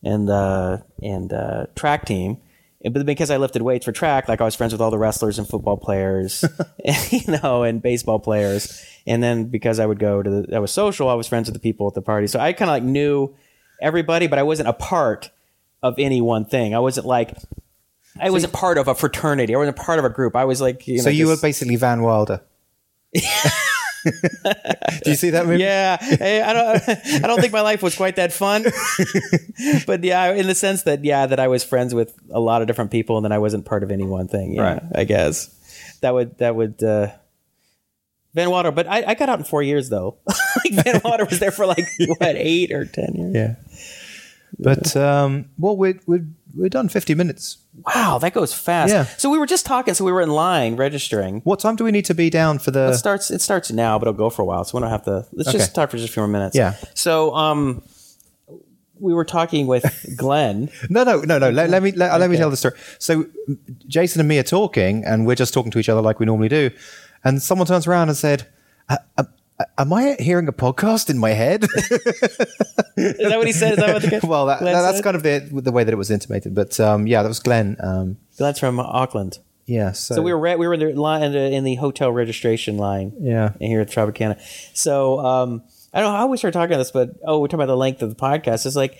and 0.03 0.29
uh, 0.29 0.77
and 1.01 1.31
uh, 1.31 1.67
track 1.75 2.05
team. 2.05 2.37
But 2.83 3.05
because 3.05 3.29
I 3.29 3.37
lifted 3.37 3.61
weights 3.61 3.83
for 3.83 3.91
track, 3.91 4.29
like 4.29 4.39
I 4.39 4.45
was 4.45 4.55
friends 4.55 4.71
with 4.71 4.81
all 4.81 4.89
the 4.89 4.97
wrestlers 4.97 5.37
and 5.37 5.47
football 5.47 5.75
players, 5.75 6.45
you 7.11 7.37
know, 7.41 7.63
and 7.63 7.81
baseball 7.81 8.19
players. 8.19 8.85
And 9.05 9.21
then 9.21 9.45
because 9.45 9.79
I 9.79 9.85
would 9.85 9.99
go 9.99 10.23
to 10.23 10.29
the, 10.29 10.55
I 10.55 10.59
was 10.59 10.71
social, 10.71 11.09
I 11.09 11.13
was 11.13 11.27
friends 11.27 11.49
with 11.49 11.55
the 11.55 11.59
people 11.59 11.87
at 11.87 11.93
the 11.93 12.01
party. 12.01 12.27
So 12.27 12.39
I 12.39 12.53
kind 12.53 12.69
of 12.69 12.73
like 12.73 12.83
knew 12.83 13.35
everybody, 13.81 14.27
but 14.27 14.39
I 14.39 14.43
wasn't 14.43 14.69
a 14.69 14.73
part 14.73 15.29
of 15.83 15.95
any 15.97 16.21
one 16.21 16.45
thing. 16.45 16.73
I 16.73 16.79
wasn't 16.79 17.05
like, 17.05 17.35
I 18.19 18.29
wasn't 18.29 18.53
part 18.53 18.77
of 18.77 18.87
a 18.87 18.95
fraternity. 18.95 19.53
I 19.53 19.57
wasn't 19.57 19.77
part 19.77 19.99
of 19.99 20.05
a 20.05 20.09
group. 20.09 20.35
I 20.35 20.45
was 20.45 20.61
like, 20.61 20.87
you 20.87 20.97
know, 20.97 21.03
so 21.03 21.09
you 21.09 21.27
were 21.27 21.37
basically 21.37 21.75
Van 21.75 22.01
Wilder. 22.01 22.41
Do 24.05 25.09
you 25.09 25.15
see 25.15 25.31
that 25.31 25.45
movie? 25.45 25.61
yeah, 25.63 25.97
I 26.01 26.41
I 26.41 26.53
don't. 26.53 27.23
I 27.23 27.27
don't 27.27 27.39
think 27.41 27.53
my 27.53 27.61
life 27.61 27.81
was 27.83 27.95
quite 27.95 28.15
that 28.17 28.31
fun, 28.33 28.63
but 29.87 30.03
yeah, 30.03 30.31
in 30.33 30.47
the 30.47 30.55
sense 30.55 30.83
that 30.83 31.03
yeah, 31.03 31.25
that 31.25 31.39
I 31.39 31.47
was 31.47 31.63
friends 31.63 31.93
with 31.93 32.13
a 32.31 32.39
lot 32.39 32.61
of 32.61 32.67
different 32.67 32.91
people, 32.91 33.17
and 33.17 33.23
then 33.25 33.31
I 33.31 33.39
wasn't 33.39 33.65
part 33.65 33.83
of 33.83 33.91
any 33.91 34.05
one 34.05 34.27
thing. 34.27 34.53
Yeah, 34.53 34.61
Right. 34.61 34.83
I 34.95 35.03
guess 35.03 35.47
that 36.01 36.13
would 36.13 36.37
that 36.39 36.55
would. 36.55 36.81
uh 36.83 37.11
Van 38.35 38.51
Wilder, 38.51 38.71
but 38.71 38.85
I, 38.85 39.03
I 39.07 39.13
got 39.15 39.27
out 39.27 39.39
in 39.39 39.43
four 39.45 39.63
years 39.63 39.89
though. 39.89 40.17
like 40.27 40.83
Van 40.85 41.01
Wilder 41.03 41.25
was 41.25 41.39
there 41.39 41.49
for 41.51 41.65
like 41.65 41.83
what 42.19 42.35
eight 42.35 42.71
or 42.71 42.85
ten 42.85 43.15
years. 43.15 43.33
Yeah. 43.35 43.55
But 44.57 44.95
um, 44.95 45.45
well, 45.57 45.75
we're 45.75 45.99
we're 46.05 46.25
we're 46.55 46.69
done 46.69 46.89
fifty 46.89 47.13
minutes. 47.15 47.57
Wow, 47.95 48.17
that 48.19 48.33
goes 48.33 48.53
fast. 48.53 48.91
Yeah. 48.91 49.03
So 49.17 49.29
we 49.29 49.37
were 49.37 49.45
just 49.45 49.65
talking. 49.65 49.93
So 49.93 50.03
we 50.03 50.11
were 50.11 50.21
in 50.21 50.29
line 50.29 50.75
registering. 50.75 51.41
What 51.41 51.59
time 51.59 51.75
do 51.75 51.83
we 51.83 51.91
need 51.91 52.05
to 52.05 52.13
be 52.15 52.29
down 52.29 52.59
for 52.59 52.71
the? 52.71 52.89
It 52.89 52.95
starts. 52.95 53.29
It 53.31 53.41
starts 53.41 53.71
now, 53.71 53.99
but 53.99 54.07
it'll 54.07 54.17
go 54.17 54.29
for 54.29 54.41
a 54.41 54.45
while. 54.45 54.63
So 54.63 54.77
we 54.77 54.81
don't 54.81 54.89
have 54.89 55.03
to. 55.05 55.25
Let's 55.33 55.49
Okay. 55.49 55.57
just 55.59 55.75
talk 55.75 55.91
for 55.91 55.97
just 55.97 56.09
a 56.09 56.11
few 56.11 56.21
more 56.21 56.27
minutes. 56.27 56.55
Yeah. 56.55 56.75
So 56.95 57.35
um, 57.35 57.83
we 58.99 59.13
were 59.13 59.25
talking 59.25 59.67
with 59.67 59.85
Glenn. 60.17 60.69
No, 60.89 61.03
no, 61.03 61.21
no, 61.21 61.37
no. 61.37 61.49
Let, 61.49 61.69
let 61.69 61.83
me 61.83 61.91
let, 61.91 62.19
let 62.19 62.29
me 62.29 62.37
tell 62.37 62.49
the 62.49 62.57
story. 62.57 62.75
So 62.97 63.25
Jason 63.87 64.19
and 64.19 64.27
me 64.27 64.39
are 64.39 64.43
talking, 64.43 65.03
and 65.05 65.25
we're 65.27 65.35
just 65.35 65.53
talking 65.53 65.71
to 65.71 65.79
each 65.79 65.89
other 65.89 66.01
like 66.01 66.19
we 66.19 66.25
normally 66.25 66.49
do. 66.49 66.71
And 67.23 67.41
someone 67.41 67.67
turns 67.67 67.85
around 67.85 68.09
and 68.09 68.17
said, 68.17 68.47
"Uh, 68.89 68.97
uh, 69.17 69.23
"Am 69.77 69.91
I 69.93 70.15
hearing 70.19 70.47
a 70.47 70.53
podcast 70.53 71.09
in 71.09 71.17
my 71.17 71.31
head?" 71.31 71.63
Is 71.63 73.17
that 73.29 73.37
what 73.37 73.47
he 73.47 73.53
said? 73.53 73.73
Is 73.73 73.77
that 73.79 73.93
what 73.93 74.01
the 74.03 74.19
well, 74.27 74.45
that, 74.47 74.59
that's 74.61 74.97
said? 74.97 75.03
kind 75.03 75.15
of 75.15 75.23
the 75.23 75.61
the 75.61 75.71
way 75.71 75.83
that 75.83 75.93
it 75.93 75.97
was 75.97 76.11
intimated. 76.11 76.53
But 76.53 76.79
um, 76.79 77.07
yeah, 77.07 77.21
that 77.21 77.27
was 77.29 77.39
Glenn. 77.39 77.77
Um, 77.79 78.17
Glenn's 78.37 78.59
from 78.59 78.79
Auckland. 78.79 79.39
yeah. 79.65 79.91
So, 79.91 80.15
So 80.15 80.21
we 80.21 80.33
were 80.33 80.39
re- 80.39 80.55
we 80.55 80.67
were 80.67 80.73
in 80.73 80.79
the 80.79 80.93
line 80.93 81.23
in 81.23 81.31
the, 81.31 81.39
in 81.39 81.63
the 81.63 81.75
hotel 81.75 82.11
registration 82.11 82.77
line. 82.77 83.13
Yeah. 83.19 83.53
here 83.59 83.81
at 83.81 83.89
Tropicana. 83.89 84.39
So 84.73 85.19
um, 85.19 85.63
I 85.93 86.01
don't 86.01 86.11
know 86.11 86.17
how 86.17 86.27
we 86.27 86.37
started 86.37 86.57
talking 86.57 86.73
about 86.73 86.79
this, 86.79 86.91
but 86.91 87.11
oh, 87.25 87.39
we're 87.39 87.47
talking 87.47 87.59
about 87.63 87.67
the 87.67 87.77
length 87.77 88.01
of 88.01 88.09
the 88.09 88.15
podcast. 88.15 88.65
It's 88.65 88.75
like 88.75 88.97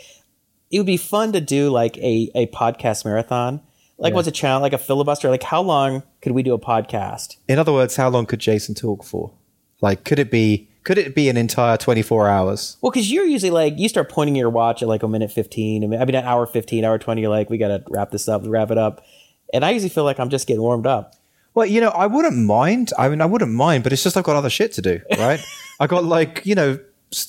it 0.72 0.80
would 0.80 0.86
be 0.86 0.97
fun 0.97 1.34
to 1.34 1.41
do 1.41 1.70
like 1.70 1.97
a 1.97 2.32
a 2.36 2.47
podcast 2.47 3.05
marathon. 3.05 3.62
Like 4.01 4.14
what's 4.14 4.30
a 4.30 4.32
challenge? 4.32 4.62
Like 4.62 4.74
a 4.74 4.78
filibuster? 4.78 5.30
Like 5.30 5.43
how 5.43 5.62
long 5.62 6.03
could 6.22 6.32
we 6.32 6.41
do 6.41 6.53
a 6.53 6.60
podcast? 6.60 7.36
in 7.49 7.60
other 7.60 7.74
words, 7.74 7.97
how 7.97 8.07
long 8.07 8.26
could 8.26 8.39
Jason 8.39 8.74
talk 8.74 9.03
for? 9.03 9.34
Like, 9.82 10.03
could 10.03 10.19
it 10.19 10.32
be? 10.32 10.67
Could 10.84 10.97
it 10.97 11.13
be 11.13 11.30
an 11.30 11.38
entire 11.38 11.77
twenty 11.77 12.01
four 12.01 12.27
hours? 12.27 12.77
Well, 12.82 12.91
because 12.91 13.11
you're 13.11 13.25
usually 13.25 13.51
like 13.51 13.77
you 13.77 13.89
start 13.89 14.09
pointing 14.09 14.36
your 14.36 14.49
watch 14.49 14.82
at 14.82 14.88
like 14.88 15.03
a 15.03 15.07
minute 15.07 15.32
fifteen. 15.32 15.84
I 15.84 15.88
mean, 15.88 16.01
I 16.01 16.05
mean, 16.05 16.15
an 16.15 16.25
hour 16.25 16.45
fifteen, 16.45 16.84
hour 16.86 16.97
twenty. 16.97 17.21
You're 17.21 17.30
like, 17.30 17.49
we 17.49 17.57
got 17.57 17.67
to 17.67 17.84
wrap 17.89 18.11
this 18.11 18.27
up, 18.27 18.41
wrap 18.45 18.71
it 18.71 18.77
up. 18.77 19.05
And 19.53 19.65
I 19.65 19.71
usually 19.71 19.89
feel 19.89 20.03
like 20.03 20.19
I'm 20.19 20.30
just 20.30 20.47
getting 20.47 20.61
warmed 20.61 20.88
up. 20.88 21.15
Well, 21.53 21.65
you 21.65 21.82
know, 21.82 21.89
I 21.89 22.07
wouldn't 22.07 22.38
mind. 22.38 22.91
I 22.97 23.09
mean, 23.09 23.21
I 23.21 23.25
wouldn't 23.25 23.51
mind, 23.51 23.84
but 23.84 23.91
it's 23.91 24.03
just 24.03 24.15
I've 24.15 24.23
got 24.23 24.36
other 24.36 24.49
shit 24.49 24.71
to 24.73 24.82
do, 24.82 25.01
right? 25.17 25.39
I 25.80 25.88
got 25.88 26.03
like 26.03 26.41
you 26.45 26.55
know 26.55 26.80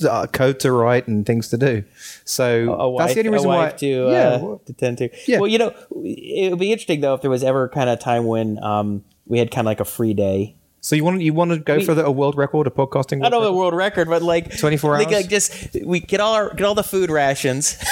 uh, 0.08 0.26
code 0.26 0.60
to 0.60 0.72
write 0.72 1.08
and 1.08 1.24
things 1.24 1.48
to 1.48 1.56
do. 1.56 1.84
So 2.24 2.74
a 2.74 2.88
wife, 2.88 3.06
that's 3.06 3.14
the 3.14 3.20
only 3.20 3.32
reason 3.32 3.48
why. 3.48 3.70
to, 3.70 3.86
yeah, 3.86 4.28
uh, 4.28 4.38
well, 4.38 4.62
to 4.66 4.72
tend 4.72 4.98
to. 4.98 5.08
Yeah. 5.26 5.38
Well, 5.38 5.48
you 5.48 5.58
know, 5.58 5.74
it 6.04 6.50
would 6.50 6.58
be 6.58 6.72
interesting 6.72 7.00
though 7.00 7.14
if 7.14 7.22
there 7.22 7.30
was 7.30 7.42
ever 7.42 7.68
kind 7.68 7.88
of 7.88 7.98
time 7.98 8.24
when 8.24 8.62
um, 8.62 9.04
we 9.26 9.38
had 9.38 9.50
kind 9.50 9.66
of 9.66 9.66
like 9.66 9.80
a 9.80 9.84
free 9.84 10.14
day. 10.14 10.56
So 10.80 10.96
you 10.96 11.04
want 11.04 11.20
you 11.20 11.34
want 11.34 11.50
to 11.50 11.58
go 11.58 11.80
for 11.80 11.94
the, 11.94 12.04
a 12.04 12.10
world 12.10 12.36
record 12.36 12.66
a 12.66 12.70
podcasting? 12.70 13.20
World 13.20 13.26
I 13.26 13.28
don't 13.30 13.42
know 13.42 13.46
the 13.46 13.52
world 13.52 13.74
record, 13.74 14.08
but 14.08 14.22
like 14.22 14.56
24 14.58 14.92
like, 14.92 15.06
hours? 15.06 15.14
Like 15.14 15.28
just 15.28 15.76
we 15.84 16.00
get 16.00 16.20
all 16.20 16.34
our 16.34 16.54
get 16.54 16.64
all 16.64 16.74
the 16.74 16.84
food 16.84 17.10
rations. 17.10 17.76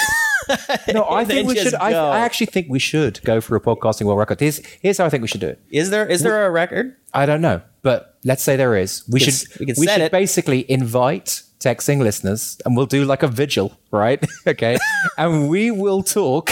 No, 0.93 1.07
I 1.07 1.25
think 1.25 1.47
we 1.47 1.55
should. 1.55 1.75
I. 1.75 1.91
I 1.91 2.19
actually 2.19 2.47
think 2.47 2.67
we 2.69 2.79
should 2.79 3.21
go 3.23 3.39
for 3.39 3.55
a 3.55 3.61
podcasting 3.61 4.05
world 4.05 4.17
record. 4.17 4.39
Here's 4.39 4.65
here's 4.81 4.97
how 4.97 5.05
I 5.05 5.09
think 5.09 5.21
we 5.21 5.27
should 5.27 5.41
do 5.41 5.47
it. 5.47 5.61
Is 5.69 5.91
there 5.91 6.07
is 6.07 6.23
there 6.23 6.47
a 6.47 6.49
record? 6.49 6.95
I 7.13 7.27
don't 7.27 7.41
know, 7.41 7.61
but 7.83 8.17
let's 8.23 8.41
say 8.41 8.55
there 8.55 8.75
is. 8.75 9.03
We 9.07 9.19
should 9.19 9.59
we 9.59 9.67
could 9.67 9.77
we 9.77 9.87
should 9.87 10.01
it. 10.01 10.11
basically 10.11 10.69
invite 10.69 11.43
TechZing 11.59 11.99
listeners, 11.99 12.59
and 12.65 12.75
we'll 12.75 12.87
do 12.87 13.05
like 13.05 13.21
a 13.21 13.27
vigil, 13.27 13.77
right? 13.91 14.25
okay, 14.47 14.77
and 15.17 15.49
we 15.49 15.71
will 15.71 16.01
talk 16.01 16.51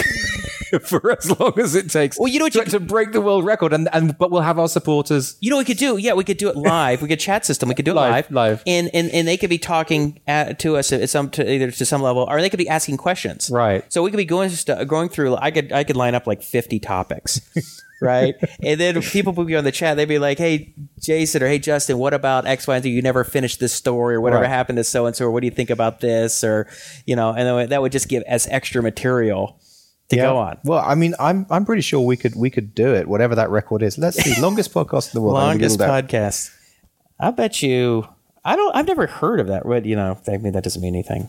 for 0.82 1.12
as 1.12 1.38
long 1.38 1.58
as 1.58 1.74
it 1.74 1.90
takes. 1.90 2.18
Well, 2.18 2.28
you 2.28 2.38
know 2.38 2.46
what 2.46 2.52
to, 2.54 2.58
you- 2.60 2.64
to 2.66 2.80
break 2.80 3.12
the 3.12 3.20
world 3.20 3.44
record, 3.44 3.72
and 3.72 3.88
and 3.92 4.16
but 4.18 4.30
we'll 4.30 4.42
have 4.42 4.58
our 4.58 4.68
supporters. 4.68 5.36
You 5.40 5.50
know 5.50 5.56
what 5.56 5.66
we 5.68 5.74
could 5.74 5.78
do? 5.78 5.96
Yeah, 5.96 6.14
we 6.14 6.24
could 6.24 6.36
do 6.38 6.48
it 6.48 6.56
live. 6.56 7.02
we 7.02 7.08
could 7.08 7.20
chat 7.20 7.44
system. 7.46 7.68
We 7.68 7.74
could 7.74 7.84
do 7.84 7.92
it 7.92 7.94
Live, 7.94 8.30
live, 8.30 8.30
live. 8.30 8.62
and 8.66 8.90
and 8.94 9.10
and 9.10 9.26
they 9.28 9.36
could 9.36 9.50
be 9.50 9.58
talking 9.58 10.20
at, 10.26 10.58
to 10.60 10.76
us 10.76 10.92
at 10.92 11.08
some 11.10 11.30
to 11.30 11.50
either 11.50 11.70
to 11.70 11.84
some 11.84 12.02
level, 12.02 12.26
or 12.28 12.40
they 12.40 12.50
could 12.50 12.58
be 12.58 12.68
asking 12.68 12.96
questions. 12.96 13.50
Right. 13.52 13.90
So 13.92 14.02
we 14.02 14.10
could 14.10 14.16
be 14.18 14.24
going 14.24 14.50
st- 14.50 14.86
going 14.88 15.08
through. 15.08 15.36
I 15.36 15.50
could 15.50 15.72
I 15.72 15.84
could 15.84 15.96
line 15.96 16.14
up 16.14 16.26
like 16.26 16.42
fifty 16.42 16.78
topics. 16.78 17.40
right, 18.00 18.36
and 18.62 18.78
then 18.80 19.02
people 19.02 19.32
would 19.32 19.46
be 19.48 19.56
on 19.56 19.64
the 19.64 19.72
chat. 19.72 19.96
They'd 19.96 20.04
be 20.06 20.18
like, 20.20 20.38
"Hey, 20.38 20.72
Jason," 21.00 21.42
or 21.42 21.48
"Hey, 21.48 21.58
Justin, 21.58 21.98
what 21.98 22.14
about 22.14 22.46
X, 22.46 22.66
Y, 22.68 22.76
and 22.76 22.82
Z? 22.84 22.90
You 22.90 23.02
never 23.02 23.24
finished 23.24 23.58
this 23.58 23.72
story, 23.72 24.14
or 24.14 24.20
whatever 24.20 24.42
Right. 24.42 24.48
happened 24.50 24.76
to 24.76 24.84
so 24.84 25.06
and 25.06 25.16
so, 25.16 25.24
or 25.26 25.30
what 25.32 25.40
do 25.40 25.46
you 25.46 25.50
think 25.50 25.70
about 25.70 25.98
this, 26.00 26.44
or 26.44 26.68
you 27.06 27.16
know?" 27.16 27.30
And 27.30 27.46
then 27.46 27.68
that 27.70 27.82
would 27.82 27.90
just 27.92 28.08
give 28.08 28.22
us 28.28 28.46
extra 28.48 28.82
material 28.82 29.58
to 30.10 30.16
go 30.16 30.36
on. 30.36 30.58
Well, 30.64 30.82
I 30.84 30.94
mean, 30.94 31.14
I'm 31.18 31.46
I'm 31.50 31.64
pretty 31.64 31.82
sure 31.82 32.00
we 32.00 32.16
could 32.16 32.34
we 32.36 32.50
could 32.50 32.74
do 32.74 32.94
it, 32.94 33.08
whatever 33.08 33.34
that 33.34 33.50
record 33.50 33.82
is. 33.82 33.98
Let's 33.98 34.16
see, 34.22 34.40
longest 34.40 34.72
podcast 34.72 35.14
in 35.14 35.18
the 35.18 35.20
world. 35.22 35.34
Longest 35.34 35.78
podcast. 35.78 36.50
I 37.20 37.30
bet 37.30 37.62
you. 37.62 38.08
I 38.44 38.56
don't. 38.56 38.74
I've 38.74 38.86
never 38.86 39.06
heard 39.06 39.40
of 39.40 39.48
that. 39.48 39.64
But 39.66 39.84
you 39.84 39.96
know, 39.96 40.18
I 40.28 40.36
mean, 40.38 40.52
that 40.52 40.64
doesn't 40.64 40.80
mean 40.82 40.94
anything. 40.94 41.28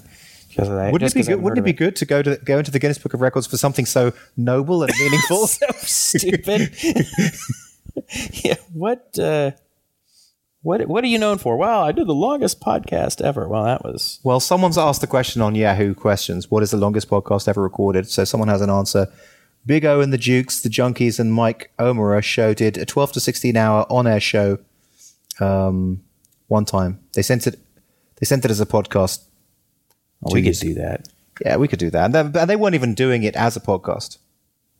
That- 0.55 0.91
Wouldn't 0.91 1.11
it 1.11 1.13
be 1.15 1.23
good? 1.23 1.41
Wouldn't 1.41 1.59
it 1.59 1.63
be 1.63 1.73
good 1.73 1.95
to 1.97 2.05
go 2.05 2.21
to 2.21 2.35
go 2.37 2.57
into 2.57 2.71
the 2.71 2.79
Guinness 2.79 2.97
Book 2.97 3.13
of 3.13 3.21
Records 3.21 3.47
for 3.47 3.55
something 3.57 3.85
so 3.85 4.13
noble 4.35 4.83
and 4.83 4.91
meaningful? 4.99 5.47
So 5.47 5.67
stupid. 5.77 6.73
yeah. 8.43 8.55
What? 8.73 9.17
Uh, 9.17 9.51
what? 10.61 10.87
What 10.87 11.03
are 11.03 11.07
you 11.07 11.17
known 11.17 11.37
for? 11.37 11.57
Wow, 11.57 11.83
I 11.83 11.91
did 11.91 12.07
the 12.07 12.13
longest 12.13 12.59
podcast 12.59 13.21
ever. 13.21 13.47
Well, 13.47 13.63
that 13.63 13.83
was. 13.83 14.19
well, 14.23 14.39
someone's 14.39 14.77
asked 14.77 15.01
the 15.01 15.07
question 15.07 15.41
on 15.41 15.55
Yahoo 15.55 15.93
Questions: 15.93 16.51
What 16.51 16.63
is 16.63 16.71
the 16.71 16.77
longest 16.77 17.09
podcast 17.09 17.47
ever 17.47 17.61
recorded? 17.61 18.09
So 18.09 18.23
someone 18.23 18.49
has 18.49 18.61
an 18.61 18.69
answer. 18.69 19.07
Big 19.65 19.85
O 19.85 19.99
and 20.01 20.13
the 20.13 20.17
Dukes, 20.17 20.61
the 20.61 20.69
Junkies, 20.69 21.19
and 21.19 21.33
Mike 21.33 21.71
O'Meara 21.79 22.21
show 22.21 22.53
did 22.53 22.77
a 22.77 22.85
12 22.85 23.11
to 23.13 23.19
16 23.19 23.57
hour 23.57 23.85
on 23.89 24.07
air 24.07 24.19
show. 24.19 24.57
Um, 25.39 26.03
one 26.47 26.65
time 26.65 26.99
they 27.13 27.21
sent 27.21 27.45
it. 27.47 27.59
They 28.19 28.25
sent 28.25 28.45
it 28.45 28.51
as 28.51 28.59
a 28.59 28.65
podcast. 28.65 29.23
Oh, 30.25 30.33
we 30.33 30.41
could 30.41 30.55
do 30.55 30.73
that. 30.75 31.07
Yeah, 31.45 31.55
we 31.57 31.67
could 31.67 31.79
do 31.79 31.89
that. 31.89 32.05
And 32.05 32.33
they, 32.33 32.39
and 32.41 32.49
they 32.49 32.55
weren't 32.57 32.75
even 32.75 32.93
doing 32.93 33.23
it 33.23 33.35
as 33.35 33.55
a 33.55 33.61
podcast. 33.61 34.17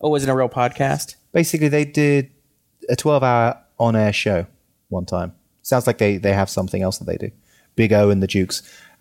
Oh, 0.02 0.10
was 0.10 0.24
it 0.24 0.30
a 0.30 0.36
real 0.36 0.50
podcast? 0.50 1.16
basically 1.32 1.68
they 1.68 1.86
did 1.86 2.32
a 2.90 2.96
12 2.96 3.24
hour 3.24 3.62
on 3.78 3.96
air 3.96 4.14
show 4.14 4.46
one 4.90 5.06
time 5.06 5.34
sounds 5.70 5.88
like 5.88 5.98
they 6.00 6.18
they 6.18 6.34
have 6.34 6.50
something 6.50 6.82
else 6.82 6.98
that 6.98 7.06
they 7.06 7.18
do 7.18 7.32
big 7.76 7.94
o 7.94 8.10
and 8.10 8.22
the 8.22 8.28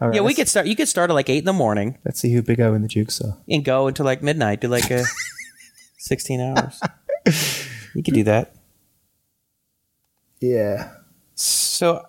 All 0.00 0.08
right, 0.08 0.14
Yeah, 0.14 0.20
we 0.22 0.34
could 0.34 0.48
start. 0.48 0.66
You 0.66 0.76
could 0.76 0.86
start 0.88 1.10
at 1.10 1.14
like 1.14 1.28
eight 1.28 1.38
in 1.38 1.44
the 1.44 1.52
morning 1.52 1.98
let's 2.04 2.20
see 2.20 2.32
who 2.32 2.42
big 2.42 2.60
o 2.60 2.74
and 2.74 2.84
the 2.84 2.88
dukes 2.88 3.20
are 3.20 3.36
and 3.48 3.64
go 3.64 3.88
until 3.88 4.04
like 4.06 4.22
midnight. 4.22 4.60
Do 4.60 4.68
like 4.68 4.90
a 4.90 5.04
sixteen 5.98 6.40
hours. 6.40 6.80
You 7.94 8.02
could 8.02 8.14
do 8.14 8.24
that. 8.24 8.54
yeah 10.40 10.90
So 11.34 12.04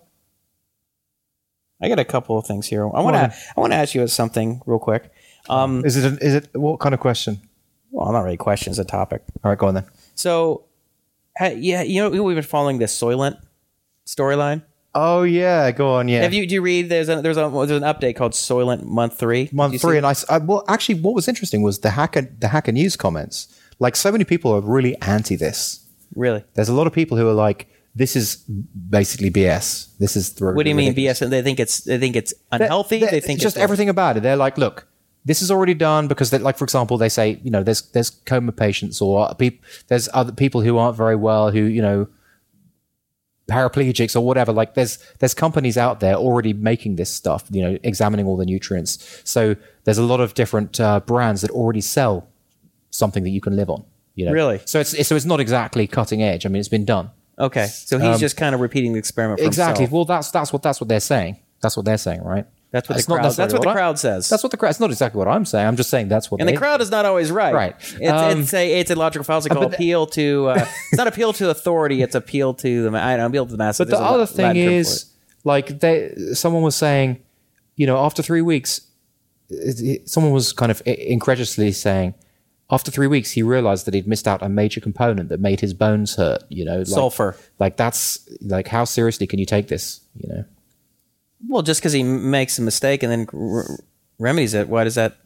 I 1.82 1.88
got 1.88 2.00
a 2.00 2.06
couple 2.06 2.38
of 2.38 2.46
things 2.46 2.68
here. 2.68 2.84
I 2.84 3.02
want 3.02 3.16
on. 3.16 3.30
to 3.30 3.36
I 3.56 3.60
want 3.62 3.72
to 3.74 3.78
ask 3.78 3.96
you 3.96 4.06
something 4.08 4.62
real 4.66 4.80
quick. 4.80 5.12
Um, 5.50 5.84
is 5.86 5.96
it 5.98 6.06
an, 6.06 6.18
is 6.22 6.36
it 6.36 6.50
what 6.54 6.80
kind 6.80 6.94
of 6.94 7.00
question 7.00 7.40
well, 7.92 8.12
not 8.12 8.22
really 8.24 8.38
questions, 8.38 8.78
a 8.78 8.86
topic. 8.86 9.24
all 9.44 9.50
right 9.50 9.58
go 9.58 9.66
on 9.68 9.74
then 9.74 9.86
So, 10.14 10.66
ha- 11.36 11.56
yeah, 11.58 11.82
you 11.82 12.02
know 12.02 12.22
we've 12.24 12.36
been 12.36 12.44
following 12.44 12.78
this 12.78 12.94
Soylent 12.96 13.40
storyline. 14.16 14.64
oh 14.96 15.22
yeah 15.24 15.70
go 15.72 15.88
on 15.98 16.08
yeah 16.08 16.22
Have 16.24 16.34
you? 16.34 16.48
Do 16.48 16.54
you 16.56 16.62
read? 16.62 16.90
There's 16.90 17.10
a, 17.10 17.22
there's 17.22 17.38
a 17.38 17.48
there's 17.68 17.72
an 17.84 17.88
update 17.94 18.16
called 18.16 18.34
Soylent 18.34 18.84
Month 18.84 19.14
Three. 19.20 19.50
Month 19.52 19.82
three 19.82 19.98
and 19.98 20.06
I, 20.06 20.16
I- 20.30 20.40
well 20.50 20.64
actually 20.68 20.96
what 21.06 21.14
was 21.20 21.28
interesting 21.28 21.62
was 21.62 21.80
the 21.80 21.92
hacker 21.92 22.22
the 22.44 22.48
hacker 22.56 22.72
news 22.72 22.96
comments 23.06 23.38
like 23.86 23.96
so 23.96 24.12
many 24.12 24.26
people 24.34 24.52
are 24.56 24.62
really 24.62 24.94
anti 25.02 25.36
this 25.36 25.86
really. 26.16 26.44
there's 26.56 26.70
a 26.70 26.74
lot 26.80 26.88
of 26.88 26.94
people 26.94 27.16
who 27.18 27.28
are 27.32 27.34
like 27.48 27.68
this 27.96 28.16
is 28.16 28.28
basically 29.00 29.30
bs 29.32 29.96
this 30.00 30.16
is 30.16 30.34
the 30.34 30.46
What 30.54 30.64
do 30.64 30.70
you 30.70 30.76
mean 30.76 30.94
BS? 30.96 31.22
And 31.22 31.32
they 31.32 31.42
think 31.42 31.60
it's 31.60 31.76
they 31.90 31.98
think 32.04 32.16
it's 32.16 32.34
unhealthy. 32.52 33.00
They're- 33.00 33.12
They 33.12 33.22
think 33.22 33.40
just 33.42 33.58
everything 33.58 33.90
about 33.90 34.18
it. 34.18 34.22
They're 34.24 34.38
like, 34.46 34.58
look, 34.58 34.88
this 35.26 35.42
is 35.42 35.52
already 35.52 35.74
done 35.74 36.08
because, 36.08 36.32
like, 36.32 36.58
for 36.58 36.64
example, 36.64 36.98
they 36.98 37.10
say, 37.10 37.40
you 37.44 37.52
know, 37.52 37.62
there's 37.64 37.82
there's 37.94 38.10
coma 38.30 38.54
patients 38.54 39.02
or 39.02 39.34
peop, 39.36 39.56
there's 39.90 40.08
other 40.14 40.32
people 40.32 40.62
who 40.62 40.78
aren't 40.78 40.96
very 40.98 41.16
well 41.28 41.52
who, 41.52 41.64
you 41.78 41.82
know, 41.82 42.08
paraplegics 43.50 44.16
or 44.16 44.22
whatever. 44.22 44.52
Like, 44.52 44.74
there's 44.76 44.98
there's 45.20 45.34
companies 45.34 45.78
out 45.78 46.00
there 46.00 46.16
already 46.16 46.54
making 46.54 46.96
this 46.96 47.10
stuff, 47.10 47.46
you 47.50 47.62
know, 47.62 47.78
examining 47.84 48.26
all 48.26 48.38
the 48.38 48.46
nutrients. 48.46 49.22
So 49.24 49.56
there's 49.84 49.98
a 49.98 50.04
lot 50.04 50.20
of 50.20 50.34
different 50.34 50.80
uh, 50.80 51.00
brands 51.02 51.42
that 51.42 51.52
already 51.52 51.82
sell 51.82 52.28
something 52.92 53.24
that 53.24 53.30
you 53.30 53.42
can 53.42 53.56
live 53.56 53.70
on. 53.70 53.84
You 54.16 54.26
know, 54.26 54.32
Really? 54.34 54.60
So 54.66 54.80
it's 54.82 55.08
so 55.08 55.16
it's 55.16 55.26
not 55.26 55.40
exactly 55.40 55.88
cutting 55.88 56.22
edge. 56.22 56.46
I 56.46 56.50
mean, 56.50 56.60
it's 56.60 56.68
been 56.70 56.86
done. 56.86 57.12
Okay, 57.38 57.68
so 57.68 58.00
he's 58.00 58.20
just 58.20 58.36
kind 58.36 58.54
of 58.54 58.60
repeating 58.60 58.92
the 58.92 59.00
experiment. 59.00 59.40
For 59.40 59.46
Um, 59.46 59.48
Exactly. 59.48 59.86
himself. 59.86 59.94
Well, 59.96 60.06
that's 60.06 60.30
that's 60.32 60.52
what 60.52 60.62
that's 60.62 60.82
what 60.82 60.90
they're 60.90 61.00
saying. 61.00 61.38
That's 61.62 61.78
what 61.78 61.86
they're 61.86 61.98
saying, 61.98 62.24
right? 62.24 62.46
That's 62.72 62.88
what 62.88 62.96
That's 62.98 63.08
the 63.08 63.14
crowd. 63.16 63.24
necessarily 63.24 63.48
That's 63.52 63.54
what 63.54 63.64
the 63.64 63.70
I- 63.70 63.74
crowd 63.74 63.98
says. 64.00 64.30
That's 64.30 64.44
what 64.44 64.52
the 64.52 64.58
crowd. 64.58 64.70
It's 64.70 64.80
not 64.80 64.92
exactly 64.92 65.18
what 65.18 65.28
I'm 65.28 65.44
saying. 65.44 65.66
I'm 65.68 65.76
just 65.76 65.90
saying 65.90 66.08
that's 66.08 66.30
what. 66.30 66.40
and 66.40 66.48
the 66.48 66.56
crowd 66.56 66.82
is 66.82 66.92
not 66.92 67.04
always 67.06 67.32
right. 67.32 67.54
Right. 67.54 67.76
It's, 68.00 68.12
Um, 68.12 68.42
it's 68.42 68.54
a 68.54 68.80
it's 68.80 68.92
a 68.92 68.96
logical 68.96 69.24
fallacy 69.24 69.50
called 69.50 69.74
appeal 69.74 70.06
to. 70.08 70.50
Uh, 70.50 70.66
it's 70.92 70.98
not 70.98 71.08
appeal 71.08 71.34
to 71.34 71.50
authority. 71.50 72.02
It's 72.04 72.14
appeal 72.16 72.54
to 72.56 72.84
the. 72.90 72.98
I 72.98 73.12
don't 73.18 73.20
know, 73.20 73.26
appeal 73.28 73.46
to 73.48 73.52
the 73.52 73.58
masses. 73.58 73.80
But 73.80 73.86
the 73.90 73.98
There's 73.98 74.02
a 74.02 74.14
other 74.14 74.26
thing 74.28 74.56
is, 74.56 75.06
like, 75.44 75.80
they 75.80 76.14
someone 76.34 76.62
was 76.62 76.76
saying, 76.76 77.22
you 77.76 77.88
know, 77.88 77.98
after 77.98 78.22
three 78.22 78.42
weeks, 78.42 78.82
it, 79.50 79.80
it- 79.82 80.10
someone 80.10 80.32
was 80.32 80.54
kind 80.54 80.72
of 80.72 80.82
incredulously 80.86 81.72
saying, 81.72 82.14
after 82.70 82.92
three 82.92 83.08
weeks, 83.08 83.32
he 83.32 83.42
realized 83.42 83.86
that 83.88 83.96
he'd 83.96 84.08
missed 84.08 84.28
out 84.28 84.44
a 84.44 84.50
major 84.50 84.80
component 84.80 85.30
that 85.30 85.40
made 85.40 85.60
his 85.60 85.74
bones 85.74 86.16
hurt. 86.16 86.44
You 86.50 86.66
know, 86.66 86.78
like, 86.78 86.88
Sulfur. 86.88 87.36
Like 87.58 87.78
that's 87.78 88.30
like 88.42 88.68
how 88.68 88.84
seriously 88.86 89.26
can 89.26 89.40
you 89.40 89.46
take 89.48 89.70
this? 89.70 90.02
You 90.16 90.30
know. 90.30 90.46
It. 91.40 91.46
well, 91.48 91.62
just 91.62 91.80
because 91.82 91.94
he 91.94 92.04
makes 92.04 92.60
a 92.60 92.62
mistake 92.62 93.04
and 93.04 93.12
then 93.12 93.28
r- 93.34 93.80
remedies 94.18 94.54
it, 94.54 94.68
why 94.70 94.84
does 94.84 94.96
that? 94.96 95.18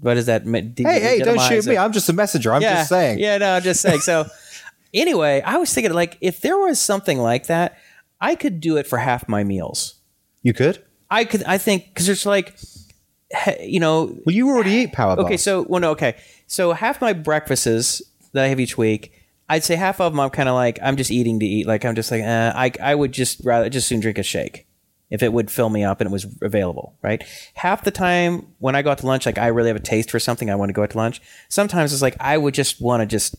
Why 0.00 0.14
does 0.14 0.26
that? 0.26 0.44
de- 0.44 0.82
Hey, 0.82 1.00
hey, 1.00 1.18
don't 1.18 1.40
shoot 1.40 1.66
me. 1.66 1.76
I'm 1.76 1.92
just 1.92 2.08
a 2.08 2.12
messenger. 2.12 2.52
I'm 2.54 2.62
yeah, 2.62 2.76
just 2.76 2.88
saying. 2.88 3.18
Yeah, 3.18 3.38
no, 3.38 3.54
I'm 3.56 3.62
just 3.62 3.80
saying. 3.80 4.00
So, 4.00 4.26
anyway, 4.94 5.42
I 5.44 5.58
was 5.58 5.72
thinking 5.74 5.92
like 5.92 6.16
if 6.20 6.40
there 6.40 6.56
was 6.56 6.78
something 6.78 7.18
like 7.18 7.46
that, 7.46 7.78
I 8.20 8.34
could 8.34 8.60
do 8.60 8.76
it 8.76 8.86
for 8.86 8.98
half 8.98 9.28
my 9.28 9.44
meals. 9.44 9.94
You 10.42 10.52
could. 10.54 10.82
I 11.10 11.24
could. 11.24 11.42
I 11.44 11.58
think 11.58 11.88
because 11.88 12.06
there's 12.06 12.24
like, 12.24 12.56
you 13.60 13.80
know, 13.80 14.16
Well, 14.24 14.34
you 14.34 14.48
already 14.48 14.72
eat 14.72 14.92
power 14.92 15.16
bars. 15.16 15.26
Okay, 15.26 15.36
so 15.36 15.62
well, 15.68 15.80
no, 15.80 15.90
okay. 15.90 16.16
So 16.46 16.72
half 16.72 17.00
my 17.00 17.12
breakfasts 17.12 18.02
that 18.32 18.44
I 18.44 18.48
have 18.48 18.60
each 18.60 18.78
week, 18.78 19.12
I'd 19.48 19.64
say 19.64 19.74
half 19.76 20.00
of 20.00 20.12
them 20.12 20.20
I'm 20.20 20.30
kind 20.30 20.48
of 20.48 20.54
like 20.54 20.78
I'm 20.82 20.96
just 20.96 21.10
eating 21.10 21.40
to 21.40 21.46
eat. 21.46 21.66
Like 21.66 21.84
I'm 21.84 21.94
just 21.94 22.10
like 22.10 22.22
uh, 22.22 22.52
I 22.54 22.72
I 22.80 22.94
would 22.94 23.12
just 23.12 23.40
rather 23.44 23.68
just 23.68 23.88
soon 23.88 24.00
drink 24.00 24.18
a 24.18 24.22
shake 24.22 24.66
if 25.10 25.22
it 25.22 25.32
would 25.32 25.50
fill 25.50 25.68
me 25.68 25.84
up 25.84 26.00
and 26.00 26.08
it 26.08 26.12
was 26.12 26.26
available. 26.40 26.96
Right. 27.02 27.22
Half 27.54 27.84
the 27.84 27.90
time 27.90 28.46
when 28.58 28.74
I 28.74 28.82
go 28.82 28.90
out 28.90 28.98
to 28.98 29.06
lunch, 29.06 29.26
like 29.26 29.38
I 29.38 29.48
really 29.48 29.68
have 29.68 29.76
a 29.76 29.80
taste 29.80 30.10
for 30.10 30.18
something, 30.18 30.50
I 30.50 30.54
want 30.54 30.68
to 30.68 30.72
go 30.72 30.82
out 30.82 30.90
to 30.90 30.98
lunch. 30.98 31.20
Sometimes 31.48 31.92
it's 31.92 32.02
like 32.02 32.16
I 32.20 32.38
would 32.38 32.54
just 32.54 32.80
want 32.80 33.00
to 33.02 33.06
just 33.06 33.36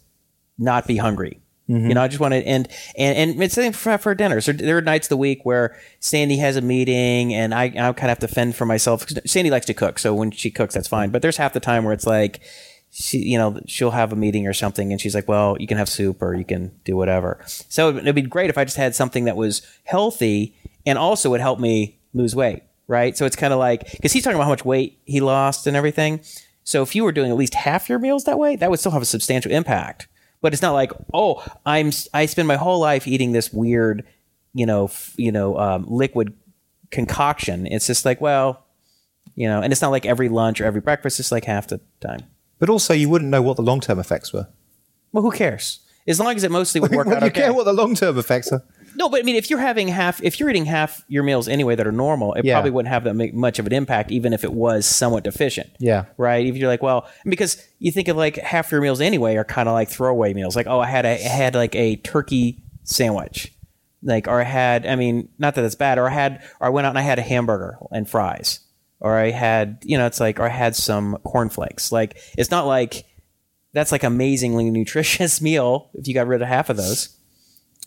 not 0.58 0.88
be 0.88 0.98
hungry. 0.98 1.42
Mm-hmm. 1.70 1.88
You 1.88 1.96
know, 1.96 2.02
I 2.02 2.08
just 2.08 2.20
want 2.20 2.34
to 2.34 2.46
and 2.46 2.68
and 2.98 3.18
and 3.18 3.44
it's 3.44 3.54
same 3.54 3.72
for, 3.72 3.98
for 3.98 4.14
dinner. 4.14 4.42
So 4.42 4.52
there 4.52 4.78
are 4.78 4.82
nights 4.82 5.06
of 5.06 5.10
the 5.10 5.18
week 5.18 5.42
where 5.44 5.78
Sandy 6.00 6.38
has 6.38 6.58
a 6.58 6.62
meeting 6.62 7.34
and 7.34 7.54
I 7.54 7.66
I 7.66 7.70
kind 7.70 7.90
of 7.90 8.10
have 8.10 8.20
to 8.20 8.28
fend 8.28 8.56
for 8.56 8.66
myself. 8.66 9.06
Sandy 9.26 9.50
likes 9.50 9.68
to 9.68 9.74
cook, 9.74 9.98
so 9.98 10.14
when 10.14 10.32
she 10.32 10.52
cooks, 10.52 10.74
that's 10.74 10.88
fine. 10.88 11.08
Mm-hmm. 11.08 11.14
But 11.14 11.22
there's 11.22 11.38
half 11.38 11.54
the 11.54 11.60
time 11.60 11.86
where 11.86 11.94
it's 11.94 12.08
like 12.08 12.42
she, 12.90 13.20
you 13.20 13.38
know, 13.38 13.62
she'll 13.68 13.92
have 13.92 14.12
a 14.12 14.18
meeting 14.18 14.48
or 14.48 14.54
something, 14.54 14.92
and 14.92 15.00
she's 15.00 15.16
like, 15.16 15.30
"Well, 15.30 15.56
you 15.60 15.68
can 15.68 15.78
have 15.78 15.88
soup 15.88 16.22
or 16.22 16.36
you 16.36 16.44
can 16.44 16.72
do 16.84 16.98
whatever." 16.98 17.40
So 17.46 17.96
it'd 17.96 18.16
be 18.16 18.22
great 18.22 18.50
if 18.50 18.58
I 18.58 18.66
just 18.66 18.76
had 18.76 18.94
something 18.94 19.24
that 19.26 19.38
was 19.38 19.62
healthy 19.86 20.56
and 20.86 20.98
also 20.98 21.30
would 21.30 21.42
help 21.42 21.60
me 21.60 22.00
lose 22.14 22.36
weight, 22.36 22.64
right? 22.88 23.18
So 23.18 23.26
it's 23.26 23.36
kind 23.36 23.54
of 23.54 23.60
like 23.60 23.92
because 23.92 24.14
he's 24.14 24.24
talking 24.24 24.36
about 24.36 24.46
how 24.46 24.52
much 24.52 24.66
weight 24.66 25.00
he 25.06 25.20
lost 25.22 25.68
and 25.68 25.76
everything. 25.78 26.22
So 26.64 26.84
if 26.84 26.96
you 26.96 27.04
were 27.04 27.12
doing 27.12 27.32
at 27.32 27.38
least 27.38 27.56
half 27.56 27.90
your 27.90 28.00
meals 28.00 28.24
that 28.26 28.38
way, 28.40 28.56
that 28.56 28.70
would 28.70 28.80
still 28.80 28.92
have 28.92 29.02
a 29.02 29.06
substantial 29.06 29.52
impact. 29.52 30.08
But 30.42 30.54
it's 30.54 30.62
not 30.62 30.74
like, 30.74 30.92
oh, 31.14 31.46
I'm 31.66 31.92
I 32.14 32.26
spend 32.26 32.48
my 32.48 32.56
whole 32.56 32.80
life 32.80 33.08
eating 33.08 33.32
this 33.32 33.52
weird, 33.54 34.06
you 34.54 34.66
know, 34.66 34.86
f- 34.86 35.14
you 35.18 35.32
know, 35.32 35.58
um, 35.58 35.86
liquid 35.88 36.34
concoction. 36.92 37.68
It's 37.68 37.88
just 37.88 38.06
like, 38.06 38.22
well, 38.22 38.66
you 39.36 39.48
know, 39.48 39.62
and 39.62 39.72
it's 39.72 39.82
not 39.82 39.92
like 39.92 40.06
every 40.06 40.30
lunch 40.30 40.60
or 40.62 40.66
every 40.66 40.82
breakfast. 40.82 41.20
It's 41.20 41.32
like 41.32 41.46
half 41.46 41.68
the 41.68 41.80
time. 42.00 42.22
but 42.60 42.70
also, 42.70 42.94
you 42.94 43.10
wouldn't 43.10 43.30
know 43.32 43.42
what 43.42 43.56
the 43.56 43.64
long 43.64 43.80
term 43.82 44.00
effects 44.00 44.34
were. 44.34 44.48
Well, 45.12 45.24
who 45.24 45.32
cares? 45.32 45.80
As 46.08 46.20
long 46.20 46.36
as 46.36 46.44
it 46.44 46.52
mostly 46.52 46.82
would 46.82 46.92
work 46.96 47.08
Would 47.08 47.18
out 47.18 47.22
you 47.24 47.28
okay. 47.28 47.42
care 47.42 47.54
what 47.54 47.66
the 47.66 47.74
long 47.74 47.96
term 47.96 48.18
effects 48.18 48.52
are? 48.52 48.64
No, 48.96 49.10
but 49.10 49.20
I 49.20 49.24
mean, 49.24 49.36
if 49.36 49.50
you're 49.50 49.60
having 49.60 49.88
half, 49.88 50.22
if 50.24 50.40
you're 50.40 50.50
eating 50.50 50.66
half 50.66 51.04
your 51.08 51.24
meals 51.24 51.48
anyway 51.48 51.76
that 51.76 51.86
are 51.88 51.92
normal, 51.92 52.34
it 52.34 52.46
Yeah. 52.46 52.56
probably 52.56 52.72
wouldn't 52.72 52.92
have 52.94 53.04
that 53.06 53.14
make 53.16 53.34
much 53.34 53.60
of 53.60 53.66
an 53.68 53.74
impact, 53.74 54.12
even 54.12 54.34
if 54.34 54.44
it 54.44 54.54
was 54.54 54.86
somewhat 54.86 55.24
deficient. 55.24 55.70
Yeah. 55.80 56.06
Right. 56.18 56.46
If 56.46 56.56
you're 56.58 56.68
like, 56.70 56.82
well, 56.84 57.08
because 57.26 57.64
you 57.80 57.92
think 57.92 58.08
of 58.08 58.18
like 58.18 58.38
half 58.38 58.72
your 58.72 58.82
meals 58.82 59.02
anyway 59.02 59.36
are 59.36 59.44
kind 59.44 59.68
of 59.70 59.74
like 59.74 59.90
throwaway 59.90 60.34
meals. 60.34 60.56
Like, 60.56 60.68
oh, 60.68 60.80
I 60.80 60.88
had 60.88 61.06
a 61.06 61.12
I 61.14 61.28
had 61.30 61.56
like 61.56 61.76
a 61.76 61.96
turkey 61.98 62.64
sandwich. 62.84 63.54
like 64.04 64.28
or 64.28 64.42
I 64.42 64.46
had 64.46 64.86
I 64.88 64.96
mean 64.96 65.30
not 65.38 65.56
that 65.56 65.64
it's 65.64 65.76
bad 65.76 65.98
or 66.00 66.08
I 66.10 66.14
had 66.14 66.42
or 66.60 66.68
I 66.68 66.70
went 66.70 66.88
out 66.88 66.90
and 66.92 66.98
I 67.00 67.04
had 67.04 67.20
a 67.20 67.22
hamburger 67.22 67.78
and 67.92 68.10
fries 68.10 68.60
or 69.00 69.16
I 69.18 69.30
had 69.30 69.78
you 69.84 69.96
know 69.98 70.08
it's 70.08 70.20
like 70.20 70.40
or 70.40 70.46
I 70.46 70.50
had 70.50 70.76
some 70.76 71.18
cornflakes 71.24 71.92
like 71.92 72.18
it's 72.38 72.50
not 72.50 72.66
like 72.66 73.06
that's 73.74 73.92
like 73.92 74.04
amazingly 74.04 74.72
nutritious 74.72 75.40
meal 75.48 75.92
if 75.94 76.08
you 76.08 76.16
got 76.16 76.26
rid 76.28 76.42
of 76.42 76.48
half 76.48 76.70
of 76.72 76.78
those 76.78 77.16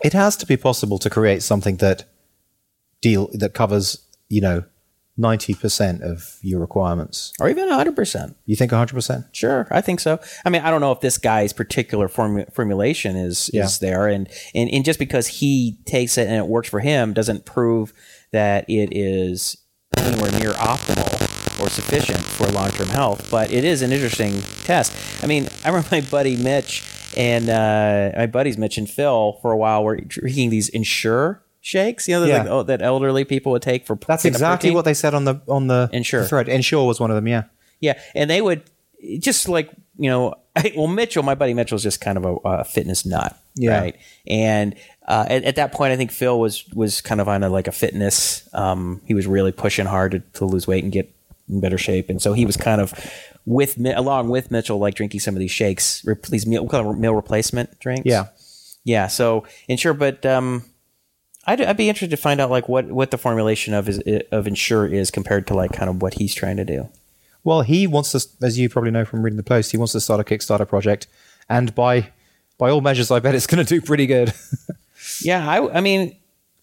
It 0.03 0.12
has 0.12 0.36
to 0.38 0.47
be 0.47 0.57
possible 0.57 0.99
to 0.99 1.09
create 1.11 1.42
something 1.42 1.76
that 1.76 2.05
deal 3.01 3.28
that 3.32 3.55
covers, 3.55 3.99
you 4.28 4.40
know, 4.40 4.64
ninety 5.16 5.55
percent 5.55 6.03
of 6.03 6.38
your 6.42 6.59
requirements. 6.61 7.32
or 7.40 7.49
even 7.49 7.68
100% 7.68 8.34
You 8.47 8.57
think 8.57 8.72
hundred 8.72 8.95
percent? 8.95 9.26
Sure, 9.32 9.68
I 9.70 9.80
think 9.80 10.01
so. 10.01 10.18
I 10.45 10.51
mean, 10.51 10.62
I 10.62 10.70
don't 10.70 10.80
know 10.80 10.90
if 10.92 11.01
this 11.01 11.18
guy's 11.18 11.53
particular 11.53 12.09
formu- 12.09 12.53
formulation 12.53 13.14
is 13.16 13.49
Yeah. 13.53 13.64
is 13.64 13.78
there, 13.78 14.09
and, 14.09 14.28
and 14.55 14.68
and 14.70 14.84
just 14.84 14.99
because 14.99 15.26
he 15.28 15.78
takes 15.86 16.18
it 16.18 16.26
and 16.26 16.36
it 16.36 16.47
works 16.49 16.68
for 16.68 16.80
him 16.80 17.12
doesn't 17.12 17.45
prove 17.45 17.92
that 18.32 18.68
it 18.68 18.88
is 18.97 19.57
anywhere 19.97 20.32
near 20.32 20.51
optimal 20.55 21.61
or 21.62 21.68
sufficient 21.68 22.18
for 22.18 22.49
long 22.49 22.70
term 22.70 22.88
health. 22.88 23.30
But 23.30 23.53
it 23.53 23.64
is 23.64 23.80
an 23.82 23.92
interesting 23.92 24.42
test. 24.64 24.92
I 25.22 25.26
mean, 25.28 25.49
I 25.64 25.68
remember 25.68 25.88
my 25.92 26.01
buddy 26.01 26.36
Mitch 26.36 26.82
and 27.16 27.48
uh, 27.48 28.12
my 28.16 28.26
buddies 28.26 28.58
Mitch 28.58 28.78
and 28.78 28.88
Phil 28.88 29.38
for 29.42 29.52
a 29.52 29.56
while 29.56 29.82
were 29.84 29.96
drinking 29.96 30.50
these 30.50 30.68
Ensure 30.68 31.42
shakes. 31.60 32.08
You 32.08 32.20
know, 32.20 32.24
Yeah. 32.26 32.38
like, 32.42 32.48
oh, 32.48 32.62
that 32.64 32.82
elderly 32.82 33.24
people 33.24 33.52
would 33.52 33.62
take 33.62 33.86
for 33.86 33.96
That's 34.06 34.24
exactly 34.24 34.70
what 34.70 34.84
they 34.84 34.94
said 34.94 35.14
on 35.14 35.24
the 35.24 35.40
on 35.48 35.66
the 35.66 35.88
Ensure. 35.92 36.24
thread. 36.24 36.48
Ensure 36.48 36.86
was 36.86 37.00
one 37.00 37.10
of 37.10 37.16
them. 37.16 37.26
Yeah. 37.28 37.44
Yeah, 37.80 38.00
and 38.14 38.30
they 38.30 38.40
would 38.40 38.62
just 39.18 39.48
like 39.48 39.70
you 39.96 40.10
know, 40.10 40.34
well, 40.76 40.86
Mitchell, 40.88 41.22
my 41.22 41.34
buddy 41.34 41.54
Mitchell's 41.54 41.82
just 41.82 42.00
kind 42.00 42.16
of 42.18 42.24
a, 42.24 42.34
a 42.44 42.64
fitness 42.64 43.04
nut, 43.06 43.36
Yeah. 43.56 43.78
right? 43.78 43.96
And 44.26 44.74
uh, 45.06 45.26
at, 45.28 45.44
at 45.44 45.56
that 45.56 45.72
point, 45.72 45.92
I 45.92 45.96
think 45.96 46.10
Phil 46.10 46.38
was 46.40 46.64
was 46.72 47.00
kind 47.00 47.20
of 47.20 47.28
on 47.28 47.42
a 47.42 47.48
like 47.48 47.68
a 47.68 47.72
fitness. 47.72 48.48
Um, 48.54 49.00
he 49.06 49.14
was 49.14 49.26
really 49.26 49.52
pushing 49.52 49.86
hard 49.86 50.12
to, 50.12 50.20
to 50.38 50.44
lose 50.46 50.66
weight 50.66 50.82
and 50.82 50.92
get 50.92 51.14
in 51.48 51.60
better 51.60 51.76
shape, 51.78 52.08
and 52.08 52.20
so 52.22 52.32
he 52.32 52.46
was 52.46 52.56
kind 52.56 52.80
of 52.80 52.92
with 53.47 53.78
along 53.78 54.28
with 54.28 54.51
Mitchell, 54.51 54.78
like 54.78 54.95
drinking 54.95 55.20
some 55.20 55.34
of 55.34 55.40
these 55.40 55.51
shakes, 55.51 56.07
these 56.30 56.47
meal, 56.47 56.62
we 56.62 56.68
call 56.68 56.84
them 56.84 57.01
meal 57.01 57.14
replacement 57.14 57.78
drinks. 57.78 58.07
Yeah. 58.07 58.26
yeah. 58.84 59.07
So 59.07 59.47
and 59.68 59.78
sure, 59.78 59.95
but 59.95 60.24
um, 60.24 60.64
I'd, 61.47 61.61
I'd 61.61 61.76
be 61.76 61.88
interested 61.88 62.16
to 62.16 62.20
find 62.20 62.40
out 62.40 62.51
like 62.51 62.68
what 62.68 62.86
what 62.86 63.11
the 63.11 63.18
formulation 63.18 63.74
of 63.74 63.88
is 63.88 64.03
of 64.32 64.47
Ensure 64.47 64.86
is 64.86 65.11
compared 65.11 65.47
to 65.49 65.55
like 65.55 65.72
kind 65.72 65.90
of 65.90 66.03
what 66.03 66.14
he's 66.14 66.34
trying 66.34 66.57
to 66.57 66.64
do. 66.64 66.88
Well, 67.42 67.61
he 67.61 67.86
wants 67.86 68.12
to, 68.12 68.26
as 68.45 68.59
you 68.59 68.70
probably 68.70 68.90
know 68.90 69.05
from 69.05 69.22
reading 69.22 69.36
the 69.36 69.42
post, 69.42 69.70
he 69.70 69.76
wants 69.76 69.92
to 69.92 70.01
start 70.01 70.18
a 70.18 70.24
Kickstarter 70.24 70.66
project, 70.66 71.07
and 71.49 71.74
by 71.74 72.11
by 72.57 72.70
all 72.70 72.80
measures, 72.80 73.11
I 73.11 73.18
bet 73.18 73.34
it's 73.34 73.47
going 73.47 73.64
to 73.64 73.68
do 73.68 73.80
pretty 73.80 74.07
good. 74.07 74.32
Yeah, 75.20 75.49
I, 75.49 75.78
I 75.78 75.80
mean, 75.80 76.16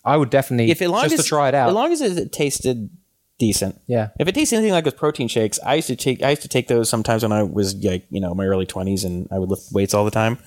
I 0.04 0.18
would 0.18 0.30
definitely 0.30 0.72
if 0.72 0.82
as 0.82 0.90
long 0.90 1.04
just 1.04 1.20
as 1.20 1.24
to 1.24 1.30
try 1.30 1.50
it 1.50 1.56
out. 1.56 1.70
as 1.70 1.76
long 1.76 1.92
as 1.92 2.02
it 2.02 2.32
tasted 2.32 2.90
decent. 3.42 3.82
Yeah. 3.88 4.10
If 4.20 4.28
it 4.28 4.36
tastes 4.36 4.54
anything 4.54 4.72
like 4.72 4.86
those 4.86 4.94
protein 4.94 5.28
shakes, 5.28 5.60
I 5.66 5.76
used 5.76 5.88
to 5.88 5.96
take 5.96 6.22
I 6.24 6.30
used 6.30 6.44
to 6.44 6.48
take 6.48 6.68
those 6.70 6.88
sometimes 6.90 7.24
when 7.24 7.32
I 7.34 7.44
was 7.44 7.76
like 7.84 8.06
you 8.10 8.22
know 8.22 8.34
my 8.34 8.46
early 8.46 8.66
twenties 8.66 9.04
and 9.04 9.28
I 9.32 9.40
would 9.40 9.50
lift 9.50 9.72
weights 9.74 9.94
all 9.94 10.06
the 10.06 10.12
time. 10.12 10.38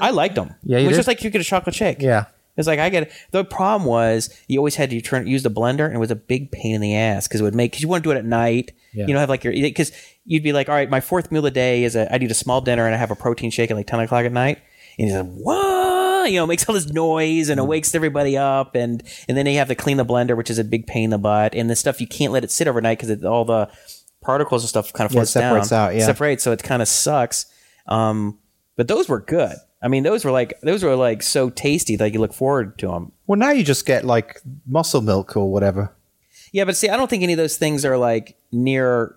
I 0.00 0.10
liked 0.10 0.34
them. 0.34 0.54
Yeah, 0.64 0.78
it 0.78 0.84
was 0.84 0.92
did? 0.92 0.96
just 0.96 1.08
like 1.08 1.22
you 1.22 1.30
get 1.30 1.40
a 1.40 1.44
chocolate 1.44 1.74
shake. 1.74 2.00
yeah, 2.00 2.24
It's 2.56 2.66
like 2.66 2.78
I 2.80 2.88
get 2.88 3.12
the 3.30 3.44
problem 3.44 3.84
was 3.88 4.30
you 4.48 4.58
always 4.58 4.74
had 4.76 4.90
to 4.90 5.00
turn 5.00 5.26
use 5.26 5.42
the 5.42 5.50
blender 5.50 5.86
and 5.86 5.94
it 5.94 5.98
was 5.98 6.10
a 6.10 6.16
big 6.16 6.50
pain 6.50 6.74
in 6.74 6.80
the 6.80 6.96
ass 6.96 7.28
because 7.28 7.40
it 7.40 7.44
would 7.44 7.54
make 7.54 7.70
because 7.72 7.82
you 7.82 7.88
want 7.88 8.02
to 8.02 8.08
do 8.08 8.12
it 8.12 8.18
at 8.18 8.24
night. 8.24 8.72
Yeah. 8.92 9.06
You 9.06 9.14
know, 9.14 9.20
have 9.20 9.28
like 9.28 9.44
your 9.44 9.52
because 9.52 9.92
you'd 10.24 10.42
be 10.42 10.52
like, 10.52 10.68
all 10.68 10.74
right, 10.74 10.90
my 10.90 11.00
fourth 11.00 11.30
meal 11.30 11.40
of 11.40 11.44
the 11.44 11.50
day 11.52 11.84
is 11.84 11.94
a 11.94 12.12
I 12.12 12.18
need 12.18 12.30
a 12.30 12.34
small 12.34 12.60
dinner 12.60 12.86
and 12.86 12.94
I 12.94 12.98
have 12.98 13.10
a 13.12 13.16
protein 13.16 13.50
shake 13.50 13.70
at 13.70 13.76
like 13.76 13.86
ten 13.86 14.00
o'clock 14.00 14.24
at 14.24 14.32
night, 14.32 14.58
and 14.98 15.08
he's 15.08 15.14
like, 15.16 15.30
what? 15.46 15.79
You 16.24 16.36
know, 16.36 16.46
makes 16.46 16.68
all 16.68 16.74
this 16.74 16.86
noise 16.92 17.48
and 17.48 17.58
it 17.60 17.62
Mm. 17.62 17.68
wakes 17.68 17.94
everybody 17.94 18.36
up, 18.36 18.74
and 18.74 19.02
and 19.28 19.36
then 19.36 19.46
you 19.46 19.58
have 19.58 19.68
to 19.68 19.74
clean 19.74 19.96
the 19.96 20.04
blender, 20.04 20.36
which 20.36 20.50
is 20.50 20.58
a 20.58 20.64
big 20.64 20.86
pain 20.86 21.04
in 21.04 21.10
the 21.10 21.18
butt, 21.18 21.54
and 21.54 21.68
the 21.70 21.76
stuff 21.76 22.00
you 22.00 22.06
can't 22.06 22.32
let 22.32 22.44
it 22.44 22.50
sit 22.50 22.68
overnight 22.68 22.98
because 23.00 23.24
all 23.24 23.44
the 23.44 23.68
particles 24.22 24.62
and 24.62 24.68
stuff 24.68 24.92
kind 24.92 25.06
of 25.06 25.12
Yeah, 25.12 25.20
floats 25.20 25.32
down, 25.34 25.42
separates 25.42 25.72
out, 25.72 25.94
yeah. 25.94 26.06
separates, 26.06 26.42
so 26.44 26.52
it 26.52 26.62
kind 26.62 26.82
of 26.82 26.88
sucks. 26.88 27.46
Um, 27.86 28.38
but 28.76 28.86
those 28.88 29.08
were 29.08 29.20
good. 29.20 29.56
I 29.82 29.88
mean, 29.88 30.02
those 30.02 30.24
were 30.24 30.30
like 30.30 30.54
those 30.62 30.82
were 30.82 30.94
like 30.96 31.22
so 31.22 31.48
tasty 31.50 31.96
that 31.96 32.12
you 32.12 32.20
look 32.20 32.34
forward 32.34 32.78
to 32.80 32.88
them. 32.88 33.12
Well, 33.26 33.38
now 33.38 33.50
you 33.50 33.64
just 33.64 33.86
get 33.86 34.04
like 34.04 34.40
muscle 34.66 35.00
milk 35.00 35.36
or 35.36 35.50
whatever. 35.50 35.92
Yeah, 36.52 36.64
but 36.64 36.76
see, 36.76 36.88
I 36.88 36.96
don't 36.96 37.08
think 37.08 37.22
any 37.22 37.32
of 37.32 37.36
those 37.38 37.56
things 37.56 37.84
are 37.84 37.96
like 37.96 38.36
near 38.52 39.16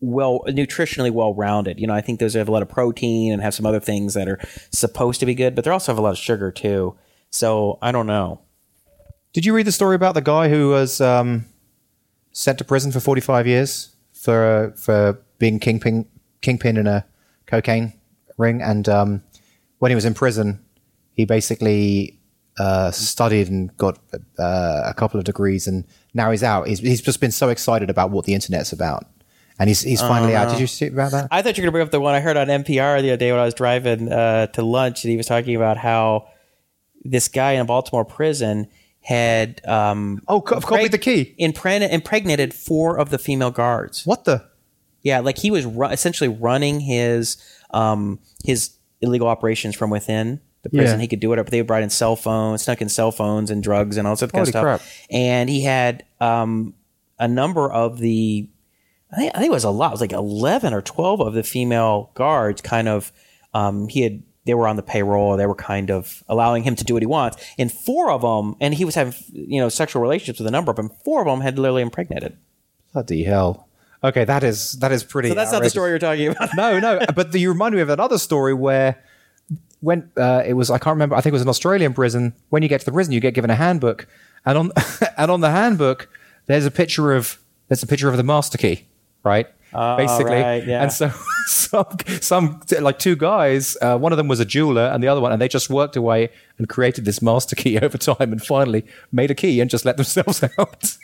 well 0.00 0.40
nutritionally 0.46 1.10
well 1.10 1.34
rounded. 1.34 1.78
You 1.78 1.86
know, 1.86 1.94
I 1.94 2.00
think 2.00 2.20
those 2.20 2.34
have 2.34 2.48
a 2.48 2.52
lot 2.52 2.62
of 2.62 2.68
protein 2.68 3.32
and 3.32 3.42
have 3.42 3.54
some 3.54 3.66
other 3.66 3.80
things 3.80 4.14
that 4.14 4.28
are 4.28 4.38
supposed 4.72 5.20
to 5.20 5.26
be 5.26 5.34
good, 5.34 5.54
but 5.54 5.64
they 5.64 5.70
also 5.70 5.92
have 5.92 5.98
a 5.98 6.02
lot 6.02 6.12
of 6.12 6.18
sugar 6.18 6.50
too. 6.50 6.96
So 7.30 7.78
I 7.82 7.92
don't 7.92 8.06
know. 8.06 8.40
Did 9.32 9.46
you 9.46 9.54
read 9.54 9.66
the 9.66 9.72
story 9.72 9.94
about 9.94 10.14
the 10.14 10.22
guy 10.22 10.48
who 10.48 10.70
was 10.70 11.00
um, 11.00 11.46
sent 12.32 12.58
to 12.58 12.64
prison 12.64 12.90
for 12.90 13.00
45 13.00 13.46
years 13.46 13.94
for 14.12 14.44
uh, 14.44 14.76
for 14.76 15.20
being 15.38 15.60
kingpin 15.60 16.06
kingpin 16.40 16.76
in 16.76 16.86
a 16.86 17.06
cocaine 17.46 17.92
ring? 18.36 18.60
And 18.60 18.88
um, 18.88 19.22
when 19.78 19.90
he 19.90 19.94
was 19.94 20.04
in 20.04 20.14
prison, 20.14 20.64
he 21.12 21.24
basically 21.24 22.18
uh, 22.58 22.90
studied 22.90 23.48
and 23.48 23.74
got 23.76 23.98
uh, 24.38 24.82
a 24.84 24.94
couple 24.96 25.18
of 25.18 25.24
degrees, 25.24 25.66
and 25.66 25.84
now 26.12 26.30
he's 26.30 26.42
out. 26.42 26.66
He's, 26.66 26.80
he's 26.80 27.00
just 27.00 27.20
been 27.20 27.30
so 27.30 27.48
excited 27.48 27.88
about 27.88 28.10
what 28.10 28.24
the 28.24 28.34
internet's 28.34 28.72
about, 28.72 29.06
and 29.60 29.68
he's 29.68 29.80
he's 29.82 30.00
finally 30.00 30.34
out. 30.34 30.50
Did 30.50 30.58
you 30.58 30.66
see 30.66 30.86
about 30.88 31.12
that? 31.12 31.28
I 31.30 31.42
thought 31.42 31.56
you 31.56 31.62
were 31.62 31.66
gonna 31.66 31.72
bring 31.72 31.84
up 31.84 31.92
the 31.92 32.00
one 32.00 32.14
I 32.16 32.20
heard 32.20 32.36
on 32.36 32.48
NPR 32.48 33.00
the 33.02 33.10
other 33.10 33.16
day 33.16 33.30
when 33.30 33.40
I 33.40 33.44
was 33.44 33.54
driving 33.54 34.10
uh, 34.10 34.46
to 34.48 34.62
lunch, 34.64 35.04
and 35.04 35.10
he 35.12 35.16
was 35.16 35.26
talking 35.26 35.54
about 35.54 35.76
how 35.76 36.26
this 37.04 37.28
guy 37.28 37.52
in 37.52 37.60
a 37.60 37.64
Baltimore 37.64 38.04
prison 38.04 38.66
had 39.02 39.64
um, 39.66 40.20
Oh, 40.28 40.40
co- 40.40 40.60
copied 40.60 40.92
the 40.92 40.98
key. 40.98 41.34
impregn- 41.38 41.82
impregnated 41.90 42.52
four 42.52 42.98
of 42.98 43.08
the 43.10 43.18
female 43.18 43.50
guards. 43.50 44.04
What 44.04 44.24
the? 44.24 44.44
Yeah, 45.02 45.20
like 45.20 45.38
he 45.38 45.50
was 45.50 45.64
ru- 45.64 45.86
essentially 45.86 46.28
running 46.28 46.80
his 46.80 47.36
um, 47.70 48.18
his 48.44 48.72
illegal 49.00 49.28
operations 49.28 49.74
from 49.74 49.88
within 49.88 50.40
the 50.62 50.68
prison. 50.68 50.98
Yeah. 50.98 51.02
He 51.02 51.08
could 51.08 51.20
do 51.20 51.30
whatever. 51.30 51.48
They 51.48 51.62
brought 51.62 51.82
in 51.82 51.88
cell 51.88 52.16
phones, 52.16 52.60
snuck 52.62 52.82
in 52.82 52.90
cell 52.90 53.10
phones 53.12 53.50
and 53.50 53.62
drugs 53.62 53.96
and 53.96 54.06
all 54.06 54.14
that 54.16 54.20
kind 54.30 54.32
Holy 54.32 54.42
of 54.42 54.48
stuff. 54.48 54.62
crap. 54.62 54.80
And 55.10 55.48
he 55.48 55.62
had 55.62 56.04
um, 56.20 56.74
a 57.18 57.26
number 57.26 57.72
of 57.72 57.96
the, 57.98 58.50
I 59.12 59.16
think, 59.16 59.32
I 59.34 59.38
think 59.38 59.50
it 59.50 59.54
was 59.54 59.64
a 59.64 59.70
lot. 59.70 59.88
It 59.88 59.92
was 59.92 60.00
like 60.00 60.12
eleven 60.12 60.72
or 60.72 60.82
twelve 60.82 61.20
of 61.20 61.34
the 61.34 61.42
female 61.42 62.10
guards. 62.14 62.60
Kind 62.60 62.88
of, 62.88 63.12
um, 63.54 63.88
he 63.88 64.02
had 64.02 64.22
they 64.44 64.54
were 64.54 64.66
on 64.66 64.76
the 64.76 64.82
payroll. 64.82 65.36
They 65.36 65.46
were 65.46 65.54
kind 65.54 65.90
of 65.90 66.22
allowing 66.28 66.62
him 66.62 66.76
to 66.76 66.84
do 66.84 66.94
what 66.94 67.02
he 67.02 67.06
wants. 67.06 67.36
And 67.58 67.70
four 67.70 68.10
of 68.10 68.22
them, 68.22 68.56
and 68.60 68.74
he 68.74 68.84
was 68.84 68.94
having 68.94 69.14
you 69.32 69.60
know 69.60 69.68
sexual 69.68 70.02
relationships 70.02 70.38
with 70.38 70.46
a 70.48 70.50
number 70.50 70.70
of 70.70 70.76
them. 70.76 70.90
Four 71.04 71.20
of 71.20 71.26
them 71.26 71.40
had 71.40 71.58
literally 71.58 71.82
impregnated. 71.82 72.36
Bloody 72.92 73.24
hell! 73.24 73.68
Okay, 74.02 74.24
that 74.24 74.42
is 74.42 74.72
that 74.74 74.92
is 74.92 75.04
pretty. 75.04 75.28
So 75.28 75.34
that's 75.34 75.52
not 75.52 75.62
the 75.62 75.70
story 75.70 75.90
you're 75.90 75.98
talking 75.98 76.28
about. 76.28 76.50
no, 76.56 76.78
no. 76.78 77.00
But 77.14 77.32
the, 77.32 77.38
you 77.38 77.50
remind 77.50 77.74
me 77.74 77.80
of 77.80 77.88
another 77.90 78.18
story 78.18 78.54
where 78.54 79.02
when 79.80 80.10
uh, 80.16 80.42
it 80.46 80.54
was 80.54 80.70
I 80.70 80.78
can't 80.78 80.94
remember. 80.94 81.16
I 81.16 81.20
think 81.20 81.32
it 81.32 81.34
was 81.34 81.42
an 81.42 81.48
Australian 81.48 81.94
prison. 81.94 82.34
When 82.48 82.62
you 82.62 82.68
get 82.68 82.80
to 82.80 82.86
the 82.86 82.92
prison, 82.92 83.12
you 83.12 83.20
get 83.20 83.34
given 83.34 83.50
a 83.50 83.56
handbook, 83.56 84.06
and 84.44 84.56
on 84.56 84.72
and 85.18 85.30
on 85.30 85.40
the 85.40 85.50
handbook, 85.50 86.08
there's 86.46 86.66
a 86.66 86.70
picture 86.70 87.12
of 87.12 87.38
there's 87.68 87.82
a 87.82 87.86
picture 87.86 88.08
of 88.08 88.16
the 88.16 88.22
master 88.22 88.58
key, 88.58 88.86
right? 89.24 89.46
Basically, 89.72 90.32
right, 90.32 90.66
yeah. 90.66 90.82
and 90.82 90.92
so 90.92 91.12
some 91.46 91.86
some 92.20 92.60
like 92.80 92.98
two 92.98 93.14
guys, 93.14 93.76
uh, 93.80 93.96
one 93.96 94.12
of 94.12 94.16
them 94.16 94.26
was 94.26 94.40
a 94.40 94.44
jeweler, 94.44 94.86
and 94.92 95.00
the 95.02 95.06
other 95.06 95.20
one, 95.20 95.30
and 95.30 95.40
they 95.40 95.46
just 95.46 95.70
worked 95.70 95.94
away 95.94 96.30
and 96.58 96.68
created 96.68 97.04
this 97.04 97.22
master 97.22 97.54
key 97.54 97.78
over 97.82 97.96
time, 97.96 98.32
and 98.32 98.42
finally 98.42 98.84
made 99.12 99.30
a 99.30 99.34
key 99.34 99.60
and 99.60 99.70
just 99.70 99.84
let 99.84 99.96
themselves 99.96 100.42
out. 100.58 100.96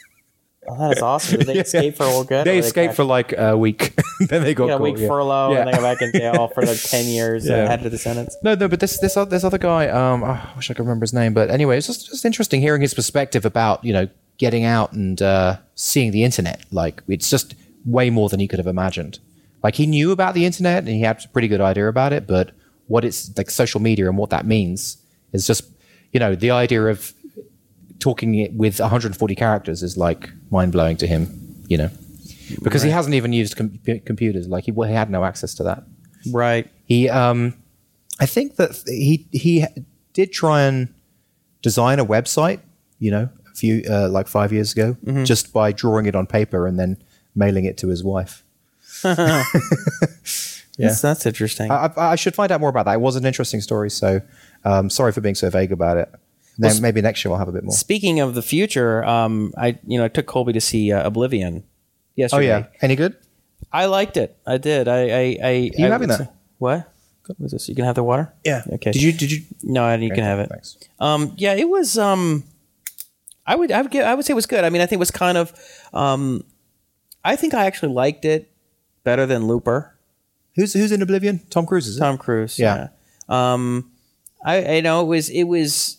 Oh, 0.69 0.77
that 0.79 0.97
is 0.97 1.03
awesome. 1.03 1.39
Did 1.39 1.47
they 1.47 1.59
escape 1.61 1.97
for 1.97 2.07
a 2.07 2.25
good? 2.25 2.45
they 2.45 2.57
or 2.57 2.59
escaped 2.59 2.95
for 2.95 3.05
like 3.05 3.33
a 3.39 3.57
week, 3.57 3.95
then 4.29 4.43
they 4.43 4.53
got 4.53 4.67
yeah, 4.67 4.75
a 4.75 4.79
week 4.79 4.99
yeah. 4.99 5.07
furlough 5.07 5.53
Yeah. 5.53 5.59
and 5.61 5.69
they 5.69 5.77
go 5.77 5.83
back 5.83 6.03
in 6.03 6.11
jail 6.11 6.49
for 6.49 6.65
like 6.65 6.83
ten 6.83 7.05
years 7.07 7.47
Yeah. 7.47 7.59
and 7.59 7.69
added 7.73 7.85
to 7.85 7.91
the 7.91 7.99
sentence. 7.99 8.37
No, 8.43 8.57
no, 8.57 8.67
but 8.67 8.81
this 8.81 8.99
this 8.99 9.15
this 9.15 9.45
other 9.45 9.59
guy, 9.59 9.87
um, 9.91 10.25
oh, 10.25 10.27
I 10.27 10.53
wish 10.57 10.69
I 10.73 10.75
could 10.75 10.83
remember 10.83 11.05
his 11.05 11.13
name, 11.13 11.35
but 11.35 11.51
anyway, 11.51 11.79
it's 11.79 11.87
just 11.87 12.07
just 12.09 12.25
interesting 12.25 12.61
hearing 12.61 12.83
his 12.83 12.95
perspective 12.95 13.45
about 13.45 13.85
you 13.85 13.93
know 13.93 14.09
getting 14.39 14.65
out 14.65 14.93
and 14.93 15.23
uh, 15.23 15.59
seeing 15.77 16.11
the 16.11 16.25
internet. 16.25 16.65
Like 16.73 17.01
it's 17.07 17.31
just 17.31 17.55
way 17.87 18.11
more 18.11 18.29
than 18.29 18.41
he 18.41 18.49
could 18.49 18.59
have 18.59 18.67
imagined. 18.67 19.19
Like 19.63 19.77
he 19.77 19.87
knew 19.87 20.13
about 20.13 20.35
the 20.35 20.45
internet 20.45 20.79
and 20.79 20.89
he 20.89 21.01
had 21.01 21.25
a 21.25 21.29
pretty 21.29 21.49
good 21.49 21.61
idea 21.61 21.89
about 21.89 22.13
it, 22.13 22.27
but 22.27 22.53
what 22.89 23.05
it's 23.05 23.37
like 23.37 23.51
social 23.51 23.81
media 23.81 24.09
and 24.09 24.19
what 24.19 24.31
that 24.31 24.47
means 24.47 24.99
is 25.33 25.47
just 25.47 25.65
you 26.13 26.21
know 26.21 26.35
the 26.35 26.51
idea 26.51 26.85
of 26.85 27.13
talking 27.99 28.35
it 28.35 28.53
with 28.53 28.79
140 28.79 29.35
characters 29.35 29.83
is 29.83 29.97
like 29.97 30.31
mind 30.51 30.73
blowing 30.73 30.97
to 30.99 31.07
him. 31.07 31.65
You 31.69 31.79
know. 31.79 31.91
Because 32.63 32.83
he 32.83 32.91
hasn't 32.91 33.15
even 33.15 33.33
used 33.33 33.57
com- 33.57 33.81
computers, 34.05 34.47
like 34.47 34.65
he, 34.67 34.71
well, 34.71 34.89
he 34.89 34.95
had 34.95 35.11
no 35.11 35.25
access 35.25 35.53
to 35.55 35.65
that. 35.65 35.83
Right. 36.31 36.71
He, 36.85 37.09
um, 37.09 37.55
I 38.21 38.27
think 38.27 38.55
that 38.57 38.81
he 38.87 39.27
he 39.33 39.67
did 40.13 40.33
try 40.33 40.63
and 40.63 40.95
design 41.61 41.99
a 41.99 42.07
website, 42.07 42.61
you 43.01 43.11
know, 43.11 43.29
a 43.51 43.55
few 43.57 43.83
uh, 43.91 44.09
like 44.09 44.29
five 44.29 44.53
years 44.53 44.73
ago, 44.73 44.97
just 45.25 45.53
by 45.53 45.73
drawing 45.73 46.07
it 46.07 46.15
on 46.15 46.27
paper 46.27 46.67
and 46.69 46.79
then 46.79 46.97
mailing 47.37 47.65
it 47.67 47.77
to 47.79 47.89
his 47.89 48.03
wife. 48.03 48.43
Yes, 50.79 51.01
that's 51.01 51.25
interesting. 51.25 51.71
I, 51.71 51.87
I, 51.97 52.13
I 52.13 52.17
should 52.17 52.35
find 52.35 52.53
out 52.53 52.61
more 52.61 52.69
about 52.69 52.85
that. 52.85 52.93
It 52.95 53.01
was 53.01 53.17
an 53.17 53.25
interesting 53.25 53.63
story, 53.63 53.89
so 53.89 54.21
um, 54.63 54.91
sorry 54.91 55.11
for 55.11 55.23
being 55.23 55.35
so 55.35 55.49
vague 55.49 55.73
about 55.73 55.97
it. 55.97 56.15
then 56.59 56.83
maybe 56.83 57.01
next 57.01 57.25
year 57.25 57.31
we'll 57.31 57.39
have 57.39 57.49
a 57.49 57.53
bit 57.53 57.65
more. 57.65 57.75
Speaking 57.75 58.21
of 58.21 58.35
the 58.35 58.43
future, 58.43 59.03
um, 59.05 59.55
I 59.57 59.79
you 59.87 59.97
know 59.97 60.05
I 60.05 60.09
took 60.09 60.27
Colby 60.27 60.53
to 60.53 60.61
see 60.61 60.93
uh, 60.93 61.07
Oblivion 61.07 61.65
yesterday. 62.15 62.53
Oh 62.53 62.59
yeah, 62.59 62.67
any 62.83 62.95
good? 62.95 63.17
I 63.73 63.87
liked 63.87 64.19
it. 64.19 64.37
I 64.47 64.59
did. 64.59 64.87
I 64.87 65.01
I, 65.09 65.39
I 65.43 65.51
you 65.75 65.87
I 65.87 65.89
having 65.89 66.09
that? 66.09 66.19
say- 66.19 66.29
What? 66.59 66.93
What 67.27 67.37
is 67.47 67.53
this? 67.53 67.69
You 67.71 67.75
can 67.75 67.87
have 67.87 67.95
the 67.95 68.05
water. 68.05 68.33
Yeah. 68.45 68.63
Okay. 68.75 68.93
Did 68.93 69.03
you? 69.03 69.13
Did 69.15 69.33
you? 69.33 69.45
No, 69.63 69.93
you 69.95 70.11
can 70.11 70.25
have 70.25 70.41
it. 70.41 70.51
Thanks. 70.51 70.77
Um, 71.01 71.33
yeah, 71.39 71.55
it 71.55 71.69
was. 71.71 71.97
Um, 71.97 72.45
I 73.47 73.55
would, 73.57 73.73
I 73.73 73.81
would, 73.81 73.91
give, 73.91 74.05
I 74.05 74.15
would 74.15 74.27
say 74.27 74.33
it 74.33 74.37
was 74.37 74.47
good. 74.47 74.63
I 74.63 74.69
mean, 74.71 74.83
I 74.83 74.87
think 74.87 74.99
it 74.99 75.01
was 75.01 75.11
kind 75.11 75.39
of. 75.39 75.53
Um, 75.95 76.45
I 77.27 77.37
think 77.37 77.55
I 77.55 77.67
actually 77.67 77.93
liked 77.93 78.25
it 78.25 78.51
better 79.03 79.27
than 79.27 79.47
Looper. 79.47 79.95
Who's 80.55 80.73
who's 80.73 80.93
in 80.93 81.03
Oblivion? 81.03 81.41
Tom 81.51 81.67
Cruise 81.67 81.87
is 81.87 81.97
it? 81.97 82.01
Tom 82.01 82.17
Cruise. 82.17 82.59
Yeah. 82.59 82.89
Yeah. 83.29 83.53
Um, 83.53 83.91
I, 84.45 84.77
I 84.77 84.81
know 84.81 85.03
it 85.03 85.07
was. 85.07 85.29
It 85.29 85.45
was. 85.45 85.99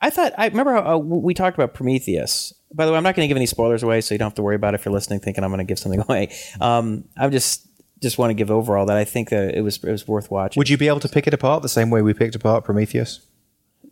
I 0.00 0.10
thought. 0.10 0.32
I 0.38 0.48
remember 0.48 0.72
how 0.72 0.94
uh, 0.94 0.98
we 0.98 1.34
talked 1.34 1.56
about 1.56 1.74
Prometheus. 1.74 2.54
By 2.74 2.86
the 2.86 2.92
way, 2.92 2.96
I'm 2.96 3.04
not 3.04 3.14
going 3.14 3.26
to 3.26 3.28
give 3.28 3.36
any 3.36 3.46
spoilers 3.46 3.82
away, 3.82 4.00
so 4.00 4.14
you 4.14 4.18
don't 4.18 4.26
have 4.26 4.34
to 4.36 4.42
worry 4.42 4.56
about 4.56 4.72
it 4.74 4.80
if 4.80 4.86
you're 4.86 4.94
listening, 4.94 5.20
thinking 5.20 5.44
I'm 5.44 5.50
going 5.50 5.58
to 5.58 5.64
give 5.64 5.78
something 5.78 6.00
away. 6.08 6.34
Um, 6.60 7.04
I'm 7.16 7.30
just 7.30 7.68
just 8.00 8.18
want 8.18 8.30
to 8.30 8.34
give 8.34 8.50
overall 8.50 8.86
that 8.86 8.96
I 8.96 9.04
think 9.04 9.28
that 9.28 9.54
it 9.54 9.60
was 9.60 9.76
it 9.84 9.90
was 9.90 10.08
worth 10.08 10.30
watching. 10.30 10.58
Would 10.58 10.70
you 10.70 10.78
be 10.78 10.88
able 10.88 11.00
to 11.00 11.08
pick 11.08 11.26
it 11.26 11.34
apart 11.34 11.62
the 11.62 11.68
same 11.68 11.90
way 11.90 12.00
we 12.00 12.14
picked 12.14 12.34
apart 12.34 12.64
Prometheus? 12.64 13.20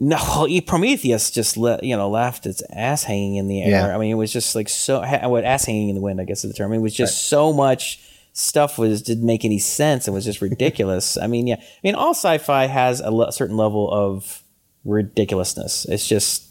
No, 0.02 0.48
Prometheus 0.66 1.30
just 1.30 1.58
let 1.58 1.84
you 1.84 1.94
know 1.96 2.08
left 2.08 2.46
its 2.46 2.62
ass 2.70 3.04
hanging 3.04 3.36
in 3.36 3.48
the 3.48 3.62
air. 3.62 3.70
Yeah. 3.88 3.94
I 3.94 3.98
mean, 3.98 4.10
it 4.10 4.14
was 4.14 4.32
just 4.32 4.54
like 4.54 4.68
so. 4.70 5.02
ha- 5.02 5.28
What 5.28 5.44
ass 5.44 5.66
hanging 5.66 5.90
in 5.90 5.94
the 5.94 6.00
wind? 6.00 6.20
I 6.20 6.24
guess 6.24 6.42
is 6.42 6.50
the 6.50 6.56
term. 6.56 6.72
It 6.72 6.78
was 6.78 6.94
just 6.94 7.26
so 7.28 7.52
much 7.52 8.00
stuff 8.32 8.78
was 8.78 9.02
didn't 9.02 9.26
make 9.26 9.44
any 9.44 9.58
sense. 9.58 10.08
It 10.08 10.12
was 10.12 10.24
just 10.24 10.40
ridiculous. 10.40 11.18
I 11.22 11.26
mean, 11.26 11.46
yeah. 11.46 11.56
I 11.60 11.64
mean, 11.84 11.94
all 11.94 12.14
sci-fi 12.14 12.64
has 12.66 13.00
a 13.00 13.10
le- 13.10 13.30
certain 13.32 13.58
level 13.58 13.90
of 13.92 14.42
ridiculousness. 14.86 15.84
It's 15.84 16.06
just 16.08 16.44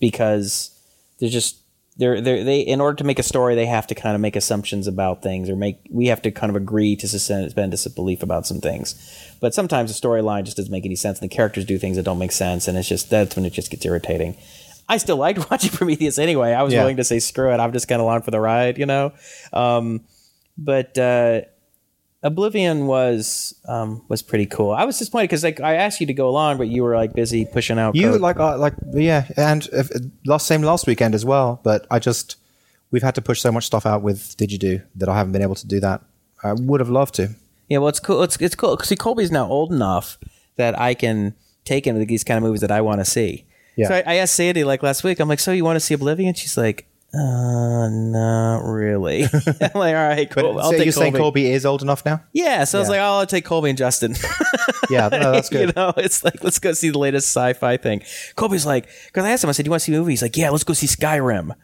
because 0.00 0.76
there's 1.20 1.32
just 1.32 1.58
they're, 1.98 2.20
they're 2.22 2.42
they 2.42 2.60
in 2.60 2.80
order 2.80 2.96
to 2.96 3.04
make 3.04 3.18
a 3.18 3.22
story 3.22 3.54
they 3.54 3.66
have 3.66 3.86
to 3.88 3.94
kind 3.94 4.14
of 4.14 4.20
make 4.20 4.34
assumptions 4.34 4.86
about 4.86 5.22
things 5.22 5.50
or 5.50 5.56
make 5.56 5.76
we 5.90 6.06
have 6.06 6.22
to 6.22 6.30
kind 6.30 6.48
of 6.50 6.56
agree 6.56 6.96
to 6.96 7.06
suspend 7.06 7.70
disbelief 7.70 8.22
about 8.22 8.46
some 8.46 8.60
things. 8.60 8.94
But 9.40 9.52
sometimes 9.54 9.94
the 9.94 10.08
storyline 10.08 10.44
just 10.44 10.56
doesn't 10.56 10.72
make 10.72 10.86
any 10.86 10.96
sense 10.96 11.20
and 11.20 11.30
the 11.30 11.34
characters 11.34 11.64
do 11.66 11.78
things 11.78 11.96
that 11.96 12.04
don't 12.04 12.18
make 12.18 12.32
sense 12.32 12.66
and 12.66 12.78
it's 12.78 12.88
just 12.88 13.10
that's 13.10 13.36
when 13.36 13.44
it 13.44 13.52
just 13.52 13.70
gets 13.70 13.84
irritating. 13.84 14.36
I 14.88 14.96
still 14.96 15.16
liked 15.18 15.38
watching 15.50 15.70
prometheus 15.70 16.18
anyway. 16.18 16.52
I 16.52 16.62
was 16.62 16.72
Yeah. 16.72 16.80
willing 16.80 16.96
to 16.96 17.04
say 17.04 17.18
screw 17.18 17.52
it 17.52 17.60
i'm 17.60 17.72
just 17.72 17.88
kind 17.88 18.00
of 18.00 18.04
along 18.06 18.22
for 18.22 18.30
the 18.30 18.40
ride 18.40 18.78
you 18.78 18.86
know? 18.86 19.12
Um, 19.52 20.00
but 20.58 20.96
uh, 20.98 21.42
Oblivion 22.24 22.86
was 22.86 23.54
um, 23.66 24.02
was 24.08 24.22
pretty 24.22 24.46
cool. 24.46 24.70
I 24.70 24.84
was 24.84 24.98
disappointed 24.98 25.24
because 25.24 25.42
like 25.42 25.60
I 25.60 25.74
asked 25.74 26.00
you 26.00 26.06
to 26.06 26.14
go 26.14 26.28
along, 26.28 26.58
but 26.58 26.68
you 26.68 26.82
were 26.84 26.94
like 26.94 27.14
busy 27.14 27.44
pushing 27.44 27.78
out. 27.78 27.96
You 27.96 28.12
code. 28.12 28.20
like 28.20 28.38
uh, 28.38 28.56
like 28.58 28.74
yeah, 28.92 29.26
and 29.36 29.68
uh, 29.76 29.82
last 30.24 30.46
same 30.46 30.62
last 30.62 30.86
weekend 30.86 31.14
as 31.14 31.24
well. 31.24 31.60
But 31.64 31.86
I 31.90 31.98
just 31.98 32.36
we've 32.92 33.02
had 33.02 33.16
to 33.16 33.22
push 33.22 33.40
so 33.40 33.50
much 33.50 33.66
stuff 33.66 33.86
out 33.86 34.02
with 34.02 34.36
digedu 34.36 34.84
that 34.94 35.08
I 35.08 35.16
haven't 35.16 35.32
been 35.32 35.42
able 35.42 35.56
to 35.56 35.66
do 35.66 35.80
that. 35.80 36.02
I 36.44 36.52
would 36.52 36.80
have 36.80 36.90
loved 36.90 37.14
to. 37.14 37.30
Yeah, 37.68 37.78
well, 37.78 37.88
it's 37.88 38.00
cool. 38.00 38.22
It's 38.22 38.36
it's 38.36 38.54
cool. 38.54 38.78
See, 38.78 38.96
Colby's 38.96 39.32
now 39.32 39.48
old 39.48 39.72
enough 39.72 40.18
that 40.56 40.78
I 40.78 40.94
can 40.94 41.34
take 41.64 41.86
him 41.86 41.98
to 41.98 42.04
these 42.04 42.22
kind 42.22 42.38
of 42.38 42.44
movies 42.44 42.60
that 42.60 42.70
I 42.70 42.80
want 42.82 43.00
to 43.00 43.04
see. 43.04 43.46
Yeah. 43.76 43.88
So 43.88 43.94
I, 43.94 44.02
I 44.06 44.14
asked 44.16 44.34
Sandy 44.34 44.62
like 44.62 44.82
last 44.82 45.02
week. 45.02 45.18
I'm 45.18 45.28
like, 45.28 45.40
so 45.40 45.50
you 45.50 45.64
want 45.64 45.76
to 45.76 45.80
see 45.80 45.94
Oblivion? 45.94 46.34
She's 46.34 46.56
like, 46.56 46.86
uh, 47.14 47.88
not 47.90 48.60
really. 48.64 49.24
I'm 49.24 49.30
like, 49.74 49.74
all 49.74 50.08
right, 50.08 50.30
cool. 50.30 50.58
I'll 50.58 50.70
so 50.70 50.76
take 50.76 50.84
you're 50.84 50.92
saying 50.92 51.12
Colby. 51.12 51.42
Colby 51.44 51.50
is 51.52 51.66
old 51.66 51.82
enough 51.82 52.04
now? 52.04 52.22
Yeah, 52.32 52.64
so 52.64 52.78
I 52.78 52.80
was 52.80 52.88
Yeah. 52.88 52.92
like, 52.92 53.00
oh, 53.00 53.18
I'll 53.20 53.26
take 53.26 53.44
Colby 53.44 53.70
and 53.70 53.78
Justin. 53.78 54.14
Yeah, 54.90 55.08
no, 55.08 55.32
that's 55.32 55.48
good. 55.48 55.68
you 55.68 55.72
know, 55.74 55.92
it's 55.96 56.22
like 56.24 56.42
let's 56.44 56.58
go 56.58 56.72
see 56.72 56.90
the 56.90 56.98
latest 56.98 57.28
sci-fi 57.28 57.76
thing. 57.78 58.02
Colby's 58.36 58.66
like, 58.66 58.88
because 59.06 59.24
I 59.24 59.30
asked 59.30 59.42
him, 59.44 59.48
I 59.48 59.52
said, 59.52 59.62
"Do 59.64 59.68
you 59.68 59.70
want 59.70 59.80
to 59.82 59.84
see 59.84 59.94
a 59.94 59.98
movie?" 59.98 60.12
He's 60.12 60.20
like, 60.22 60.36
"Yeah, 60.36 60.50
let's 60.50 60.64
go 60.64 60.74
see 60.74 60.86
Skyrim." 60.86 61.54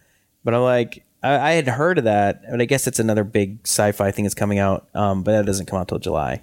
But 0.45 0.55
I'm 0.55 0.63
like, 0.63 1.05
I, 1.23 1.37
I 1.39 1.51
had 1.53 1.69
heard 1.69 1.99
of 1.99 2.05
that, 2.05 2.43
but 2.51 2.61
I 2.63 2.65
guess 2.65 2.87
it's 2.87 2.99
another 2.99 3.25
big 3.25 3.59
sci-fi 3.65 4.11
thing 4.13 4.25
that's 4.25 4.35
coming 4.35 4.59
out. 4.59 4.89
Um, 4.95 5.23
but 5.25 5.33
that 5.33 5.45
doesn't 5.47 5.67
come 5.67 5.79
out 5.81 5.89
till 5.89 5.99
July. 5.99 6.43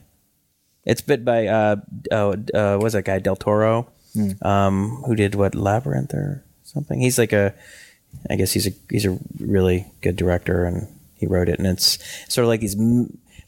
It's 0.84 1.02
bit 1.02 1.26
by 1.26 1.48
uh, 1.48 1.78
oh, 2.12 2.34
uh, 2.34 2.76
what 2.76 2.84
was 2.84 2.94
that 2.94 3.06
guy 3.06 3.18
Del 3.20 3.36
Toro, 3.36 3.90
um, 4.44 5.02
who 5.08 5.16
did 5.16 5.34
what 5.34 5.56
Labyrinth 5.56 6.14
or 6.14 6.44
something. 6.64 7.00
He's 7.00 7.18
like 7.18 7.34
a, 7.34 7.56
I 8.30 8.36
guess 8.36 8.52
he's 8.54 8.68
a 8.68 8.72
he's 8.90 9.06
a 9.06 9.18
really 9.40 9.86
good 10.02 10.16
director, 10.16 10.66
and 10.66 10.88
he 11.16 11.28
wrote 11.28 11.50
it, 11.50 11.60
and 11.60 11.68
it's 11.68 12.00
sort 12.34 12.44
of 12.44 12.50
like 12.50 12.62
these 12.62 12.76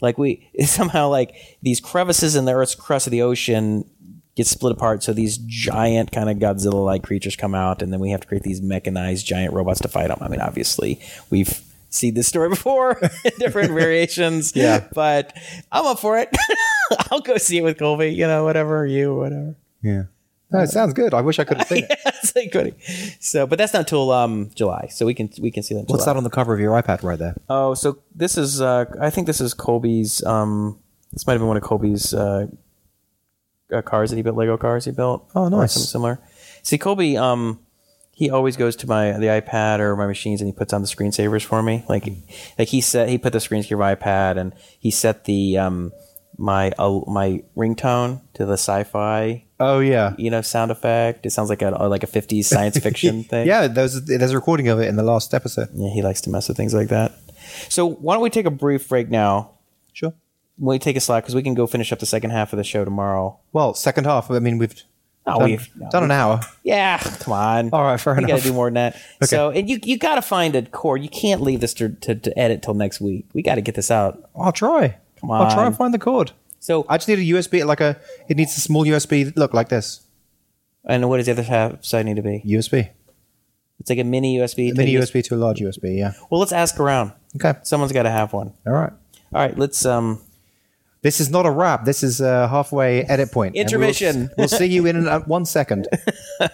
like 0.02 0.18
we 0.18 0.48
somehow 0.66 1.10
like 1.10 1.36
these 1.62 1.80
crevices 1.80 2.36
in 2.36 2.46
the 2.46 2.54
Earth's 2.54 2.76
crust 2.76 3.08
of 3.08 3.12
the 3.12 3.22
ocean 3.22 3.90
get 4.36 4.46
split 4.46 4.72
apart, 4.74 5.02
so 5.02 5.14
these 5.14 5.38
giant 5.40 6.12
kind 6.12 6.30
of 6.30 6.38
Godzilla 6.38 6.86
like 6.86 7.04
creatures 7.04 7.36
come 7.36 7.56
out, 7.56 7.82
and 7.82 7.92
then 7.92 8.00
we 8.00 8.12
have 8.12 8.22
to 8.22 8.28
create 8.28 8.44
these 8.44 8.62
mechanized 8.62 9.26
giant 9.26 9.54
robots 9.54 9.82
to 9.82 9.88
fight 9.88 10.10
them. 10.10 10.20
I 10.22 10.28
mean, 10.28 10.42
obviously 10.42 11.00
we've 11.32 11.60
seen 11.90 12.14
this 12.14 12.28
story 12.28 12.50
before 12.58 13.00
in 13.26 13.32
different 13.40 13.72
variations, 13.74 14.56
Yeah. 14.56 14.86
But 14.94 15.36
I'm 15.72 15.86
up 15.88 16.00
for 16.00 16.20
it. 16.20 16.30
I'll 17.12 17.22
go 17.22 17.38
see 17.38 17.58
it 17.58 17.64
with 17.64 17.80
Colby, 17.80 18.10
you 18.14 18.28
know, 18.28 18.44
whatever 18.44 18.86
you, 18.86 19.16
whatever. 19.16 19.56
Yeah. 19.82 20.04
No, 20.52 20.60
it 20.60 20.70
sounds 20.70 20.94
good. 20.94 21.14
I 21.14 21.22
wish 21.22 21.40
I 21.40 21.44
could 21.44 21.58
have 21.58 21.68
seen 21.68 21.86
it. 21.90 22.00
It's 22.24 22.36
like 22.36 22.52
goody. 22.52 22.74
So, 23.20 23.46
but 23.46 23.58
that's 23.58 23.74
not 23.74 23.88
till 23.88 24.12
um, 24.12 24.50
July, 24.56 24.88
so 24.92 25.06
we 25.06 25.14
can 25.14 25.30
we 25.40 25.52
can 25.52 25.62
see 25.64 25.74
that. 25.76 25.82
in 25.82 25.86
What's 25.86 26.04
July. 26.04 26.14
that 26.14 26.18
on 26.18 26.24
the 26.24 26.30
cover 26.30 26.54
of 26.54 26.60
your 26.60 26.72
iPad 26.82 27.04
right 27.04 27.20
there? 27.20 27.36
Oh, 27.50 27.74
so 27.74 28.00
this 28.16 28.38
is 28.38 28.60
uh, 28.62 28.86
I 29.00 29.10
think 29.10 29.28
this 29.28 29.40
is 29.40 29.54
Colby's. 29.54 30.24
Um, 30.24 30.80
this 31.14 31.28
might 31.28 31.34
have 31.34 31.42
been 31.42 31.48
one 31.48 31.58
of 31.58 31.64
Colby's 31.64 32.14
uh, 32.14 32.48
uh, 33.72 33.82
cars 33.82 34.10
that 34.10 34.16
he 34.16 34.22
built, 34.24 34.36
Lego 34.38 34.58
cars 34.58 34.86
he 34.86 34.92
built. 34.92 35.30
Oh, 35.36 35.44
or 35.44 35.50
nice. 35.50 35.74
something 35.74 35.88
similar. 35.88 36.20
See, 36.64 36.78
Colby, 36.78 37.18
um, 37.18 37.60
he 38.12 38.30
always 38.30 38.58
goes 38.58 38.76
to 38.78 38.88
my 38.88 39.12
the 39.14 39.28
iPad 39.28 39.80
or 39.80 39.96
my 39.96 40.08
machines 40.08 40.42
and 40.42 40.48
he 40.48 40.54
puts 40.54 40.74
on 40.74 40.82
the 40.82 40.88
screensavers 40.88 41.44
for 41.44 41.62
me. 41.62 41.86
Like, 41.88 42.08
like 42.58 42.68
he 42.70 42.82
set 42.82 43.10
he 43.10 43.18
put 43.18 43.32
the 43.34 43.40
screensaver 43.40 43.96
iPad 43.96 44.38
and 44.38 44.54
he 44.80 44.92
set 44.92 45.26
the 45.26 45.58
um 45.60 45.92
my 46.38 46.72
uh, 46.80 47.00
my 47.08 47.44
ringtone 47.56 48.22
to 48.34 48.46
the 48.46 48.54
sci-fi 48.54 49.44
Oh 49.60 49.80
yeah. 49.80 50.14
you 50.18 50.30
know 50.30 50.42
sound 50.42 50.72
effect. 50.72 51.26
It 51.26 51.32
sounds 51.32 51.50
like 51.50 51.62
a 51.62 51.70
like 51.72 52.04
a 52.04 52.08
50s 52.08 52.46
science 52.54 52.78
fiction 52.78 53.24
thing. 53.24 53.48
Yeah, 53.48 53.68
there's 53.68 54.02
there's 54.06 54.32
a 54.32 54.36
recording 54.36 54.68
of 54.68 54.80
it 54.80 54.88
in 54.88 54.96
the 54.96 55.04
last 55.04 55.34
episode. 55.34 55.70
Yeah, 55.74 55.90
he 55.90 56.02
likes 56.02 56.22
to 56.22 56.30
mess 56.30 56.48
with 56.48 56.58
things 56.58 56.74
like 56.74 56.90
that. 56.90 57.14
So 57.70 57.88
why 57.88 58.14
don't 58.16 58.24
we 58.24 58.30
take 58.30 58.46
a 58.46 58.52
brief 58.52 58.88
break 58.90 59.10
now? 59.10 59.52
Sure. 59.94 60.14
We 60.60 60.80
take 60.80 60.96
a 60.96 61.00
slack 61.00 61.24
because 61.24 61.36
we 61.36 61.44
can 61.44 61.54
go 61.54 61.66
finish 61.68 61.92
up 61.92 62.00
the 62.00 62.06
second 62.06 62.32
half 62.32 62.52
of 62.54 62.58
the 62.58 62.64
show 62.64 62.84
tomorrow. 62.86 63.40
Well, 63.54 63.74
second 63.74 64.06
half. 64.06 64.30
I 64.32 64.40
mean, 64.40 64.58
we've 64.58 64.74
Oh, 65.30 65.40
done, 65.40 65.50
we've 65.50 65.70
no, 65.76 65.90
done 65.90 66.04
an 66.06 66.12
hour. 66.12 66.40
yeah. 66.64 67.00
Come 67.00 67.34
on. 67.34 67.70
All 67.74 67.84
right, 67.84 68.00
fair 68.00 68.16
we 68.16 68.24
got 68.24 68.38
to 68.40 68.44
do 68.44 68.54
more 68.54 68.68
than 68.68 68.76
that. 68.76 68.96
Okay. 69.18 69.26
So, 69.26 69.50
and 69.50 69.70
you 69.70 69.78
you 69.84 69.98
got 69.98 70.16
to 70.16 70.22
find 70.22 70.56
a 70.56 70.62
chord. 70.62 71.02
You 71.04 71.10
can't 71.10 71.42
leave 71.42 71.60
this 71.60 71.74
to, 71.76 71.90
to, 71.90 72.16
to 72.16 72.40
edit 72.40 72.62
till 72.64 72.74
next 72.76 73.02
week. 73.02 73.26
We 73.34 73.42
got 73.42 73.56
to 73.56 73.62
get 73.62 73.76
this 73.76 73.92
out. 73.92 74.30
I'll 74.40 74.54
try. 74.54 74.96
Come 75.20 75.32
on. 75.32 75.42
I'll 75.42 75.54
try 75.54 75.66
and 75.66 75.76
find 75.76 75.94
the 75.94 76.00
cord. 76.00 76.32
So, 76.60 76.86
I 76.90 76.98
just 76.98 77.08
need 77.08 77.20
a 77.20 77.38
USB, 77.38 77.66
like 77.66 77.82
a. 77.82 78.00
It 78.28 78.38
needs 78.38 78.58
a 78.58 78.62
small 78.62 78.86
USB. 78.86 79.36
Look 79.36 79.54
like 79.54 79.70
this. 79.70 80.02
and 80.86 81.08
what 81.10 81.18
does 81.18 81.26
the 81.28 81.32
other 81.34 81.78
side 81.82 82.06
need 82.06 82.16
to 82.18 82.22
be? 82.22 82.42
USB. 82.46 82.90
It's 83.80 83.90
like 83.90 84.00
a 84.00 84.04
mini 84.04 84.38
USB. 84.40 84.72
A 84.72 84.74
mini 84.74 84.94
to- 84.94 85.00
USB 85.00 85.24
to 85.26 85.36
a 85.36 85.38
large 85.38 85.60
USB. 85.60 85.98
Yeah. 85.98 86.14
Well, 86.30 86.40
let's 86.40 86.52
ask 86.52 86.80
around. 86.80 87.12
Okay. 87.36 87.58
Someone's 87.64 87.92
got 87.92 88.04
to 88.04 88.10
have 88.10 88.34
one. 88.34 88.54
All 88.66 88.74
right. 88.74 88.92
All 89.34 89.42
right, 89.42 89.58
let's 89.58 89.86
um. 89.86 90.22
This 91.04 91.22
is 91.22 91.30
not 91.30 91.46
a 91.46 91.52
wrap. 91.52 91.86
This 91.86 92.02
is 92.04 92.20
a 92.20 92.48
halfway 92.48 93.04
edit 93.04 93.32
point. 93.32 93.56
And 93.56 93.56
we'll- 93.56 93.64
Intermission. 93.82 94.30
We'll, 94.38 94.48
see 94.48 94.66
you 94.66 94.86
in 94.88 95.08
uh, 95.08 95.20
one 95.22 95.46
second. 95.46 95.88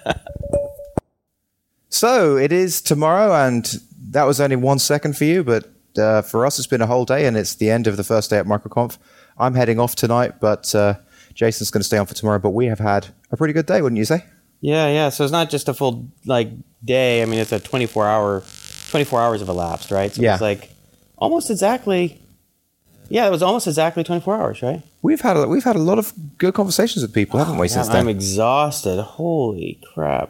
so 1.89 2.37
it 2.37 2.51
is 2.51 2.81
tomorrow, 2.81 3.33
and 3.33 3.65
that 4.09 4.23
was 4.25 4.41
only 4.41 4.55
one 4.55 4.79
second 4.79 5.17
for 5.17 5.23
you, 5.23 5.43
but 5.43 5.69
uh, 5.97 6.21
for 6.23 6.45
us, 6.45 6.57
it's 6.59 6.67
been 6.67 6.81
a 6.81 6.87
whole 6.87 7.05
day, 7.05 7.25
and 7.25 7.37
it's 7.37 7.55
the 7.55 7.69
end 7.69 7.87
of 7.87 7.97
the 7.97 8.03
first 8.03 8.29
day 8.29 8.37
at 8.37 8.45
MicroConf. 8.45 8.97
I'm 9.37 9.53
heading 9.55 9.79
off 9.79 9.95
tonight, 9.95 10.39
but 10.39 10.73
uh, 10.75 10.95
Jason's 11.33 11.71
going 11.71 11.81
to 11.81 11.85
stay 11.85 11.97
on 11.97 12.05
for 12.05 12.13
tomorrow. 12.13 12.39
But 12.39 12.51
we 12.51 12.67
have 12.67 12.79
had 12.79 13.07
a 13.31 13.37
pretty 13.37 13.53
good 13.53 13.65
day, 13.65 13.81
wouldn't 13.81 13.97
you 13.97 14.05
say? 14.05 14.23
Yeah, 14.61 14.87
yeah. 14.87 15.09
So 15.09 15.23
it's 15.23 15.31
not 15.33 15.49
just 15.49 15.67
a 15.67 15.73
full 15.73 16.07
like 16.25 16.49
day. 16.83 17.21
I 17.21 17.25
mean, 17.25 17.39
it's 17.39 17.51
a 17.51 17.59
twenty 17.59 17.85
four 17.85 18.07
hour, 18.07 18.43
twenty 18.89 19.03
four 19.05 19.21
hours 19.21 19.39
have 19.41 19.49
elapsed, 19.49 19.91
right? 19.91 20.11
So 20.13 20.21
Yeah. 20.21 20.33
it's 20.33 20.41
like 20.41 20.69
almost 21.17 21.49
exactly. 21.49 22.19
Yeah, 23.09 23.27
it 23.27 23.31
was 23.31 23.43
almost 23.43 23.67
exactly 23.67 24.03
twenty 24.03 24.21
four 24.21 24.35
hours, 24.35 24.61
right? 24.61 24.81
We've 25.01 25.19
had 25.21 25.35
a, 25.35 25.47
we've 25.47 25.63
had 25.65 25.75
a 25.75 25.79
lot 25.79 25.99
of 25.99 26.13
good 26.37 26.53
conversations 26.53 27.01
with 27.03 27.13
people, 27.13 27.37
haven't 27.39 27.57
we? 27.57 27.67
Since 27.67 27.89
Oh, 27.89 27.93
I'm 27.93 28.07
exhausted. 28.07 29.01
Holy 29.01 29.81
crap! 29.93 30.29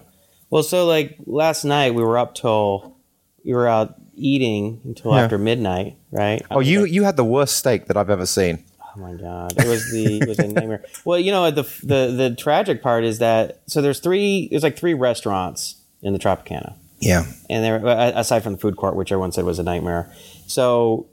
Well, 0.49 0.63
so 0.63 0.87
like 0.87 1.17
last 1.27 1.63
night 1.65 1.93
we 1.93 2.01
were 2.03 2.17
up 2.17 2.33
till 2.33 2.97
we 3.45 3.53
were 3.53 3.67
out 3.67 3.95
eating 4.15 4.81
until 4.83 5.11
Yeah. 5.11 5.21
after 5.23 5.37
midnight, 5.37 5.97
right? 6.11 6.41
Oh, 6.49 6.59
you 6.59 6.85
you 6.85 7.03
had 7.03 7.15
the 7.17 7.23
worst 7.23 7.57
steak 7.57 7.85
that 7.85 7.97
I've 7.97 8.09
ever 8.09 8.25
seen. 8.25 8.63
Oh 8.95 8.99
my 8.99 9.13
god! 9.13 9.53
It 9.57 9.67
was 9.67 9.91
the 9.91 10.19
it 10.21 10.27
was 10.27 10.39
a 10.39 10.47
nightmare. 10.47 10.83
Well, 11.05 11.17
you 11.19 11.31
know 11.31 11.49
the 11.49 11.63
the 11.83 12.13
the 12.15 12.35
tragic 12.37 12.81
part 12.81 13.03
is 13.03 13.19
that 13.19 13.61
so 13.65 13.81
there's 13.81 13.99
three 13.99 14.47
there's 14.49 14.63
like 14.63 14.77
three 14.77 14.93
restaurants 14.93 15.81
in 16.01 16.13
the 16.13 16.19
Tropicana. 16.19 16.75
Yeah, 16.99 17.25
and 17.49 17.63
there 17.63 17.85
aside 17.85 18.43
from 18.43 18.53
the 18.53 18.59
food 18.59 18.77
court, 18.77 18.95
which 18.95 19.11
everyone 19.11 19.31
said 19.31 19.45
was 19.45 19.59
a 19.59 19.63
nightmare. 19.63 20.11
So 20.47 21.07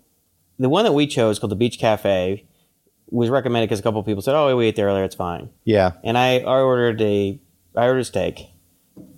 the 0.59 0.69
one 0.69 0.85
that 0.85 0.93
we 0.93 1.07
chose, 1.07 1.39
called 1.39 1.51
the 1.51 1.57
Beach 1.57 1.79
Cafe, 1.79 2.45
was 3.09 3.31
recommended 3.31 3.69
because 3.69 3.81
a 3.81 3.83
couple 3.83 4.01
of 4.01 4.07
people 4.07 4.23
said, 4.23 4.35
"Oh, 4.35 4.55
we 4.57 4.67
ate 4.67 4.77
there 4.77 4.87
earlier; 4.87 5.05
it's 5.05 5.17
fine." 5.17 5.51
yeah. 5.65 5.93
And 6.05 6.19
I, 6.19 6.41
I 6.41 6.61
ordered 6.61 7.01
a 7.01 7.41
I 7.75 7.87
ordered 7.87 8.01
a 8.01 8.05
steak, 8.05 8.47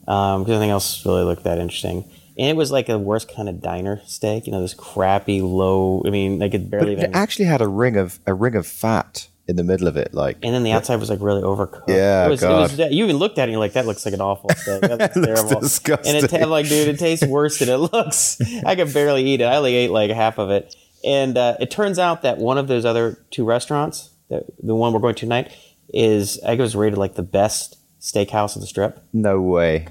um, 0.06 0.42
because 0.42 0.52
nothing 0.54 0.70
else 0.70 1.04
really 1.04 1.24
looked 1.24 1.44
that 1.44 1.58
interesting. 1.58 2.08
And 2.38 2.48
it 2.48 2.56
was 2.56 2.70
like 2.72 2.88
a 2.88 2.98
worst 2.98 3.32
kind 3.34 3.48
of 3.48 3.60
diner 3.60 4.00
steak, 4.06 4.46
you 4.46 4.52
know, 4.52 4.60
this 4.62 4.74
crappy 4.74 5.42
low. 5.42 6.02
I 6.06 6.10
mean, 6.10 6.38
like 6.38 6.54
it 6.54 6.70
But 6.70 6.70
barely 6.70 6.92
it 6.94 6.98
even. 6.98 7.14
actually 7.14 7.44
had 7.46 7.60
a 7.60 7.68
ring 7.68 7.96
of 7.96 8.20
a 8.26 8.32
ring 8.34 8.54
of 8.54 8.66
fat 8.66 9.28
in 9.48 9.56
the 9.56 9.64
middle 9.64 9.88
of 9.88 9.96
it, 9.96 10.14
like 10.14 10.38
and 10.42 10.54
then 10.54 10.62
the 10.62 10.70
outside 10.72 10.96
was 11.00 11.10
like 11.10 11.20
really 11.20 11.42
overcooked. 11.42 11.88
Yeah, 11.88 12.26
it 12.26 12.30
was, 12.30 12.40
God. 12.40 12.70
It 12.72 12.78
was, 12.78 12.92
you 12.92 13.04
even 13.04 13.16
looked 13.16 13.38
at 13.38 13.42
it 13.42 13.44
and 13.44 13.52
you're 13.52 13.60
like, 13.60 13.72
that 13.72 13.86
looks 13.86 14.04
like 14.04 14.14
an 14.14 14.20
awful 14.20 14.48
steak. 14.50 14.80
That 14.82 14.98
looks 14.98 15.16
looks 15.16 15.26
terrible. 15.26 15.60
disgusting. 15.60 16.16
And 16.16 16.32
it 16.32 16.46
like, 16.48 16.68
dude, 16.68 16.88
it 16.88 16.98
tastes 16.98 17.26
worse 17.26 17.58
than 17.58 17.68
it 17.68 17.76
looks. 17.76 18.38
I 18.64 18.76
could 18.76 18.94
barely 18.94 19.24
eat 19.26 19.40
it. 19.40 19.44
I 19.44 19.56
only 19.56 19.74
ate 19.74 19.90
like 19.90 20.10
half 20.10 20.38
of 20.38 20.50
it. 20.50 20.74
And 21.04 21.36
uh, 21.36 21.56
it 21.60 21.70
turns 21.70 21.98
out 21.98 22.22
that 22.22 22.38
one 22.38 22.56
of 22.56 22.68
those 22.68 22.84
other 22.84 23.18
two 23.30 23.44
restaurants, 23.44 24.10
the, 24.28 24.44
the 24.62 24.74
one 24.76 24.92
we're 24.92 25.00
going 25.00 25.16
to 25.16 25.20
tonight, 25.20 25.50
is 25.92 26.38
I 26.44 26.48
think 26.50 26.60
it 26.60 26.62
was 26.62 26.76
rated 26.76 26.98
like 26.98 27.16
the 27.16 27.22
best 27.24 27.76
steakhouse 28.00 28.56
on 28.56 28.60
the 28.60 28.66
strip. 28.66 29.00
no 29.12 29.40
way. 29.40 29.88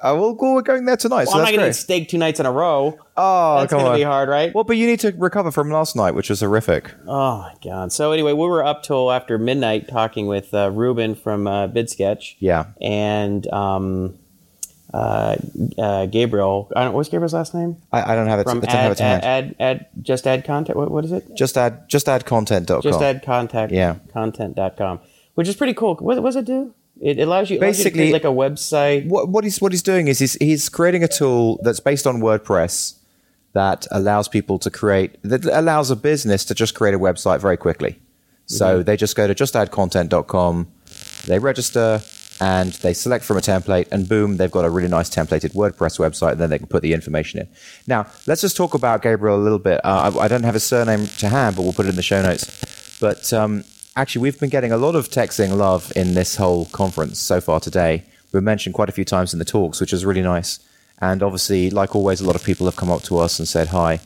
Oh, 0.00 0.14
well, 0.34 0.54
we're 0.54 0.62
going 0.62 0.84
there 0.84 0.96
tonight, 0.96 1.26
Well, 1.26 1.32
so 1.32 1.38
I'm 1.38 1.44
not 1.44 1.52
going 1.54 1.66
to 1.66 1.72
steak 1.74 2.08
two 2.08 2.18
nights 2.18 2.38
in 2.38 2.46
a 2.46 2.52
row. 2.52 2.96
Oh, 3.16 3.58
That's 3.58 3.72
going 3.72 3.84
to 3.84 3.94
be 3.94 4.02
hard, 4.02 4.28
right? 4.28 4.54
Well, 4.54 4.62
but 4.62 4.76
you 4.76 4.86
need 4.86 5.00
to 5.00 5.10
recover 5.16 5.50
from 5.50 5.72
last 5.72 5.96
night, 5.96 6.12
which 6.12 6.30
was 6.30 6.38
horrific. 6.38 6.94
Oh 7.06 7.38
my 7.38 7.54
god! 7.64 7.92
So 7.92 8.12
anyway, 8.12 8.32
we 8.32 8.46
were 8.46 8.64
up 8.64 8.84
till 8.84 9.10
after 9.10 9.38
midnight 9.38 9.88
talking 9.88 10.26
with 10.28 10.54
uh, 10.54 10.70
Ruben 10.70 11.16
from 11.16 11.48
uh, 11.48 11.66
BidSketch. 11.66 12.36
Yeah. 12.38 12.66
and 12.80 13.52
um, 13.52 14.18
uh, 14.94 15.36
uh, 15.76 16.06
Gabriel. 16.06 16.70
I 16.76 16.84
don't, 16.84 16.94
what's 16.94 17.08
Gabriel's 17.08 17.34
last 17.34 17.52
name? 17.54 17.76
I, 17.92 18.12
I 18.12 18.14
don't 18.14 18.28
have 18.28 18.38
it. 18.40 18.44
From 18.44 18.60
don't 18.60 18.70
have 18.70 18.92
ad, 18.92 18.92
it 18.92 19.00
ad, 19.00 19.24
ad, 19.24 19.56
ad, 19.58 19.86
just 20.00 20.26
add 20.26 20.44
content. 20.44 20.78
What, 20.78 20.90
what 20.90 21.04
is 21.04 21.12
it? 21.12 21.34
just 21.36 21.58
add 21.58 21.88
just 21.88 22.08
add 22.08 22.24
content.com. 22.24 22.82
Just 22.82 23.02
add 23.02 23.22
contact. 23.22 23.72
Yeah. 23.72 23.96
Content.com, 24.12 25.00
which 25.34 25.48
is 25.48 25.56
pretty 25.56 25.74
cool. 25.74 25.96
What, 25.96 26.22
what 26.22 26.28
does 26.28 26.36
it 26.36 26.44
do? 26.44 26.72
It 27.00 27.18
allows 27.18 27.50
you 27.50 27.58
allows 27.58 27.78
you 27.78 27.84
to 27.84 27.90
Basically- 27.90 28.12
like 28.12 28.24
a 28.24 28.28
website. 28.28 29.06
what, 29.06 29.28
what 29.28 29.44
he's 29.44 29.60
what 29.60 29.72
he's 29.72 29.82
doing 29.82 30.08
is 30.08 30.18
he's, 30.18 30.34
he's 30.34 30.68
creating 30.68 31.04
a 31.04 31.08
tool 31.08 31.60
that's 31.62 31.80
based 31.80 32.06
on 32.06 32.20
WordPress 32.20 32.94
that 33.52 33.86
allows 33.90 34.28
people 34.28 34.58
to 34.58 34.70
create 34.70 35.16
that 35.22 35.44
allows 35.46 35.90
a 35.90 35.96
business 35.96 36.44
to 36.44 36.54
just 36.54 36.74
create 36.74 36.94
a 36.94 36.98
website 36.98 37.40
very 37.40 37.56
quickly. 37.56 37.98
So 38.46 38.82
they 38.82 38.96
just 38.96 39.14
go 39.14 39.26
to 39.26 39.34
justaddcontent.com, 39.34 40.68
they 41.26 41.38
register, 41.38 42.00
and 42.40 42.72
they 42.72 42.94
select 42.94 43.24
from 43.24 43.36
a 43.36 43.40
template, 43.40 43.88
and 43.92 44.08
boom, 44.08 44.38
they've 44.38 44.50
got 44.50 44.64
a 44.64 44.70
really 44.70 44.88
nice 44.88 45.10
templated 45.10 45.52
WordPress 45.54 45.98
website, 45.98 46.32
and 46.32 46.40
then 46.40 46.48
they 46.50 46.58
can 46.58 46.66
put 46.66 46.82
the 46.82 46.94
information 46.94 47.40
in. 47.40 47.48
Now, 47.86 48.06
let's 48.26 48.40
just 48.40 48.56
talk 48.56 48.72
about 48.74 49.02
Gabriel 49.02 49.36
a 49.36 49.42
little 49.42 49.58
bit. 49.58 49.84
Uh, 49.84 50.12
I, 50.16 50.24
I 50.24 50.28
don't 50.28 50.44
have 50.44 50.54
his 50.54 50.64
surname 50.64 51.06
to 51.18 51.28
hand, 51.28 51.56
but 51.56 51.62
we'll 51.62 51.74
put 51.74 51.86
it 51.86 51.90
in 51.90 51.96
the 51.96 52.02
show 52.02 52.22
notes. 52.22 52.98
But 53.00 53.32
um, 53.32 53.64
actually, 53.98 54.22
we've 54.22 54.38
been 54.38 54.48
getting 54.48 54.70
a 54.70 54.76
lot 54.76 54.94
of 54.94 55.08
TechZing 55.08 55.56
love 55.56 55.92
in 55.96 56.14
this 56.14 56.36
whole 56.36 56.66
conference 56.66 57.18
so 57.18 57.40
far 57.40 57.58
today. 57.58 58.04
We've 58.32 58.44
mentioned 58.44 58.76
quite 58.76 58.88
a 58.88 58.92
few 58.92 59.04
times 59.04 59.32
in 59.32 59.40
the 59.40 59.44
talks, 59.44 59.80
which 59.80 59.92
is 59.92 60.04
really 60.04 60.22
nice. 60.22 60.60
And 61.00 61.20
obviously, 61.20 61.68
like 61.70 61.96
always, 61.96 62.20
a 62.20 62.24
lot 62.24 62.36
of 62.36 62.44
people 62.44 62.66
have 62.66 62.76
come 62.76 62.90
up 62.90 63.02
to 63.04 63.18
us 63.18 63.40
and 63.40 63.48
said 63.48 63.68
hi. 63.68 63.98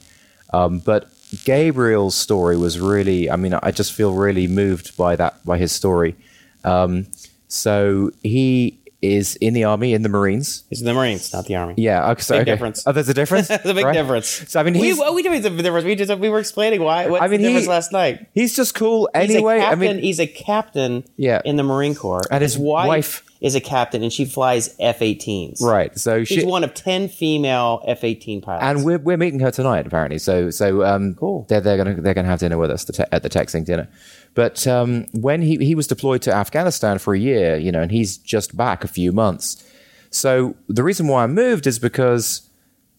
Um, 0.54 0.78
but 0.78 1.10
Gabriel's 1.44 2.14
story 2.14 2.56
was 2.56 2.80
really, 2.80 3.30
I 3.30 3.36
mean, 3.36 3.52
I 3.52 3.70
just 3.70 3.92
feel 3.92 4.14
really 4.14 4.46
moved 4.46 4.96
by 4.96 5.14
that, 5.16 5.44
by 5.44 5.58
his 5.58 5.72
story. 5.72 6.16
Um, 6.64 7.06
so 7.48 8.12
he 8.22 8.78
is 9.02 9.36
in 9.36 9.52
the 9.52 9.64
army, 9.64 9.92
in 9.94 10.02
the 10.02 10.08
Marines. 10.08 10.64
He's 10.70 10.80
in 10.80 10.86
the 10.86 10.94
Marines, 10.94 11.32
not 11.32 11.46
the 11.46 11.56
Army. 11.56 11.74
Yeah, 11.76 12.10
okay, 12.12 12.22
so, 12.22 12.34
Big 12.34 12.42
okay. 12.42 12.50
difference. 12.52 12.84
Oh, 12.86 12.92
there's 12.92 13.08
a 13.08 13.14
difference. 13.14 13.48
There's 13.48 13.64
a 13.66 13.74
big 13.74 13.84
Right. 13.84 13.92
difference. 13.92 14.28
So 14.48 14.60
I 14.60 14.62
mean, 14.62 14.78
we, 14.78 14.94
well, 14.94 15.12
we 15.14 15.22
did 15.22 15.42
the 15.42 15.50
difference. 15.62 15.84
We 15.84 15.94
just 15.96 16.16
we 16.18 16.28
were 16.28 16.38
explaining 16.38 16.82
why. 16.82 17.08
What's 17.08 17.22
I 17.22 17.26
mean, 17.28 17.40
the 17.42 17.48
difference 17.48 17.64
he- 17.66 17.70
last 17.70 17.92
night? 17.92 18.26
he's 18.32 18.54
just 18.54 18.74
cool 18.74 19.08
He's 19.14 19.30
anyway. 19.30 19.56
a 19.58 19.58
I 19.58 19.60
captain. 19.70 19.78
mean, 19.80 19.98
he's 19.98 20.20
a 20.20 20.26
captain. 20.26 21.04
Yeah. 21.16 21.42
in 21.44 21.56
the 21.56 21.62
Marine 21.64 21.94
Corps, 21.94 22.22
And 22.30 22.42
his 22.42 22.56
wife- 22.56 23.24
is 23.42 23.54
a 23.56 23.60
captain, 23.60 24.02
and 24.04 24.12
she 24.12 24.24
flies 24.24 24.74
F-18s. 24.78 25.60
right. 25.60 25.98
So 25.98 26.22
She's 26.24 26.42
she, 26.42 26.46
one 26.46 26.62
of 26.64 26.72
ten 26.74 27.08
female 27.08 27.82
F-18 27.86 28.40
pilots. 28.42 28.64
and 28.64 28.84
we're 28.84 28.98
we're 28.98 29.16
meeting 29.16 29.40
her 29.40 29.50
tonight 29.50 29.84
apparently. 29.86 30.18
So 30.18 30.48
so 30.50 30.84
um 30.84 31.14
Cool. 31.16 31.44
They're 31.48 31.60
they're 31.60 31.76
gonna 31.76 32.00
they're 32.00 32.14
gonna 32.14 32.28
have 32.28 32.38
dinner 32.38 32.56
with 32.56 32.70
us 32.70 32.84
the 32.84 32.92
te- 32.92 33.04
at 33.12 33.22
the 33.24 33.28
TechZing 33.28 33.64
dinner. 33.64 33.88
But 34.34 34.66
um, 34.66 35.06
when 35.12 35.42
he 35.42 35.56
he 35.58 35.74
was 35.74 35.86
deployed 35.88 36.22
to 36.22 36.32
Afghanistan 36.32 36.98
for 36.98 37.14
a 37.14 37.18
year, 37.18 37.56
you 37.56 37.70
know, 37.72 37.82
and 37.82 37.90
he's 37.90 38.16
just 38.16 38.56
back 38.56 38.84
a 38.84 38.88
few 38.88 39.10
months. 39.12 39.68
So 40.10 40.54
the 40.68 40.82
reason 40.84 41.08
why 41.08 41.24
I 41.24 41.26
moved 41.26 41.66
is 41.66 41.78
because 41.78 42.48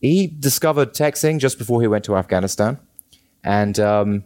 he 0.02 0.28
discovered 0.28 0.94
TechZing 0.94 1.39
just 1.39 1.58
before 1.58 1.80
he 1.82 1.88
went 1.88 2.04
to 2.06 2.18
Afghanistan, 2.18 2.78
and 3.44 3.80
um, 3.80 4.24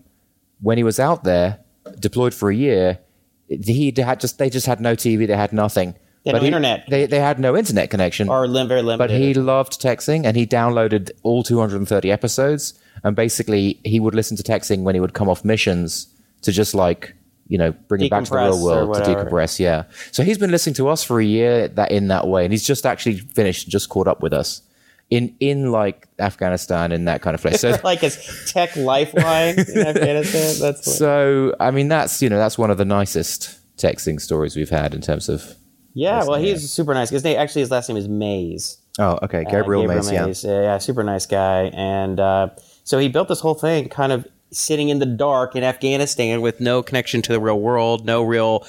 when 0.61 0.77
he 0.77 0.83
was 0.83 0.99
out 0.99 1.23
there 1.23 1.59
deployed 1.99 2.33
for 2.33 2.49
a 2.49 2.55
year, 2.55 2.99
he 3.47 3.93
had 3.95 4.19
just 4.19 4.37
they 4.39 4.49
just 4.49 4.65
had 4.65 4.81
no 4.81 4.95
TV, 4.95 5.27
they 5.27 5.35
had 5.35 5.53
nothing. 5.53 5.95
They 6.27 6.33
had 6.33 6.35
no 6.35 6.41
he- 6.41 6.47
internet. 6.47 6.85
They 6.89 7.05
they 7.05 7.19
had 7.19 7.39
no 7.39 7.57
internet 7.57 7.89
connection. 7.89 8.29
or 8.29 8.47
lim- 8.47 8.67
very 8.67 8.81
limited. 8.81 8.97
But 8.97 9.09
he 9.09 9.33
loved 9.33 9.81
TechZing 9.81 10.25
and 10.25 10.35
he 10.37 10.45
downloaded 10.45 11.11
all 11.23 11.43
230 11.43 12.11
episodes. 12.11 12.73
And 13.03 13.15
basically, 13.15 13.79
he 13.83 13.99
would 13.99 14.15
listen 14.15 14.35
to 14.37 14.43
TechZing 14.43 14.83
when 14.83 14.95
he 14.95 15.01
would 15.01 15.13
come 15.13 15.29
off 15.29 15.45
missions 15.45 16.07
to 16.41 16.51
just 16.51 16.73
like, 16.73 17.13
you 17.47 17.57
know, 17.57 17.71
bring 17.87 18.01
it 18.01 18.09
back 18.09 18.23
to 18.25 18.29
the 18.31 18.35
real 18.37 18.63
world 18.63 18.95
to 18.95 19.01
decompress. 19.01 19.59
Yeah. 19.59 19.83
So 20.11 20.23
he's 20.23 20.37
been 20.37 20.51
listening 20.51 20.73
to 20.75 20.89
us 20.89 21.03
for 21.03 21.19
a 21.19 21.25
year 21.25 21.67
that 21.67 21.91
in 21.91 22.07
that 22.07 22.27
way. 22.27 22.43
And 22.43 22.51
he's 22.51 22.65
just 22.65 22.85
actually 22.85 23.19
finished, 23.19 23.69
just 23.69 23.89
caught 23.89 24.07
up 24.07 24.21
with 24.21 24.33
us 24.33 24.61
in, 25.09 25.35
in 25.39 25.71
like 25.71 26.07
Afghanistan 26.19 26.91
in 26.91 27.05
that 27.05 27.21
kind 27.21 27.35
of 27.35 27.41
place. 27.41 27.61
So, 27.61 27.77
like 27.83 27.99
his 27.99 28.17
tech 28.51 28.75
lifeline 28.75 29.59
in 29.59 29.87
Afghanistan. 29.87 30.55
That's 30.59 30.85
what, 30.87 30.95
so, 30.97 31.55
I 31.59 31.71
mean, 31.71 31.87
that's, 31.87 32.21
you 32.21 32.29
know, 32.29 32.37
that's 32.37 32.57
one 32.57 32.71
of 32.71 32.77
the 32.77 32.85
nicest 32.85 33.59
TechZing 33.77 34.19
stories 34.19 34.55
we've 34.55 34.69
had 34.69 34.93
in 34.93 35.01
terms 35.01 35.29
of, 35.29 35.55
yeah. 35.97 36.23
Well, 36.23 36.39
he's 36.39 36.71
super 36.71 36.93
nice. 36.93 37.09
His 37.09 37.23
name 37.23 37.37
actually 37.39 37.61
his 37.61 37.71
last 37.71 37.89
name 37.89 37.97
is 37.97 38.07
Mays. 38.07 38.77
oh, 38.99 39.19
okay. 39.23 39.43
Uh, 39.45 39.49
Gabriel, 39.49 39.87
Mays. 39.87 40.11
Yeah. 40.11 40.27
Yeah, 40.27 40.61
yeah, 40.61 40.77
super 40.77 41.03
nice 41.03 41.25
guy. 41.25 41.71
And 41.73 42.19
uh, 42.19 42.49
so 42.83 42.97
he 42.99 43.07
built 43.09 43.27
this 43.27 43.39
whole 43.39 43.55
thing 43.55 43.89
kind 43.89 44.11
of 44.11 44.27
sitting 44.51 44.89
in 44.89 44.99
the 44.99 45.05
dark 45.05 45.55
in 45.55 45.63
Afghanistan 45.63 46.41
with 46.41 46.59
no 46.61 46.81
connection 46.81 47.21
to 47.23 47.33
the 47.33 47.39
real 47.39 47.59
world, 47.59 48.05
no 48.05 48.23
real 48.23 48.65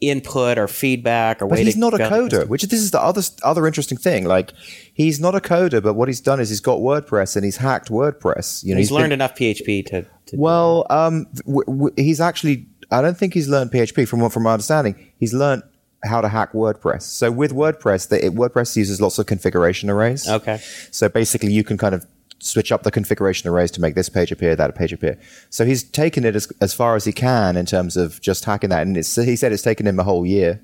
input 0.00 0.58
or 0.58 0.66
feedback 0.66 1.40
or 1.40 1.46
But 1.46 1.60
he's 1.60 1.76
not 1.76 1.94
a 1.94 1.98
coder, 1.98 2.48
which 2.48 2.64
this 2.64 2.80
is 2.80 2.90
the 2.90 3.00
other 3.00 3.22
other 3.44 3.66
interesting 3.66 3.96
thing. 3.96 4.24
Like 4.24 4.52
he's 4.92 5.20
not 5.20 5.34
a 5.36 5.40
coder, 5.40 5.80
but 5.82 5.94
what 5.94 6.08
he's 6.08 6.20
done 6.20 6.40
is 6.40 6.48
he's 6.48 6.60
got 6.60 6.78
WordPress 6.80 7.36
and 7.36 7.44
he's 7.44 7.58
hacked 7.58 7.88
WordPress. 7.88 8.64
You 8.64 8.74
know, 8.74 8.78
He's, 8.78 8.88
been- 8.90 8.98
learned 8.98 9.12
enough 9.12 9.34
PHP 9.36 9.86
to. 9.86 10.02
to 10.26 10.36
well, 10.36 10.86
um, 10.90 11.26
w- 11.46 11.64
w- 11.64 11.94
he's 11.96 12.20
actually. 12.20 12.66
I 12.90 13.00
don't 13.00 13.16
think 13.16 13.32
he's 13.32 13.48
learned 13.48 13.70
PHP 13.70 14.06
from 14.06 14.20
what 14.20 14.32
from 14.32 14.42
my 14.42 14.52
understanding. 14.52 14.94
He's 15.18 15.32
learned 15.32 15.62
how 16.04 16.20
to 16.20 16.28
hack 16.28 16.52
WordPress. 16.52 17.02
So 17.02 17.30
with 17.30 17.52
WordPress, 17.52 18.08
the, 18.08 18.24
it, 18.24 18.34
WordPress 18.34 18.76
uses 18.76 19.00
lots 19.00 19.18
of 19.18 19.26
configuration 19.26 19.88
arrays. 19.90 20.28
Okay. 20.28 20.58
So 20.90 21.08
basically, 21.08 21.52
you 21.52 21.64
can 21.64 21.78
kind 21.78 21.94
of 21.94 22.06
switch 22.40 22.72
up 22.72 22.82
the 22.82 22.90
configuration 22.90 23.48
arrays 23.48 23.70
to 23.70 23.80
make 23.80 23.94
this 23.94 24.08
page 24.08 24.32
appear, 24.32 24.56
that 24.56 24.74
page 24.74 24.92
appear. 24.92 25.18
So 25.50 25.64
he's 25.64 25.84
taken 25.84 26.24
it 26.24 26.34
as, 26.34 26.50
as 26.60 26.74
far 26.74 26.96
as 26.96 27.04
he 27.04 27.12
can 27.12 27.56
in 27.56 27.66
terms 27.66 27.96
of 27.96 28.20
just 28.20 28.44
hacking 28.44 28.70
that. 28.70 28.82
And 28.82 28.96
it's, 28.96 29.14
he 29.14 29.36
said 29.36 29.52
it's 29.52 29.62
taken 29.62 29.86
him 29.86 29.98
a 29.98 30.04
whole 30.04 30.26
year. 30.26 30.60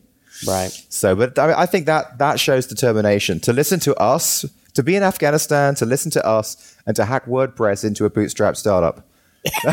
Right. 0.47 0.71
So, 0.89 1.15
but 1.15 1.39
I, 1.39 1.63
I 1.63 1.67
think 1.67 1.87
that 1.87 2.19
that 2.19 2.41
shows 2.41 2.67
determination 2.67 3.41
to 3.41 3.53
listen 3.53 3.81
to 3.81 3.95
us, 3.97 4.45
to 4.75 4.83
be 4.83 4.97
in 4.97 5.03
Afghanistan, 5.03 5.75
to 5.77 5.87
listen 5.87 6.11
to 6.13 6.27
us, 6.27 6.77
and 6.87 6.95
to 6.97 7.05
hack 7.05 7.27
WordPress 7.27 7.85
into 7.85 8.05
a 8.05 8.11
bootstrap 8.11 8.57
startup. 8.57 9.07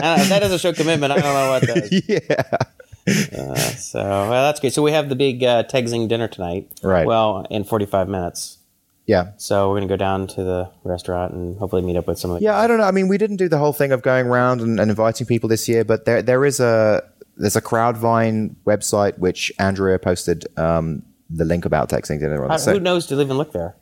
Uh, 0.00 0.24
that 0.28 0.40
doesn't 0.40 0.58
show 0.60 0.72
commitment. 0.72 1.12
I 1.12 1.18
don't 1.18 1.34
know 1.34 1.50
what 1.50 1.62
does. 1.62 2.02
Yeah. 2.08 2.58
So 3.08 4.00
well, 4.00 4.30
that's 4.30 4.60
great. 4.60 4.72
So 4.72 4.82
we 4.82 4.92
have 4.92 5.08
the 5.08 5.16
big 5.16 5.42
uh, 5.42 5.62
dinner 5.62 6.28
tonight. 6.28 6.70
Right. 6.82 7.06
Well, 7.06 7.46
in 7.50 7.64
45 7.64 8.08
minutes. 8.08 8.58
Yeah. 9.06 9.32
So 9.38 9.70
we're 9.70 9.76
gonna 9.76 9.86
go 9.88 9.96
down 9.96 10.26
to 10.28 10.44
the 10.44 10.70
restaurant 10.84 11.32
and 11.32 11.58
hopefully 11.58 11.80
meet 11.82 11.96
up 11.96 12.06
with 12.06 12.18
some 12.18 12.30
of 12.30 12.42
Yeah, 12.42 12.58
I 12.58 12.66
don't 12.66 12.78
know. 12.78 12.84
I 12.84 12.90
mean, 12.90 13.08
we 13.08 13.16
didn't 13.16 13.36
do 13.36 13.48
the 13.48 13.56
whole 13.58 13.72
thing 13.72 13.90
of 13.90 14.02
going 14.02 14.26
around 14.26 14.60
and, 14.60 14.78
and 14.78 14.90
inviting 14.90 15.26
people 15.26 15.48
this 15.48 15.66
year, 15.66 15.82
but 15.82 16.04
there 16.04 16.20
there 16.20 16.44
is 16.44 16.60
a 16.60 17.02
there's 17.38 17.56
a 17.56 17.62
Crowdvine 17.62 18.54
website 18.66 19.16
which 19.18 19.50
Andrea 19.58 19.98
posted 19.98 20.46
um, 20.58 21.02
the 21.30 21.46
link 21.46 21.64
about 21.64 21.88
TechZing 21.88 22.20
dinner 22.20 22.44
on. 22.44 22.50
How- 22.50 22.56
So- 22.58 22.72
who 22.72 22.80
knows 22.80 23.06
to 23.06 23.18
even 23.20 23.38
look 23.38 23.52
there? 23.52 23.76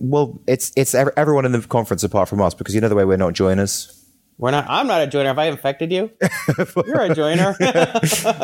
well, 0.00 0.38
it's 0.46 0.72
it's 0.76 0.94
ev- 0.94 1.10
everyone 1.16 1.46
in 1.46 1.52
the 1.52 1.60
conference 1.62 2.02
apart 2.02 2.28
from 2.28 2.42
us 2.42 2.52
because 2.52 2.74
you 2.74 2.80
know 2.80 2.88
the 2.88 2.94
way 2.96 3.04
we're 3.06 3.16
not 3.16 3.32
joiners. 3.32 4.01
We're 4.38 4.50
not. 4.50 4.66
I'm 4.68 4.86
not 4.88 5.02
a 5.02 5.06
joiner. 5.06 5.28
Have 5.28 5.38
I 5.38 5.44
infected 5.46 5.92
you? 5.92 6.10
You're 6.86 7.02
a 7.02 7.14
joiner. 7.14 7.54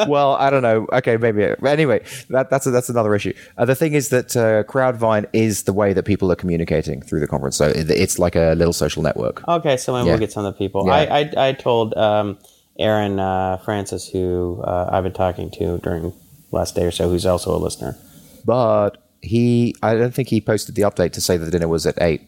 well, 0.06 0.34
I 0.34 0.48
don't 0.50 0.62
know. 0.62 0.86
Okay, 0.92 1.16
maybe. 1.16 1.54
Anyway, 1.66 2.04
that, 2.30 2.50
that's 2.50 2.66
a, 2.66 2.70
that's 2.70 2.88
another 2.88 3.14
issue. 3.16 3.32
Uh, 3.56 3.64
the 3.64 3.74
thing 3.74 3.94
is 3.94 4.10
that 4.10 4.36
uh, 4.36 4.62
Crowdvine 4.70 5.26
is 5.32 5.64
the 5.64 5.72
way 5.72 5.92
that 5.92 6.04
people 6.04 6.30
are 6.30 6.36
communicating 6.36 7.02
through 7.02 7.18
the 7.20 7.26
conference. 7.26 7.56
So 7.56 7.66
it, 7.68 7.90
it's 7.90 8.18
like 8.18 8.36
a 8.36 8.54
little 8.54 8.72
social 8.72 9.02
network. 9.02 9.46
okay, 9.48 9.76
so 9.76 9.92
maybe 9.92 10.06
Yeah. 10.06 10.12
we'll 10.12 10.20
get 10.20 10.30
some 10.32 10.44
of 10.44 10.54
the 10.54 10.58
people. 10.58 10.86
Yeah. 10.86 10.92
I, 10.92 11.20
I 11.36 11.48
I 11.48 11.52
told 11.52 11.96
um, 11.96 12.38
Aaron 12.78 13.18
uh, 13.18 13.56
Francis, 13.64 14.06
who 14.08 14.62
uh, 14.64 14.90
I've 14.92 15.02
been 15.02 15.12
talking 15.14 15.50
to 15.52 15.78
during 15.78 16.12
last 16.52 16.76
day 16.76 16.84
or 16.84 16.92
so, 16.92 17.08
who's 17.08 17.26
also 17.26 17.56
a 17.56 17.58
listener. 17.58 17.96
But 18.44 18.98
he, 19.20 19.74
I 19.82 19.94
don't 19.96 20.14
think 20.14 20.28
he 20.28 20.40
posted 20.40 20.76
the 20.76 20.82
update 20.82 21.12
to 21.14 21.20
say 21.20 21.36
that 21.36 21.44
the 21.44 21.50
dinner 21.50 21.66
was 21.66 21.86
at 21.86 22.00
eight, 22.00 22.22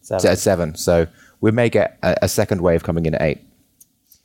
Seven. 0.00 0.30
at 0.30 0.38
seven. 0.38 0.74
So 0.74 1.06
we 1.40 1.50
may 1.50 1.68
get 1.68 1.98
a, 2.02 2.16
a 2.22 2.28
second 2.28 2.60
wave 2.60 2.82
coming 2.82 3.06
in 3.06 3.14
at 3.14 3.22
eight. 3.22 3.40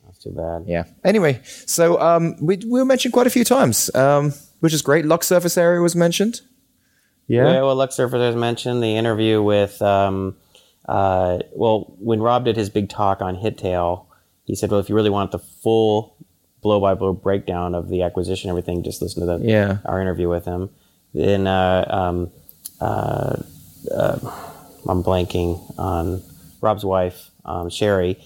That's 0.04 0.18
too 0.22 0.30
bad. 0.32 0.64
Yeah. 0.66 0.84
Anyway, 1.04 1.40
so 1.44 2.00
um, 2.00 2.36
we, 2.40 2.56
we 2.58 2.78
were 2.80 2.84
mentioned 2.84 3.12
quite 3.14 3.26
a 3.26 3.30
few 3.30 3.44
times, 3.44 3.94
um, 3.94 4.32
which 4.60 4.72
is 4.74 4.82
great. 4.82 5.04
Luck 5.06 5.24
surface 5.24 5.56
area 5.58 5.80
was 5.80 5.94
mentioned. 5.96 6.40
Yeah. 7.28 7.44
Well, 7.62 7.74
Luck 7.74 7.92
surface 7.92 8.18
was 8.20 8.36
mentioned 8.36 8.82
the 8.82 8.96
interview 8.96 9.42
with. 9.42 9.80
Um, 9.82 10.36
uh, 10.88 11.38
well, 11.52 11.94
when 11.98 12.20
Rob 12.20 12.44
did 12.44 12.56
his 12.56 12.70
big 12.70 12.88
talk 12.88 13.20
on 13.20 13.36
Hittail, 13.36 14.06
he 14.44 14.54
said, 14.54 14.70
"Well, 14.70 14.78
if 14.78 14.88
you 14.88 14.94
really 14.94 15.10
want 15.10 15.32
the 15.32 15.40
full 15.40 16.16
blow 16.62 16.80
by 16.80 16.94
blow 16.94 17.12
breakdown 17.12 17.74
of 17.74 17.88
the 17.88 18.02
acquisition, 18.02 18.48
everything, 18.50 18.84
just 18.84 19.02
listen 19.02 19.26
to 19.26 19.38
the 19.38 19.44
Yeah. 19.44 19.78
our 19.84 20.00
interview 20.00 20.28
with 20.28 20.44
him." 20.44 20.70
Then 21.14 21.48
uh, 21.48 21.84
um, 21.88 22.30
uh, 22.80 23.36
uh, 23.92 24.18
I'm 24.88 25.02
blanking 25.02 25.58
on 25.78 26.22
Rob's 26.66 26.84
wife, 26.84 27.30
um, 27.44 27.70
Sherry, 27.70 28.18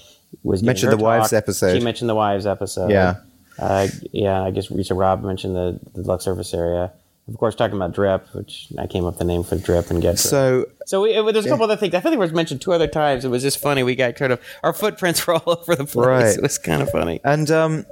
was 0.42 0.62
Mentioned 0.62 0.92
the 0.92 0.96
wives 0.96 1.32
episode. 1.32 1.76
She 1.76 1.84
mentioned 1.84 2.08
the 2.08 2.14
wives 2.14 2.46
episode. 2.46 2.90
Yeah. 2.90 3.16
Uh, 3.58 3.88
yeah, 4.12 4.42
I 4.42 4.50
guess 4.50 4.68
Risa 4.68 4.98
Rob 4.98 5.22
mentioned 5.22 5.54
the, 5.54 5.78
the 5.94 6.00
Luck 6.02 6.22
Surface 6.22 6.54
area. 6.54 6.92
Of 7.28 7.36
course, 7.36 7.54
talking 7.54 7.76
about 7.76 7.92
drip, 7.92 8.26
which 8.34 8.68
I 8.78 8.86
came 8.86 9.04
up 9.04 9.12
with 9.12 9.18
the 9.18 9.24
name 9.24 9.44
for 9.44 9.56
drip 9.56 9.90
and 9.90 10.00
get. 10.02 10.18
So 10.18 10.66
So 10.86 11.02
we, 11.02 11.10
it, 11.10 11.32
there's 11.32 11.46
a 11.46 11.48
couple 11.48 11.64
other 11.64 11.76
things. 11.76 11.94
I 11.94 12.00
think 12.00 12.14
it 12.14 12.18
was 12.18 12.32
mentioned 12.32 12.60
two 12.60 12.72
other 12.72 12.88
times. 12.88 13.24
It 13.24 13.28
was 13.28 13.42
just 13.42 13.58
funny. 13.60 13.82
We 13.82 13.94
got 13.94 14.16
kind 14.16 14.32
of 14.32 14.40
our 14.64 14.72
footprints 14.72 15.24
were 15.26 15.34
all 15.34 15.58
over 15.58 15.76
the 15.76 15.84
place. 15.84 15.94
Right. 16.06 16.36
It 16.36 16.42
was 16.42 16.58
kind 16.58 16.82
of 16.82 16.90
funny. 16.90 17.20
And 17.22 17.50
um, 17.50 17.86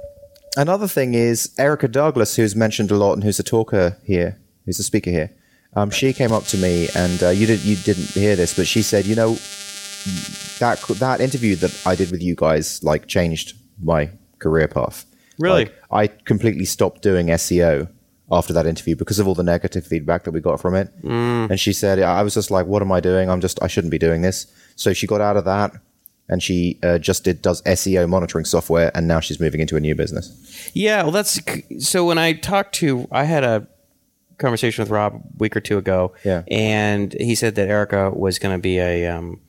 another 0.57 0.87
thing 0.87 1.13
is 1.13 1.53
Erica 1.57 1.87
Douglass, 1.87 2.35
who's 2.35 2.55
mentioned 2.55 2.91
a 2.91 2.95
lot 2.97 3.13
and 3.13 3.23
who's 3.23 3.39
a 3.39 3.43
talker 3.43 3.97
here, 4.03 4.37
who's 4.65 4.79
a 4.79 4.83
speaker 4.83 5.11
here. 5.11 5.31
Um, 5.75 5.91
she 5.91 6.11
came 6.13 6.31
up 6.31 6.45
to 6.45 6.57
me 6.57 6.89
and 6.95 7.21
uh, 7.21 7.29
you 7.29 7.45
did 7.45 7.63
you 7.63 7.75
didn't 7.75 8.07
hear 8.07 8.35
this, 8.35 8.55
but 8.55 8.65
she 8.67 8.81
said, 8.81 9.05
you 9.05 9.15
know, 9.15 9.37
that 10.59 10.81
that 10.99 11.21
interview 11.21 11.55
that 11.57 11.81
I 11.85 11.95
did 11.95 12.11
with 12.11 12.21
you 12.21 12.35
guys 12.35 12.83
like 12.83 13.07
changed 13.07 13.55
my 13.81 14.11
career 14.39 14.67
path. 14.67 15.05
Really? 15.37 15.65
Like, 15.65 15.75
I 15.91 16.07
completely 16.07 16.65
stopped 16.65 17.01
doing 17.01 17.27
SEO 17.27 17.89
after 18.31 18.53
that 18.53 18.65
interview 18.65 18.95
because 18.95 19.19
of 19.19 19.27
all 19.27 19.35
the 19.35 19.43
negative 19.43 19.85
feedback 19.85 20.23
that 20.23 20.31
we 20.31 20.39
got 20.39 20.59
from 20.59 20.75
it. 20.75 20.89
Mm. 21.01 21.49
And 21.49 21.59
she 21.59 21.73
said, 21.73 21.99
I 21.99 22.21
was 22.21 22.33
just 22.33 22.51
like, 22.51 22.65
what 22.65 22.81
am 22.81 22.91
I 22.91 22.99
doing? 22.99 23.29
I'm 23.29 23.41
just 23.41 23.61
I 23.63 23.67
shouldn't 23.67 23.91
be 23.91 23.97
doing 23.97 24.21
this. 24.21 24.47
So 24.75 24.93
she 24.93 25.07
got 25.07 25.21
out 25.21 25.37
of 25.37 25.45
that 25.45 25.73
and 26.29 26.43
she 26.43 26.77
uh, 26.83 26.99
just 26.99 27.23
did 27.23 27.41
does 27.41 27.61
SEO 27.63 28.07
monitoring 28.07 28.45
software, 28.45 28.91
and 28.93 29.07
now 29.07 29.19
she's 29.19 29.39
moving 29.39 29.59
into 29.59 29.75
a 29.75 29.79
new 29.79 29.95
business. 29.95 30.69
Yeah, 30.73 31.01
well, 31.01 31.11
that's 31.11 31.39
so. 31.79 32.05
When 32.05 32.19
I 32.19 32.33
talked 32.33 32.75
to, 32.75 33.07
I 33.11 33.23
had 33.23 33.43
a 33.43 33.67
conversation 34.37 34.83
with 34.83 34.91
Rob 34.91 35.15
a 35.15 35.21
week 35.39 35.55
or 35.57 35.59
two 35.59 35.77
ago. 35.77 36.13
Yeah. 36.23 36.43
and 36.47 37.13
he 37.13 37.35
said 37.35 37.55
that 37.55 37.67
Erica 37.67 38.11
was 38.11 38.39
going 38.39 38.55
to 38.55 38.61
be 38.61 38.77
a 38.77 39.07
um, 39.07 39.41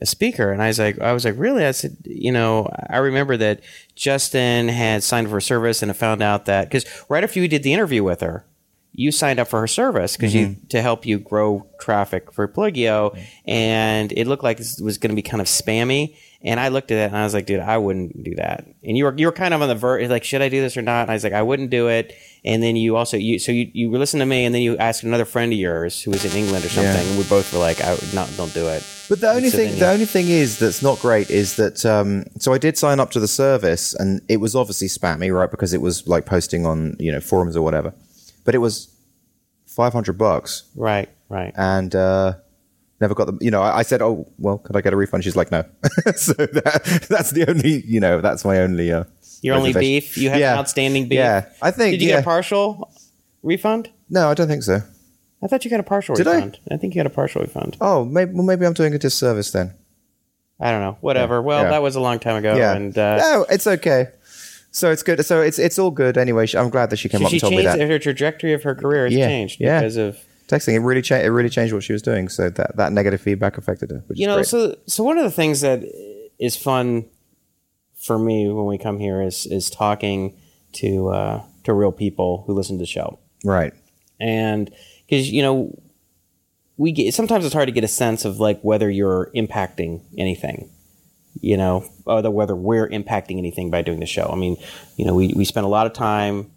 a 0.00 0.06
speaker, 0.06 0.52
and 0.52 0.62
I 0.62 0.68
was 0.68 0.78
like, 0.78 1.00
I 1.00 1.12
was 1.12 1.24
like, 1.24 1.34
really? 1.38 1.64
I 1.64 1.70
said, 1.70 1.96
you 2.04 2.30
know, 2.30 2.68
I 2.90 2.98
remember 2.98 3.36
that 3.38 3.60
Justin 3.94 4.68
had 4.68 5.02
signed 5.02 5.30
for 5.30 5.40
service, 5.40 5.82
and 5.82 5.90
I 5.90 5.94
found 5.94 6.22
out 6.22 6.46
that 6.46 6.68
because 6.68 6.84
right 7.08 7.24
after 7.24 7.40
you 7.40 7.48
did 7.48 7.62
the 7.62 7.72
interview 7.72 8.04
with 8.04 8.20
her. 8.20 8.44
You 8.98 9.12
signed 9.12 9.38
up 9.38 9.48
for 9.48 9.60
her 9.60 9.66
service 9.66 10.16
because 10.16 10.34
you 10.34 10.46
mm-hmm. 10.46 10.66
to 10.68 10.80
help 10.80 11.04
you 11.04 11.18
grow 11.18 11.66
traffic 11.78 12.32
for 12.32 12.48
Plugio, 12.48 13.18
and 13.46 14.10
it 14.12 14.26
looked 14.26 14.42
like 14.42 14.56
this 14.56 14.80
was 14.80 14.96
going 14.96 15.10
to 15.10 15.16
be 15.16 15.20
kind 15.20 15.42
of 15.42 15.46
spammy. 15.46 16.16
And 16.46 16.60
I 16.60 16.68
looked 16.68 16.92
at 16.92 16.98
it 16.98 17.06
and 17.08 17.16
I 17.16 17.24
was 17.24 17.34
like, 17.34 17.44
dude, 17.46 17.58
I 17.58 17.76
wouldn't 17.76 18.22
do 18.22 18.34
that. 18.36 18.64
And 18.84 18.96
you 18.96 19.04
were 19.04 19.14
you 19.16 19.26
were 19.26 19.32
kind 19.32 19.52
of 19.52 19.60
on 19.62 19.68
the 19.68 19.74
verge, 19.74 20.08
like, 20.08 20.22
should 20.22 20.42
I 20.42 20.48
do 20.48 20.60
this 20.60 20.76
or 20.76 20.82
not? 20.82 21.02
And 21.02 21.10
I 21.10 21.14
was 21.14 21.24
like, 21.24 21.32
I 21.32 21.42
wouldn't 21.42 21.70
do 21.70 21.88
it. 21.88 22.14
And 22.44 22.62
then 22.62 22.76
you 22.76 22.94
also 22.96 23.16
you 23.16 23.38
so 23.40 23.50
you 23.50 23.68
you 23.74 23.90
listened 23.90 24.20
to 24.20 24.26
me, 24.26 24.44
and 24.44 24.54
then 24.54 24.62
you 24.62 24.76
asked 24.78 25.02
another 25.02 25.24
friend 25.24 25.52
of 25.52 25.58
yours 25.58 26.00
who 26.00 26.12
was 26.12 26.24
in 26.24 26.30
England 26.40 26.64
or 26.64 26.68
something, 26.68 26.94
Yeah. 26.94 27.00
and 27.10 27.18
we 27.18 27.24
both 27.24 27.52
were 27.52 27.58
like, 27.58 27.80
I 27.80 27.92
would 27.94 28.14
not 28.14 28.30
don't 28.36 28.54
do 28.54 28.68
it. 28.68 28.84
But 29.08 29.20
the 29.20 29.30
only 29.30 29.50
So 29.50 29.56
thing, 29.58 29.70
then 29.70 29.78
the 29.80 29.90
only 29.90 30.04
thing 30.06 30.28
is 30.28 30.58
that's 30.60 30.82
not 30.82 31.00
great 31.00 31.30
is 31.30 31.56
that. 31.56 31.84
Um, 31.84 32.24
so 32.38 32.52
I 32.52 32.58
did 32.58 32.78
sign 32.78 33.00
up 33.00 33.10
to 33.12 33.20
the 33.20 33.28
service, 33.28 33.94
and 33.94 34.20
it 34.28 34.36
was 34.36 34.54
obviously 34.54 34.86
spammy, 34.86 35.34
right? 35.34 35.50
Because 35.50 35.74
it 35.74 35.80
was 35.80 36.06
like 36.06 36.26
posting 36.26 36.64
on 36.64 36.94
you 37.00 37.10
know 37.10 37.20
forums 37.20 37.56
or 37.56 37.62
whatever. 37.62 37.92
But 38.44 38.54
it 38.54 38.58
was 38.58 38.88
five 39.66 39.92
hundred 39.92 40.16
bucks, 40.16 40.62
Right, 40.76 41.08
right. 41.28 41.52
and 41.56 41.92
uh, 41.96 42.34
never 43.00 43.14
got 43.14 43.26
the. 43.26 43.38
You 43.40 43.50
know, 43.50 43.62
I, 43.62 43.78
I 43.78 43.82
said, 43.82 44.02
"Oh, 44.02 44.26
well, 44.38 44.58
could 44.58 44.76
I 44.76 44.80
get 44.80 44.92
a 44.92 44.96
refund?" 44.96 45.24
She's 45.24 45.36
like, 45.36 45.50
"No." 45.50 45.64
so 46.16 46.32
that, 46.34 47.06
that's 47.08 47.30
the 47.30 47.48
only. 47.48 47.82
You 47.86 48.00
know, 48.00 48.20
that's 48.20 48.44
my 48.44 48.58
only. 48.58 48.92
Uh, 48.92 49.04
Your 49.42 49.56
only 49.56 49.72
beef? 49.72 50.16
You 50.16 50.30
have 50.30 50.40
Yeah. 50.40 50.52
an 50.54 50.58
outstanding 50.58 51.08
beef? 51.08 51.18
Yeah, 51.18 51.46
I 51.62 51.70
think. 51.70 51.92
Did 51.92 52.02
you 52.02 52.08
yeah. 52.08 52.14
get 52.16 52.20
a 52.22 52.24
partial 52.24 52.90
refund? 53.42 53.90
no, 54.08 54.28
I 54.30 54.34
don't 54.34 54.48
think 54.48 54.62
so. 54.62 54.80
I 55.42 55.48
thought 55.48 55.64
you 55.64 55.70
got 55.70 55.80
a 55.80 55.84
partial 55.84 56.14
Did 56.14 56.26
I? 56.26 56.36
refund. 56.36 56.58
I? 56.70 56.76
think 56.78 56.94
you 56.94 57.00
got 57.00 57.06
a 57.06 57.14
partial 57.14 57.42
refund. 57.42 57.76
Oh, 57.80 58.04
maybe 58.04 58.32
well, 58.32 58.42
maybe 58.42 58.64
I'm 58.66 58.72
doing 58.72 58.94
a 58.94 58.98
disservice 58.98 59.50
then. 59.50 59.74
I 60.58 60.70
don't 60.70 60.80
know. 60.80 60.96
Whatever. 61.02 61.42
Well, 61.42 61.64
Yeah. 61.64 61.70
that 61.70 61.82
was 61.82 61.94
a 61.96 62.00
long 62.00 62.18
time 62.18 62.36
ago. 62.36 62.56
Yeah. 62.56 62.74
And 62.74 62.96
uh, 62.96 63.18
no, 63.18 63.46
it's 63.50 63.66
okay. 63.66 64.08
So 64.70 64.90
it's 64.90 65.02
good. 65.02 65.24
So 65.24 65.42
it's 65.42 65.58
it's 65.58 65.78
all 65.78 65.90
good 65.90 66.16
anyway. 66.18 66.46
I'm 66.56 66.70
glad 66.70 66.90
that 66.90 66.96
she 66.96 67.08
came 67.08 67.20
so 67.20 67.26
up 67.26 67.30
she 67.30 67.36
and 67.36 67.40
told 67.42 67.54
me 67.54 67.62
that. 67.64 67.78
her 67.80 67.98
trajectory 67.98 68.54
of 68.54 68.62
her 68.62 68.74
career 68.74 69.04
has 69.04 69.14
changed 69.14 69.58
because 69.58 69.96
of 69.96 70.18
TechZing 70.48 70.74
it 70.74 70.80
really 70.80 71.02
changed 71.02 71.26
it 71.26 71.30
really 71.30 71.48
changed 71.48 71.74
what 71.74 71.82
she 71.82 71.92
was 71.92 72.02
doing. 72.02 72.28
So 72.28 72.50
that 72.50 72.76
that 72.76 72.92
negative 72.92 73.20
feedback 73.20 73.58
affected 73.58 73.90
her 73.90 74.04
you 74.10 74.26
know 74.26 74.36
great. 74.36 74.46
so 74.46 74.76
so 74.86 75.02
one 75.04 75.18
of 75.18 75.24
the 75.24 75.30
things 75.30 75.60
that 75.60 75.82
is 76.38 76.56
fun 76.56 77.06
for 77.96 78.18
me 78.18 78.48
when 78.48 78.66
we 78.66 78.78
come 78.78 78.98
here 78.98 79.20
is 79.20 79.46
is 79.46 79.70
talking 79.70 80.36
to 80.72 81.08
uh, 81.08 81.42
to 81.64 81.72
real 81.72 81.92
people 81.92 82.44
who 82.46 82.54
listen 82.54 82.76
to 82.76 82.82
the 82.82 82.86
show. 82.86 83.18
Right. 83.44 83.72
And 84.20 84.70
because 85.06 85.30
you 85.30 85.42
know 85.42 85.78
we 86.76 86.92
get 86.92 87.14
sometimes 87.14 87.44
it's 87.44 87.54
hard 87.54 87.68
to 87.68 87.72
get 87.72 87.84
a 87.84 87.88
sense 87.88 88.24
of 88.24 88.38
like 88.38 88.60
whether 88.62 88.88
you're 88.90 89.30
impacting 89.34 90.02
anything 90.18 90.70
you 91.40 91.56
know 91.56 91.86
or 92.06 92.22
whether 92.30 92.56
we're 92.56 92.88
impacting 92.88 93.38
anything 93.38 93.70
by 93.70 93.82
doing 93.82 94.00
the 94.00 94.06
show. 94.06 94.30
I 94.32 94.36
mean 94.36 94.56
you 94.96 95.04
know 95.04 95.14
we, 95.14 95.32
we 95.34 95.44
spend 95.44 95.66
a 95.66 95.68
lot 95.68 95.86
of 95.86 95.92
time 95.92 96.50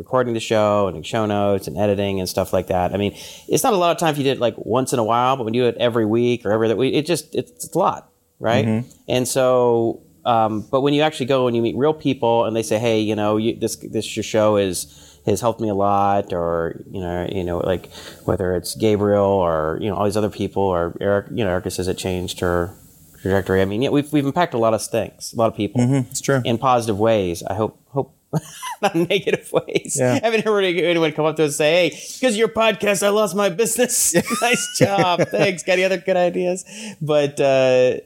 recording 0.00 0.34
the 0.34 0.40
show 0.40 0.88
and 0.88 1.06
show 1.06 1.26
notes 1.26 1.68
and 1.68 1.76
editing 1.76 2.18
and 2.18 2.28
stuff 2.28 2.52
like 2.52 2.66
that. 2.68 2.92
I 2.94 2.96
mean 2.96 3.12
it's 3.46 3.62
not 3.62 3.74
a 3.74 3.76
lot 3.76 3.92
of 3.92 3.98
time 3.98 4.12
if 4.12 4.18
you 4.18 4.24
did 4.24 4.38
it 4.38 4.40
like 4.40 4.54
once 4.56 4.92
in 4.92 4.98
a 4.98 5.04
while 5.04 5.36
but 5.36 5.44
when 5.44 5.54
you 5.54 5.62
do 5.62 5.68
it 5.68 5.76
every 5.78 6.06
week 6.06 6.44
or 6.44 6.50
every 6.52 6.66
other 6.66 6.76
week 6.76 6.94
it 6.94 7.06
just 7.06 7.34
it's, 7.34 7.50
it's 7.52 7.74
a 7.74 7.78
lot 7.78 8.10
right? 8.40 8.64
And 9.06 9.28
so 9.28 10.02
um, 10.24 10.62
but 10.70 10.80
when 10.80 10.94
you 10.94 11.02
actually 11.02 11.26
go 11.26 11.46
and 11.46 11.54
you 11.54 11.62
meet 11.62 11.76
real 11.76 11.94
people 11.94 12.44
and 12.44 12.56
they 12.56 12.62
say 12.62 12.78
hey 12.78 13.00
you 13.00 13.14
know 13.14 13.36
you, 13.36 13.54
this 13.54 13.76
this 13.76 14.16
your 14.16 14.24
show 14.24 14.56
is 14.56 15.18
has 15.26 15.40
helped 15.40 15.60
me 15.60 15.68
a 15.68 15.74
lot 15.74 16.32
or 16.32 16.82
you 16.90 17.00
know 17.00 17.28
you 17.30 17.44
know 17.44 17.58
like 17.58 17.92
whether 18.24 18.54
it's 18.54 18.74
gabriel 18.74 19.24
or 19.24 19.78
you 19.80 19.88
know 19.88 19.96
all 19.96 20.04
these 20.04 20.16
other 20.16 20.30
people 20.30 20.62
or 20.62 20.96
eric 21.00 21.26
you 21.30 21.44
know 21.44 21.50
erica 21.50 21.70
says 21.70 21.88
it 21.88 21.98
changed 21.98 22.40
her 22.40 22.74
trajectory? 23.20 23.60
I 23.60 23.66
mean 23.66 23.82
yeah 23.82 23.90
we've, 23.90 24.10
we've 24.12 24.24
impacted 24.24 24.56
a 24.56 24.60
lot 24.60 24.74
of 24.74 24.82
things 24.84 25.32
a 25.32 25.36
lot 25.36 25.46
of 25.46 25.56
people 25.56 25.80
it's 26.10 26.20
true. 26.20 26.40
in 26.44 26.58
positive 26.58 26.98
ways. 26.98 27.42
I 27.42 27.54
hope 27.54 27.80
hope 27.88 28.14
not 28.82 28.94
negative 28.94 29.50
ways. 29.52 29.96
Yeah. 29.98 30.18
i 30.22 30.24
haven't 30.24 30.44
heard 30.44 30.64
anyone 30.64 31.12
come 31.12 31.24
up 31.24 31.36
to 31.36 31.44
us 31.44 31.50
and 31.50 31.54
say 31.54 31.72
hey 31.72 31.88
because 31.90 32.34
of 32.34 32.36
your 32.36 32.48
podcast 32.48 33.02
i 33.02 33.08
lost 33.08 33.34
my 33.34 33.48
business. 33.48 34.14
Nice 34.42 34.78
job. 34.78 35.22
Thanks. 35.28 35.62
Got 35.62 35.74
any 35.74 35.84
other 35.84 35.98
good 35.98 36.16
ideas? 36.16 36.64
But 37.00 37.40
uh 37.40 37.96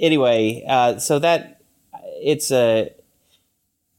anyway 0.00 0.64
uh 0.68 0.98
so 0.98 1.18
that 1.20 1.60
it's 2.22 2.50
uh, 2.50 2.88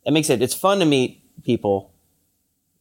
it 0.05 0.11
makes 0.11 0.29
it 0.29 0.41
it's 0.41 0.53
fun 0.55 0.79
to 0.79 0.85
meet 0.85 1.21
people 1.43 1.91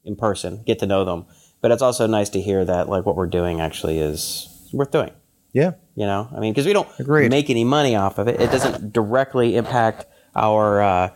in 0.04 0.16
person 0.16 0.62
get 0.64 0.78
to 0.78 0.86
know 0.86 1.04
them 1.04 1.26
but 1.60 1.70
it's 1.70 1.82
also 1.82 2.06
nice 2.06 2.28
to 2.30 2.40
hear 2.40 2.64
that 2.64 2.88
like 2.88 3.06
what 3.06 3.16
we're 3.16 3.26
doing 3.26 3.60
actually 3.60 3.98
is 3.98 4.48
worth 4.72 4.90
doing. 4.90 5.10
Yeah. 5.54 5.72
You 5.94 6.04
know? 6.04 6.28
I 6.36 6.40
mean 6.40 6.52
because 6.52 6.66
we 6.66 6.74
don't 6.74 6.88
Agreed. 6.98 7.30
make 7.30 7.48
any 7.48 7.64
money 7.64 7.96
off 7.96 8.18
of 8.18 8.28
it. 8.28 8.38
It 8.40 8.50
doesn't 8.50 8.92
directly 8.92 9.56
impact 9.56 10.04
our 10.36 10.82
uh, 10.82 11.08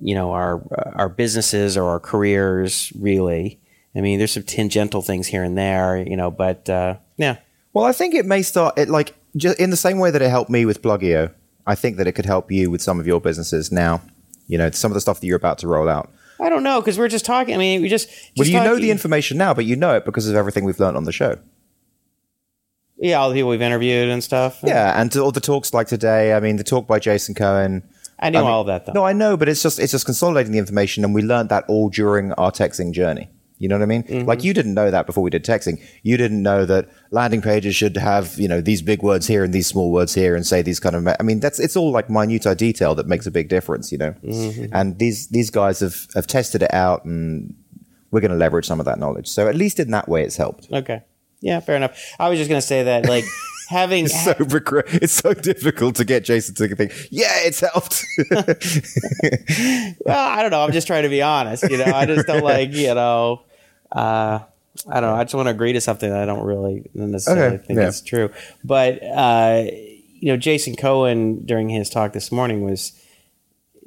you 0.00 0.14
know 0.14 0.32
our 0.32 0.62
our 0.94 1.08
businesses 1.08 1.76
or 1.76 1.84
our 1.90 2.00
careers 2.00 2.92
really. 2.98 3.60
I 3.94 4.02
mean 4.02 4.18
there's 4.18 4.32
some 4.32 4.42
tangential 4.42 5.00
things 5.00 5.26
here 5.26 5.42
and 5.42 5.56
there 5.56 5.96
you 5.96 6.16
know 6.16 6.30
but 6.30 6.68
uh, 6.68 6.96
yeah. 7.16 7.38
Well 7.72 7.84
i 7.84 7.92
think 7.92 8.14
it 8.14 8.26
may 8.26 8.42
start 8.42 8.78
it 8.78 8.88
like 8.88 9.14
just 9.36 9.58
in 9.58 9.70
the 9.70 9.76
same 9.76 9.98
way 9.98 10.10
that 10.10 10.20
it 10.20 10.28
helped 10.28 10.50
me 10.50 10.64
with 10.66 10.82
plugio 10.82 11.32
i 11.66 11.74
think 11.74 11.96
that 11.96 12.06
it 12.06 12.12
could 12.12 12.26
help 12.26 12.50
you 12.50 12.70
with 12.70 12.82
some 12.82 13.00
of 13.00 13.06
your 13.06 13.20
businesses 13.20 13.72
now 13.72 14.00
you 14.46 14.58
know 14.58 14.70
some 14.70 14.90
of 14.90 14.94
the 14.94 15.00
stuff 15.00 15.20
that 15.20 15.26
you're 15.26 15.36
about 15.36 15.58
to 15.58 15.68
roll 15.68 15.88
out. 15.88 16.10
I 16.38 16.48
don't 16.48 16.62
know 16.62 16.80
because 16.80 16.98
we're 16.98 17.08
just 17.08 17.24
talking 17.24 17.54
i 17.54 17.58
mean 17.58 17.82
we 17.82 17.88
just, 17.88 18.08
just 18.08 18.32
well 18.36 18.48
you 18.48 18.60
know 18.60 18.76
the 18.76 18.90
information 18.90 19.38
now 19.38 19.54
but 19.54 19.64
you 19.64 19.76
know 19.76 19.96
it 19.96 20.04
because 20.04 20.28
of 20.28 20.36
everything 20.36 20.64
we've 20.64 20.80
learned 20.80 20.96
on 20.96 21.04
the 21.04 21.12
show. 21.12 21.38
Yeah 22.98 23.16
all 23.16 23.30
the 23.30 23.34
people 23.34 23.50
we've 23.50 23.62
interviewed 23.62 24.08
and 24.08 24.22
stuff. 24.22 24.60
Yeah 24.62 25.00
and 25.00 25.14
all 25.16 25.32
the 25.32 25.40
talks 25.40 25.72
like 25.72 25.86
today 25.86 26.34
i 26.34 26.40
mean 26.40 26.56
the 26.56 26.64
talk 26.64 26.86
by 26.86 26.98
jason 26.98 27.34
cohen 27.34 27.82
i 28.18 28.30
knew 28.30 28.38
I 28.38 28.42
mean- 28.42 28.50
all 28.50 28.64
that 28.64 28.86
though 28.86 28.92
No, 28.92 29.04
I 29.04 29.12
know, 29.12 29.36
but 29.36 29.48
it's 29.48 29.62
just 29.62 29.78
it's 29.78 29.92
just 29.92 30.06
consolidating 30.06 30.52
the 30.52 30.58
information, 30.58 31.04
and 31.04 31.14
we 31.14 31.22
learned 31.22 31.48
that 31.50 31.64
all 31.68 31.88
during 31.90 32.32
our 32.32 32.50
TechZing 32.50 32.92
journey. 32.92 33.28
You 33.58 33.68
know 33.70 33.76
what 33.76 33.82
I 33.84 33.86
mean? 33.86 34.02
Mm-hmm. 34.02 34.26
Like 34.28 34.44
you 34.44 34.52
didn't 34.52 34.74
know 34.74 34.90
that 34.90 35.06
before 35.06 35.22
we 35.24 35.30
did 35.30 35.42
TechZing. 35.42 35.80
You 36.02 36.18
didn't 36.18 36.42
know 36.42 36.66
that 36.66 36.88
landing 37.10 37.40
pages 37.40 37.74
should 37.74 37.96
have 37.96 38.38
you 38.38 38.48
know 38.48 38.60
these 38.60 38.82
big 38.82 39.02
words 39.02 39.26
here 39.26 39.44
and 39.44 39.52
these 39.54 39.66
small 39.66 39.90
words 39.90 40.12
here, 40.14 40.36
and 40.36 40.46
say 40.46 40.60
these 40.62 40.78
kind 40.78 40.94
of. 40.94 41.08
I 41.08 41.22
mean, 41.22 41.40
that's 41.40 41.58
it's 41.58 41.74
all 41.76 41.90
like 41.90 42.10
minute 42.10 42.46
detail 42.58 42.94
that 42.96 43.06
makes 43.06 43.26
a 43.26 43.30
big 43.30 43.48
difference. 43.48 43.90
You 43.92 43.98
know, 43.98 44.14
Mm-hmm. 44.22 44.74
and 44.74 44.98
these 44.98 45.28
these 45.28 45.50
guys 45.50 45.80
have 45.80 46.06
have 46.14 46.26
tested 46.26 46.62
it 46.62 46.74
out, 46.74 47.06
and 47.06 47.54
we're 48.10 48.20
going 48.20 48.30
to 48.30 48.36
leverage 48.36 48.66
some 48.66 48.78
of 48.78 48.84
that 48.86 48.98
knowledge. 48.98 49.26
So 49.28 49.48
at 49.48 49.54
least 49.56 49.80
in 49.80 49.90
that 49.90 50.06
way, 50.08 50.22
it's 50.22 50.36
helped. 50.36 50.68
Okay. 50.72 51.02
Yeah, 51.40 51.60
fair 51.60 51.76
enough. 51.76 51.98
I 52.18 52.28
was 52.28 52.38
just 52.38 52.48
gonna 52.50 52.60
say 52.60 52.82
that, 52.84 53.06
like, 53.08 53.24
having 53.68 54.08
So 54.08 54.34
regret- 54.38 54.86
it's 54.94 55.12
so 55.12 55.34
difficult 55.34 55.96
to 55.96 56.04
get 56.04 56.24
Jason 56.24 56.54
to 56.56 56.74
think, 56.74 56.92
yeah, 57.10 57.28
it's 57.44 57.60
helped. 57.60 58.04
well, 60.04 60.28
I 60.28 60.42
don't 60.42 60.50
know. 60.50 60.62
I'm 60.62 60.72
just 60.72 60.86
trying 60.86 61.02
to 61.04 61.08
be 61.08 61.22
honest. 61.22 61.68
You 61.70 61.78
know, 61.78 61.84
I 61.92 62.06
just 62.06 62.26
don't 62.26 62.42
like, 62.54 62.72
you 62.72 62.94
know, 62.94 63.42
uh, 63.92 64.40
I 64.88 65.00
don't 65.00 65.10
know. 65.10 65.14
I 65.16 65.24
just 65.24 65.34
want 65.34 65.46
to 65.46 65.50
agree 65.50 65.72
to 65.72 65.80
something 65.80 66.08
that 66.10 66.20
I 66.22 66.26
don't 66.26 66.44
really 66.44 66.88
necessarily 66.94 67.56
Okay, 67.56 67.64
think 67.66 67.78
yeah. 67.78 67.88
is 67.88 68.00
true. 68.02 68.30
But 68.64 69.02
uh, 69.02 69.64
you 70.18 70.32
know, 70.32 70.36
Jason 70.36 70.76
Cohen 70.76 71.44
during 71.46 71.68
his 71.68 71.88
talk 71.90 72.12
this 72.12 72.30
morning 72.30 72.62
was 72.62 72.92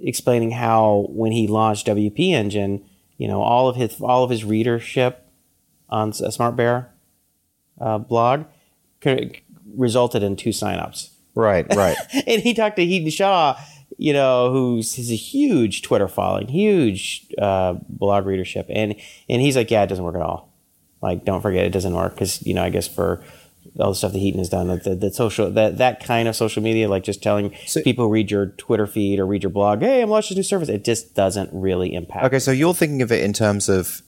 explaining 0.02 0.52
how 0.52 1.08
when 1.10 1.32
he 1.32 1.48
launched 1.48 1.86
WP 1.88 2.32
Engine, 2.32 2.84
you 3.18 3.28
know, 3.28 3.42
all 3.42 3.68
of 3.68 3.76
his 3.76 4.00
all 4.02 4.24
of 4.24 4.30
his 4.30 4.44
readership 4.44 5.26
on 5.90 6.10
a 6.10 6.32
Smart 6.32 6.56
Bear 6.56 6.92
uh, 7.80 7.98
blog 8.00 8.46
resulted 9.76 10.24
in 10.24 10.36
two 10.36 10.50
signups. 10.50 11.10
Right, 11.36 11.66
right. 11.76 11.98
and 12.28 12.42
he 12.42 12.54
talked 12.54 12.76
to 12.78 12.86
Hiten 12.86 13.12
Shah, 13.12 13.58
you 13.98 14.14
know, 14.14 14.52
who's 14.52 14.96
has 14.96 15.12
a 15.12 15.16
huge 15.16 15.82
Twitter 15.82 16.08
following, 16.08 16.48
huge 16.48 17.28
uh, 17.38 17.76
blog 17.88 18.26
readership, 18.26 18.68
and 18.70 18.96
and 19.30 19.42
he's 19.42 19.56
like, 19.56 19.72
yeah, 19.72 19.84
it 19.84 19.88
doesn't 19.88 20.04
work 20.04 20.16
at 20.16 20.22
all. 20.22 20.54
Like, 21.02 21.24
don't 21.26 21.42
forget, 21.42 21.66
it 21.66 21.72
doesn't 21.72 21.94
work 21.94 22.14
because 22.14 22.46
you 22.46 22.54
know, 22.54 22.64
I 22.64 22.70
guess 22.70 22.88
for 22.88 23.24
all 23.80 23.90
the 23.90 23.96
stuff 23.96 24.12
that 24.14 24.20
Heaton 24.20 24.40
has 24.40 24.50
done, 24.50 24.68
that 24.68 24.84
the, 24.84 24.96
the 24.96 25.12
social 25.12 25.50
that 25.52 25.78
that 25.78 26.04
kind 26.04 26.28
of 26.28 26.36
social 26.36 26.64
media, 26.64 26.90
like 26.90 27.04
just 27.04 27.22
telling 27.22 27.54
So- 27.66 27.82
people 27.82 28.06
who 28.06 28.12
read 28.12 28.32
your 28.32 28.48
Twitter 28.48 28.88
feed 28.88 29.20
or 29.20 29.26
read 29.26 29.44
your 29.44 29.52
blog, 29.52 29.82
hey, 29.82 30.02
I'm 30.02 30.10
launching 30.10 30.36
this 30.36 30.46
new 30.46 30.50
service, 30.50 30.70
it 30.70 30.84
just 30.84 31.16
doesn't 31.16 31.50
really 31.54 31.94
impact. 31.94 32.26
Okay, 32.26 32.40
so 32.40 32.52
you're 32.52 32.74
thinking 32.74 33.02
of 33.02 33.12
it 33.12 33.24
in 33.24 33.34
terms 33.34 33.70
of 33.70 34.02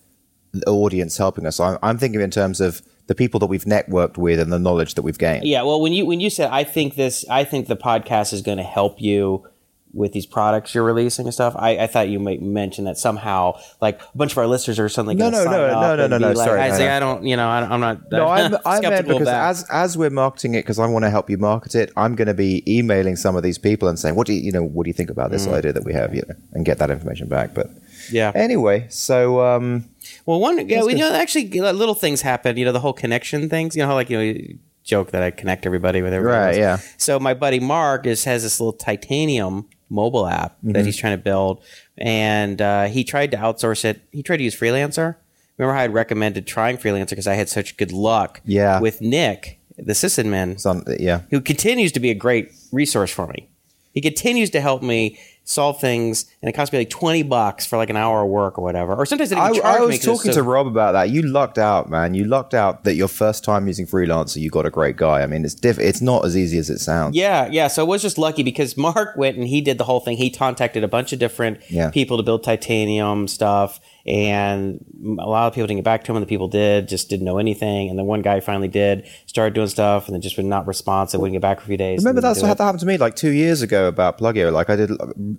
the 0.53 0.69
audience 0.69 1.17
helping 1.17 1.45
us. 1.45 1.59
I'm, 1.59 1.77
I'm 1.81 1.97
thinking 1.97 2.21
in 2.21 2.31
terms 2.31 2.59
of 2.59 2.81
the 3.11 3.15
people 3.15 3.41
that 3.41 3.47
we've 3.47 3.65
networked 3.65 4.17
with 4.17 4.39
and 4.39 4.53
the 4.53 4.57
knowledge 4.57 4.93
that 4.93 5.01
we've 5.01 5.17
gained. 5.17 5.43
Yeah, 5.43 5.63
well, 5.63 5.81
when 5.81 5.91
you 5.91 6.05
when 6.05 6.21
you 6.21 6.29
said 6.29 6.49
I 6.49 6.63
think 6.63 6.95
this, 6.95 7.25
I 7.29 7.43
think 7.43 7.67
the 7.67 7.75
podcast 7.75 8.31
is 8.31 8.41
going 8.41 8.57
to 8.57 8.63
help 8.63 9.01
you 9.01 9.45
with 9.93 10.13
these 10.13 10.25
products 10.25 10.73
you're 10.73 10.85
releasing 10.85 11.25
and 11.25 11.33
stuff. 11.33 11.53
I, 11.57 11.71
I 11.79 11.87
thought 11.87 12.07
you 12.07 12.17
might 12.17 12.41
mention 12.41 12.85
that 12.85 12.97
somehow, 12.97 13.59
like 13.81 14.01
a 14.01 14.17
bunch 14.17 14.31
of 14.31 14.37
our 14.37 14.47
listeners 14.47 14.79
are 14.79 14.87
suddenly 14.87 15.15
No, 15.15 15.29
going 15.29 15.33
to 15.33 15.37
no, 15.39 15.43
sign 15.43 15.51
no, 15.51 15.65
up 15.65 15.81
no, 15.81 15.95
no, 15.97 16.07
no, 16.07 16.17
no, 16.17 16.31
like, 16.31 16.47
sorry, 16.47 16.61
I 16.61 16.69
no, 16.69 16.75
say 16.77 16.85
no. 16.85 16.95
I 16.95 16.99
don't, 17.01 17.23
you 17.25 17.35
know, 17.35 17.49
I, 17.49 17.57
I'm 17.73 17.81
not. 17.81 18.09
No, 18.09 18.27
I'm, 18.29 18.55
I 18.65 18.79
meant 18.79 19.05
because 19.05 19.27
as 19.27 19.65
as 19.69 19.97
we're 19.97 20.09
marketing 20.09 20.53
it, 20.55 20.61
because 20.61 20.79
I 20.79 20.87
want 20.87 21.03
to 21.03 21.09
help 21.09 21.29
you 21.29 21.37
market 21.37 21.75
it, 21.75 21.91
I'm 21.97 22.15
going 22.15 22.29
to 22.29 22.33
be 22.33 22.63
emailing 22.65 23.17
some 23.17 23.35
of 23.35 23.43
these 23.43 23.57
people 23.57 23.89
and 23.89 23.99
saying, 23.99 24.15
"What 24.15 24.27
do 24.27 24.33
you, 24.33 24.39
you 24.41 24.53
know? 24.53 24.63
What 24.63 24.85
do 24.85 24.89
you 24.89 24.93
think 24.93 25.09
about 25.09 25.31
this 25.31 25.45
Mm. 25.45 25.53
idea 25.55 25.73
that 25.73 25.83
we 25.83 25.91
have?" 25.91 26.15
You 26.15 26.21
know, 26.25 26.35
and 26.53 26.65
get 26.65 26.77
that 26.77 26.89
information 26.89 27.27
back. 27.27 27.53
But 27.53 27.67
yeah. 28.09 28.31
anyway, 28.33 28.87
so 28.89 29.41
um, 29.45 29.89
Well, 30.25 30.39
one, 30.39 30.67
yeah, 30.69 30.79
well, 30.79 30.89
you 30.91 30.97
know, 30.97 31.13
actually, 31.13 31.47
little 31.49 31.95
things 31.95 32.21
happen. 32.21 32.57
You 32.57 32.65
know, 32.65 32.71
the 32.71 32.79
whole 32.79 32.93
connection 32.93 33.49
things. 33.49 33.75
You 33.75 33.81
know, 33.81 33.87
how 33.87 33.95
like 33.95 34.09
you 34.09 34.17
know, 34.17 34.23
you 34.23 34.59
joke 34.83 35.11
that 35.11 35.23
I 35.23 35.31
connect 35.31 35.65
everybody 35.65 36.01
with 36.01 36.13
everybody. 36.13 36.37
Right, 36.57 36.63
else. 36.63 36.83
yeah. 36.83 36.93
So 36.97 37.19
my 37.19 37.33
buddy 37.33 37.59
Mark 37.59 38.05
is 38.05 38.23
has 38.25 38.43
this 38.43 38.59
little 38.59 38.73
titanium 38.73 39.67
mobile 39.89 40.27
app 40.27 40.57
Mm-hmm. 40.57 40.71
that 40.73 40.85
he's 40.85 40.97
trying 40.97 41.17
to 41.17 41.23
build, 41.23 41.63
and 41.97 42.61
uh, 42.61 42.85
he 42.85 43.03
tried 43.03 43.31
to 43.31 43.37
outsource 43.37 43.83
it. 43.85 44.01
He 44.11 44.23
tried 44.23 44.37
to 44.37 44.43
use 44.43 44.55
Freelancer. 44.55 45.15
Remember 45.57 45.73
how 45.73 45.79
I 45.79 45.83
had 45.83 45.93
recommended 45.93 46.47
trying 46.47 46.77
Freelancer 46.77 47.09
because 47.11 47.27
I 47.27 47.35
had 47.35 47.49
such 47.49 47.77
good 47.77 47.91
luck. 47.91 48.41
Yeah. 48.45 48.79
With 48.79 49.01
Nick, 49.01 49.59
the 49.77 49.93
sysadmin, 49.93 50.59
some, 50.59 50.83
yeah, 50.99 51.21
who 51.29 51.39
continues 51.41 51.91
to 51.93 51.99
be 51.99 52.09
a 52.09 52.15
great 52.15 52.51
resource 52.71 53.11
for 53.11 53.27
me. 53.27 53.47
He 53.93 54.01
continues 54.01 54.49
to 54.51 54.61
help 54.61 54.81
me 54.81 55.19
solve 55.51 55.79
things, 55.81 56.25
and 56.41 56.49
it 56.49 56.53
cost 56.53 56.71
me 56.71 56.79
like 56.79 56.89
twenty 56.89 57.23
bucks 57.23 57.65
for 57.65 57.77
like 57.77 57.89
an 57.89 57.97
hour 57.97 58.23
of 58.23 58.29
work 58.29 58.57
or 58.57 58.63
whatever. 58.63 58.95
Or 58.95 59.05
sometimes 59.05 59.29
they 59.29 59.35
I, 59.35 59.51
charge 59.51 59.63
I 59.63 59.79
was 59.81 59.99
talking 59.99 60.31
so- 60.31 60.41
to 60.41 60.43
Rob 60.43 60.67
about 60.67 60.93
that. 60.93 61.09
You 61.09 61.21
lucked 61.23 61.57
out, 61.57 61.89
man. 61.89 62.13
You 62.13 62.25
lucked 62.25 62.53
out 62.53 62.83
that 62.85 62.95
your 62.95 63.07
first 63.07 63.43
time 63.43 63.67
using 63.67 63.85
freelancer, 63.85 64.37
you 64.41 64.49
got 64.49 64.65
a 64.65 64.69
great 64.69 64.95
guy. 64.97 65.21
I 65.21 65.27
mean, 65.27 65.43
it's 65.45 65.53
diff- 65.53 65.79
It's 65.79 66.01
not 66.01 66.25
as 66.25 66.37
easy 66.37 66.57
as 66.57 66.69
it 66.69 66.79
sounds. 66.79 67.15
Yeah, 67.15 67.47
yeah. 67.51 67.67
So 67.67 67.83
I 67.83 67.87
was 67.87 68.01
just 68.01 68.17
lucky 68.17 68.43
because 68.43 68.77
Mark 68.77 69.15
went 69.17 69.37
and 69.37 69.47
he 69.47 69.61
did 69.61 69.77
the 69.77 69.83
whole 69.83 69.99
thing. 69.99 70.17
He 70.17 70.29
contacted 70.29 70.83
a 70.83 70.87
bunch 70.87 71.13
of 71.13 71.19
different 71.19 71.59
Yeah. 71.69 71.89
people 71.91 72.17
to 72.17 72.23
build 72.23 72.43
titanium 72.43 73.27
stuff, 73.27 73.79
and 74.05 74.83
a 75.19 75.27
lot 75.27 75.47
of 75.47 75.53
people 75.53 75.67
didn't 75.67 75.79
get 75.79 75.85
back 75.85 76.03
to 76.05 76.11
him. 76.11 76.15
And 76.17 76.23
the 76.23 76.27
people 76.27 76.47
did 76.47 76.87
just 76.87 77.09
didn't 77.09 77.25
know 77.25 77.37
anything. 77.37 77.89
And 77.89 77.97
then 77.99 78.05
one 78.05 78.21
guy 78.21 78.39
finally 78.39 78.67
did, 78.67 79.05
started 79.25 79.53
doing 79.53 79.67
stuff, 79.67 80.07
and 80.07 80.13
then 80.15 80.21
just 80.21 80.37
would 80.37 80.45
not 80.45 80.67
responsive, 80.67 81.19
wouldn't 81.19 81.33
get 81.35 81.41
back 81.41 81.59
for 81.59 81.65
a 81.65 81.67
few 81.67 81.77
days. 81.77 81.99
Remember 81.99 82.21
that's 82.21 82.41
what 82.41 82.51
it. 82.51 82.57
happened 82.57 82.79
to 82.79 82.85
me 82.85 82.97
like 82.97 83.15
two 83.15 83.31
years 83.31 83.61
ago 83.61 83.87
about 83.87 84.17
Plugio. 84.17 84.51
Like 84.51 84.69
I 84.69 84.75
did 84.75 84.91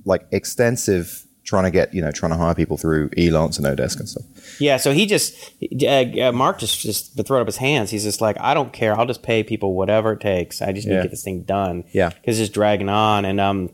like 0.05 0.27
extensive 0.33 1.27
trying 1.45 1.65
to 1.65 1.71
get 1.73 1.93
you 1.93 2.01
know 2.01 2.13
trying 2.13 2.31
to 2.31 2.39
hire 2.39 2.55
people 2.55 2.77
through 2.77 3.09
Elance 3.11 3.59
and 3.59 3.67
Odesk 3.67 3.99
and 3.99 4.09
stuff. 4.09 4.25
Yeah, 4.61 4.77
so 4.77 4.93
he 4.93 5.07
just 5.07 5.53
uh, 5.83 5.87
uh, 6.29 6.33
Mark 6.33 6.59
just 6.59 6.81
just 6.81 7.27
throw 7.27 7.41
up 7.41 7.47
his 7.47 7.57
hands. 7.57 7.91
He's 7.91 8.05
just 8.05 8.21
like, 8.21 8.37
I 8.41 8.55
don't 8.55 8.73
care. 8.73 8.99
I'll 8.99 9.07
just 9.07 9.23
pay 9.23 9.43
people 9.43 9.75
whatever 9.75 10.13
it 10.13 10.21
takes. 10.21 10.63
I 10.63 10.73
just 10.73 10.87
need 10.87 10.95
Yeah. 10.95 10.99
to 11.01 11.05
get 11.05 11.11
this 11.11 11.25
thing 11.25 11.43
done. 11.43 11.85
Yeah. 11.93 12.11
because 12.11 12.39
it's 12.39 12.51
dragging 12.51 12.89
on. 12.89 13.25
And 13.25 13.41
um, 13.41 13.71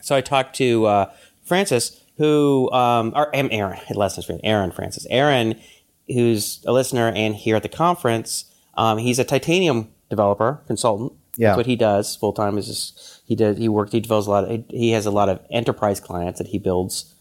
so 0.00 0.16
I 0.16 0.20
talked 0.22 0.56
to 0.56 0.86
uh, 0.86 1.12
Francis, 1.44 2.00
who 2.16 2.70
um, 2.72 3.12
or 3.14 3.34
um, 3.36 3.48
Aaron, 3.52 3.78
last 3.94 4.16
name's 4.28 4.40
Aaron 4.44 4.70
Francis. 4.70 5.06
Aaron, 5.10 5.60
who's 6.08 6.64
a 6.66 6.72
listener 6.72 7.08
and 7.14 7.34
here 7.34 7.56
at 7.56 7.62
the 7.62 7.68
conference, 7.68 8.46
um, 8.76 8.98
he's 8.98 9.18
a 9.18 9.24
titanium 9.24 9.88
developer 10.10 10.60
consultant. 10.66 11.12
Yeah. 11.36 11.48
That's 11.48 11.56
what 11.58 11.66
he 11.66 11.76
does 11.76 12.16
full 12.16 12.32
time. 12.32 12.56
Is 12.58 12.66
just 12.66 13.13
he 13.24 13.34
did 13.34 13.58
he 13.58 13.68
works. 13.68 13.92
he 13.92 14.00
develops 14.00 14.26
a 14.26 14.30
lot. 14.30 14.44
Of, 14.44 14.64
he, 14.68 14.90
has 14.90 15.06
a 15.06 15.10
lot 15.10 15.28
of 15.28 15.40
enterprise 15.50 15.98
clients 15.98 16.38
that 16.38 16.48
he 16.48 16.58
builds 16.58 17.14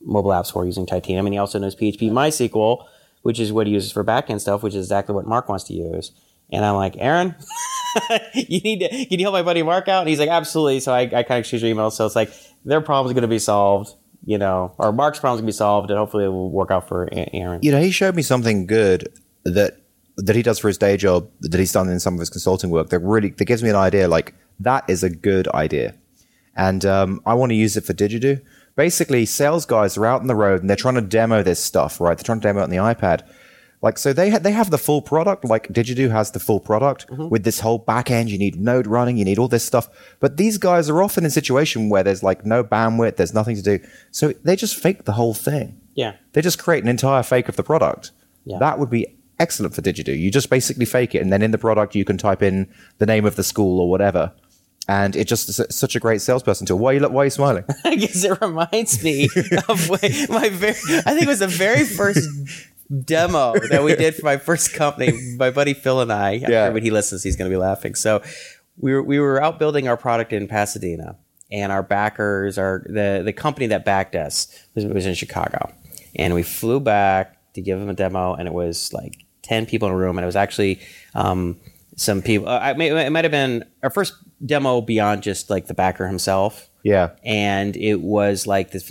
mobile 0.00 0.30
apps 0.30 0.52
for 0.52 0.64
using 0.64 0.84
Titanium, 0.84 1.26
and 1.26 1.32
he 1.32 1.38
also 1.38 1.58
knows 1.58 1.76
PHP 1.76 2.10
MySQL, 2.10 2.84
which 3.22 3.38
is 3.38 3.52
what 3.52 3.66
he 3.66 3.72
uses 3.72 3.92
for 3.92 4.04
backend 4.04 4.40
stuff, 4.40 4.62
which 4.62 4.74
is 4.74 4.86
exactly 4.86 5.14
what 5.14 5.26
Mark 5.26 5.48
wants 5.48 5.64
to 5.64 5.74
use. 5.74 6.12
And 6.50 6.64
I'm 6.64 6.74
like, 6.74 6.96
Aaron, 6.98 7.36
you 8.34 8.60
need 8.60 8.80
to 8.80 8.88
can 9.06 9.18
you 9.18 9.24
help 9.24 9.34
my 9.34 9.42
buddy 9.42 9.62
Mark 9.62 9.86
out? 9.88 10.00
And 10.00 10.08
he's 10.08 10.18
like, 10.18 10.28
absolutely. 10.28 10.80
So 10.80 10.92
I, 10.92 11.02
I 11.02 11.22
kind 11.22 11.32
of 11.32 11.38
exchange 11.38 11.62
your 11.62 11.70
email. 11.70 11.90
So 11.90 12.04
it's 12.04 12.16
like 12.16 12.32
their 12.64 12.80
problem's 12.80 13.14
going 13.14 13.22
to 13.22 13.28
be 13.28 13.38
solved, 13.38 13.94
you 14.24 14.38
know, 14.38 14.74
or 14.78 14.92
Mark's 14.92 15.20
problem's 15.20 15.42
to 15.42 15.46
be 15.46 15.52
solved, 15.52 15.90
and 15.90 15.98
hopefully 15.98 16.24
it 16.24 16.28
will 16.28 16.50
work 16.50 16.70
out 16.70 16.88
for 16.88 17.08
Aaron. 17.12 17.60
You 17.62 17.70
know, 17.70 17.80
he 17.80 17.90
showed 17.90 18.16
me 18.16 18.22
something 18.22 18.66
good 18.66 19.08
that 19.44 19.80
that 20.16 20.34
he 20.34 20.42
does 20.42 20.58
for 20.58 20.66
his 20.66 20.76
day 20.76 20.96
job 20.96 21.30
that 21.40 21.58
he's 21.58 21.70
done 21.70 21.88
in 21.88 22.00
some 22.00 22.14
of 22.14 22.20
his 22.20 22.28
consulting 22.28 22.70
work 22.70 22.88
that 22.88 22.98
really 22.98 23.30
that 23.30 23.44
gives 23.44 23.62
me 23.62 23.70
an 23.70 23.76
idea. 23.76 24.08
Like 24.08 24.34
that 24.60 24.84
is 24.88 25.02
a 25.02 25.10
good 25.10 25.48
idea, 25.48 25.94
and 26.56 26.84
um, 26.84 27.20
I 27.26 27.34
want 27.34 27.50
to 27.50 27.56
use 27.56 27.76
it 27.76 27.84
for 27.84 27.94
digedu. 27.94 28.42
Basically, 28.76 29.26
sales 29.26 29.66
guys 29.66 29.96
are 29.96 30.06
out 30.06 30.20
on 30.20 30.28
the 30.28 30.36
road 30.36 30.60
and 30.60 30.70
they're 30.70 30.76
trying 30.76 30.94
to 30.94 31.00
demo 31.00 31.42
this 31.42 31.58
stuff, 31.58 32.00
right? 32.00 32.16
They're 32.16 32.22
trying 32.22 32.38
to 32.40 32.46
demo 32.46 32.60
it 32.60 32.64
on 32.64 32.70
the 32.70 32.76
iPad. 32.76 33.22
Like 33.82 33.98
so, 33.98 34.12
they 34.12 34.30
ha- 34.30 34.38
they 34.38 34.52
have 34.52 34.70
the 34.70 34.78
full 34.78 35.02
product. 35.02 35.44
Like 35.44 35.66
digedu 35.68 36.10
has 36.10 36.30
the 36.30 36.38
full 36.40 36.60
product 36.60 37.06
with 37.10 37.42
this 37.44 37.60
whole 37.60 37.78
back 37.78 38.08
end. 38.10 38.30
You 38.30 38.38
need 38.38 38.54
Node 38.60 38.86
running. 38.86 39.16
You 39.16 39.24
need 39.24 39.38
all 39.38 39.48
this 39.48 39.64
stuff. 39.64 39.88
But 40.20 40.36
these 40.36 40.58
guys 40.58 40.88
are 40.88 41.02
often 41.02 41.24
in 41.24 41.28
a 41.28 41.30
situation 41.30 41.88
where 41.88 42.02
there's 42.04 42.22
like 42.22 42.44
no 42.46 42.62
bandwidth. 42.62 43.16
There's 43.16 43.34
nothing 43.34 43.56
to 43.56 43.62
do. 43.62 43.78
So 44.10 44.32
they 44.44 44.54
just 44.56 44.76
fake 44.76 45.04
the 45.04 45.12
whole 45.12 45.34
thing. 45.34 45.80
Yeah. 45.94 46.14
They 46.32 46.40
just 46.42 46.58
create 46.60 46.82
an 46.82 46.88
entire 46.88 47.22
fake 47.24 47.48
of 47.48 47.56
the 47.56 47.62
product. 47.64 48.12
Yeah. 48.44 48.58
That 48.58 48.78
would 48.78 48.90
be 48.90 49.06
excellent 49.40 49.74
for 49.74 49.82
digedu. 49.82 50.16
You 50.18 50.30
just 50.30 50.50
basically 50.50 50.84
fake 50.84 51.14
it, 51.14 51.22
and 51.22 51.32
then 51.32 51.42
in 51.42 51.50
the 51.52 51.58
product 51.58 51.94
you 51.94 52.04
can 52.04 52.18
type 52.18 52.42
in 52.42 52.72
the 52.98 53.06
name 53.06 53.24
of 53.24 53.36
the 53.36 53.44
school 53.44 53.80
or 53.80 53.88
whatever. 53.90 54.32
And 54.90 55.14
it 55.14 55.28
just 55.28 55.48
is 55.50 55.60
such 55.68 55.94
a 55.96 56.00
great 56.00 56.22
salesperson 56.22 56.66
tool. 56.66 56.78
Why 56.78 56.92
are 56.92 56.94
you, 56.94 57.08
why 57.08 57.22
are 57.22 57.24
you 57.26 57.30
smiling? 57.30 57.64
I 57.84 57.94
guess 57.94 58.24
it 58.24 58.40
reminds 58.40 59.04
me 59.04 59.28
of 59.68 59.90
my 60.30 60.48
very, 60.48 60.74
I 61.04 61.12
think 61.12 61.22
it 61.22 61.28
was 61.28 61.40
the 61.40 61.46
very 61.46 61.84
first 61.84 62.26
demo 63.04 63.54
that 63.68 63.82
we 63.84 63.94
did 63.96 64.14
for 64.14 64.24
my 64.24 64.38
first 64.38 64.72
company. 64.72 65.34
My 65.36 65.50
buddy 65.50 65.74
Phil 65.74 66.00
and 66.00 66.12
I, 66.12 66.32
Yeah. 66.32 66.48
sure 66.66 66.72
when 66.72 66.82
he 66.82 66.90
listens, 66.90 67.22
he's 67.22 67.36
going 67.36 67.50
to 67.50 67.54
be 67.54 67.58
laughing. 67.60 67.94
So 67.94 68.22
we 68.78 68.92
were, 68.94 69.02
we 69.02 69.18
were 69.20 69.42
out 69.42 69.58
building 69.58 69.88
our 69.88 69.96
product 69.96 70.32
in 70.32 70.48
Pasadena 70.48 71.16
and 71.50 71.70
our 71.72 71.82
backers 71.82 72.56
are 72.58 72.82
the, 72.86 73.20
the 73.24 73.32
company 73.32 73.66
that 73.66 73.84
backed 73.84 74.14
us 74.14 74.48
was, 74.74 74.86
was 74.86 75.04
in 75.06 75.14
Chicago 75.14 75.70
and 76.16 76.32
we 76.34 76.42
flew 76.42 76.80
back 76.80 77.36
to 77.54 77.60
give 77.60 77.78
them 77.78 77.88
a 77.90 77.94
demo 77.94 78.34
and 78.34 78.48
it 78.48 78.54
was 78.54 78.92
like 78.92 79.24
10 79.42 79.66
people 79.66 79.88
in 79.88 79.94
a 79.94 79.96
room 79.98 80.16
and 80.16 80.24
it 80.24 80.26
was 80.26 80.36
actually, 80.36 80.80
um, 81.14 81.58
some 81.98 82.22
people, 82.22 82.48
uh, 82.48 82.58
I 82.58 82.72
may, 82.74 83.06
it 83.06 83.10
might 83.10 83.24
have 83.24 83.32
been 83.32 83.64
our 83.82 83.90
first 83.90 84.14
demo 84.46 84.80
beyond 84.80 85.22
just 85.22 85.50
like 85.50 85.66
the 85.66 85.74
backer 85.74 86.06
himself 86.06 86.70
Yeah. 86.84 87.10
and 87.24 87.76
it 87.76 87.96
was 88.00 88.46
like 88.46 88.70
this, 88.70 88.90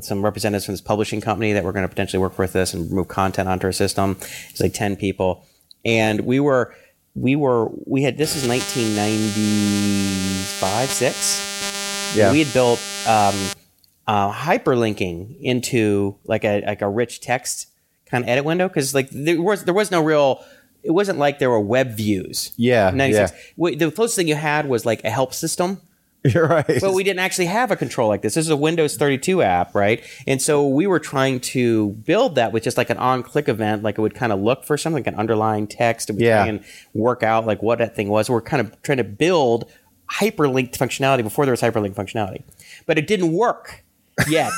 some 0.00 0.24
representatives 0.24 0.64
from 0.64 0.72
this 0.72 0.80
publishing 0.80 1.20
company 1.20 1.52
that 1.52 1.62
were 1.64 1.72
going 1.72 1.84
to 1.84 1.88
potentially 1.88 2.20
work 2.20 2.38
with 2.38 2.56
us 2.56 2.72
and 2.74 2.90
move 2.90 3.08
content 3.08 3.48
onto 3.48 3.66
our 3.66 3.72
system. 3.72 4.16
It's 4.50 4.60
like 4.60 4.72
ten 4.72 4.96
people, 4.96 5.44
and 5.84 6.20
we 6.22 6.40
were 6.40 6.74
we 7.14 7.36
were 7.36 7.68
we 7.86 8.02
had 8.02 8.16
this 8.16 8.34
is 8.36 8.48
1995 8.48 10.88
six. 10.90 12.14
Yeah. 12.16 12.32
we 12.32 12.42
had 12.42 12.52
built 12.54 12.80
um, 13.06 13.34
uh, 14.06 14.32
hyperlinking 14.32 15.36
into 15.40 16.16
like 16.24 16.44
a 16.44 16.62
like 16.64 16.80
a 16.82 16.88
rich 16.88 17.20
text 17.20 17.68
kind 18.06 18.22
of 18.24 18.30
edit 18.30 18.44
window 18.44 18.68
because 18.68 18.94
like 18.94 19.08
there 19.10 19.40
was 19.42 19.64
there 19.64 19.74
was 19.74 19.90
no 19.90 20.02
real. 20.02 20.42
It 20.86 20.92
wasn't 20.92 21.18
like 21.18 21.38
there 21.38 21.50
were 21.50 21.60
web 21.60 21.96
views. 21.96 22.52
Yeah, 22.56 22.90
96. 22.90 23.32
yeah. 23.32 23.38
Wait, 23.56 23.78
The 23.78 23.90
closest 23.90 24.16
thing 24.16 24.28
you 24.28 24.34
had 24.36 24.68
was 24.68 24.86
like 24.86 25.02
a 25.04 25.10
help 25.10 25.34
system 25.34 25.80
You're 26.24 26.48
right. 26.48 26.80
but 26.80 26.92
we 26.92 27.04
didn't 27.04 27.20
actually 27.20 27.46
have 27.46 27.70
a 27.70 27.76
control 27.76 28.08
like 28.08 28.22
this. 28.22 28.34
This 28.34 28.46
is 28.46 28.50
a 28.50 28.56
Windows 28.56 28.96
32 28.96 29.42
app, 29.42 29.74
right? 29.76 30.02
And 30.26 30.42
so 30.42 30.66
we 30.66 30.86
were 30.88 30.98
trying 30.98 31.38
to 31.40 31.90
build 32.04 32.34
that 32.34 32.52
with 32.52 32.64
just 32.64 32.76
like 32.76 32.90
an 32.90 32.96
on-click 32.98 33.48
event, 33.48 33.82
like 33.84 33.96
it 33.98 34.00
would 34.00 34.14
kind 34.16 34.32
of 34.32 34.40
look 34.40 34.64
for 34.64 34.76
something, 34.76 35.04
like 35.04 35.12
an 35.12 35.18
underlying 35.18 35.66
text, 35.68 36.10
and 36.10 36.20
Yeah. 36.20 36.38
try 36.38 36.46
and 36.48 36.64
work 36.94 37.22
out 37.22 37.46
like 37.46 37.62
what 37.62 37.78
that 37.78 37.94
thing 37.94 38.08
was. 38.08 38.28
We're 38.28 38.40
kind 38.40 38.60
of 38.60 38.80
trying 38.82 38.98
to 38.98 39.04
build 39.04 39.70
hyperlinked 40.10 40.76
functionality 40.76 41.22
before 41.22 41.44
there 41.46 41.52
was 41.52 41.60
hyperlinked 41.60 41.94
functionality, 41.94 42.42
but 42.86 42.98
it 42.98 43.06
didn't 43.06 43.32
work. 43.32 43.84
Yet. 44.28 44.52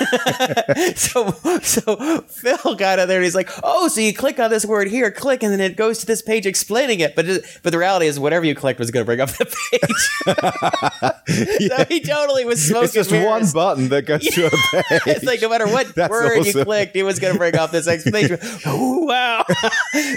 so 0.96 1.30
so 1.62 2.22
Phil 2.22 2.74
got 2.74 2.98
out 2.98 3.08
there 3.08 3.18
and 3.18 3.24
he's 3.24 3.34
like, 3.34 3.50
"Oh, 3.62 3.88
so 3.88 4.00
you 4.00 4.14
click 4.14 4.40
on 4.40 4.50
this 4.50 4.64
word 4.64 4.88
here, 4.88 5.10
click, 5.10 5.42
and 5.42 5.52
then 5.52 5.60
it 5.60 5.76
goes 5.76 5.98
to 5.98 6.06
this 6.06 6.22
page 6.22 6.46
explaining 6.46 7.00
it." 7.00 7.14
But 7.14 7.28
it, 7.28 7.44
but 7.62 7.70
the 7.70 7.78
reality 7.78 8.06
is, 8.06 8.18
whatever 8.18 8.44
you 8.44 8.54
clicked 8.54 8.78
was 8.78 8.90
going 8.90 9.02
to 9.02 9.06
bring 9.06 9.20
up 9.20 9.30
the 9.30 9.44
page. 9.70 11.68
so 11.68 11.84
he 11.88 12.00
totally 12.04 12.44
was 12.44 12.64
smoking. 12.64 12.84
It's 12.84 12.94
just 12.94 13.12
one 13.12 13.44
button 13.52 13.88
that 13.90 14.06
goes 14.06 14.24
to 14.24 14.46
a 14.46 14.50
page. 14.50 15.02
It's 15.06 15.24
like 15.24 15.42
no 15.42 15.48
matter 15.48 15.66
what 15.66 15.94
That's 15.94 16.10
word 16.10 16.46
you 16.46 16.64
clicked, 16.64 16.96
it 16.96 17.02
was 17.02 17.18
going 17.18 17.34
to 17.34 17.38
bring 17.38 17.56
up 17.56 17.70
this 17.70 17.86
explanation. 17.86 18.38
Ooh, 18.68 19.06
wow! 19.06 19.44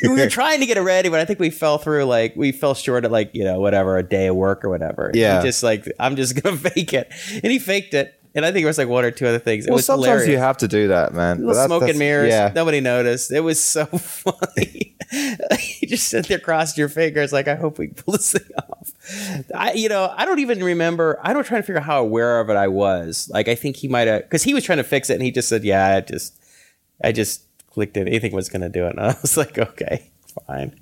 we 0.03 0.09
were 0.09 0.29
trying 0.29 0.59
to 0.61 0.65
get 0.65 0.77
it 0.77 0.81
ready, 0.81 1.09
but 1.09 1.19
I 1.19 1.25
think 1.25 1.39
we 1.39 1.49
fell 1.49 1.77
through. 1.77 2.05
Like 2.05 2.35
we 2.35 2.51
fell 2.51 2.73
short 2.73 3.05
at 3.05 3.11
like 3.11 3.31
you 3.33 3.43
know 3.43 3.59
whatever 3.59 3.97
a 3.97 4.03
day 4.03 4.27
of 4.27 4.35
work 4.35 4.63
or 4.63 4.69
whatever. 4.69 5.11
Yeah. 5.13 5.41
He 5.41 5.47
just 5.47 5.63
like 5.63 5.91
I'm 5.99 6.15
just 6.15 6.41
going 6.41 6.57
to 6.57 6.69
fake 6.69 6.93
it, 6.93 7.11
and 7.31 7.51
he 7.51 7.59
faked 7.59 7.93
it. 7.93 8.19
And 8.35 8.45
I 8.45 8.51
think 8.51 8.63
it 8.63 8.67
was 8.67 8.77
like 8.77 8.87
one 8.89 9.05
or 9.05 9.11
two 9.11 9.25
other 9.25 9.39
things. 9.39 9.65
It 9.65 9.69
well, 9.69 9.77
was 9.77 9.85
sometimes 9.85 10.05
hilarious. 10.07 10.29
you 10.29 10.37
have 10.37 10.57
to 10.57 10.67
do 10.67 10.89
that, 10.89 11.13
man. 11.13 11.37
Little 11.37 11.53
that's- 11.53 11.67
smoke 11.67 11.83
and 11.89 11.97
mirrors. 11.97 12.29
Yeah. 12.29 12.51
Nobody 12.53 12.81
noticed. 12.81 13.31
It 13.31 13.39
was 13.39 13.61
so 13.61 13.85
funny. 13.85 14.95
you 15.79 15.87
just 15.87 16.09
sit 16.09 16.27
there, 16.27 16.39
crossed 16.39 16.77
your 16.77 16.89
fingers, 16.89 17.31
like 17.31 17.47
I 17.47 17.55
hope 17.55 17.77
we 17.77 17.87
pull 17.87 18.11
this 18.13 18.33
thing 18.33 18.41
off. 18.69 18.91
I, 19.53 19.73
you 19.73 19.87
know, 19.87 20.13
I 20.17 20.25
don't 20.25 20.39
even 20.39 20.63
remember. 20.63 21.19
I 21.23 21.31
don't 21.31 21.45
try 21.45 21.57
to 21.57 21.63
figure 21.63 21.77
out 21.79 21.85
how 21.85 22.01
aware 22.01 22.39
of 22.41 22.49
it 22.49 22.55
I 22.57 22.67
was. 22.67 23.29
Like 23.31 23.47
I 23.47 23.55
think 23.55 23.77
he 23.77 23.87
might 23.87 24.07
have, 24.07 24.23
because 24.23 24.43
he 24.43 24.53
was 24.53 24.63
trying 24.63 24.79
to 24.79 24.83
fix 24.83 25.09
it, 25.09 25.13
and 25.13 25.23
he 25.23 25.31
just 25.31 25.47
said, 25.47 25.63
"Yeah, 25.63 25.95
I 25.95 26.01
just, 26.01 26.33
I 27.03 27.11
just 27.11 27.43
clicked 27.69 27.95
it. 27.97 28.07
Anything 28.07 28.33
was 28.33 28.49
going 28.49 28.61
to 28.63 28.69
do 28.69 28.85
it." 28.87 28.91
And 28.91 28.99
I 28.99 29.15
was 29.21 29.37
like, 29.37 29.57
"Okay, 29.57 30.09
fine." 30.47 30.77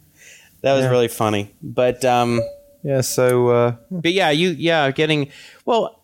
That 0.62 0.74
was 0.74 0.86
Yeah. 0.86 0.90
really 0.92 1.10
funny, 1.10 1.52
but 1.62 2.04
um, 2.06 2.42
Yeah. 2.84 3.02
So 3.02 3.50
uh, 3.50 3.76
but 3.92 4.14
yeah, 4.14 4.30
you 4.32 4.50
yeah, 4.52 4.90
getting 4.92 5.30
well. 5.66 6.00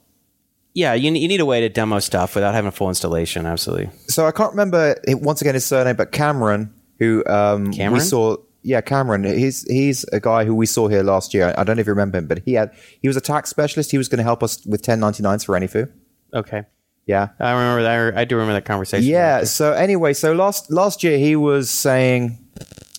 Yeah, 0.80 0.94
you, 0.94 1.12
you 1.12 1.28
need 1.28 1.42
a 1.42 1.46
way 1.46 1.60
to 1.60 1.68
demo 1.68 2.00
stuff 2.00 2.36
without 2.36 2.54
having 2.54 2.70
a 2.70 2.72
full 2.72 2.88
installation. 2.88 3.46
Absolutely. 3.46 3.90
so 4.08 4.26
I 4.26 4.32
can't 4.32 4.52
remember 4.52 4.96
it, 5.06 5.20
once 5.20 5.42
again 5.42 5.54
his 5.54 5.66
surname, 5.66 5.98
but 5.98 6.14
Cameron, 6.14 6.74
who 7.00 7.22
um, 7.26 7.72
we 7.72 8.00
saw. 8.00 8.38
Yeah, 8.62 8.80
Cameron. 8.80 9.26
He's 9.26 9.64
he's 9.70 10.06
a 10.06 10.22
guy 10.22 10.46
who 10.46 10.56
we 10.56 10.66
saw 10.66 10.88
here 10.88 11.04
last 11.04 11.34
year. 11.34 11.54
I 11.58 11.66
don't 11.66 11.76
know 11.76 11.82
if 11.82 11.88
you 11.88 11.92
remember 11.92 12.18
him, 12.18 12.28
but 12.28 12.40
he 12.46 12.54
had 12.54 12.72
he 13.02 13.10
was 13.10 13.18
a 13.18 13.22
tax 13.22 13.50
specialist. 13.50 13.92
He 13.92 13.98
was 13.98 14.08
going 14.08 14.20
to 14.20 14.24
help 14.24 14.42
us 14.42 14.66
with 14.66 14.82
1099s 14.82 15.46
for 15.46 15.60
AnyFu. 15.60 15.92
Okay. 16.34 16.64
Yeah. 17.06 17.30
I 17.40 17.52
remember 17.52 17.84
that. 17.84 18.18
I 18.18 18.24
do 18.24 18.36
remember 18.36 18.54
that 18.54 18.66
conversation. 18.66 19.10
Yeah. 19.10 19.44
So 19.44 19.74
anyway, 19.74 20.14
so 20.14 20.34
last 20.34 20.72
last 20.72 21.04
year 21.04 21.18
he 21.18 21.36
was 21.36 21.70
saying, 21.70 22.38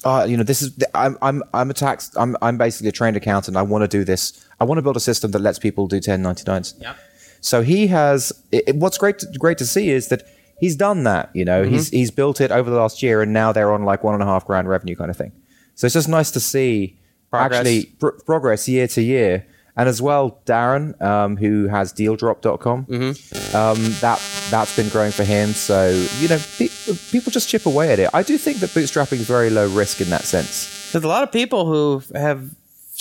uh, 0.05 0.27
you 0.29 0.37
know, 0.37 0.43
this 0.43 0.61
is 0.61 0.79
I'm 0.95 1.17
I'm 1.23 1.43
I'm 1.55 1.71
a 1.71 1.75
tax 1.75 2.11
I'm 2.17 2.37
I'm 2.43 2.59
basically 2.59 2.89
a 2.89 2.93
trained 2.93 3.17
accountant. 3.17 3.57
I 3.57 3.63
want 3.63 3.83
to 3.83 3.89
do 3.89 4.05
this. 4.05 4.45
I 4.61 4.65
want 4.65 4.79
to 4.79 4.83
build 4.83 4.97
a 4.97 5.01
system 5.01 5.31
that 5.31 5.41
lets 5.41 5.59
people 5.59 5.87
do 5.87 5.99
1099s. 5.99 6.81
Yep. 6.81 6.97
So 7.41 7.63
he 7.63 7.87
has. 7.89 8.33
It, 8.53 8.77
what's 8.77 8.99
great 8.99 9.19
to, 9.21 9.27
great 9.39 9.59
to 9.59 9.67
see 9.67 9.91
is 9.91 10.09
that 10.09 10.23
he's 10.59 10.77
done 10.77 11.05
that. 11.05 11.31
You 11.35 11.45
know, 11.45 11.63
he's 11.65 11.89
he's 11.91 12.11
built 12.11 12.41
it 12.41 12.51
over 12.51 12.69
the 12.71 12.77
last 12.77 13.03
year, 13.03 13.23
and 13.23 13.33
now 13.33 13.53
they're 13.53 13.73
on 13.73 13.85
like 13.85 14.05
one 14.05 14.15
and 14.15 14.23
a 14.23 14.27
half 14.27 14.47
grand 14.47 14.69
revenue 14.69 14.97
kind 14.97 15.11
of 15.11 15.17
thing. 15.17 15.33
So 15.75 15.87
it's 15.87 15.95
just 15.95 16.09
nice 16.09 16.31
to 16.33 16.41
see 16.41 16.99
Progress. 17.31 17.59
actually 17.61 17.85
pr- 17.99 18.09
progress 18.27 18.69
year 18.69 18.87
to 18.89 19.03
year. 19.03 19.47
And 19.77 19.89
as 19.89 20.03
well, 20.03 20.41
Darren, 20.45 21.01
um, 21.01 21.37
who 21.39 21.69
has 21.69 21.93
dealdrop.com, 21.93 22.87
um, 22.91 23.77
that, 24.01 24.21
that's 24.51 24.77
been 24.77 24.89
growing 24.91 25.13
for 25.13 25.25
him. 25.25 25.51
So, 25.53 25.91
you 26.19 26.29
know, 26.29 26.39
pe- 26.59 26.69
people 27.11 27.31
just 27.33 27.49
chip 27.49 27.65
away 27.65 27.93
at 27.93 27.99
it. 27.99 28.11
I 28.13 28.23
do 28.23 28.37
think 28.37 28.59
that 28.59 28.71
bootstrapping 28.71 29.21
is 29.21 29.27
very 29.27 29.49
low 29.49 29.69
risk 29.69 30.01
in 30.03 30.11
that 30.11 30.25
sense. 30.25 30.91
There's 30.93 31.05
a 31.05 31.09
lot 31.09 31.23
of 31.23 31.33
people 31.33 31.65
who 31.67 32.03
have 32.15 32.51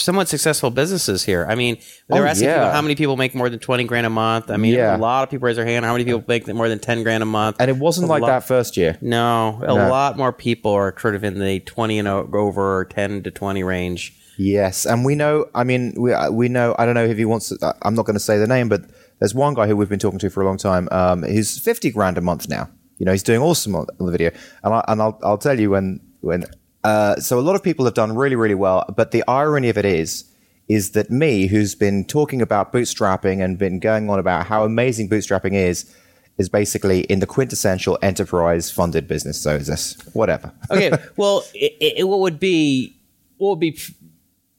somewhat 0.00 0.28
successful 0.28 0.70
businesses 0.70 1.24
here. 1.24 1.46
I 1.48 1.54
mean, 1.54 1.76
they're 2.08 2.24
Oh, 2.24 2.28
asking 2.28 2.48
yeah. 2.48 2.58
people 2.58 2.70
how 2.72 2.82
many 2.82 2.94
people 2.94 3.16
make 3.16 3.34
more 3.34 3.48
than 3.48 3.58
20 3.60 3.84
grand 3.84 4.06
a 4.06 4.10
month. 4.10 4.50
I 4.50 4.56
mean, 4.56 4.74
Yeah. 4.74 4.96
a 4.96 4.98
lot 4.98 5.22
of 5.24 5.30
people 5.30 5.46
raise 5.46 5.56
their 5.56 5.66
hand. 5.66 5.84
How 5.84 5.92
many 5.92 6.04
people 6.04 6.22
make 6.26 6.46
more 6.52 6.68
than 6.68 6.78
10 6.78 7.02
grand 7.02 7.22
a 7.22 7.26
month? 7.26 7.56
And 7.60 7.70
it 7.70 7.76
wasn't 7.76 8.06
A 8.06 8.08
like 8.10 8.22
lot- 8.22 8.28
that 8.28 8.44
first 8.48 8.76
year. 8.76 8.96
No, 9.00 9.58
a 9.62 9.66
No. 9.68 9.88
lot 9.88 10.16
more 10.16 10.32
people 10.32 10.72
are 10.72 10.94
sort 10.98 11.14
of 11.14 11.22
in 11.24 11.38
the 11.38 11.60
20 11.60 11.98
and 11.98 12.08
over 12.08 12.78
or 12.78 12.84
10 12.84 13.22
to 13.22 13.30
20 13.30 13.62
range. 13.62 14.14
Yes, 14.38 14.86
and 14.86 15.04
we 15.04 15.14
know. 15.14 15.46
I 15.54 15.64
mean, 15.64 15.94
we 15.98 16.14
uh, 16.14 16.30
we 16.30 16.48
know. 16.48 16.74
I 16.78 16.86
don't 16.86 16.94
know 16.94 17.04
if 17.04 17.18
he 17.18 17.26
wants. 17.26 17.50
To, 17.50 17.58
uh, 17.60 17.74
I'm 17.82 17.94
not 17.94 18.06
going 18.06 18.14
to 18.14 18.20
say 18.20 18.38
the 18.38 18.46
name, 18.46 18.70
but 18.70 18.80
there's 19.18 19.34
one 19.34 19.52
guy 19.52 19.66
who 19.66 19.76
we've 19.76 19.88
been 19.90 19.98
talking 19.98 20.18
to 20.20 20.30
for 20.30 20.40
a 20.42 20.46
long 20.46 20.56
time. 20.56 20.88
Um, 20.90 21.22
who's 21.24 21.58
fifty 21.58 21.90
grand 21.90 22.16
a 22.16 22.22
month 22.22 22.48
now. 22.48 22.70
You 22.96 23.04
know, 23.04 23.12
he's 23.12 23.22
doing 23.22 23.40
awesome 23.42 23.74
on, 23.76 23.86
on 23.98 24.06
the 24.06 24.12
video, 24.12 24.30
and 24.64 24.72
I, 24.72 24.84
and 24.88 25.02
I'll 25.02 25.18
I'll 25.22 25.36
tell 25.36 25.60
you 25.60 25.70
when 25.70 26.00
when. 26.22 26.44
Uh, 26.82 27.16
so 27.16 27.38
a 27.38 27.42
lot 27.42 27.54
of 27.54 27.62
people 27.62 27.84
have 27.84 27.94
done 27.94 28.14
really 28.14 28.36
really 28.36 28.54
well, 28.54 28.84
but 28.96 29.10
the 29.10 29.24
irony 29.28 29.68
of 29.68 29.78
it 29.78 29.84
is. 29.84 30.24
Is 30.68 30.92
that 30.92 31.10
me, 31.10 31.48
who's 31.48 31.74
been 31.74 32.04
talking 32.04 32.40
about 32.40 32.72
bootstrapping 32.72 33.42
and 33.42 33.58
been 33.58 33.80
going 33.80 34.08
on 34.08 34.20
about 34.20 34.46
how 34.46 34.64
amazing 34.64 35.08
bootstrapping 35.08 35.52
is, 35.52 35.92
is 36.40 36.48
basically 36.48 37.00
in 37.00 37.20
the 37.20 37.26
quintessential 37.26 37.98
enterprise 38.02 38.70
funded 38.70 39.06
business. 39.06 39.40
So 39.40 39.56
is 39.56 39.66
this 39.66 39.96
whatever? 40.14 40.52
Okay, 40.70 40.90
well, 41.16 41.44
it, 41.54 41.98
it, 41.98 42.08
what 42.08 42.20
would 42.20 42.40
be 42.40 42.96
what 43.36 43.50
would 43.50 43.60
be 43.60 43.78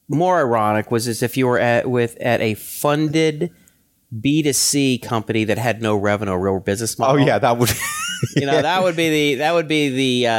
more 0.08 0.38
ironic 0.40 0.92
was 0.92 1.08
as 1.08 1.24
if 1.24 1.38
you 1.38 1.48
were 1.48 1.60
at 1.60 1.90
with 1.90 2.18
at 2.18 2.40
a 2.42 2.54
funded 2.54 3.52
B 4.20 4.44
2 4.44 4.54
C 4.54 4.98
company 4.98 5.44
that 5.46 5.58
had 5.58 5.82
no 5.82 5.96
revenue, 5.96 6.36
real 6.36 6.60
business 6.60 7.00
model. 7.00 7.22
Oh 7.22 7.26
yeah, 7.26 7.40
that 7.40 7.58
would. 7.58 7.72
you 8.36 8.46
know 8.46 8.62
that 8.62 8.84
would 8.84 8.96
be 8.96 9.10
the 9.10 9.36
that 9.36 9.54
would 9.54 9.68
be 9.68 9.90
the 9.90 10.28
uh, 10.28 10.32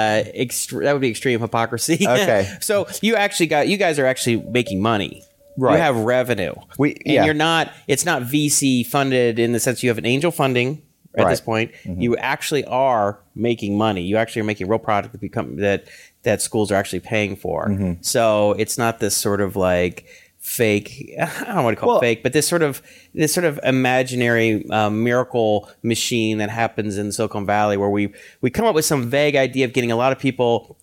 that 0.82 0.90
would 0.92 1.00
be 1.00 1.10
extreme 1.10 1.40
hypocrisy. 1.40 2.06
Okay. 2.12 2.56
so 2.60 2.86
you 3.00 3.16
actually 3.16 3.46
got 3.46 3.68
you 3.68 3.76
guys 3.76 3.98
are 3.98 4.06
actually 4.06 4.36
making 4.36 4.80
money. 4.82 5.24
Right. 5.56 5.74
You 5.74 5.78
have 5.82 5.96
revenue. 5.96 6.54
We- 6.78 6.94
and 6.94 7.02
yeah. 7.06 7.24
you're 7.24 7.34
not. 7.34 7.72
It's 7.88 8.04
not 8.04 8.22
VC 8.22 8.86
funded 8.86 9.38
in 9.38 9.52
the 9.52 9.60
sense 9.60 9.82
you 9.82 9.90
have 9.90 9.98
an 9.98 10.06
angel 10.06 10.30
funding 10.30 10.82
at 11.14 11.24
Right. 11.24 11.30
this 11.30 11.40
point. 11.42 11.72
You 11.84 12.16
actually 12.16 12.64
are 12.64 13.18
making 13.34 13.76
money. 13.76 14.02
You 14.02 14.16
actually 14.16 14.40
are 14.40 14.44
making 14.46 14.68
real 14.68 14.78
product 14.78 15.12
that 15.12 15.20
become 15.20 15.56
that 15.56 15.84
that 16.22 16.40
schools 16.40 16.70
are 16.70 16.76
actually 16.76 17.00
paying 17.00 17.36
for. 17.36 17.96
So 18.00 18.52
it's 18.52 18.78
not 18.78 18.98
this 19.00 19.16
sort 19.16 19.40
of 19.40 19.56
like 19.56 20.06
fake. 20.42 21.14
I 21.20 21.44
don't 21.54 21.64
want 21.64 21.76
to 21.76 21.80
call 21.80 21.88
Well- 21.90 21.98
it 21.98 22.02
fake, 22.02 22.22
but 22.22 22.32
this 22.34 22.46
sort 22.46 22.62
of 22.62 22.82
this 23.14 23.32
sort 23.32 23.44
of 23.44 23.58
imaginary 23.62 24.68
um, 24.70 25.02
miracle 25.02 25.70
machine 25.82 26.38
that 26.38 26.50
happens 26.50 26.98
in 26.98 27.12
Silicon 27.12 27.46
Valley, 27.46 27.76
where 27.78 27.88
we 27.88 28.12
we 28.42 28.50
come 28.50 28.66
up 28.66 28.74
with 28.74 28.84
some 28.84 29.08
vague 29.08 29.36
idea 29.36 29.64
of 29.64 29.72
getting 29.72 29.90
a 29.92 29.96
lot 29.96 30.12
of 30.12 30.18
people 30.18 30.76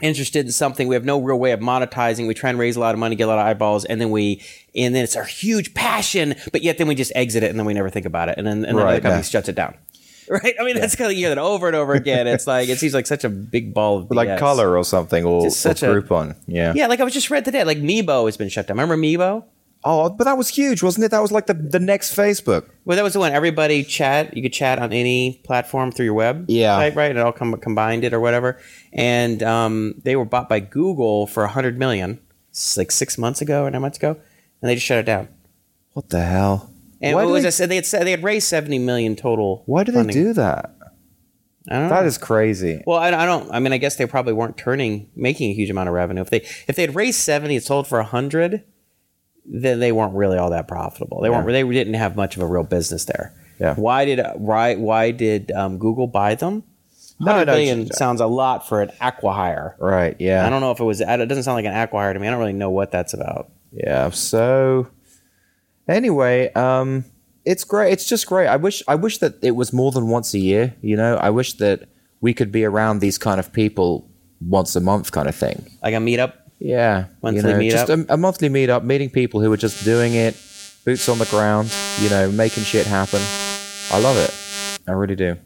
interested 0.00 0.46
in 0.46 0.52
something. 0.52 0.88
We 0.88 0.94
have 0.96 1.04
no 1.04 1.20
real 1.20 1.38
way 1.38 1.52
of 1.52 1.60
monetizing. 1.60 2.26
We 2.26 2.34
try 2.34 2.50
and 2.50 2.58
raise 2.58 2.76
a 2.76 2.80
lot 2.80 2.94
of 2.94 2.98
money, 2.98 3.14
get 3.14 3.24
a 3.24 3.26
lot 3.28 3.38
of 3.38 3.46
eyeballs, 3.46 3.84
and 3.84 4.00
then 4.00 4.10
we 4.10 4.40
and 4.74 4.94
then 4.94 5.04
it's 5.04 5.16
our 5.16 5.24
huge 5.24 5.74
passion, 5.74 6.34
but 6.52 6.62
yet 6.62 6.78
then 6.78 6.86
we 6.88 6.94
just 6.94 7.12
exit 7.14 7.42
it 7.42 7.50
and 7.50 7.58
then 7.58 7.66
we 7.66 7.74
never 7.74 7.90
think 7.90 8.06
about 8.06 8.28
it, 8.28 8.36
and 8.38 8.46
then 8.46 8.64
and 8.64 8.78
then 8.78 8.84
Right, 8.86 8.94
the 8.94 9.00
company 9.00 9.18
yeah. 9.18 9.22
shuts 9.22 9.48
it 9.48 9.54
down. 9.56 9.74
Right? 10.42 10.54
I 10.58 10.64
mean, 10.64 10.76
that's 10.76 10.96
kind 10.96 11.10
of 11.10 11.16
you 11.16 11.26
hear 11.26 11.34
that 11.34 11.38
over 11.38 11.66
and 11.66 11.76
over 11.76 11.92
again. 11.92 12.26
It's 12.26 12.46
like 12.46 12.68
it 12.70 12.78
seems 12.78 12.94
like 12.94 13.06
such 13.06 13.22
a 13.24 13.28
big 13.28 13.74
ball 13.74 13.98
of 13.98 14.10
like 14.10 14.38
color 14.38 14.76
or 14.78 14.84
something 14.84 15.24
or, 15.24 15.40
or 15.40 15.44
Just 15.44 15.60
such 15.60 15.82
a- 15.82 15.86
Groupon. 15.86 16.36
Yeah. 16.46 16.72
Yeah, 16.74 16.86
like 16.86 17.00
I 17.00 17.04
was 17.04 17.12
just 17.12 17.30
read 17.30 17.44
today, 17.44 17.64
like 17.64 17.78
Meebo 17.78 18.24
has 18.26 18.36
been 18.38 18.48
shut 18.48 18.66
down. 18.66 18.76
Remember 18.78 18.96
Meebo? 18.96 19.44
Oh, 19.84 20.08
but 20.10 20.24
that 20.24 20.38
was 20.38 20.48
huge, 20.48 20.82
wasn't 20.82 21.04
it? 21.04 21.10
That 21.10 21.20
was 21.20 21.32
like 21.32 21.46
the, 21.46 21.54
the 21.54 21.80
next 21.80 22.14
Facebook. 22.16 22.70
Well, 22.84 22.96
that 22.96 23.02
was 23.02 23.14
the 23.14 23.18
one. 23.18 23.32
Everybody 23.32 23.82
chat. 23.82 24.34
You 24.36 24.42
could 24.42 24.52
chat 24.52 24.78
on 24.78 24.92
any 24.92 25.40
platform 25.44 25.90
through 25.90 26.04
your 26.04 26.14
web. 26.14 26.44
Yeah. 26.48 26.78
Right. 26.78 27.10
And 27.10 27.18
it 27.18 27.24
all 27.24 27.32
com- 27.32 27.56
combined 27.60 28.04
it 28.04 28.14
or 28.14 28.20
whatever. 28.20 28.60
And 28.92 29.42
um, 29.42 29.94
they 30.04 30.14
were 30.14 30.24
bought 30.24 30.48
by 30.48 30.60
Google 30.60 31.26
for 31.26 31.42
a 31.42 31.48
hundred 31.48 31.78
million, 31.78 32.20
like 32.76 32.90
six 32.92 33.18
months 33.18 33.40
ago 33.42 33.64
or 33.64 33.70
nine 33.70 33.82
months 33.82 33.98
ago, 33.98 34.10
and 34.60 34.70
they 34.70 34.74
just 34.76 34.86
shut 34.86 34.98
it 34.98 35.04
down. 35.06 35.28
What 35.94 36.08
the 36.10 36.22
hell? 36.22 36.70
And 37.02 37.16
why 37.16 37.22
what 37.24 37.28
do 37.28 37.32
was 37.34 37.42
they, 37.42 37.48
I 37.48 37.50
said? 37.50 37.68
They 37.68 37.76
had 37.76 37.86
said 37.86 38.06
they 38.06 38.12
had 38.12 38.22
raised 38.22 38.48
seventy 38.48 38.78
million 38.78 39.16
total. 39.16 39.62
why 39.66 39.84
do 39.84 39.92
they 39.92 39.98
funding. 39.98 40.14
do 40.16 40.32
that? 40.34 40.76
I 41.70 41.74
don't 41.74 41.82
know. 41.84 41.88
That 41.90 42.06
is 42.06 42.18
crazy. 42.18 42.82
Well, 42.86 42.98
I, 42.98 43.08
I 43.08 43.26
don't. 43.26 43.50
I 43.52 43.60
mean, 43.60 43.72
I 43.72 43.78
guess 43.78 43.96
they 43.96 44.06
probably 44.06 44.32
weren't 44.32 44.56
turning, 44.56 45.10
making 45.14 45.50
a 45.50 45.54
huge 45.54 45.70
amount 45.70 45.88
of 45.88 45.94
revenue. 45.94 46.20
If 46.22 46.30
they 46.30 46.38
if 46.66 46.76
they 46.76 46.82
had 46.82 46.94
raised 46.94 47.20
seventy, 47.20 47.56
and 47.56 47.64
sold 47.64 47.86
for 47.86 48.02
hundred, 48.02 48.64
then 49.44 49.78
they 49.80 49.92
weren't 49.92 50.14
really 50.14 50.38
all 50.38 50.50
that 50.50 50.66
profitable. 50.68 51.20
They 51.20 51.30
weren't. 51.30 51.46
They 51.46 51.62
didn't 51.62 51.94
have 51.94 52.16
much 52.16 52.36
of 52.36 52.42
a 52.42 52.46
real 52.46 52.64
business 52.64 53.04
there. 53.04 53.34
Yeah. 53.60 53.74
Why 53.74 54.04
did 54.04 54.20
why 54.34 54.74
why 54.74 55.12
did 55.12 55.52
um, 55.52 55.78
Google 55.78 56.06
buy 56.08 56.34
them? 56.34 56.64
No, 57.20 57.32
Hundred 57.32 57.46
no, 57.46 57.52
million 57.52 57.84
j- 57.86 57.90
sounds 57.92 58.20
a 58.20 58.26
lot 58.26 58.66
for 58.68 58.82
an 58.82 58.90
acquihire. 59.00 59.74
Right. 59.78 60.16
Yeah. 60.18 60.44
I 60.44 60.50
don't 60.50 60.60
know 60.60 60.72
if 60.72 60.80
it 60.80 60.84
was. 60.84 61.00
It 61.00 61.06
doesn't 61.06 61.44
sound 61.44 61.54
like 61.54 61.66
an 61.66 61.72
acquihire 61.72 62.12
to 62.12 62.18
me. 62.18 62.26
I 62.26 62.30
don't 62.30 62.40
really 62.40 62.52
know 62.52 62.70
what 62.70 62.90
that's 62.90 63.14
about. 63.14 63.52
Yeah. 63.70 64.10
So 64.10 64.88
anyway, 65.88 66.52
um, 66.54 67.04
it's 67.44 67.64
great. 67.64 67.92
It's 67.92 68.08
just 68.08 68.26
great. 68.26 68.46
I 68.46 68.56
wish. 68.56 68.82
I 68.86 68.94
wish 68.94 69.18
that 69.18 69.34
it 69.42 69.52
was 69.52 69.72
more 69.72 69.90
than 69.92 70.08
once 70.08 70.34
a 70.34 70.38
year. 70.38 70.74
You 70.80 70.96
know, 70.96 71.16
I 71.16 71.30
wish 71.30 71.54
that 71.54 71.88
we 72.20 72.34
could 72.34 72.52
be 72.52 72.64
around 72.64 73.00
these 73.00 73.18
kind 73.18 73.40
of 73.40 73.52
people 73.52 74.08
once 74.40 74.76
a 74.76 74.80
month, 74.80 75.10
kind 75.12 75.28
of 75.28 75.34
thing. 75.34 75.66
Like 75.82 75.94
a 75.94 75.98
meetup. 75.98 76.34
Yeah, 76.58 77.06
Monthly 77.24 77.50
you 77.50 77.56
know, 77.56 77.70
just 77.70 77.88
meetup? 77.90 78.08
a, 78.08 78.14
a 78.14 78.16
monthly 78.16 78.48
meetup, 78.48 78.84
meeting 78.84 79.10
people 79.10 79.40
who 79.40 79.52
are 79.52 79.56
just 79.56 79.84
doing 79.84 80.14
it, 80.14 80.36
boots 80.84 81.08
on 81.08 81.18
the 81.18 81.24
ground, 81.26 81.74
you 82.00 82.08
know, 82.08 82.30
making 82.30 82.62
shit 82.62 82.86
happen. 82.86 83.20
I 83.90 83.98
love 84.00 84.16
it. 84.16 84.32
I 84.86 84.92
really 84.92 85.16
do. 85.16 85.36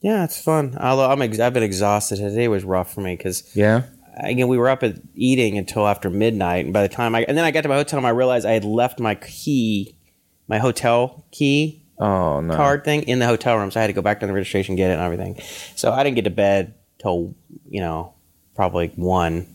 Yeah, 0.00 0.24
it's 0.24 0.40
fun. 0.40 0.74
Although 0.80 1.10
I'm 1.10 1.20
ex- 1.20 1.38
I've 1.38 1.52
been 1.52 1.62
exhausted. 1.62 2.16
Today 2.16 2.48
was 2.48 2.64
rough 2.64 2.94
for 2.94 3.02
me 3.02 3.14
because 3.14 3.54
Yeah. 3.54 3.82
Again 4.22 4.48
we 4.48 4.58
were 4.58 4.68
up 4.68 4.82
at 4.82 4.96
eating 5.14 5.58
until 5.58 5.86
after 5.86 6.10
midnight, 6.10 6.64
and 6.64 6.74
by 6.74 6.82
the 6.82 6.88
time 6.88 7.14
I 7.14 7.22
and 7.28 7.36
then 7.36 7.44
I 7.44 7.50
got 7.50 7.62
to 7.62 7.68
my 7.68 7.76
hotel 7.76 7.98
room, 7.98 8.06
I 8.06 8.10
realized 8.10 8.46
I 8.46 8.52
had 8.52 8.64
left 8.64 9.00
my 9.00 9.14
key, 9.14 9.96
my 10.48 10.58
hotel 10.58 11.24
key 11.30 11.84
Oh 11.98 12.40
no. 12.40 12.54
card 12.54 12.84
thing 12.84 13.02
in 13.02 13.18
the 13.18 13.26
hotel 13.26 13.56
room, 13.56 13.70
so 13.70 13.80
I 13.80 13.82
had 13.82 13.88
to 13.88 13.92
go 13.92 14.02
back 14.02 14.20
to 14.20 14.26
the 14.26 14.32
registration, 14.32 14.76
get 14.76 14.90
it, 14.90 14.94
and 14.94 15.02
everything. 15.02 15.40
So 15.74 15.92
I 15.92 16.04
didn't 16.04 16.14
get 16.16 16.24
to 16.24 16.30
bed 16.30 16.74
till 16.98 17.34
you 17.68 17.80
know 17.80 18.14
probably 18.54 18.88
one, 18.94 19.46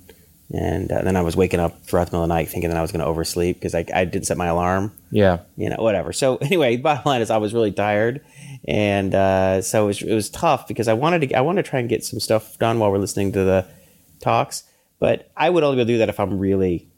and 0.51 0.91
uh, 0.91 1.01
then 1.03 1.15
I 1.15 1.21
was 1.21 1.35
waking 1.37 1.59
up 1.59 1.83
throughout 1.83 2.05
the 2.05 2.11
middle 2.11 2.23
of 2.23 2.29
the 2.29 2.35
night 2.35 2.49
thinking 2.49 2.69
that 2.69 2.77
I 2.77 2.81
was 2.81 2.91
going 2.91 2.99
to 2.99 3.05
oversleep 3.05 3.57
because 3.57 3.73
I, 3.75 3.85
I 3.93 4.05
didn't 4.05 4.25
set 4.27 4.37
my 4.37 4.47
alarm. 4.47 4.91
Yeah. 5.11 5.39
You 5.55 5.69
know, 5.69 5.77
whatever. 5.79 6.11
So 6.13 6.35
anyway, 6.41 6.77
bottom 6.77 7.03
line 7.05 7.21
is 7.21 7.29
I 7.29 7.37
was 7.37 7.53
really 7.53 7.71
tired, 7.71 8.25
and 8.67 9.15
uh, 9.15 9.61
so 9.61 9.83
it 9.85 9.87
was, 9.87 10.01
it 10.01 10.13
was 10.13 10.29
tough 10.29 10.67
because 10.67 10.87
I 10.87 10.93
wanted 10.93 11.29
to 11.29 11.33
I 11.35 11.41
wanted 11.41 11.63
to 11.63 11.69
try 11.69 11.79
and 11.79 11.87
get 11.89 12.03
some 12.03 12.19
stuff 12.19 12.57
done 12.59 12.79
while 12.79 12.91
we're 12.91 12.97
listening 12.97 13.31
to 13.33 13.43
the 13.43 13.65
talks, 14.23 14.63
but 14.99 15.29
I 15.37 15.49
would 15.49 15.63
only 15.63 15.83
do 15.85 15.97
that 15.99 16.09
if 16.09 16.19
I'm 16.19 16.39
really 16.39 16.89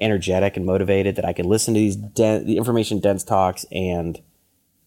energetic 0.00 0.56
and 0.56 0.66
motivated 0.66 1.16
that 1.16 1.24
I 1.24 1.32
can 1.32 1.46
listen 1.46 1.74
to 1.74 1.80
these 1.80 1.96
den- 1.96 2.44
the 2.46 2.56
information 2.56 2.98
dense 2.98 3.22
talks 3.22 3.64
and 3.70 4.20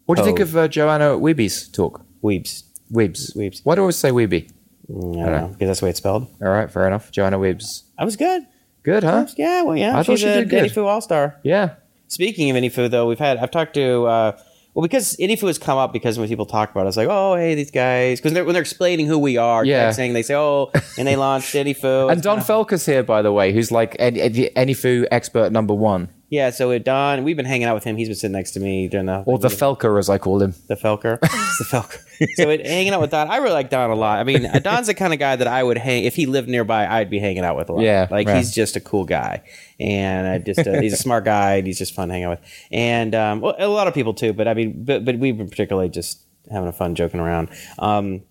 What 0.06 0.16
do 0.18 0.22
you 0.22 0.26
think 0.28 0.40
Oh. 0.40 0.44
of 0.44 0.58
uh, 0.58 0.68
Joanna 0.68 1.18
Wiebe's 1.18 1.68
talk? 1.70 2.02
weeps. 2.22 2.64
Weebs. 2.92 3.36
Weebs. 3.36 3.62
Why 3.64 3.76
do 3.76 3.82
I 3.82 3.84
always 3.84 3.96
say 3.96 4.12
Weeby? 4.12 4.50
I 4.88 4.94
don't 4.94 5.16
know 5.32 5.48
because 5.48 5.68
that's 5.68 5.80
the 5.80 5.86
way 5.86 5.90
it's 5.92 5.98
spelled. 6.00 6.28
All 6.42 6.50
right, 6.50 6.70
fair 6.70 6.86
enough. 6.86 7.12
Joanna 7.12 7.40
Weebs. 7.40 7.84
I 7.98 8.06
was 8.06 8.16
good. 8.16 8.44
Good, 8.84 9.04
huh? 9.04 9.26
Yeah, 9.36 9.64
well, 9.64 9.76
yeah. 9.76 9.98
I 9.98 10.04
thought 10.04 10.20
she 10.20 10.28
a 10.28 10.36
did 10.42 10.50
good. 10.50 10.70
Anyfu 10.72 10.86
All 10.86 11.02
Star. 11.02 11.40
Yeah. 11.44 11.76
Speaking 12.08 12.52
of 12.52 12.56
Anyfu, 12.56 12.88
though, 12.92 13.08
we've 13.08 13.18
had 13.18 13.38
I've 13.38 13.50
talked 13.50 13.74
to 13.76 14.06
uh, 14.06 14.38
well 14.76 14.84
because 14.84 15.16
Anyfu 15.18 15.48
has 15.48 15.58
come 15.58 15.78
up 15.80 15.92
because 15.92 16.20
when 16.20 16.28
people 16.28 16.46
talk 16.46 16.70
about 16.70 16.86
it, 16.86 16.90
it's 16.90 16.98
like, 16.98 17.08
oh, 17.10 17.36
hey, 17.36 17.56
these 17.56 17.72
guys 17.72 18.20
because 18.22 18.34
when 18.38 18.54
they're 18.54 18.62
explaining 18.62 19.08
who 19.08 19.18
we 19.18 19.38
are, 19.38 19.66
Yeah. 19.66 19.90
saying 19.92 20.14
they 20.14 20.22
say, 20.22 20.36
oh, 20.36 20.70
and 21.00 21.08
they 21.08 21.16
launched 21.16 21.56
Anyfu, 21.62 22.12
And 22.12 22.22
Don 22.22 22.40
Felker's 22.42 22.86
here, 22.86 23.02
by 23.02 23.24
the 23.24 23.32
way, 23.32 23.52
who's 23.54 23.72
like 23.72 23.98
Anyfu 23.98 25.08
expert 25.12 25.52
number 25.52 25.74
one. 25.74 26.10
Yeah. 26.36 26.50
So 26.50 26.70
with 26.70 26.84
Don, 26.84 27.24
we've 27.24 27.36
been 27.36 27.46
hanging 27.46 27.68
out 27.68 27.76
with 27.76 27.84
him. 27.84 27.98
He's 27.98 28.08
been 28.08 28.16
sitting 28.16 28.34
next 28.34 28.52
to 28.52 28.60
me 28.60 28.88
during 28.88 29.06
the 29.06 29.24
Or 29.26 29.40
the 29.40 29.48
Felker, 29.48 29.98
as 29.98 30.10
I 30.10 30.18
call 30.18 30.42
him. 30.42 30.54
the 30.68 30.76
Felker. 30.76 31.20
It's 31.58 31.70
the 31.70 31.78
Felker. 31.78 32.02
so 32.36 32.50
it, 32.50 32.66
hanging 32.66 32.94
out 32.94 33.00
with 33.00 33.12
Don, 33.12 33.30
I 33.30 33.38
really 33.38 33.54
like 33.54 33.70
Don 33.70 33.90
a 33.90 33.96
lot. 33.96 34.20
I 34.20 34.24
mean, 34.24 34.50
Don's 34.64 34.88
the 34.88 34.94
kind 34.94 35.14
of 35.14 35.20
guy 35.20 35.38
that 35.38 35.48
I 35.48 35.64
would 35.64 35.78
hang 35.78 36.04
if 36.04 36.16
he 36.16 36.26
lived 36.26 36.50
nearby. 36.50 36.86
I'd 36.86 37.10
be 37.10 37.20
hanging 37.20 37.46
out 37.46 37.56
with 37.56 37.70
a 37.70 37.74
lot. 37.74 37.84
Yeah, 37.84 38.08
like 38.12 38.28
right. 38.28 38.38
he's 38.38 38.54
just 38.54 38.76
a 38.76 38.82
cool 38.82 39.06
guy, 39.06 39.44
and 39.80 40.28
I 40.28 40.40
just 40.40 40.68
uh, 40.68 40.82
he's 40.82 40.94
a 40.94 40.98
smart 40.98 41.24
guy, 41.24 41.56
and 41.56 41.68
he's 41.68 41.78
just 41.78 41.94
fun 41.94 42.10
hanging 42.10 42.26
out 42.26 42.40
with. 42.42 42.50
And 42.72 43.16
um, 43.16 43.42
well, 43.42 43.56
a 43.58 43.68
lot 43.68 43.88
of 43.88 43.94
people 43.94 44.14
too, 44.14 44.34
but 44.34 44.48
I 44.48 44.54
mean, 44.54 44.84
but 44.84 45.06
but 45.06 45.18
we've 45.18 45.38
been 45.38 45.50
particularly 45.50 45.90
just 45.90 46.22
having 46.52 46.68
a 46.68 46.74
fun 46.74 46.96
joking 46.96 47.20
around. 47.20 47.50
Um, 47.80 48.24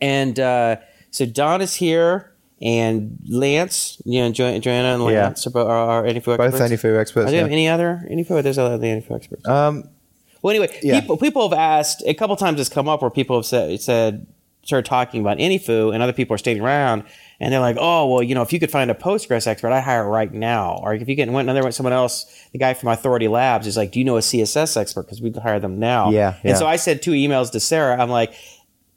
and 0.00 0.38
uh, 0.38 0.76
so 1.10 1.26
Don 1.26 1.60
is 1.60 1.74
here. 1.74 2.29
And 2.62 3.18
Lance, 3.26 4.00
you 4.04 4.20
know, 4.20 4.30
jo- 4.32 4.58
Joanna 4.58 4.94
and 4.94 5.12
Yeah. 5.12 5.24
Lance 5.24 5.46
are, 5.46 5.50
bo- 5.50 5.66
are, 5.66 5.88
are 5.88 6.02
Anyfu 6.04 6.36
Both 6.36 6.40
experts. 6.54 6.72
Anyfu 6.72 7.00
experts. 7.00 7.28
Are 7.28 7.30
there 7.30 7.46
yeah. 7.46 7.52
any 7.52 7.68
other? 7.68 8.06
Or 8.28 8.42
there's 8.42 8.58
other 8.58 8.78
Anyfu 8.78 9.12
experts. 9.16 9.48
Um, 9.48 9.84
Well, 10.42 10.50
anyway, 10.54 10.78
Yeah. 10.82 11.00
people 11.00 11.16
people 11.16 11.48
have 11.48 11.58
asked 11.58 12.02
a 12.06 12.14
couple 12.14 12.36
times. 12.36 12.60
It's 12.60 12.68
come 12.68 12.88
up 12.88 13.00
where 13.02 13.10
people 13.10 13.36
have 13.36 13.46
said 13.46 13.80
said 13.80 14.26
started 14.62 14.84
talking 14.84 15.22
about 15.22 15.38
AnyFu, 15.38 15.92
and 15.92 16.02
other 16.02 16.12
people 16.12 16.34
are 16.34 16.38
standing 16.38 16.62
around, 16.62 17.02
and 17.40 17.50
they're 17.50 17.60
like, 17.60 17.76
"Oh, 17.80 18.06
well, 18.12 18.22
you 18.22 18.34
know, 18.34 18.42
if 18.42 18.52
you 18.52 18.60
could 18.60 18.70
find 18.70 18.90
a 18.90 18.94
Postgres 18.94 19.46
expert, 19.46 19.72
I'd 19.72 19.82
hire 19.82 20.06
right 20.08 20.32
now." 20.32 20.78
Or 20.82 20.92
if 20.94 21.08
you 21.08 21.14
get 21.14 21.30
went 21.30 21.46
another 21.48 21.62
one, 21.62 21.72
someone 21.72 21.94
else, 21.94 22.26
the 22.52 22.58
guy 22.58 22.74
from 22.74 22.90
Authority 22.90 23.26
Labs 23.26 23.66
is 23.66 23.76
like, 23.78 23.90
"Do 23.92 23.98
you 23.98 24.04
know 24.04 24.18
a 24.18 24.20
CSS 24.22 24.76
expert? 24.76 25.04
Because 25.04 25.22
we'd 25.22 25.34
hire 25.36 25.60
them 25.60 25.78
now." 25.78 26.10
Yeah, 26.10 26.34
yeah. 26.44 26.50
And 26.50 26.58
so 26.58 26.66
I 26.66 26.76
sent 26.76 27.00
two 27.00 27.12
emails 27.12 27.50
to 27.52 27.60
Sarah. 27.60 28.00
I'm 28.00 28.10
like. 28.10 28.32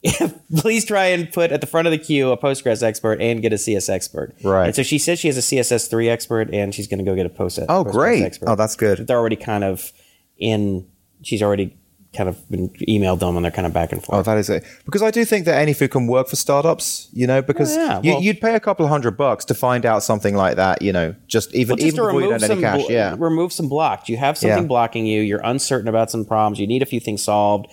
Please 0.58 0.86
try 0.86 1.06
and 1.06 1.32
put 1.32 1.52
at 1.52 1.62
the 1.62 1.68
front 1.68 1.88
of 1.88 1.92
the 1.92 1.98
queue 1.98 2.32
a 2.32 2.38
Postgres 2.38 2.84
expert 2.84 3.22
and 3.22 3.42
get 3.42 3.54
a 3.54 3.58
CS 3.58 3.90
expert. 3.90 4.36
Right. 4.44 4.66
And 4.68 4.76
so 4.76 4.84
she 4.84 4.98
says 4.98 5.20
she 5.20 5.28
has 5.28 5.38
a 5.38 5.42
CSS 5.42 5.90
three 5.90 6.10
expert 6.10 6.50
and 6.54 6.76
she's 6.76 6.88
going 6.88 7.00
to 7.00 7.06
go 7.06 7.16
get 7.16 7.26
a 7.26 7.30
post. 7.30 7.60
oh, 7.70 7.86
Postgres 7.86 7.92
great. 7.94 8.24
expert 8.24 8.50
Oh, 8.50 8.56
that's 8.56 8.76
good. 8.76 9.08
they're 9.08 9.18
already 9.18 9.36
kind 9.38 9.64
of 9.64 9.92
in. 10.38 10.88
She's 11.22 11.42
already 11.42 11.78
kind 12.16 12.30
of 12.30 12.48
been 12.52 12.70
emailed 12.88 13.18
them, 13.20 13.36
and 13.38 13.44
they're 13.44 13.52
kind 13.52 13.66
of 13.66 13.74
back 13.74 13.92
and 13.92 14.04
forth. 14.04 14.20
Oh, 14.20 14.22
that 14.22 14.38
is 14.38 14.48
it. 14.48 14.64
Because 14.86 15.02
I 15.02 15.10
do 15.10 15.26
think 15.26 15.46
that 15.46 15.66
Anyfu 15.68 15.90
can 15.90 16.06
work 16.06 16.28
for 16.28 16.36
startups, 16.36 17.10
you 17.12 17.26
know, 17.26 17.42
because 17.42 17.76
Oh, 17.76 17.80
yeah, 17.82 18.02
you, 18.04 18.12
well- 18.14 18.22
you'd 18.22 18.40
pay 18.40 18.54
a 18.54 18.60
couple 18.60 18.86
of 18.86 18.92
hundred 18.92 19.18
bucks 19.18 19.46
to 19.46 19.56
find 19.56 19.84
out 19.84 20.04
something 20.04 20.36
like 20.36 20.58
that, 20.58 20.84
you 20.84 20.94
know, 20.94 21.16
just 21.28 21.56
even, 21.56 21.70
Well, 21.70 21.78
just 21.78 21.88
even 21.88 22.06
before 22.06 22.22
you 22.22 22.30
don't 22.30 22.44
any 22.52 22.62
cash. 22.62 22.82
blo- 22.82 22.90
yeah. 22.90 23.16
remove 23.18 23.52
some 23.52 23.68
blocks. 23.68 24.10
You 24.10 24.18
have 24.18 24.38
something 24.38 24.64
Yeah. 24.64 24.68
blocking 24.68 25.08
you. 25.08 25.22
You're 25.22 25.42
uncertain 25.44 25.88
about 25.88 26.12
some 26.12 26.24
problems. 26.24 26.60
You 26.60 26.68
need 26.68 26.84
a 26.84 26.86
few 26.86 27.00
things 27.00 27.24
solved. 27.24 27.66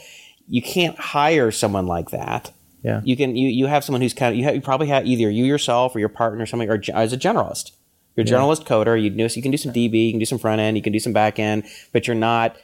You 0.51 0.61
can't 0.63 0.99
hire 0.99 1.51
someone 1.51 1.87
like 1.87 2.11
that. 2.11 2.51
Yeah. 2.83 3.01
You 3.05 3.17
can. 3.17 3.37
You, 3.37 3.49
you 3.49 3.67
have 3.67 3.85
someone 3.85 4.01
who's 4.03 4.15
kind 4.15 4.33
of. 4.33 4.39
You, 4.39 4.45
have, 4.45 4.55
you 4.55 4.61
probably 4.61 4.89
have 4.89 5.07
either 5.07 5.31
you 5.31 5.45
yourself 5.45 5.95
or 5.95 6.01
your 6.01 6.09
partner 6.09 6.43
or 6.43 6.47
something, 6.47 6.69
or 6.69 6.83
as 6.95 7.13
a 7.13 7.17
generalist. 7.19 7.73
You're 8.17 8.25
a 8.27 8.29
generalist 8.29 8.67
coder. 8.67 9.01
You 9.01 9.11
know, 9.11 9.29
so 9.29 9.37
you 9.37 9.43
can 9.43 9.51
do 9.53 9.57
some 9.57 9.73
DB, 9.73 10.07
you 10.07 10.13
can 10.13 10.19
do 10.19 10.25
some 10.27 10.39
front 10.39 10.61
end, 10.61 10.77
you 10.77 10.83
can 10.83 10.93
do 10.93 10.99
some 10.99 11.13
back 11.13 11.39
end, 11.39 11.65
but 11.93 12.07
you're 12.07 12.17
not. 12.17 12.57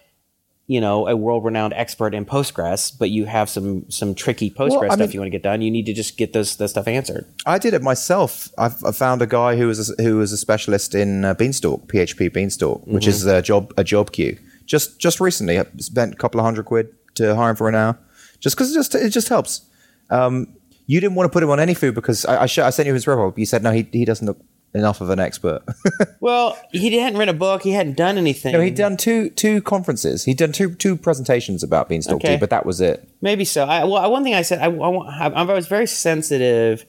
You 0.68 0.80
know, 0.80 1.06
a 1.06 1.14
world-renowned 1.16 1.74
expert 1.74 2.12
in 2.12 2.24
Postgres, 2.26 2.90
but 2.98 3.08
you 3.10 3.24
have 3.26 3.48
some 3.48 3.88
some 3.88 4.16
tricky 4.16 4.50
Postgres 4.50 4.90
I 4.90 4.94
stuff 4.96 4.98
mean- 4.98 5.10
you 5.12 5.20
want 5.20 5.26
to 5.28 5.30
get 5.30 5.44
done. 5.44 5.62
You 5.62 5.70
need 5.70 5.86
to 5.86 5.92
just 5.92 6.16
get 6.16 6.32
those 6.32 6.56
that 6.56 6.66
stuff 6.70 6.88
answered. 6.88 7.24
I 7.46 7.58
did 7.60 7.72
it 7.72 7.82
myself. 7.82 8.48
I've, 8.58 8.82
I 8.84 8.90
found 8.90 9.22
a 9.22 9.28
guy 9.28 9.54
who 9.56 9.68
was 9.68 9.90
a, 9.96 10.02
who 10.02 10.16
was 10.16 10.32
a 10.32 10.36
specialist 10.36 10.92
in 10.92 11.24
uh, 11.24 11.34
Beanstalk, 11.34 11.86
PHP 11.86 12.32
Beanstalk, 12.32 12.84
which 12.84 13.04
Mm-hmm. 13.04 13.10
is 13.10 13.26
a 13.26 13.42
job 13.42 13.72
a 13.76 13.84
job 13.84 14.10
queue. 14.10 14.38
Just 14.64 14.98
just 14.98 15.20
recently, 15.20 15.60
I 15.60 15.66
spent 15.78 16.14
a 16.14 16.16
couple 16.16 16.40
of 16.40 16.44
hundred 16.46 16.64
quid 16.64 16.88
to 17.16 17.34
hire 17.34 17.50
him 17.50 17.56
for 17.56 17.68
an 17.68 17.74
hour, 17.74 17.98
just 18.40 18.56
because 18.56 18.70
it 18.72 18.74
just 18.74 18.94
it 18.94 19.10
just 19.10 19.28
helps. 19.28 19.62
Um, 20.10 20.54
you 20.86 21.00
didn't 21.00 21.16
want 21.16 21.26
to 21.30 21.32
put 21.32 21.42
him 21.42 21.50
on 21.50 21.58
AnyFu 21.58 21.92
because 21.92 22.24
I, 22.26 22.42
I, 22.42 22.46
sh- 22.46 22.58
I 22.58 22.70
sent 22.70 22.86
you 22.86 22.94
his 22.94 23.06
but 23.06 23.38
You 23.38 23.46
said 23.46 23.62
no, 23.62 23.72
he 23.72 23.88
he 23.92 24.04
doesn't 24.04 24.26
look 24.26 24.38
enough 24.74 25.00
of 25.00 25.10
an 25.10 25.18
expert. 25.18 25.62
Well, 26.20 26.58
he 26.72 26.98
hadn't 26.98 27.18
written 27.18 27.34
a 27.34 27.38
book. 27.38 27.62
He 27.62 27.70
hadn't 27.72 27.96
done 27.96 28.18
anything. 28.18 28.52
no, 28.52 28.60
he'd 28.60 28.74
done 28.74 28.96
two 28.96 29.30
two 29.30 29.62
conferences. 29.62 30.24
He'd 30.24 30.38
done 30.38 30.50
two 30.52 30.74
two 30.74 30.96
presentations 30.96 31.62
about 31.62 31.88
Beanstalk, 31.88 32.16
Okay. 32.16 32.36
but 32.36 32.50
that 32.50 32.66
was 32.66 32.80
it. 32.80 33.08
Maybe 33.20 33.44
so. 33.44 33.64
I, 33.64 33.84
well, 33.84 34.10
one 34.10 34.24
thing 34.24 34.34
I 34.34 34.42
said, 34.42 34.58
I, 34.60 34.66
I, 34.66 35.28
I 35.28 35.42
was 35.44 35.68
very 35.68 35.86
sensitive 35.86 36.84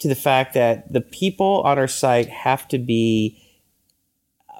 to 0.00 0.08
the 0.08 0.14
fact 0.16 0.54
that 0.54 0.92
the 0.92 1.00
people 1.00 1.62
on 1.64 1.78
our 1.78 1.86
site 1.86 2.28
have 2.28 2.66
to 2.68 2.78
be 2.78 3.38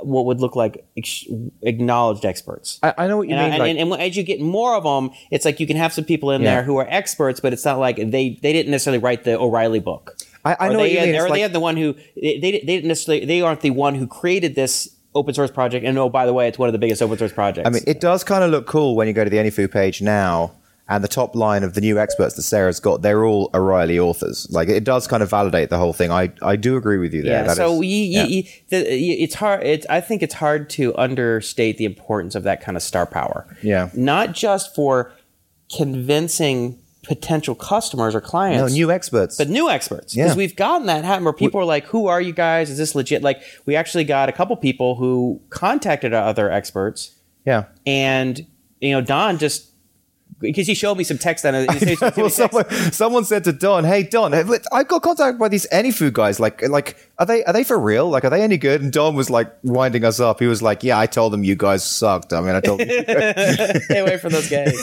what 0.05 0.25
would 0.27 0.41
look 0.41 0.57
like 0.57 0.85
ex- 0.97 1.25
acknowledged 1.63 2.25
experts. 2.25 2.79
I, 2.83 2.95
I 2.99 3.07
know 3.07 3.17
what 3.19 3.29
you 3.29 3.35
and, 3.35 3.43
mean. 3.45 3.53
and, 3.53 3.59
like, 3.61 3.71
and, 3.71 3.79
and 3.79 3.91
when- 3.91 4.01
as 4.01 4.17
you 4.17 4.23
get 4.23 4.41
more 4.41 4.75
of 4.75 4.85
them, 4.85 5.11
it's 5.31 5.45
like 5.45 5.61
you 5.61 5.67
can 5.67 5.77
have 5.77 5.93
some 5.93 6.05
people 6.05 6.31
in 6.31 6.43
Yeah. 6.43 6.55
there 6.57 6.63
who 6.65 6.77
are 6.77 6.87
experts, 6.91 7.41
but 7.41 7.53
it's 7.53 7.65
not 7.65 7.79
like 7.79 7.97
they, 7.97 8.39
they 8.43 8.53
didn't 8.53 8.71
necessarily 8.71 8.99
write 9.03 9.25
the 9.25 9.39
O'Reilly 9.39 9.81
book. 9.81 10.17
I, 10.45 10.57
I 10.59 10.69
know 10.71 10.79
what 10.79 10.85
they, 10.85 10.93
you 10.95 10.99
uh, 10.99 11.03
mean. 11.07 11.15
Or 11.15 11.19
It's 11.19 11.25
they 11.25 11.31
like- 11.31 11.43
have 11.43 11.53
the 11.53 11.61
one 11.61 11.77
who 11.77 11.95
they, 12.21 12.39
they, 12.41 12.53
didn't 12.61 12.89
necessarily 12.89 13.25
they 13.25 13.41
aren't 13.43 13.61
the 13.61 13.71
one 13.71 13.95
who 13.95 14.07
created 14.07 14.55
this 14.55 14.89
open 15.15 15.35
source 15.35 15.51
project. 15.51 15.85
And 15.85 15.97
oh, 15.99 16.09
by 16.09 16.27
the 16.27 16.33
way, 16.33 16.49
it's 16.49 16.59
one 16.59 16.69
of 16.69 16.73
the 16.73 16.79
biggest 16.79 17.03
open 17.03 17.19
source 17.19 17.33
projects. 17.33 17.67
I 17.67 17.71
mean, 17.71 17.83
it 17.87 18.01
does 18.01 18.25
kind 18.25 18.43
of 18.43 18.51
look 18.51 18.67
cool 18.67 18.97
when 18.97 19.07
you 19.07 19.13
go 19.13 19.23
to 19.25 19.31
the 19.31 19.37
AnyFu 19.37 19.71
page 19.71 20.01
now, 20.03 20.53
and 20.89 21.03
the 21.03 21.09
top 21.09 21.35
line 21.35 21.63
of 21.63 21.75
the 21.75 21.81
new 21.81 21.99
experts 21.99 22.35
that 22.35 22.43
Sarah's 22.43 22.81
got, 22.81 23.03
they're 23.03 23.25
all 23.25 23.51
O'Reilly 23.55 23.99
authors. 23.99 24.47
Like, 24.51 24.69
it 24.69 24.85
does 24.85 25.07
kind 25.07 25.23
of 25.23 25.31
validate 25.31 25.71
the 25.71 25.79
whole 25.79 25.93
thing. 25.93 26.11
I, 26.11 26.33
I 26.43 26.57
do 26.57 26.77
agree 26.77 26.99
with 26.99 27.15
you 27.15 27.23
there. 27.23 27.33
Yeah, 27.43 27.45
That 27.45 27.57
so 27.57 27.73
is- 27.75 27.79
we, 27.79 27.87
yeah. 27.87 28.25
you, 28.25 28.43
the, 28.69 28.95
you, 28.99 29.17
it's 29.19 29.35
hard. 29.37 29.63
It's, 29.65 29.87
I 29.89 30.01
think 30.01 30.23
it's 30.23 30.35
hard 30.35 30.69
to 30.71 30.95
understate 30.97 31.79
the 31.79 31.85
importance 31.85 32.35
of 32.35 32.43
that 32.43 32.61
kind 32.63 32.77
of 32.77 32.83
star 32.83 33.07
power. 33.07 33.47
Yeah. 33.63 33.91
not 33.95 34.33
just 34.33 34.75
for 34.75 35.13
convincing 35.75 36.79
potential 37.05 37.55
customers 37.57 38.15
or 38.15 38.21
clients. 38.21 38.61
no, 38.61 38.69
new 38.69 38.91
experts. 38.93 39.37
but 39.37 39.49
new 39.49 39.69
experts. 39.69 40.15
Because 40.15 40.31
Yeah. 40.33 40.37
we've 40.37 40.55
gotten 40.55 40.87
that 40.87 41.05
happen 41.05 41.25
where 41.25 41.33
people 41.33 41.61
are 41.61 41.65
like, 41.65 41.85
"Who 41.87 42.07
are 42.07 42.21
you 42.21 42.33
guys? 42.33 42.71
Is 42.71 42.79
this 42.79 42.95
legit?" 42.95 43.23
Like, 43.23 43.43
we 43.67 43.75
actually 43.75 44.05
got 44.05 44.29
a 44.29 44.33
couple 44.33 44.55
people 44.57 44.95
who 44.95 45.41
contacted 45.51 46.13
other 46.13 46.51
experts, 46.51 47.17
yeah. 47.45 47.65
and 47.87 48.47
you 48.81 48.93
know, 48.93 49.01
Don 49.01 49.39
just 49.39 49.72
because 50.43 50.67
he 50.67 50.75
showed 50.75 50.99
me 50.99 51.05
some 51.05 51.19
text 51.19 51.45
and 51.45 51.57
it. 51.57 52.17
well, 52.17 52.29
someone, 52.29 52.69
someone 52.93 53.25
said 53.25 53.45
to 53.45 53.53
Don, 53.53 53.85
"Hey 53.85 54.03
Don, 54.03 54.35
I 54.35 54.85
got 54.85 55.03
contacted 55.03 55.39
by 55.39 55.49
these 55.49 55.67
AnyFu 55.73 56.13
guys. 56.13 56.39
Like, 56.39 56.67
like, 56.69 57.11
are 57.19 57.27
they 57.27 57.45
are 57.45 57.53
they 57.53 57.65
for 57.65 57.79
real? 57.79 58.09
Like, 58.11 58.25
are 58.25 58.31
they 58.31 58.43
any 58.43 58.59
good?" 58.59 58.83
And 58.83 58.93
Don 58.93 59.15
was 59.15 59.31
like 59.31 59.53
winding 59.63 60.05
us 60.05 60.21
up. 60.21 60.41
He 60.41 60.47
was 60.47 60.63
like, 60.63 60.83
"Yeah, 60.83 60.99
I 60.99 61.07
told 61.07 61.33
them 61.33 61.45
you 61.45 61.55
guys 61.55 61.85
sucked. 61.85 62.33
I 62.33 62.41
mean, 62.41 62.55
I 62.55 62.61
told 62.61 62.81
them." 62.81 62.89
Stay 63.83 63.99
away 63.99 64.19
from 64.19 64.33
those 64.33 64.49
guys. 64.49 64.77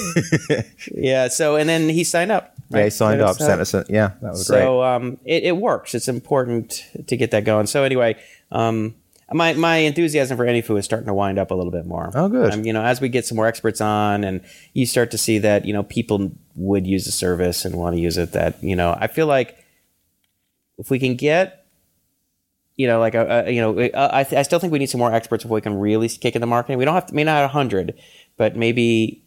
yeah. 0.96 1.28
So 1.28 1.56
and 1.56 1.70
then 1.70 1.90
he 1.90 2.04
signed 2.04 2.32
up. 2.32 2.56
yeah, 2.70 2.86
he 2.86 2.90
signed 2.90 3.22
up, 3.22 3.38
sent 3.38 3.62
us. 3.62 3.74
Yeah, 3.90 4.14
that 4.22 4.32
was 4.32 4.48
great. 4.48 4.60
So 4.60 4.84
um, 4.84 5.20
it, 5.26 5.44
it 5.44 5.58
works. 5.58 5.94
It's 5.94 6.08
important 6.08 6.86
to 7.08 7.18
get 7.18 7.32
that 7.32 7.44
going. 7.44 7.68
So 7.68 7.84
anyway, 7.84 8.18
um, 8.52 8.96
my 9.34 9.54
my 9.54 9.78
enthusiasm 9.78 10.38
for 10.38 10.46
AnyFu 10.46 10.78
is 10.78 10.86
starting 10.86 11.08
to 11.08 11.14
wind 11.14 11.38
up 11.38 11.52
a 11.52 11.56
little 11.56 11.72
bit 11.72 11.86
more. 11.86 12.12
Oh, 12.16 12.30
good. 12.30 12.54
Um, 12.54 12.66
you 12.66 12.74
know, 12.74 12.84
as 12.84 13.02
we 13.02 13.10
get 13.10 13.26
some 13.26 13.36
more 13.36 13.48
experts 13.48 13.82
on, 13.82 14.24
and 14.24 14.42
you 14.74 14.86
start 14.86 15.12
to 15.12 15.18
see 15.18 15.38
that 15.40 15.66
you 15.66 15.74
know 15.74 15.84
people 15.84 16.32
would 16.56 16.88
use 16.88 17.06
the 17.06 17.12
service 17.12 17.66
and 17.66 17.76
want 17.76 17.96
to 17.96 18.02
use 18.02 18.18
it. 18.18 18.32
That 18.32 18.64
you 18.64 18.76
know, 18.76 18.96
I 19.00 19.08
feel 19.08 19.28
like 19.28 19.64
if 20.78 20.90
we 20.90 21.00
can 21.00 21.16
get 21.16 21.60
you 22.80 22.88
know, 22.88 22.98
like 22.98 23.14
a, 23.14 23.44
a 23.46 23.52
you 23.52 23.60
know, 23.60 23.78
uh, 23.78 24.10
I, 24.14 24.20
I 24.38 24.42
still 24.44 24.58
think 24.58 24.72
we 24.72 24.80
need 24.80 24.90
some 24.90 25.00
more 25.00 25.14
experts 25.14 25.44
before 25.44 25.56
we 25.56 25.62
can 25.62 25.78
really 25.78 26.08
kick 26.08 26.34
in 26.36 26.40
the 26.40 26.48
marketing. 26.48 26.78
We 26.78 26.86
don't 26.86 26.94
have 26.94 27.08
to, 27.08 27.14
may 27.14 27.26
not 27.26 27.52
hundred, 27.52 28.00
but 28.38 28.56
maybe 28.56 29.22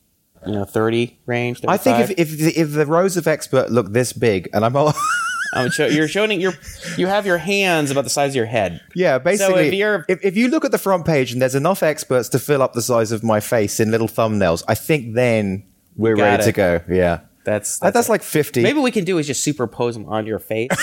you 0.47 0.53
know, 0.53 0.65
thirty 0.65 1.21
range. 1.27 1.61
I 1.69 1.77
think 1.77 1.99
if, 2.01 2.19
if 2.19 2.39
the, 2.39 2.59
if 2.59 2.73
the 2.73 2.87
rows 2.87 3.19
of 3.19 3.27
expert 3.27 3.71
look 3.71 3.93
this 3.93 4.15
big, 4.15 4.49
and 4.55 4.65
I'm 4.65 4.75
all, 4.75 4.95
Um, 5.55 5.71
show, 5.71 5.87
you're 5.87 6.09
showing 6.09 6.41
your 6.41 6.55
you 6.97 7.07
have 7.07 7.27
your 7.27 7.39
hands 7.39 7.91
about 7.91 8.05
the 8.05 8.11
size 8.11 8.33
of 8.33 8.37
your 8.37 8.47
head. 8.47 8.81
Yeah, 8.95 9.19
basically, 9.19 9.69
if 9.69 9.75
you're- 9.75 10.05
if, 10.09 10.25
if 10.25 10.37
you 10.37 10.49
look 10.49 10.65
at 10.65 10.71
the 10.71 10.79
front 10.79 11.05
page 11.05 11.33
and 11.33 11.43
there's 11.43 11.55
enough 11.55 11.83
experts 11.83 12.29
to 12.31 12.39
fill 12.39 12.63
up 12.63 12.73
the 12.73 12.83
size 12.83 13.13
of 13.13 13.23
my 13.23 13.41
face 13.41 13.81
in 13.81 13.91
little 13.91 14.09
thumbnails, 14.09 14.63
I 14.67 14.75
think 14.75 15.15
then 15.15 15.65
we're 15.97 16.17
ready 16.17 16.45
to 16.45 16.53
go. 16.53 16.81
Yeah, 16.89 17.21
That's 17.45 17.79
that's, 17.79 17.95
that's 17.95 18.09
like 18.09 18.23
fifty. 18.23 18.63
Maybe 18.63 18.81
we 18.81 18.91
can 18.91 19.05
do 19.05 19.19
is 19.19 19.27
just 19.27 19.43
superimpose 19.43 19.95
them 19.95 20.07
on 20.07 20.27
your 20.27 20.39
face. 20.39 20.71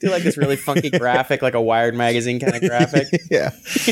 do 0.00 0.10
like 0.10 0.22
this 0.22 0.36
really 0.36 0.56
funky 0.56 0.90
graphic, 0.90 1.42
like 1.42 1.54
a 1.54 1.60
Wired 1.60 1.94
magazine 1.94 2.40
kind 2.40 2.54
of 2.54 2.60
graphic. 2.60 3.08
yeah. 3.30 3.50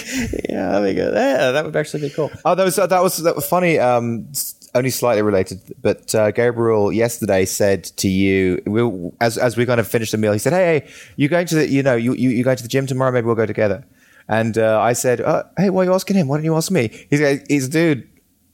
yeah, 0.48 0.70
that'd 0.70 0.88
be 0.88 0.94
good. 0.94 1.14
Yeah, 1.14 1.52
that 1.52 1.64
would 1.64 1.76
actually 1.76 2.08
be 2.08 2.10
cool. 2.10 2.30
Oh, 2.44 2.54
that 2.54 2.64
was 2.64 2.76
that 2.76 3.02
was 3.02 3.16
that 3.18 3.34
was 3.34 3.48
funny. 3.48 3.78
Um, 3.78 4.28
only 4.74 4.90
slightly 4.90 5.22
related, 5.22 5.60
but 5.80 6.14
uh, 6.14 6.30
Gabriel 6.30 6.92
yesterday 6.92 7.44
said 7.44 7.84
to 7.84 8.08
you, 8.08 8.62
we 8.66 9.10
as 9.20 9.38
as 9.38 9.56
we 9.56 9.66
kind 9.66 9.80
of 9.80 9.86
finished 9.86 10.12
the 10.12 10.18
meal, 10.18 10.32
he 10.32 10.38
said, 10.38 10.52
"Hey, 10.52 10.80
hey, 10.80 10.92
you 11.16 11.28
going 11.28 11.46
to 11.46 11.54
the 11.54 11.68
you 11.68 11.82
know 11.82 11.94
you 11.94 12.14
you, 12.14 12.30
you 12.30 12.44
going 12.44 12.56
to 12.56 12.62
the 12.62 12.68
gym 12.68 12.86
tomorrow? 12.86 13.12
Maybe 13.12 13.26
we'll 13.26 13.34
go 13.36 13.46
together." 13.46 13.84
And 14.28 14.56
uh, 14.56 14.80
I 14.80 14.94
said, 14.94 15.20
uh, 15.20 15.44
"Hey, 15.56 15.70
why 15.70 15.82
are 15.82 15.84
you 15.84 15.94
asking 15.94 16.16
him? 16.16 16.28
Why 16.28 16.38
don't 16.38 16.44
you 16.44 16.56
ask 16.56 16.70
me?" 16.70 16.88
He's 17.10 17.20
like, 17.20 17.46
"He's 17.48 17.68
dude." 17.68 18.08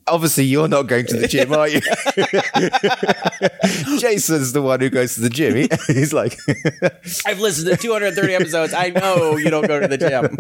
Obviously, 0.07 0.45
you're 0.45 0.67
not 0.67 0.89
going 0.89 1.07
to 1.07 1.17
the 1.17 1.29
gym, 1.29 1.53
are 1.53 1.69
you? 1.69 1.81
Jason's 4.01 4.53
the 4.53 4.61
one 4.61 4.81
who 4.81 4.91
goes 4.91 5.15
to 5.15 5.21
the 5.21 5.31
gym. 5.31 5.55
He, 5.55 5.69
he's 5.93 6.13
like, 6.13 6.37
I've 7.27 7.39
listened 7.39 7.69
to 7.69 7.77
230 7.77 8.35
episodes. 8.35 8.75
I 8.75 8.89
know 8.89 9.37
you 9.37 9.51
don't 9.51 9.69
go 9.69 9.79
to 9.79 9.87
the 9.87 9.99
gym. 9.99 10.35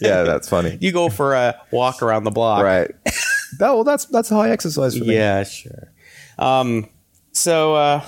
yeah, 0.00 0.24
that's 0.24 0.48
funny, 0.48 0.76
you 0.80 0.90
go 0.90 1.08
for 1.08 1.34
a 1.34 1.54
walk 1.70 2.02
around 2.02 2.24
the 2.24 2.32
block. 2.32 2.64
right? 2.64 2.90
That, 3.58 3.72
well, 3.72 3.84
that's 3.84 4.06
that's 4.06 4.28
high 4.28 4.50
exercise 4.50 4.96
for 4.96 5.04
me. 5.04 5.14
Yeah, 5.14 5.44
sure. 5.44 5.92
Um, 6.38 6.88
so 7.32 7.74
uh, 7.74 8.00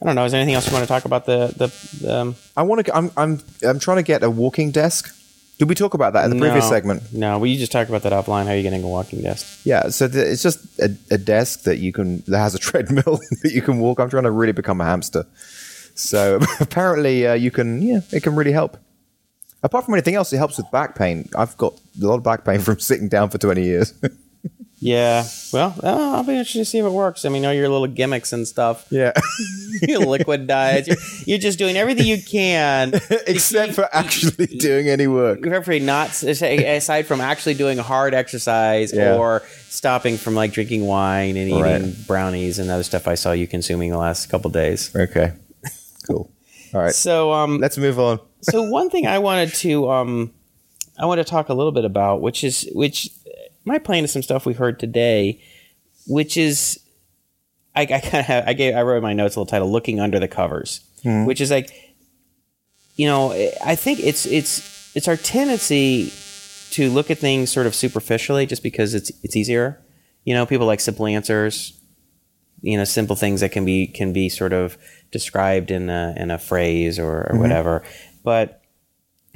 I 0.00 0.04
don't 0.04 0.14
know. 0.14 0.24
Is 0.24 0.32
there 0.32 0.40
anything 0.40 0.54
else 0.54 0.66
you 0.66 0.72
want 0.72 0.84
to 0.84 0.88
talk 0.88 1.04
about 1.04 1.26
the 1.26 1.54
the? 1.56 1.98
the 2.04 2.20
um, 2.20 2.36
I 2.56 2.62
want 2.62 2.84
to. 2.86 2.96
I'm 2.96 3.10
I'm 3.16 3.40
I'm 3.66 3.78
trying 3.78 3.98
to 3.98 4.02
get 4.02 4.22
a 4.22 4.30
walking 4.30 4.70
desk. 4.70 5.14
Did 5.58 5.68
we 5.68 5.76
talk 5.76 5.94
about 5.94 6.14
that 6.14 6.24
in 6.24 6.30
the 6.30 6.40
previous 6.40 6.68
segment? 6.68 7.12
No, 7.12 7.38
we 7.38 7.56
just 7.56 7.70
talked 7.70 7.88
about 7.88 8.02
that 8.02 8.12
offline. 8.12 8.46
How 8.46 8.50
are 8.50 8.56
you 8.56 8.62
getting 8.62 8.82
a 8.82 8.88
walking 8.88 9.22
desk? 9.22 9.60
Yeah, 9.64 9.90
so 9.90 10.08
th- 10.08 10.26
it's 10.26 10.42
just 10.42 10.58
a, 10.80 10.96
a 11.12 11.18
desk 11.18 11.62
that 11.64 11.78
you 11.78 11.92
can 11.92 12.24
that 12.26 12.38
has 12.38 12.54
a 12.54 12.58
treadmill 12.66 13.20
that 13.42 13.52
you 13.52 13.62
can 13.62 13.78
walk. 13.78 14.00
I'm 14.00 14.10
trying 14.10 14.24
to 14.24 14.30
really 14.32 14.52
become 14.52 14.80
a 14.80 14.84
hamster. 14.84 15.24
So 15.94 16.40
apparently, 16.60 17.26
uh, 17.26 17.34
you 17.34 17.50
can. 17.50 17.80
Yeah, 17.80 18.00
it 18.10 18.22
can 18.22 18.34
really 18.34 18.52
help. 18.52 18.76
Apart 19.62 19.84
from 19.84 19.94
anything 19.94 20.16
else, 20.16 20.32
it 20.32 20.38
helps 20.38 20.56
with 20.56 20.68
back 20.72 20.96
pain. 20.96 21.28
I've 21.36 21.56
got 21.56 21.74
a 21.74 22.06
lot 22.06 22.16
of 22.16 22.24
back 22.24 22.44
pain 22.44 22.58
from 22.58 22.80
sitting 22.80 23.08
down 23.08 23.30
for 23.30 23.38
20 23.38 23.62
years. 23.62 23.94
Yeah. 24.84 25.24
Well, 25.52 25.76
uh, 25.80 26.16
I'll 26.16 26.24
be 26.24 26.32
interested 26.32 26.58
to 26.58 26.64
see 26.64 26.78
if 26.78 26.84
it 26.84 26.90
works. 26.90 27.24
I 27.24 27.28
mean, 27.28 27.44
all 27.46 27.52
your 27.52 27.68
little 27.68 27.86
gimmicks 27.86 28.32
and 28.32 28.48
stuff. 28.48 28.84
yeah, 28.90 29.12
your 29.82 30.00
liquid 30.00 30.48
diets. 30.48 30.88
You're, 30.88 30.96
you're 31.24 31.38
just 31.38 31.56
doing 31.56 31.76
everything 31.76 32.04
you 32.06 32.20
can, 32.20 32.92
except 33.28 33.74
for 33.74 33.88
actually 33.94 34.46
doing 34.46 34.88
any 34.88 35.06
work. 35.06 35.40
Preferably 35.40 35.78
not 35.78 36.20
aside 36.24 37.06
from 37.06 37.20
actually 37.20 37.54
doing 37.54 37.78
hard 37.78 38.12
exercise 38.12 38.92
Yeah. 38.92 39.14
or 39.18 39.42
stopping 39.68 40.16
from 40.16 40.34
like 40.34 40.52
drinking 40.52 40.84
wine 40.84 41.36
and 41.36 41.48
eating 41.48 41.62
Right. 41.62 41.94
brownies 42.08 42.58
and 42.58 42.68
other 42.68 42.82
stuff 42.82 43.06
I 43.06 43.14
saw 43.14 43.30
you 43.30 43.46
consuming 43.46 43.90
the 43.92 43.98
last 43.98 44.26
couple 44.30 44.50
days. 44.50 44.90
Okay, 44.96 45.32
cool. 46.08 46.28
All 46.74 46.80
right, 46.80 46.92
So, 46.92 47.30
um, 47.32 47.58
let's 47.60 47.78
move 47.78 48.00
on. 48.00 48.18
so 48.40 48.62
one 48.62 48.90
thing 48.90 49.06
I 49.06 49.20
wanted 49.20 49.54
to 49.54 49.88
um, 49.90 50.32
I 50.98 51.06
want 51.06 51.18
to 51.20 51.24
talk 51.24 51.50
a 51.50 51.54
little 51.54 51.72
bit 51.72 51.84
about, 51.84 52.20
which 52.20 52.42
is 52.42 52.68
which 52.74 53.10
might 53.64 53.84
play 53.84 53.98
into 53.98 54.08
some 54.08 54.22
stuff 54.22 54.46
we 54.46 54.54
heard 54.54 54.78
today, 54.78 55.40
which 56.06 56.36
is 56.36 56.80
I, 57.74 57.82
I 57.82 58.00
kind 58.00 58.26
of 58.28 58.48
I 58.48 58.52
gave 58.52 58.74
I 58.74 58.82
wrote 58.82 58.96
in 58.96 59.02
my 59.02 59.12
notes 59.12 59.36
a 59.36 59.40
little 59.40 59.50
title 59.50 59.70
"Looking 59.70 60.00
Under 60.00 60.18
the 60.18 60.28
Covers," 60.28 60.80
hmm. 61.02 61.24
which 61.24 61.40
is 61.40 61.50
like 61.50 61.94
you 62.96 63.06
know 63.06 63.32
eh, 63.32 63.50
I 63.64 63.74
think 63.74 64.00
it's 64.00 64.26
it's 64.26 64.94
it's 64.94 65.08
our 65.08 65.16
tendency 65.16 66.12
to 66.72 66.90
look 66.90 67.10
at 67.10 67.18
things 67.18 67.50
sort 67.50 67.66
of 67.66 67.74
superficially 67.74 68.46
just 68.46 68.62
because 68.62 68.94
it's 68.94 69.10
it's 69.22 69.36
easier. 69.36 69.80
You 70.24 70.34
know, 70.34 70.46
people 70.46 70.66
like 70.66 70.80
simple 70.80 71.06
answers, 71.06 71.78
you 72.60 72.76
know, 72.76 72.84
simple 72.84 73.16
things 73.16 73.40
that 73.40 73.50
can 73.50 73.64
be 73.64 73.86
can 73.86 74.12
be 74.12 74.28
sort 74.28 74.52
of 74.52 74.78
described 75.10 75.70
in 75.70 75.90
a 75.90 76.14
in 76.16 76.30
a 76.30 76.38
phrase 76.38 76.98
or, 76.98 77.10
or 77.10 77.24
mm-hmm. 77.30 77.38
whatever. 77.38 77.82
But 78.24 78.61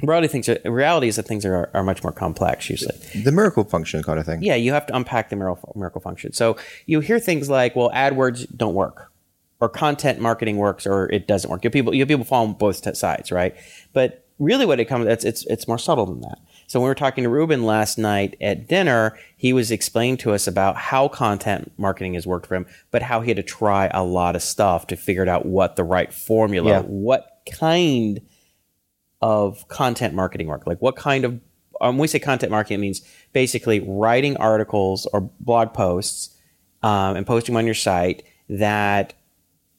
reality 0.01 0.27
things 0.27 0.47
are, 0.49 0.59
reality 0.65 1.07
is 1.07 1.15
that 1.15 1.27
things 1.27 1.45
are 1.45 1.69
are 1.73 1.83
much 1.83 2.03
more 2.03 2.11
complex 2.11 2.69
usually. 2.69 2.95
The 3.23 3.31
miracle 3.31 3.63
function 3.63 4.03
kind 4.03 4.19
of 4.19 4.25
thing. 4.25 4.41
Yeah, 4.43 4.55
you 4.55 4.71
have 4.73 4.85
to 4.87 4.95
unpack 4.95 5.29
the 5.29 5.35
miracle, 5.35 5.73
miracle 5.75 6.01
function. 6.01 6.33
So 6.33 6.57
you 6.85 6.99
hear 6.99 7.19
things 7.19 7.49
like, 7.49 7.75
well, 7.75 7.89
AdWords 7.91 8.45
don't 8.55 8.75
work, 8.75 9.11
or 9.59 9.69
content 9.69 10.19
marketing 10.19 10.57
works, 10.57 10.85
or 10.85 11.09
it 11.11 11.27
doesn't 11.27 11.49
work. 11.49 11.63
You 11.63 11.69
people, 11.71 11.93
you 11.95 12.05
people 12.05 12.25
fall 12.25 12.45
on 12.45 12.53
both 12.53 12.95
sides, 12.95 13.31
right? 13.31 13.55
But 13.93 14.23
really, 14.39 14.65
what 14.67 14.79
it 14.79 14.85
comes, 14.85 15.07
it's 15.07 15.25
it's 15.25 15.45
it's 15.47 15.67
more 15.67 15.79
subtle 15.79 16.05
than 16.05 16.21
that. 16.21 16.37
So 16.69 16.79
when 16.79 16.85
we 16.87 16.89
were 16.89 16.95
talking 16.95 17.23
to 17.23 17.29
Ruben 17.29 17.63
last 17.65 17.97
night 17.97 18.35
at 18.41 18.67
dinner, 18.67 19.17
he 19.37 19.53
was 19.53 19.71
explaining 19.71 20.17
to 20.17 20.33
us 20.33 20.47
about 20.47 20.75
how 20.75 21.07
content 21.07 21.71
marketing 21.77 22.13
has 22.15 22.27
worked 22.27 22.45
for 22.45 22.55
him, 22.55 22.65
but 22.91 23.01
how 23.01 23.21
he 23.21 23.29
had 23.29 23.37
to 23.37 23.43
try 23.43 23.87
a 23.93 24.03
lot 24.03 24.35
of 24.35 24.41
stuff 24.43 24.85
to 24.87 24.97
figure 24.97 25.27
out 25.29 25.45
what 25.45 25.77
the 25.77 25.85
right 25.85 26.13
formula, 26.13 26.69
Yeah. 26.69 26.81
what 26.81 27.37
kind 27.49 28.19
of 29.21 29.67
content 29.67 30.13
marketing 30.13 30.47
work? 30.47 30.65
Like 30.67 30.81
what 30.81 30.95
kind 30.95 31.25
of 31.25 31.39
um, 31.79 31.95
when 31.95 31.99
we 31.99 32.07
say 32.07 32.19
content 32.19 32.51
marketing, 32.51 32.75
it 32.75 32.81
means 32.81 33.01
basically 33.33 33.79
writing 33.79 34.37
articles 34.37 35.05
or 35.07 35.21
blog 35.39 35.73
posts 35.73 36.35
um, 36.83 37.15
and 37.15 37.25
posting 37.25 37.53
them 37.53 37.59
on 37.59 37.65
your 37.65 37.75
site 37.75 38.23
that 38.49 39.13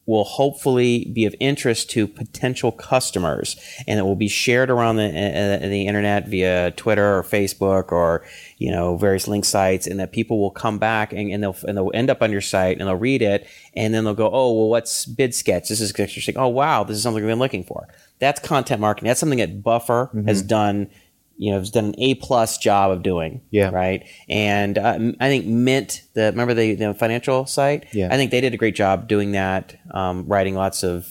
will 0.08 0.24
hopefully 0.24 1.04
be 1.12 1.26
of 1.26 1.34
interest 1.38 1.90
to 1.90 2.08
potential 2.08 2.72
customers 2.72 3.60
and 3.86 4.00
it 4.00 4.02
will 4.02 4.16
be 4.16 4.26
shared 4.26 4.70
around 4.70 4.96
the, 4.96 5.04
uh, 5.04 5.68
the 5.68 5.86
internet 5.86 6.26
via 6.26 6.70
Twitter 6.72 7.18
or 7.18 7.22
Facebook 7.22 7.92
or 7.92 8.24
you 8.56 8.72
know 8.72 8.96
various 8.96 9.28
link 9.28 9.44
sites 9.44 9.86
and 9.86 10.00
that 10.00 10.10
people 10.10 10.40
will 10.40 10.50
come 10.50 10.78
back 10.78 11.12
and, 11.12 11.30
and 11.30 11.42
they'll 11.42 11.56
and 11.68 11.76
they'll 11.76 11.90
end 11.92 12.08
up 12.08 12.22
on 12.22 12.32
your 12.32 12.40
site 12.40 12.78
and 12.78 12.88
they'll 12.88 12.96
read 12.96 13.20
it 13.20 13.46
and 13.74 13.92
then 13.92 14.04
they'll 14.04 14.14
go 14.14 14.30
oh 14.32 14.52
well 14.54 14.68
what's 14.70 15.04
BidSketch? 15.04 15.68
This 15.68 15.80
is 15.80 15.90
interesting 15.90 16.38
oh 16.38 16.48
wow 16.48 16.84
this 16.84 16.96
is 16.96 17.02
something 17.02 17.22
we've 17.22 17.30
been 17.30 17.38
looking 17.38 17.62
for. 17.62 17.86
That's 18.18 18.40
content 18.40 18.80
marketing. 18.80 19.08
That's 19.08 19.20
something 19.20 19.38
that 19.38 19.62
Buffer 19.62 20.10
has 20.26 20.42
done 20.42 20.90
you 21.38 21.52
know 21.52 21.58
has 21.58 21.70
done 21.70 21.86
an 21.86 21.94
A 21.98 22.14
plus 22.16 22.58
job 22.58 22.90
of 22.90 23.02
doing 23.02 23.40
Yeah. 23.50 23.70
right 23.70 24.04
and 24.28 24.76
uh, 24.76 24.98
I 25.20 25.28
think 25.28 25.46
Mint 25.46 26.02
the 26.14 26.26
remember 26.32 26.52
the, 26.54 26.74
the 26.74 26.94
financial 26.94 27.46
site 27.46 27.86
Yeah. 27.92 28.08
I 28.12 28.16
think 28.16 28.30
they 28.30 28.40
did 28.40 28.52
a 28.54 28.56
great 28.56 28.74
job 28.74 29.08
doing 29.08 29.32
that, 29.32 29.76
um, 29.92 30.26
writing 30.26 30.54
lots 30.54 30.82
of 30.82 31.06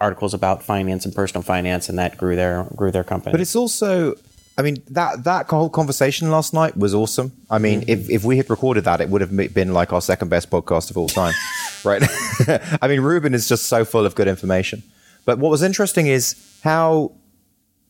articles 0.00 0.32
about 0.34 0.62
finance 0.62 1.04
and 1.04 1.14
personal 1.14 1.42
finance, 1.42 1.88
and 1.88 1.98
that 1.98 2.16
grew 2.18 2.36
their 2.36 2.64
grew 2.76 2.90
their 2.92 3.02
company. 3.04 3.32
But 3.32 3.40
it's 3.40 3.56
also, 3.56 4.14
I 4.56 4.62
mean, 4.62 4.76
that 4.90 5.24
that 5.24 5.46
whole 5.48 5.68
conversation 5.70 6.30
last 6.30 6.54
night 6.54 6.76
was 6.76 6.94
awesome. 6.94 7.32
I 7.50 7.58
mean, 7.58 7.84
if, 7.88 8.08
if 8.08 8.22
we 8.24 8.36
had 8.36 8.48
recorded 8.48 8.84
that, 8.84 9.00
it 9.00 9.08
would 9.08 9.20
have 9.20 9.34
been 9.54 9.72
like 9.72 9.92
our 9.92 10.00
second 10.00 10.28
best 10.28 10.50
podcast 10.50 10.90
of 10.90 10.96
all 10.98 11.08
time, 11.08 11.34
right? 11.84 12.02
I 12.82 12.86
mean, 12.88 13.00
Ruben 13.00 13.34
is 13.34 13.48
just 13.48 13.64
so 13.66 13.84
full 13.84 14.06
of 14.06 14.14
good 14.14 14.28
information. 14.28 14.82
But 15.24 15.38
what 15.40 15.50
was 15.50 15.62
interesting 15.62 16.06
is 16.06 16.36
how, 16.62 17.12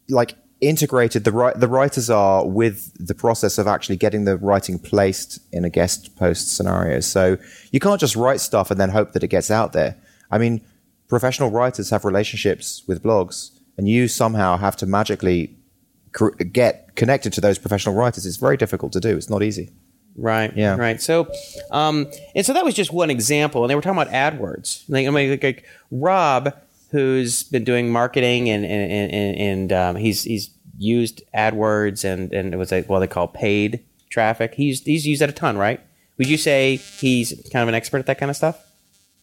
like, 0.09 0.35
integrated 0.61 1.25
the 1.25 1.31
wri- 1.31 1.59
the 1.59 1.69
writers 1.69 2.11
are 2.11 2.47
with 2.47 2.93
the 2.99 3.15
process 3.15 3.59
of 3.59 3.67
actually 3.67 3.97
getting 3.97 4.25
the 4.25 4.37
writing 4.37 4.79
placed 4.79 5.39
in 5.53 5.65
a 5.65 5.71
guest 5.71 6.17
post 6.17 6.55
scenario. 6.57 7.01
So 7.01 7.37
you 7.71 7.79
can't 7.81 8.01
just 8.01 8.17
write 8.17 8.41
stuff 8.41 8.71
and 8.71 8.81
then 8.81 8.91
hope 8.91 9.13
that 9.13 9.23
it 9.23 9.29
gets 9.29 9.51
out 9.51 9.73
there. 9.73 9.97
I 10.31 10.39
mean, 10.39 10.61
professional 11.09 11.51
writers 11.51 11.91
have 11.91 12.05
relationships 12.05 12.83
with 12.87 13.03
blogs, 13.03 13.51
and 13.77 13.89
you 13.89 14.09
somehow 14.09 14.57
have 14.57 14.77
to 14.77 14.87
magically 14.87 15.57
cr- 16.13 16.31
get 16.31 16.97
connected 16.97 17.33
to 17.35 17.41
those 17.41 17.59
professional 17.59 17.95
writers. 17.95 18.27
It's 18.27 18.37
very 18.37 18.57
difficult 18.57 18.93
to 18.95 19.01
do. 19.01 19.17
It's 19.17 19.31
not 19.31 19.43
easy. 19.43 19.71
right, 20.17 20.53
Yeah. 20.57 20.75
right. 20.77 21.01
So, 21.01 21.31
um, 21.71 22.09
and 22.35 22.45
so 22.45 22.53
that 22.53 22.65
was 22.65 22.75
just 22.75 22.93
one 22.93 23.09
example, 23.11 23.63
and 23.63 23.71
they 23.71 23.77
were 23.77 23.81
talking 23.81 24.03
about 24.03 24.13
AdWords. 24.13 24.83
Like, 24.89 25.07
I 25.07 25.11
mean, 25.11 25.31
like, 25.31 25.43
like 25.45 25.65
Rob, 25.93 26.53
who's 26.91 27.43
been 27.45 27.65
doing 27.65 27.91
marketing, 27.91 28.49
and 28.49 28.65
and 28.65 29.13
and, 29.13 29.37
and 29.37 29.73
um, 29.73 29.97
he's 29.97 30.25
he's 30.25 30.51
used 30.79 31.23
AdWords 31.35 32.05
and 32.05 32.33
and 32.33 32.55
it 32.55 32.57
was 32.57 32.71
like 32.71 32.89
what 32.89 33.01
they 33.01 33.07
call 33.07 33.29
paid 33.29 33.85
traffic. 34.11 34.55
He's 34.55 34.83
he's 34.83 35.07
used 35.07 35.21
that 35.21 35.29
a 35.29 35.33
ton, 35.33 35.57
right? 35.59 35.81
Would 36.17 36.29
you 36.29 36.37
say 36.37 36.77
he's 36.77 37.31
kind 37.53 37.63
of 37.63 37.69
an 37.69 37.75
expert 37.75 37.99
at 37.99 38.07
that 38.07 38.19
kind 38.19 38.31
of 38.31 38.37
stuff? 38.37 38.65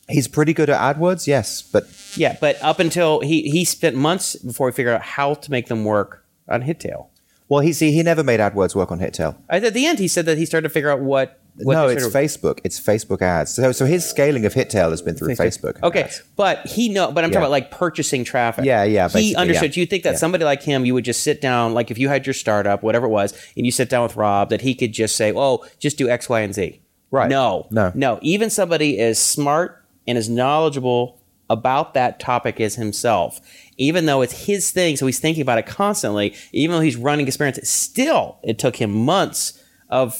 He's 0.07 0.27
pretty 0.27 0.53
good 0.53 0.69
at 0.69 0.95
AdWords, 0.97 1.25
yes, 1.27 1.61
but 1.61 1.85
Yeah, 2.15 2.37
but 2.39 2.61
up 2.61 2.79
until 2.79 3.21
he 3.21 3.49
he 3.49 3.65
spent 3.65 3.95
months 3.95 4.35
before 4.35 4.69
he 4.69 4.75
figured 4.75 4.95
out 4.95 5.01
how 5.01 5.33
to 5.33 5.51
make 5.51 5.67
them 5.67 5.83
work 5.83 6.25
on 6.47 6.61
HitTail. 6.61 7.07
well, 7.49 7.61
he 7.61 7.73
see 7.73 7.91
he 7.91 8.03
never 8.03 8.23
made 8.23 8.39
AdWords 8.39 8.75
work 8.75 8.91
on 8.91 8.99
HitTail. 8.99 9.35
At 9.49 9.73
the 9.73 9.85
end, 9.85 9.99
he 9.99 10.07
said 10.07 10.25
that 10.27 10.37
he 10.37 10.45
started 10.45 10.67
to 10.67 10.73
figure 10.73 10.91
out 10.91 10.99
what. 10.99 11.39
No, 11.57 11.87
it's 11.87 12.05
Facebook. 12.07 12.59
It's 12.63 12.79
Facebook 12.79 13.21
ads. 13.21 13.51
So, 13.53 13.71
so 13.71 13.85
his 13.85 14.05
scaling 14.07 14.45
of 14.45 14.53
HitTail 14.53 14.89
has 14.91 15.01
been 15.01 15.15
through 15.15 15.29
Facebook. 15.35 15.81
Okay, 15.83 16.03
ads. 16.03 16.21
but 16.35 16.65
he 16.67 16.89
know, 16.89 17.11
but 17.11 17.23
I'm 17.23 17.29
Yeah. 17.29 17.35
talking 17.35 17.43
about 17.43 17.51
like 17.51 17.71
purchasing 17.71 18.23
traffic. 18.23 18.65
Yeah, 18.65 18.83
yeah, 18.83 19.07
He 19.09 19.35
understood. 19.35 19.75
yeah. 19.75 19.81
You 19.81 19.85
think 19.85 20.03
that 20.03 20.13
Yeah. 20.13 20.17
somebody 20.17 20.43
like 20.43 20.63
him, 20.63 20.85
you 20.85 20.93
would 20.93 21.05
just 21.05 21.23
sit 21.23 21.41
down, 21.41 21.73
like 21.73 21.91
if 21.91 21.97
you 21.97 22.09
had 22.09 22.25
your 22.25 22.33
startup, 22.33 22.83
whatever 22.83 23.05
it 23.05 23.09
was, 23.09 23.33
and 23.55 23.65
you 23.65 23.71
sit 23.71 23.89
down 23.89 24.03
with 24.03 24.15
Rob, 24.15 24.49
that 24.49 24.61
he 24.61 24.73
could 24.75 24.91
just 24.91 25.15
say, 25.15 25.31
"Oh, 25.35 25.63
just 25.79 25.97
do 25.97 26.09
X, 26.09 26.27
Y, 26.29 26.41
and 26.41 26.53
Z." 26.53 26.79
Right. 27.11 27.29
No, 27.29 27.67
No. 27.71 27.91
no. 27.95 28.19
Even 28.21 28.49
somebody 28.49 28.99
as 28.99 29.17
smart 29.19 29.81
and 30.07 30.17
as 30.17 30.27
knowledgeable 30.27 31.19
about 31.49 31.93
that 31.93 32.19
topic 32.19 32.59
as 32.59 32.75
himself, 32.75 33.39
even 33.77 34.07
though 34.07 34.21
it's 34.23 34.45
his 34.47 34.71
thing. 34.71 34.97
So 34.97 35.05
he's 35.05 35.19
thinking 35.19 35.41
about 35.43 35.59
it 35.59 35.67
constantly. 35.67 36.33
Even 36.51 36.75
though 36.75 36.81
he's 36.81 36.95
running 36.97 37.27
experiments, 37.27 37.69
still 37.69 38.37
it 38.43 38.57
took 38.57 38.77
him 38.77 38.91
months 38.91 39.53
of 39.89 40.19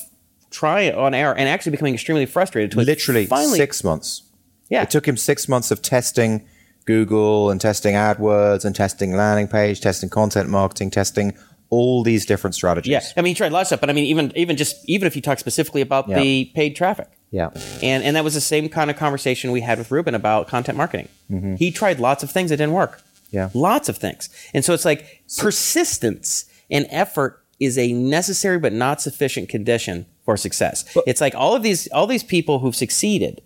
trying 0.55 0.95
on 0.95 1.13
error 1.13 1.35
and 1.35 1.47
actually 1.49 1.71
becoming 1.71 1.93
extremely 1.93 2.25
frustrated. 2.25 2.71
To 2.71 2.77
Literally 2.81 3.25
finally, 3.25 3.57
six 3.57 3.83
months. 3.83 4.23
Yeah. 4.69 4.83
It 4.83 4.89
took 4.89 5.07
him 5.07 5.17
six 5.17 5.47
months 5.47 5.69
of 5.71 5.81
testing 5.81 6.47
Google 6.85 7.51
and 7.51 7.59
testing 7.61 7.93
AdWords 7.95 8.63
and 8.65 8.75
testing 8.75 9.15
landing 9.15 9.47
page, 9.47 9.81
testing 9.81 10.09
content 10.09 10.49
marketing, 10.49 10.91
testing 10.91 11.33
all 11.69 12.03
these 12.03 12.25
different 12.25 12.53
strategies. 12.55 12.91
Yeah, 12.91 13.01
I 13.17 13.21
mean, 13.21 13.31
he 13.31 13.35
tried 13.35 13.51
lots 13.51 13.63
of 13.63 13.67
stuff, 13.69 13.81
but 13.81 13.89
I 13.89 13.93
mean, 13.93 14.05
even 14.05 14.31
even 14.35 14.55
just 14.55 14.77
even 14.87 15.07
if 15.07 15.15
you 15.15 15.21
talk 15.21 15.39
specifically 15.39 15.81
about 15.81 16.07
Yeah. 16.07 16.19
the 16.21 16.45
paid 16.55 16.75
traffic, 16.75 17.07
Yeah. 17.31 17.49
and 17.81 18.03
and 18.03 18.15
that 18.15 18.23
was 18.23 18.35
the 18.35 18.41
same 18.41 18.69
kind 18.69 18.89
of 18.91 18.97
conversation 18.97 19.51
we 19.51 19.61
had 19.61 19.77
with 19.79 19.89
Ruben 19.91 20.13
about 20.15 20.47
content 20.47 20.77
marketing. 20.77 21.09
He 21.57 21.71
tried 21.71 21.99
lots 21.99 22.21
of 22.23 22.29
things 22.31 22.49
that 22.51 22.57
didn't 22.57 22.73
work. 22.73 22.97
Mm-hmm. 22.99 23.35
Yeah. 23.37 23.49
lots 23.53 23.89
of 23.89 23.97
things, 23.97 24.29
and 24.53 24.63
so 24.63 24.73
it's 24.73 24.85
like 24.85 25.23
persistence 25.39 26.45
and 26.69 26.85
effort 26.89 27.41
is 27.59 27.77
a 27.77 27.91
necessary 27.93 28.59
but 28.59 28.71
not 28.73 29.01
sufficient 29.01 29.49
condition 29.49 30.05
for 30.25 30.35
success. 30.37 30.83
it's 31.07 31.21
like 31.21 31.35
all 31.35 31.55
of 31.55 31.63
these 31.63 31.87
all 31.89 32.07
these 32.07 32.23
people 32.23 32.59
who've 32.59 32.75
succeeded 32.75 33.41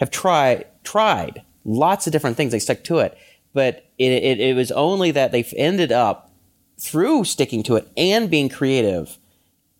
have 0.00 0.10
tried 0.10 0.66
tried 0.82 1.42
lots 1.64 2.06
of 2.06 2.12
different 2.12 2.36
things. 2.36 2.52
They 2.52 2.58
stuck 2.58 2.82
to 2.84 2.98
it, 2.98 3.16
but 3.52 3.86
it, 3.98 4.10
it, 4.12 4.40
it 4.40 4.54
was 4.56 4.70
only 4.72 5.10
that 5.12 5.32
they've 5.32 5.54
ended 5.56 5.92
up 5.92 6.30
through 6.78 7.24
sticking 7.24 7.62
to 7.62 7.76
it 7.76 7.88
and 7.96 8.28
being 8.28 8.48
creative 8.48 9.18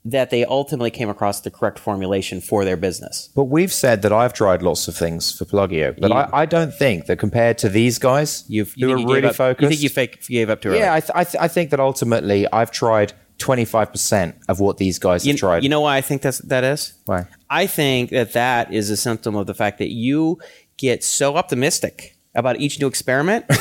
that 0.06 0.28
they 0.30 0.44
ultimately 0.44 0.90
came 0.90 1.08
across 1.08 1.40
the 1.40 1.50
correct 1.50 1.78
formulation 1.78 2.38
for 2.40 2.62
their 2.64 2.76
business. 2.76 3.30
But 3.34 3.44
we've 3.44 3.72
said 3.72 4.02
that 4.02 4.12
I've 4.12 4.34
tried 4.34 4.60
lots 4.62 4.86
of 4.86 4.94
things 4.94 5.32
for 5.36 5.46
Plugio, 5.46 5.98
but 5.98 6.10
You- 6.10 6.16
I, 6.16 6.42
I 6.42 6.46
don't 6.46 6.74
think 6.74 7.06
that 7.06 7.16
compared 7.18 7.56
to 7.58 7.68
these 7.70 7.98
guys 7.98 8.44
You've, 8.46 8.74
who 8.74 8.80
you 8.88 8.92
are 8.94 8.98
you 8.98 9.06
really 9.08 9.28
up, 9.28 9.34
focused. 9.34 9.62
You 9.62 9.68
think 9.70 9.82
you 9.82 9.88
fake, 9.88 10.26
gave 10.28 10.50
up 10.50 10.60
too 10.60 10.68
early? 10.68 10.80
yeah, 10.80 10.92
I, 10.94 11.00
th- 11.00 11.10
I, 11.14 11.24
th- 11.24 11.36
I 11.40 11.48
think 11.48 11.70
that 11.70 11.80
ultimately 11.80 12.46
I've 12.52 12.70
tried 12.70 13.14
25% 13.38 14.34
of 14.48 14.60
what 14.60 14.76
these 14.78 14.98
guys 14.98 15.22
have 15.24 15.32
you, 15.34 15.38
tried. 15.38 15.62
you 15.62 15.68
know 15.68 15.80
why 15.80 15.96
I 15.96 16.00
think 16.00 16.22
that's, 16.22 16.38
that 16.38 16.64
is? 16.64 16.94
Why? 17.06 17.26
I 17.50 17.66
think 17.66 18.10
that 18.10 18.32
that 18.34 18.72
is 18.72 18.90
a 18.90 18.96
symptom 18.96 19.34
of 19.36 19.46
the 19.46 19.54
fact 19.54 19.78
that 19.78 19.90
you 19.90 20.38
get 20.76 21.04
so 21.04 21.36
optimistic 21.36 22.16
about 22.34 22.60
each 22.60 22.80
new 22.80 22.86
experiment. 22.86 23.44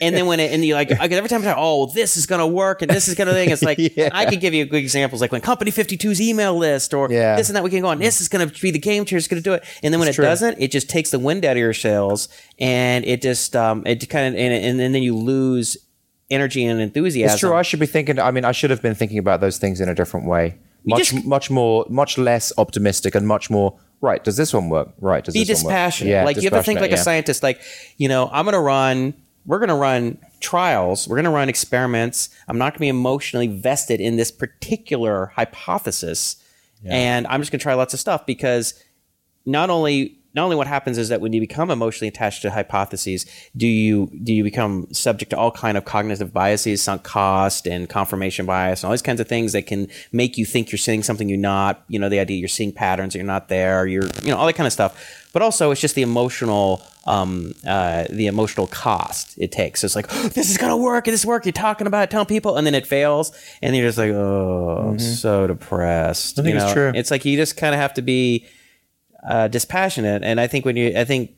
and 0.00 0.14
then 0.14 0.26
when 0.26 0.38
it, 0.38 0.52
and 0.52 0.64
you 0.64 0.74
like, 0.74 0.90
every 0.90 1.28
time 1.28 1.40
I 1.40 1.44
say, 1.44 1.54
oh, 1.56 1.86
this 1.92 2.16
is 2.16 2.26
going 2.26 2.38
to 2.40 2.46
work 2.46 2.82
and 2.82 2.90
this 2.90 3.08
is 3.08 3.14
going 3.14 3.26
to 3.28 3.34
thing, 3.34 3.50
it's 3.50 3.62
like, 3.70 3.78
Yeah. 3.78 4.10
I 4.12 4.26
could 4.26 4.40
give 4.40 4.54
you 4.54 4.64
good 4.66 4.76
examples 4.78 5.20
like 5.20 5.32
when 5.32 5.40
Company 5.40 5.70
52's 5.72 6.20
email 6.20 6.56
list 6.56 6.94
or 6.94 7.10
Yeah. 7.10 7.36
this 7.36 7.48
and 7.48 7.56
that 7.56 7.64
we 7.64 7.70
can 7.70 7.80
go 7.80 7.88
on, 7.88 7.98
this 7.98 8.20
is 8.20 8.28
going 8.28 8.48
to 8.48 8.60
be 8.60 8.70
the 8.70 8.78
game 8.78 9.04
changer, 9.04 9.16
it's 9.16 9.28
going 9.28 9.42
to 9.42 9.48
do 9.48 9.54
it. 9.54 9.64
And 9.82 9.92
then 9.92 9.98
when 9.98 10.08
It's 10.08 10.16
it 10.16 10.20
true. 10.22 10.26
doesn't, 10.26 10.60
it 10.60 10.70
just 10.70 10.88
takes 10.90 11.10
the 11.10 11.18
wind 11.18 11.44
out 11.44 11.52
of 11.52 11.58
your 11.58 11.72
sails 11.72 12.28
and 12.58 13.04
it 13.04 13.22
just, 13.22 13.56
um, 13.56 13.84
it 13.86 14.08
kind 14.08 14.34
of, 14.34 14.40
and, 14.40 14.80
and 14.80 14.94
then 14.94 15.02
you 15.02 15.16
lose 15.16 15.76
energy 16.30 16.64
and 16.64 16.80
enthusiasm. 16.80 17.32
It's 17.32 17.40
true. 17.40 17.54
I 17.54 17.62
should 17.62 17.80
be 17.80 17.86
thinking. 17.86 18.18
I 18.18 18.30
mean, 18.30 18.44
I 18.44 18.52
should 18.52 18.70
have 18.70 18.82
been 18.82 18.94
thinking 18.94 19.18
about 19.18 19.40
those 19.40 19.58
things 19.58 19.80
in 19.80 19.88
a 19.88 19.94
different 19.94 20.26
way. 20.26 20.56
Much, 20.84 21.10
just- 21.10 21.24
much 21.26 21.50
more, 21.50 21.84
much 21.88 22.16
less 22.16 22.52
optimistic, 22.56 23.14
and 23.14 23.26
much 23.26 23.50
more. 23.50 23.78
Right? 24.00 24.22
Does 24.24 24.38
this 24.38 24.54
one 24.54 24.70
work? 24.70 24.88
Right? 25.00 25.22
Does 25.22 25.34
be 25.34 25.44
this 25.44 25.62
one 25.62 25.66
work? 25.66 25.78
dispassionate. 25.78 26.10
Yeah, 26.10 26.24
like 26.24 26.36
you 26.36 26.44
have 26.44 26.52
to 26.52 26.62
think 26.62 26.80
like 26.80 26.90
yeah. 26.90 26.96
a 26.96 27.02
scientist. 27.02 27.42
Like 27.42 27.60
you 27.98 28.08
know, 28.08 28.30
I'm 28.32 28.44
going 28.44 28.54
to 28.54 28.60
run. 28.60 29.14
We're 29.44 29.58
going 29.58 29.68
to 29.68 29.74
run 29.74 30.18
trials. 30.40 31.08
We're 31.08 31.16
going 31.16 31.24
to 31.24 31.30
run 31.30 31.48
experiments. 31.48 32.30
I'm 32.48 32.58
not 32.58 32.72
going 32.72 32.74
to 32.74 32.80
be 32.80 32.88
emotionally 32.88 33.46
vested 33.46 34.00
in 34.00 34.16
this 34.16 34.30
particular 34.30 35.32
hypothesis, 35.34 36.42
and 36.84 37.26
I'm 37.26 37.40
just 37.40 37.52
going 37.52 37.58
to 37.58 37.62
try 37.62 37.74
lots 37.74 37.92
of 37.92 38.00
stuff 38.00 38.24
because 38.24 38.82
not 39.44 39.70
only 39.70 40.19
not 40.34 40.44
only 40.44 40.56
what 40.56 40.68
happens 40.68 40.96
is 40.96 41.08
that 41.08 41.20
when 41.20 41.32
you 41.32 41.40
become 41.40 41.70
emotionally 41.70 42.08
attached 42.08 42.42
to 42.42 42.50
hypotheses, 42.50 43.26
do 43.56 43.66
you 43.66 44.10
do 44.22 44.32
you 44.32 44.44
become 44.44 44.86
subject 44.92 45.30
to 45.30 45.36
all 45.36 45.50
kind 45.50 45.76
of 45.76 45.84
cognitive 45.84 46.32
biases, 46.32 46.80
sunk 46.82 47.02
cost, 47.02 47.66
and 47.66 47.88
confirmation 47.88 48.46
bias, 48.46 48.82
and 48.82 48.88
all 48.88 48.92
these 48.92 49.02
kinds 49.02 49.20
of 49.20 49.28
things 49.28 49.52
that 49.52 49.66
can 49.66 49.88
make 50.12 50.38
you 50.38 50.46
think 50.46 50.70
you're 50.70 50.78
seeing 50.78 51.02
something 51.02 51.28
you're 51.28 51.38
not. 51.38 51.82
You 51.88 51.98
know, 51.98 52.08
the 52.08 52.20
idea 52.20 52.36
you're 52.36 52.48
seeing 52.48 52.72
patterns 52.72 53.12
that 53.12 53.18
you're 53.18 53.26
not 53.26 53.48
there. 53.48 53.86
You're 53.86 54.06
you 54.22 54.30
know 54.30 54.36
all 54.36 54.46
that 54.46 54.54
kind 54.54 54.66
of 54.68 54.72
stuff. 54.72 55.16
But 55.32 55.42
also, 55.42 55.70
it's 55.70 55.80
just 55.80 55.94
the 55.94 56.02
emotional 56.02 56.82
um, 57.06 57.54
uh, 57.66 58.04
the 58.10 58.26
emotional 58.28 58.68
cost 58.68 59.34
it 59.36 59.50
takes. 59.50 59.82
It's 59.82 59.96
like 59.96 60.08
this 60.34 60.50
is 60.50 60.58
gonna 60.58 60.76
work, 60.76 61.06
this 61.06 61.24
work. 61.24 61.44
You're 61.44 61.52
talking 61.52 61.88
about 61.88 62.04
it, 62.04 62.10
telling 62.10 62.26
people, 62.26 62.56
and 62.56 62.66
then 62.66 62.74
it 62.74 62.86
fails, 62.86 63.32
and 63.62 63.74
you're 63.74 63.88
just 63.88 63.98
like, 63.98 64.12
oh, 64.12 64.90
I'm 64.90 64.98
so 65.00 65.48
depressed. 65.48 66.36
Mm-hmm. 66.36 66.40
I 66.40 66.44
think 66.44 66.54
you 66.54 66.62
it's 66.62 66.72
true. 66.72 66.92
It's 66.94 67.10
like 67.10 67.24
you 67.24 67.36
just 67.36 67.56
kind 67.56 67.74
of 67.74 67.80
have 67.80 67.94
to 67.94 68.02
be 68.02 68.46
uh, 69.28 69.48
dispassionate. 69.48 70.22
And 70.22 70.40
I 70.40 70.46
think 70.46 70.64
when 70.64 70.76
you, 70.76 70.92
I 70.96 71.04
think, 71.04 71.34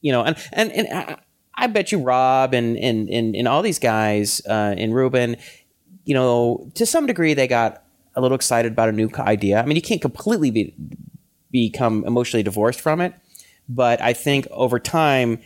you 0.00 0.12
know, 0.12 0.22
and 0.24 0.36
and 0.52 0.72
and 0.72 0.88
I, 0.88 1.16
I 1.54 1.66
bet 1.66 1.92
you 1.92 1.98
Rob 1.98 2.54
and 2.54 2.76
and 2.78 3.08
and, 3.08 3.36
and 3.36 3.48
all 3.48 3.62
these 3.62 3.78
guys 3.78 4.40
uh, 4.48 4.74
and 4.76 4.94
Ruben, 4.94 5.36
you 6.04 6.14
know, 6.14 6.70
to 6.74 6.86
some 6.86 7.06
degree 7.06 7.34
they 7.34 7.46
got 7.46 7.82
a 8.14 8.20
little 8.20 8.34
excited 8.34 8.72
about 8.72 8.88
a 8.88 8.92
new 8.92 9.10
idea. 9.18 9.60
I 9.60 9.66
mean, 9.66 9.76
you 9.76 9.82
can't 9.82 10.00
completely 10.00 10.50
be 10.50 10.74
become 11.50 12.04
emotionally 12.06 12.42
divorced 12.42 12.80
from 12.80 13.00
it, 13.00 13.14
but 13.68 14.00
I 14.00 14.12
think 14.12 14.46
over 14.50 14.78
time, 14.78 15.40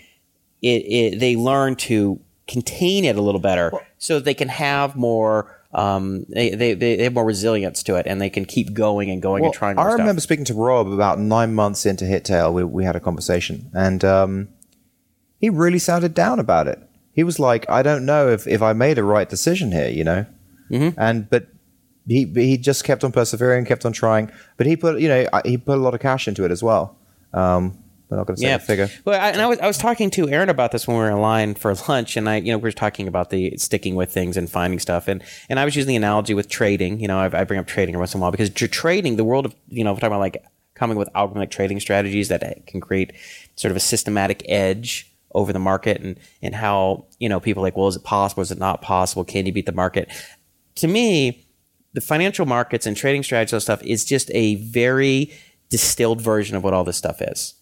it, 0.62 0.82
it 0.82 1.18
they 1.18 1.36
learn 1.36 1.76
to 1.76 2.20
contain 2.46 3.04
it 3.04 3.16
a 3.16 3.22
little 3.22 3.40
better, 3.40 3.72
so 3.98 4.14
that 4.16 4.24
they 4.24 4.34
can 4.34 4.48
have 4.48 4.96
more. 4.96 5.53
Um, 5.74 6.24
they, 6.28 6.50
they 6.50 6.74
they 6.74 7.02
have 7.02 7.14
more 7.14 7.24
resilience 7.24 7.82
to 7.84 7.96
it, 7.96 8.06
and 8.06 8.20
they 8.20 8.30
can 8.30 8.44
keep 8.44 8.72
going 8.72 9.10
and 9.10 9.20
going 9.20 9.42
Well, 9.42 9.50
and 9.50 9.58
trying. 9.58 9.78
I 9.78 9.82
More 9.82 9.90
stuff. 9.90 9.98
remember 10.00 10.20
speaking 10.20 10.44
to 10.46 10.54
Rob 10.54 10.86
about 10.86 11.18
nine 11.18 11.54
months 11.54 11.84
into 11.84 12.04
HitTail. 12.04 12.52
We, 12.52 12.62
we 12.64 12.84
had 12.84 12.94
a 12.94 13.00
conversation, 13.00 13.70
and 13.74 14.04
um, 14.04 14.48
he 15.38 15.50
really 15.50 15.80
sounded 15.80 16.14
down 16.14 16.38
about 16.38 16.68
it. 16.68 16.78
He 17.12 17.24
was 17.24 17.38
like, 17.40 17.68
"I 17.68 17.82
don't 17.82 18.06
know 18.06 18.28
if, 18.28 18.46
if 18.46 18.62
I 18.62 18.72
made 18.72 18.98
a 18.98 19.04
right 19.04 19.28
decision 19.28 19.72
here," 19.72 19.88
you 19.88 20.04
know. 20.04 20.26
Mm-hmm. 20.70 20.98
And 20.98 21.28
but 21.28 21.48
he 22.06 22.24
he 22.34 22.56
just 22.56 22.84
kept 22.84 23.02
on 23.02 23.12
persevering, 23.12 23.64
kept 23.64 23.84
on 23.84 23.92
trying. 23.92 24.30
But 24.56 24.66
he 24.66 24.76
put 24.76 25.00
you 25.00 25.08
know 25.08 25.26
he 25.44 25.58
put 25.58 25.78
a 25.78 25.80
lot 25.80 25.94
of 25.94 26.00
cash 26.00 26.28
into 26.28 26.44
it 26.44 26.50
as 26.50 26.62
well. 26.62 26.96
Um, 27.32 27.78
we're 28.08 28.18
not 28.18 28.26
going 28.26 28.36
to 28.36 28.40
say 28.42 28.48
yeah. 28.48 28.58
the 28.58 28.64
figure. 28.64 28.88
Well, 29.04 29.20
I, 29.20 29.30
and 29.30 29.40
I 29.40 29.46
was 29.46 29.58
I 29.60 29.66
was 29.66 29.78
talking 29.78 30.10
to 30.10 30.28
Aaron 30.28 30.48
about 30.48 30.72
this 30.72 30.86
when 30.86 30.96
we 30.96 31.02
were 31.02 31.10
in 31.10 31.20
line 31.20 31.54
for 31.54 31.74
lunch, 31.88 32.16
and 32.16 32.28
I 32.28 32.36
you 32.36 32.52
know 32.52 32.58
we 32.58 32.62
were 32.62 32.72
talking 32.72 33.08
about 33.08 33.30
the 33.30 33.56
sticking 33.56 33.94
with 33.94 34.12
things 34.12 34.36
and 34.36 34.48
finding 34.48 34.78
stuff, 34.78 35.08
and 35.08 35.22
and 35.48 35.58
I 35.58 35.64
was 35.64 35.74
using 35.74 35.88
the 35.88 35.96
analogy 35.96 36.34
with 36.34 36.48
trading. 36.48 37.00
You 37.00 37.08
know, 37.08 37.18
I, 37.18 37.40
I 37.40 37.44
bring 37.44 37.60
up 37.60 37.66
trading 37.66 37.94
every 37.94 38.00
once 38.00 38.14
in 38.14 38.20
a 38.20 38.22
while 38.22 38.30
because 38.30 38.50
tr- 38.50 38.66
trading, 38.66 39.16
the 39.16 39.24
world 39.24 39.46
of 39.46 39.54
you 39.68 39.84
know, 39.84 39.92
we're 39.92 40.00
talking 40.00 40.08
about 40.08 40.20
like 40.20 40.44
coming 40.74 40.98
with 40.98 41.08
algorithmic 41.14 41.50
trading 41.50 41.80
strategies 41.80 42.28
that 42.28 42.42
uh, 42.42 42.50
can 42.66 42.80
create 42.80 43.12
sort 43.56 43.70
of 43.70 43.76
a 43.76 43.80
systematic 43.80 44.44
edge 44.48 45.10
over 45.34 45.52
the 45.52 45.58
market, 45.58 46.00
and 46.00 46.18
and 46.42 46.54
how 46.54 47.06
you 47.18 47.28
know 47.28 47.40
people 47.40 47.62
are 47.62 47.66
like, 47.66 47.76
well, 47.76 47.88
is 47.88 47.96
it 47.96 48.04
possible? 48.04 48.42
Is 48.42 48.50
it 48.50 48.58
not 48.58 48.82
possible? 48.82 49.24
Can 49.24 49.46
you 49.46 49.52
beat 49.52 49.66
the 49.66 49.72
market? 49.72 50.10
To 50.76 50.88
me, 50.88 51.46
the 51.94 52.00
financial 52.00 52.44
markets 52.44 52.84
and 52.84 52.96
trading 52.96 53.22
strategies 53.22 53.54
and 53.54 53.62
stuff 53.62 53.82
is 53.82 54.04
just 54.04 54.30
a 54.34 54.56
very 54.56 55.32
distilled 55.70 56.20
version 56.20 56.56
of 56.56 56.62
what 56.62 56.74
all 56.74 56.84
this 56.84 56.96
stuff 56.96 57.22
is. 57.22 57.54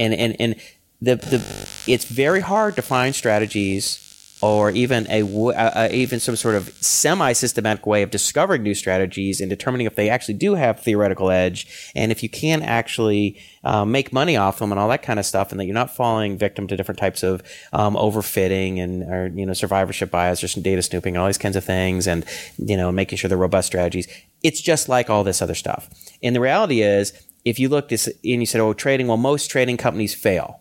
And 0.00 0.12
and 0.14 0.36
and 0.40 0.56
the 1.00 1.16
the 1.16 1.68
it's 1.86 2.04
very 2.04 2.40
hard 2.40 2.76
to 2.76 2.82
find 2.82 3.14
strategies 3.14 4.06
or 4.42 4.70
even 4.70 5.06
a, 5.10 5.90
even 5.92 6.18
some 6.18 6.34
sort 6.34 6.54
of 6.54 6.68
semi 6.82 7.32
systematic 7.32 7.86
way 7.86 8.02
of 8.02 8.10
discovering 8.10 8.62
new 8.62 8.74
strategies 8.74 9.40
and 9.40 9.50
determining 9.50 9.86
if 9.86 9.96
they 9.96 10.08
actually 10.08 10.34
do 10.34 10.54
have 10.54 10.80
theoretical 10.80 11.30
edge 11.30 11.92
and 11.94 12.10
if 12.10 12.22
you 12.22 12.28
can 12.28 12.62
actually 12.62 13.38
uh, 13.64 13.84
make 13.84 14.12
money 14.12 14.36
off 14.36 14.58
them 14.58 14.72
and 14.72 14.78
all 14.78 14.88
that 14.88 15.02
kind 15.02 15.18
of 15.18 15.26
stuff 15.26 15.50
and 15.50 15.60
that 15.60 15.66
you're 15.66 15.74
not 15.74 15.94
falling 15.94 16.38
victim 16.38 16.66
to 16.66 16.76
different 16.76 16.98
types 16.98 17.22
of 17.22 17.42
um, 17.72 17.94
overfitting 17.96 18.78
and 18.78 19.02
or 19.02 19.28
you 19.28 19.44
know 19.44 19.52
survivorship 19.52 20.10
bias 20.10 20.42
or 20.42 20.48
some 20.48 20.62
data 20.62 20.80
snooping 20.80 21.14
and 21.14 21.20
all 21.20 21.26
these 21.26 21.38
kinds 21.38 21.56
of 21.56 21.64
things 21.64 22.06
and 22.06 22.24
you 22.56 22.76
know 22.76 22.90
making 22.90 23.18
sure 23.18 23.28
they're 23.28 23.36
robust 23.38 23.66
strategies. 23.66 24.08
It's 24.42 24.62
just 24.62 24.88
like 24.88 25.10
all 25.10 25.22
this 25.22 25.42
other 25.42 25.54
stuff. 25.54 25.90
And 26.22 26.34
the 26.34 26.40
reality 26.40 26.80
is 26.80 27.12
if 27.44 27.58
you 27.58 27.68
look 27.68 27.88
this 27.88 28.06
and 28.06 28.16
you 28.22 28.46
said 28.46 28.60
oh 28.60 28.72
trading 28.72 29.06
well 29.06 29.16
most 29.16 29.50
trading 29.50 29.76
companies 29.76 30.14
fail 30.14 30.60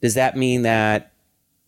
does 0.00 0.14
that 0.14 0.36
mean 0.36 0.62
that 0.62 1.12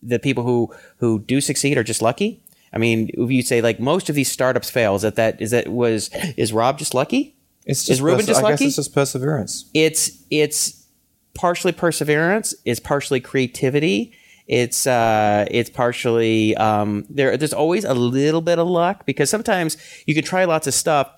the 0.01 0.19
people 0.19 0.43
who 0.43 0.73
who 0.97 1.19
do 1.19 1.41
succeed 1.41 1.77
are 1.77 1.83
just 1.83 2.01
lucky? 2.01 2.43
I 2.73 2.77
mean, 2.77 3.09
if 3.13 3.31
you 3.31 3.41
say 3.41 3.61
like 3.61 3.79
most 3.79 4.09
of 4.09 4.15
these 4.15 4.31
startups 4.31 4.69
fail, 4.69 4.95
is 4.95 5.01
that 5.01 5.15
that 5.15 5.41
is 5.41 5.51
that 5.51 5.67
was 5.67 6.09
is 6.37 6.53
Rob 6.53 6.77
just 6.77 6.93
lucky? 6.93 7.35
It's 7.65 7.89
is 7.89 8.01
Ruben 8.01 8.19
perse- 8.19 8.27
just 8.27 8.41
lucky? 8.41 8.53
I 8.53 8.57
guess 8.57 8.67
it's 8.67 8.75
just 8.77 8.93
perseverance. 8.93 9.69
It's 9.73 10.23
it's 10.29 10.85
partially 11.33 11.71
perseverance. 11.71 12.55
It's 12.65 12.79
partially 12.79 13.19
creativity. 13.19 14.13
It's 14.47 14.87
uh, 14.87 15.45
it's 15.51 15.69
partially 15.69 16.55
um, 16.55 17.05
there. 17.09 17.37
There's 17.37 17.53
always 17.53 17.83
a 17.83 17.93
little 17.93 18.41
bit 18.41 18.59
of 18.59 18.67
luck 18.67 19.05
because 19.05 19.29
sometimes 19.29 19.77
you 20.05 20.15
can 20.15 20.23
try 20.23 20.45
lots 20.45 20.67
of 20.67 20.73
stuff 20.73 21.09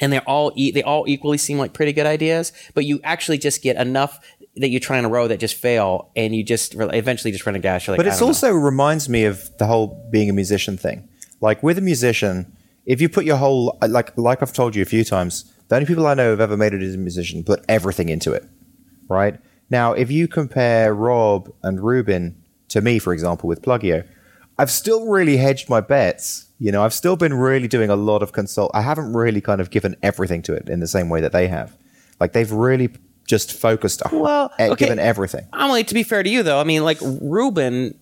and 0.00 0.12
they're 0.12 0.20
all 0.28 0.52
e- 0.54 0.70
they 0.70 0.82
all 0.82 1.04
equally 1.08 1.38
seem 1.38 1.58
like 1.58 1.72
pretty 1.72 1.92
good 1.92 2.06
ideas, 2.06 2.52
but 2.74 2.84
you 2.84 3.00
actually 3.04 3.38
just 3.38 3.62
get 3.62 3.76
enough 3.76 4.18
that 4.56 4.68
you 4.70 4.80
try 4.80 4.98
in 4.98 5.04
a 5.04 5.08
row 5.08 5.28
that 5.28 5.38
just 5.38 5.54
fail, 5.54 6.10
and 6.16 6.34
you 6.34 6.42
just 6.42 6.74
re- 6.74 6.88
eventually 6.92 7.30
just 7.30 7.46
run 7.46 7.54
a 7.54 7.58
dash. 7.60 7.86
Like, 7.88 7.96
But 7.96 8.06
it 8.06 8.10
don't 8.10 8.20
know. 8.20 8.26
also 8.26 8.50
reminds 8.52 9.08
me 9.08 9.24
of 9.24 9.56
the 9.58 9.66
whole 9.66 10.08
being 10.10 10.28
a 10.28 10.32
musician 10.32 10.76
thing. 10.76 11.08
Like 11.40 11.62
with 11.62 11.78
a 11.78 11.82
musician, 11.82 12.52
if 12.86 13.00
you 13.00 13.08
put 13.08 13.24
your 13.24 13.36
whole 13.36 13.78
like 13.86 14.16
like 14.18 14.42
I've 14.42 14.52
told 14.52 14.74
you 14.74 14.82
a 14.82 14.86
few 14.86 15.04
times, 15.04 15.52
the 15.68 15.76
only 15.76 15.86
people 15.86 16.06
I 16.06 16.14
know 16.14 16.30
who've 16.30 16.40
ever 16.40 16.56
made 16.56 16.74
it 16.74 16.82
as 16.82 16.94
a 16.94 16.98
musician 16.98 17.44
put 17.44 17.64
everything 17.68 18.08
into 18.08 18.32
it. 18.32 18.44
Right? 19.08 19.38
Now, 19.70 19.92
if 19.92 20.10
you 20.10 20.26
compare 20.28 20.94
Rob 20.94 21.52
and 21.62 21.80
Ruben 21.80 22.42
to 22.68 22.80
me, 22.80 22.98
for 22.98 23.12
example, 23.12 23.48
with 23.48 23.62
Plugio, 23.62 24.06
I've 24.58 24.70
still 24.70 25.06
really 25.06 25.36
hedged 25.36 25.68
my 25.68 25.80
bets. 25.80 26.46
You 26.58 26.72
know, 26.72 26.82
I've 26.84 26.92
still 26.94 27.16
been 27.16 27.34
really 27.34 27.68
doing 27.68 27.88
a 27.90 27.96
lot 27.96 28.22
of 28.22 28.32
consult. 28.32 28.70
I 28.74 28.82
haven't 28.82 29.12
really 29.12 29.40
kind 29.40 29.60
of 29.60 29.70
given 29.70 29.94
everything 30.02 30.42
to 30.42 30.54
it 30.54 30.68
in 30.68 30.80
the 30.80 30.88
same 30.88 31.08
way 31.08 31.20
that 31.20 31.32
they 31.32 31.46
have. 31.48 31.76
Like 32.18 32.32
they've 32.32 32.50
really 32.50 32.90
just 33.26 33.52
focused, 33.52 34.02
on 34.02 34.18
Well, 34.18 34.52
okay. 34.58 34.74
given 34.74 34.98
everything. 34.98 35.46
I'm 35.52 35.70
like 35.70 35.86
to 35.88 35.94
be 35.94 36.02
fair 36.02 36.22
to 36.22 36.28
you 36.30 36.42
though. 36.42 36.58
I 36.60 36.64
mean, 36.64 36.82
like 36.82 36.98
Ruben 37.00 37.98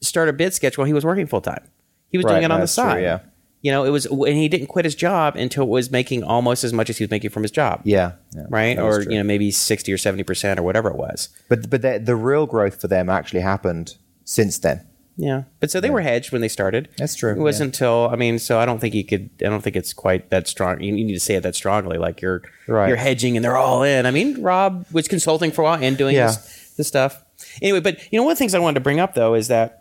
started 0.00 0.36
BidSketch 0.36 0.76
while 0.76 0.86
he 0.86 0.92
was 0.92 1.04
working 1.04 1.26
full 1.26 1.40
time. 1.40 1.64
He 2.10 2.18
was 2.18 2.24
Right, 2.24 2.32
doing 2.32 2.42
it 2.44 2.50
on 2.50 2.58
the 2.60 2.62
that's 2.62 2.74
true, 2.74 2.84
side. 2.84 3.02
yeah. 3.02 3.20
You 3.62 3.70
know, 3.72 3.84
it 3.86 3.88
was 3.90 4.04
and 4.04 4.36
he 4.36 4.48
didn't 4.48 4.66
quit 4.66 4.84
his 4.84 4.94
job 4.94 5.36
until 5.36 5.62
it 5.62 5.68
was 5.70 5.90
making 5.90 6.22
almost 6.22 6.64
as 6.64 6.74
much 6.74 6.90
as 6.90 6.98
he 6.98 7.04
was 7.04 7.10
making 7.10 7.30
from 7.30 7.42
his 7.44 7.50
job. 7.50 7.80
Yeah, 7.84 8.12
yeah, 8.36 8.42
Right, 8.50 8.78
or 8.78 9.00
you 9.00 9.16
know, 9.16 9.22
maybe 9.24 9.50
sixty 9.50 9.90
or 9.90 9.96
seventy 9.96 10.22
percent 10.22 10.60
or 10.60 10.62
whatever 10.62 10.90
it 10.90 10.96
was. 10.96 11.30
but 11.48 11.70
but 11.70 11.80
the, 11.80 11.98
the 11.98 12.14
real 12.14 12.44
growth 12.44 12.78
for 12.78 12.88
them 12.88 13.08
actually 13.08 13.40
happened 13.40 13.96
since 14.24 14.58
then. 14.58 14.86
Yeah, 15.16 15.44
but 15.60 15.70
so 15.70 15.80
they 15.80 15.90
were 15.90 16.00
hedged 16.00 16.32
when 16.32 16.40
they 16.40 16.48
started. 16.48 16.88
That's 16.98 17.14
true, 17.14 17.32
It 17.32 17.38
wasn't 17.38 17.68
until 17.74 18.08
I 18.12 18.16
mean, 18.16 18.38
so 18.40 18.58
I 18.58 18.66
don't 18.66 18.80
think 18.80 18.94
you 18.94 19.04
could. 19.04 19.30
I 19.40 19.44
don't 19.44 19.60
think 19.62 19.76
it's 19.76 19.92
quite 19.92 20.30
that 20.30 20.48
strong. 20.48 20.80
You 20.80 20.90
need 20.90 21.12
to 21.14 21.20
say 21.20 21.36
it 21.36 21.42
that 21.44 21.54
strongly, 21.54 21.98
like 21.98 22.20
you're 22.20 22.42
Right. 22.66 22.88
you're 22.88 22.96
hedging 22.96 23.36
and 23.36 23.44
they're 23.44 23.56
all 23.56 23.82
in. 23.84 24.06
I 24.06 24.10
mean, 24.10 24.42
Rob 24.42 24.86
was 24.92 25.06
consulting 25.06 25.52
for 25.52 25.62
a 25.62 25.64
while 25.64 25.82
and 25.82 25.96
doing 25.96 26.16
Yeah. 26.16 26.26
this, 26.26 26.72
this 26.76 26.88
stuff. 26.88 27.22
Anyway, 27.62 27.78
but 27.80 27.98
you 28.12 28.18
know, 28.18 28.24
one 28.24 28.32
of 28.32 28.38
the 28.38 28.40
things 28.40 28.54
I 28.54 28.58
wanted 28.58 28.74
to 28.74 28.80
bring 28.80 28.98
up 28.98 29.14
though 29.14 29.34
is 29.34 29.46
that 29.48 29.80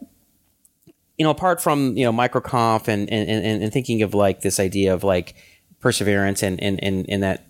you 1.17 1.23
know, 1.23 1.31
apart 1.31 1.61
from 1.61 1.95
you 1.97 2.03
know 2.05 2.11
MicroConf 2.13 2.87
and 2.87 3.09
and, 3.11 3.29
and, 3.29 3.63
and 3.63 3.73
thinking 3.73 4.01
of 4.03 4.13
like 4.13 4.41
this 4.41 4.59
idea 4.59 4.93
of 4.93 5.03
like 5.03 5.33
perseverance 5.79 6.43
and 6.43 6.61
and 6.61 6.83
and, 6.83 7.05
and 7.09 7.23
that 7.23 7.47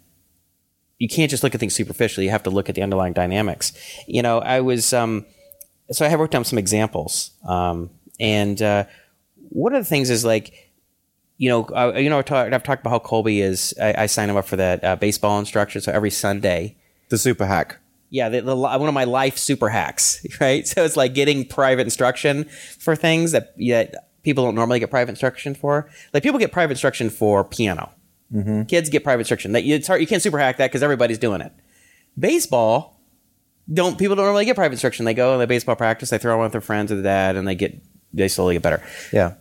you 1.00 1.08
can't 1.10 1.30
just 1.30 1.44
look 1.44 1.54
at 1.54 1.60
things 1.60 1.74
superficially. 1.76 2.26
You 2.26 2.32
have 2.32 2.44
to 2.44 2.50
look 2.50 2.70
at 2.70 2.76
the 2.76 2.82
underlying 2.82 3.12
dynamics. 3.14 3.74
You 4.08 4.22
know, 4.22 4.40
I 4.40 4.62
was 4.62 4.94
um, 4.94 5.26
so 5.92 6.06
I 6.06 6.10
have 6.10 6.20
worked 6.20 6.36
on 6.36 6.44
some 6.46 6.58
examples, 6.58 7.32
um, 7.48 7.90
and 8.20 8.62
uh, 8.62 8.86
one 9.50 9.76
of 9.76 9.84
the 9.84 9.90
things 9.90 10.10
is 10.10 10.24
like, 10.26 10.72
you 11.38 11.50
know, 11.50 11.66
uh, 11.66 11.94
you 11.98 12.10
know, 12.10 12.20
I've 12.20 12.26
talked, 12.26 12.54
I've 12.54 12.64
talked 12.64 12.82
about 12.82 12.90
how 12.92 13.00
Colby 13.00 13.42
is. 13.42 13.74
I, 13.82 14.04
I 14.04 14.06
signed 14.06 14.32
him 14.32 14.38
up 14.38 14.46
for 14.46 14.56
that 14.56 14.84
uh, 14.84 14.96
baseball 14.96 15.40
instruction. 15.40 15.82
So 15.82 15.92
every 15.92 16.10
Sunday, 16.12 16.78
The 17.10 17.18
super 17.18 17.46
hack. 17.46 17.80
yeah, 18.10 18.30
the, 18.30 18.42
the, 18.42 18.56
one 18.56 18.88
of 18.88 18.94
my 18.94 19.04
life 19.04 19.38
super 19.38 19.70
hacks, 19.70 20.26
right? 20.42 20.66
So 20.68 20.84
it's 20.86 20.96
like 20.96 21.14
getting 21.14 21.46
private 21.46 21.82
instruction 21.82 22.46
for 22.80 22.96
things 22.96 23.32
that 23.34 23.56
that 23.58 24.10
people 24.24 24.46
don't 24.46 24.56
normally 24.56 24.80
get 24.80 24.90
private 24.90 25.10
instruction 25.10 25.54
for. 25.54 25.90
Like 26.14 26.24
people 26.24 26.40
get 26.40 26.52
private 26.52 26.72
instruction 26.72 27.10
for 27.10 27.44
piano. 27.44 27.92
Kids 28.68 28.90
get 28.90 29.04
private 29.04 29.20
instruction. 29.22 29.52
That 29.52 29.64
it's 29.64 29.86
hard. 29.88 30.02
You 30.02 30.08
can't 30.08 30.22
super 30.22 30.40
hack 30.40 30.58
that 30.58 30.68
because 30.72 30.82
everybody's 30.82 31.20
doing 31.20 31.42
it. 31.42 31.52
Baseball, 32.18 32.93
don't 33.72 33.98
people 33.98 34.16
don't 34.16 34.26
normally 34.26 34.46
get 34.46 34.56
private 34.56 34.74
instruction. 34.74 35.06
They 35.06 35.14
go 35.14 35.34
and 35.34 35.42
they 35.42 35.46
baseball 35.46 35.76
practice. 35.76 36.10
They 36.10 36.18
throw 36.18 36.36
in 36.36 36.42
with 36.42 36.52
their 36.52 36.62
friends 36.62 36.92
or 36.92 36.96
the 36.96 37.04
dad, 37.04 37.36
and 37.36 37.48
they 37.48 37.56
get 37.56 37.82
they 38.14 38.28
slowly 38.28 38.56
get 38.56 38.64
better. 38.64 38.84
Yeah. 39.12 39.36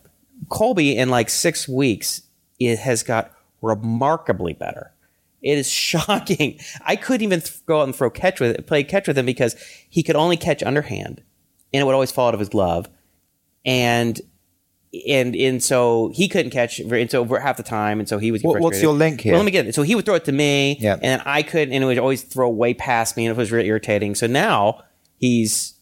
Colby 0.48 0.96
in 0.96 1.08
like 1.08 1.28
six 1.28 1.68
weeks 1.68 2.22
it 2.58 2.78
has 2.78 3.02
got 3.02 3.32
remarkably 3.60 4.52
better. 4.52 4.92
It 5.40 5.58
is 5.58 5.70
shocking. 5.70 6.60
I 6.84 6.96
couldn't 6.96 7.22
even 7.22 7.40
th- 7.40 7.64
go 7.66 7.80
out 7.80 7.84
and 7.84 7.94
throw 7.94 8.10
catch 8.10 8.40
with 8.40 8.66
play 8.66 8.84
catch 8.84 9.08
with 9.08 9.18
him 9.18 9.26
because 9.26 9.56
he 9.88 10.02
could 10.02 10.16
only 10.16 10.36
catch 10.36 10.62
underhand, 10.62 11.22
and 11.72 11.80
it 11.80 11.84
would 11.84 11.94
always 11.94 12.12
fall 12.12 12.28
out 12.28 12.34
of 12.34 12.40
his 12.40 12.48
glove, 12.48 12.88
and 13.64 14.20
and 15.08 15.34
and 15.34 15.62
so 15.62 16.10
he 16.14 16.28
couldn't 16.28 16.50
catch, 16.50 16.78
and 16.78 17.10
so 17.10 17.24
for 17.24 17.40
half 17.40 17.56
the 17.56 17.62
time, 17.62 17.98
and 17.98 18.08
so 18.08 18.18
he 18.18 18.30
was. 18.30 18.42
What- 18.42 18.60
what's 18.60 18.82
your 18.82 18.92
link 18.92 19.22
here? 19.22 19.32
Well, 19.32 19.40
let 19.40 19.46
me 19.46 19.50
get 19.52 19.66
it. 19.66 19.74
So 19.74 19.82
he 19.82 19.94
would 19.94 20.04
throw 20.04 20.16
it 20.16 20.24
to 20.26 20.32
me, 20.32 20.76
Yeah. 20.80 20.98
and 21.00 21.22
I 21.24 21.42
couldn't, 21.42 21.72
and 21.72 21.82
it 21.82 21.86
would 21.86 21.98
always 21.98 22.22
throw 22.22 22.50
way 22.50 22.74
past 22.74 23.16
me, 23.16 23.24
and 23.26 23.34
it 23.34 23.38
was 23.38 23.50
really 23.50 23.68
irritating. 23.68 24.14
So 24.14 24.26
now 24.26 24.82
he's 25.18 25.74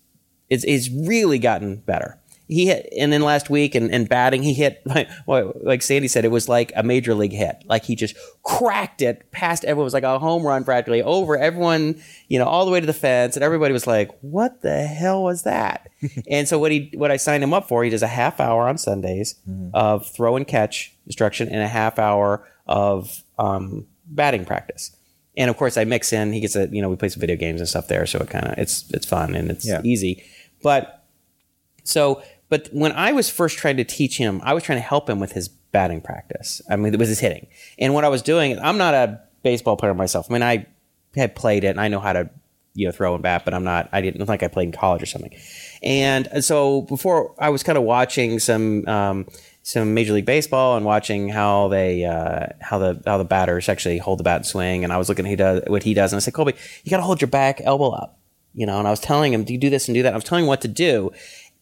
it's, 0.49 0.65
it's 0.65 0.89
really 0.91 1.39
gotten 1.39 1.77
better. 1.77 2.19
He 2.51 2.66
hit, 2.66 2.89
and 2.98 3.12
then 3.12 3.22
last 3.22 3.48
week 3.48 3.77
and, 3.77 3.93
and 3.94 4.09
batting, 4.09 4.43
he 4.43 4.52
hit 4.55 4.82
like, 4.85 5.09
well, 5.27 5.52
like 5.62 5.82
Sandy 5.82 6.09
said, 6.09 6.24
it 6.24 6.32
was 6.32 6.48
like 6.48 6.72
a 6.74 6.82
major 6.82 7.14
league 7.14 7.32
hit. 7.32 7.62
Like 7.66 7.85
he 7.85 7.94
just 7.94 8.16
cracked 8.43 9.02
it 9.02 9.31
past 9.31 9.64
everyone. 9.64 9.82
It 9.82 9.85
was 9.85 9.94
like 9.94 10.02
a 10.02 10.18
home 10.18 10.43
run 10.43 10.64
practically 10.64 11.01
over 11.01 11.39
everyone, 11.39 12.02
you 12.28 12.39
know, 12.40 12.47
all 12.47 12.64
the 12.66 12.72
way 12.72 12.81
to 12.81 12.86
the 12.86 12.93
fence, 12.93 13.36
and 13.36 13.44
everybody 13.44 13.72
was 13.72 13.86
like, 13.86 14.10
"What 14.20 14.62
the 14.62 14.82
hell 14.86 15.22
was 15.22 15.44
that?" 15.44 15.89
and 16.28 16.48
so 16.48 16.59
what 16.59 16.72
he 16.72 16.90
what 16.94 17.10
I 17.12 17.16
signed 17.18 17.44
him 17.44 17.55
up 17.55 17.68
for, 17.68 17.85
he 17.85 17.90
does 17.90 18.02
a 18.02 18.09
half 18.09 18.40
hour 18.40 18.68
on 18.68 18.77
Sundays 18.78 19.36
of 19.72 20.06
throw 20.10 20.35
and 20.36 20.47
catch 20.47 20.93
instruction 21.06 21.48
and 21.48 21.62
a 21.62 21.68
half 21.68 21.98
hour 22.01 22.47
of 22.66 23.22
um, 23.39 23.86
batting 24.06 24.44
practice. 24.44 24.97
And 25.36 25.48
of 25.51 25.56
course, 25.56 25.77
I 25.77 25.85
mix 25.85 26.12
in. 26.12 26.32
He 26.32 26.40
gets 26.40 26.56
a 26.56 26.66
you 26.66 26.82
know 26.82 26.89
we 26.89 26.97
play 26.97 27.10
some 27.10 27.20
video 27.20 27.36
games 27.36 27.60
and 27.60 27.68
stuff 27.68 27.86
there, 27.86 28.06
so 28.06 28.18
it 28.18 28.28
kind 28.28 28.47
of 28.48 28.59
it's 28.59 28.90
it's 28.90 29.06
fun 29.06 29.36
and 29.36 29.51
it's 29.52 29.66
Yeah. 29.66 29.81
easy. 29.85 30.24
But 30.62 31.05
so, 31.85 32.22
but 32.51 32.68
when 32.72 32.93
I 32.93 33.12
was 33.12 33.31
first 33.31 33.56
trying 33.56 33.78
to 33.78 33.85
teach 33.85 34.18
him, 34.18 34.40
I 34.44 34.52
was 34.52 34.62
trying 34.62 34.78
to 34.78 34.85
help 34.85 35.09
him 35.09 35.18
with 35.18 35.32
his 35.32 35.48
batting 35.48 36.02
practice. 36.02 36.60
I 36.68 36.77
mean, 36.77 36.93
it 36.93 36.98
was 36.98 37.09
his 37.09 37.20
hitting. 37.20 37.47
And 37.78 37.94
what 37.94 38.05
I 38.05 38.09
was 38.09 38.20
doing, 38.20 38.59
I'm 38.59 38.77
not 38.77 38.93
a 38.93 39.20
baseball 39.43 39.77
player 39.77 39.94
myself. 39.94 40.27
I 40.28 40.32
mean, 40.35 40.43
I 40.43 40.66
had 41.14 41.35
played 41.35 41.64
it 41.64 41.68
and 41.68 41.81
I 41.81 41.89
know 41.89 42.01
how 42.01 42.12
to, 42.12 42.28
you 42.74 42.86
know, 42.86 42.93
throw 42.93 43.14
and 43.14 43.22
bat, 43.22 43.43
but 43.44 43.55
I'm 43.55 43.64
not, 43.64 43.89
I 43.93 44.01
didn't 44.01 44.27
think 44.27 44.43
I 44.43 44.48
played 44.48 44.66
in 44.66 44.72
college 44.72 45.02
or 45.02 45.06
something. 45.06 45.35
And 45.82 46.44
so 46.44 46.82
before 46.82 47.35
I 47.39 47.48
was 47.48 47.62
kind 47.62 47.78
of 47.78 47.85
watching 47.85 48.39
some, 48.39 48.86
um, 48.86 49.27
some 49.62 49.94
Major 49.94 50.12
League 50.12 50.27
Baseball 50.27 50.77
and 50.77 50.86
watching 50.86 51.28
how 51.28 51.68
they 51.68 52.05
uh, 52.05 52.47
how 52.60 52.78
the 52.78 53.02
how 53.06 53.18
the 53.18 53.24
batters 53.24 53.68
actually 53.68 53.98
hold 53.98 54.18
the 54.18 54.24
bat 54.24 54.36
and 54.36 54.47
swing, 54.47 54.85
and 54.85 54.93
I 54.93 54.97
was 54.97 55.09
looking 55.09 55.27
at 55.27 55.28
he 55.28 55.36
does 55.36 55.62
what 55.66 55.82
he 55.82 55.94
does, 55.94 56.12
and 56.12 56.18
I 56.18 56.20
said, 56.20 56.35
Colby, 56.35 56.55
you 56.82 56.90
got 56.90 56.97
to 56.97 57.02
hold 57.02 57.20
your 57.20 57.28
back 57.28 57.60
elbow 57.62 57.90
up, 57.90 58.18
you 58.55 58.66
know. 58.66 58.78
And 58.78 58.89
I 58.89 58.90
was 58.90 59.01
telling 59.01 59.32
him, 59.32 59.44
do 59.44 59.52
you 59.52 59.59
do 59.59 59.70
this 59.70 59.89
and 59.89 59.94
do 59.94 60.02
that? 60.02 60.12
I 60.12 60.16
was 60.16 60.24
telling 60.24 60.44
him 60.44 60.48
what 60.48 60.62
to 60.62 60.68
do, 60.68 61.10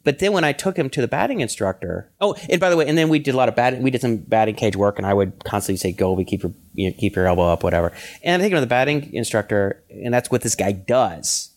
but 0.09 0.21
then 0.21 0.33
when 0.33 0.43
I 0.43 0.53
took 0.53 0.75
him 0.75 0.89
to 0.89 1.03
the 1.03 1.07
batting 1.07 1.41
instructor, 1.41 2.09
oh, 2.19 2.35
and 2.49 2.59
by 2.59 2.71
the 2.71 2.79
way, 2.79 2.89
and 2.89 2.97
then 2.97 3.11
we 3.11 3.19
did 3.19 3.35
a 3.35 3.37
lot 3.37 3.51
of 3.51 3.55
batting. 3.55 3.83
We 3.83 3.91
did 3.91 4.01
some 4.01 4.17
batting 4.17 4.55
cage 4.55 4.75
work, 4.75 4.97
and 4.97 5.07
I 5.07 5.13
would 5.13 5.45
constantly 5.45 5.77
say, 5.77 5.93
"Go, 5.93 6.17
keep 6.25 6.43
your 6.43 6.53
you 6.73 6.89
know, 6.89 6.97
keep 6.99 7.15
your 7.15 7.27
elbow 7.27 7.43
up, 7.43 7.63
whatever." 7.63 7.93
And 8.23 8.41
I 8.41 8.47
him 8.47 8.57
to 8.57 8.61
the 8.63 8.67
batting 8.67 9.13
instructor, 9.13 9.83
and 9.91 10.15
that's 10.15 10.31
what 10.31 10.41
this 10.41 10.55
guy 10.55 10.73
does. 10.73 11.51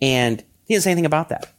And 0.00 0.44
he 0.66 0.74
doesn't 0.74 0.84
say 0.84 0.92
anything 0.92 1.04
about 1.04 1.30
that. 1.30 1.52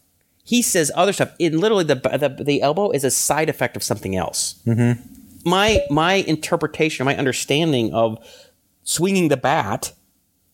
He 0.45 0.61
says 0.61 0.89
other 0.95 1.11
stuff. 1.11 1.33
It 1.37 1.53
literally 1.53 1.83
the 1.83 1.95
the, 1.95 2.41
the 2.41 2.61
elbow 2.61 2.91
is 2.91 3.03
a 3.03 3.11
side 3.11 3.49
effect 3.49 3.75
of 3.75 3.83
something 3.83 4.15
else. 4.15 4.55
Mm-hmm. 4.65 5.01
My 5.43 5.81
my 5.89 6.13
interpretation, 6.13 7.05
my 7.05 7.17
understanding 7.17 7.93
of 7.93 8.25
swinging 8.85 9.27
the 9.27 9.35
bat, 9.35 9.91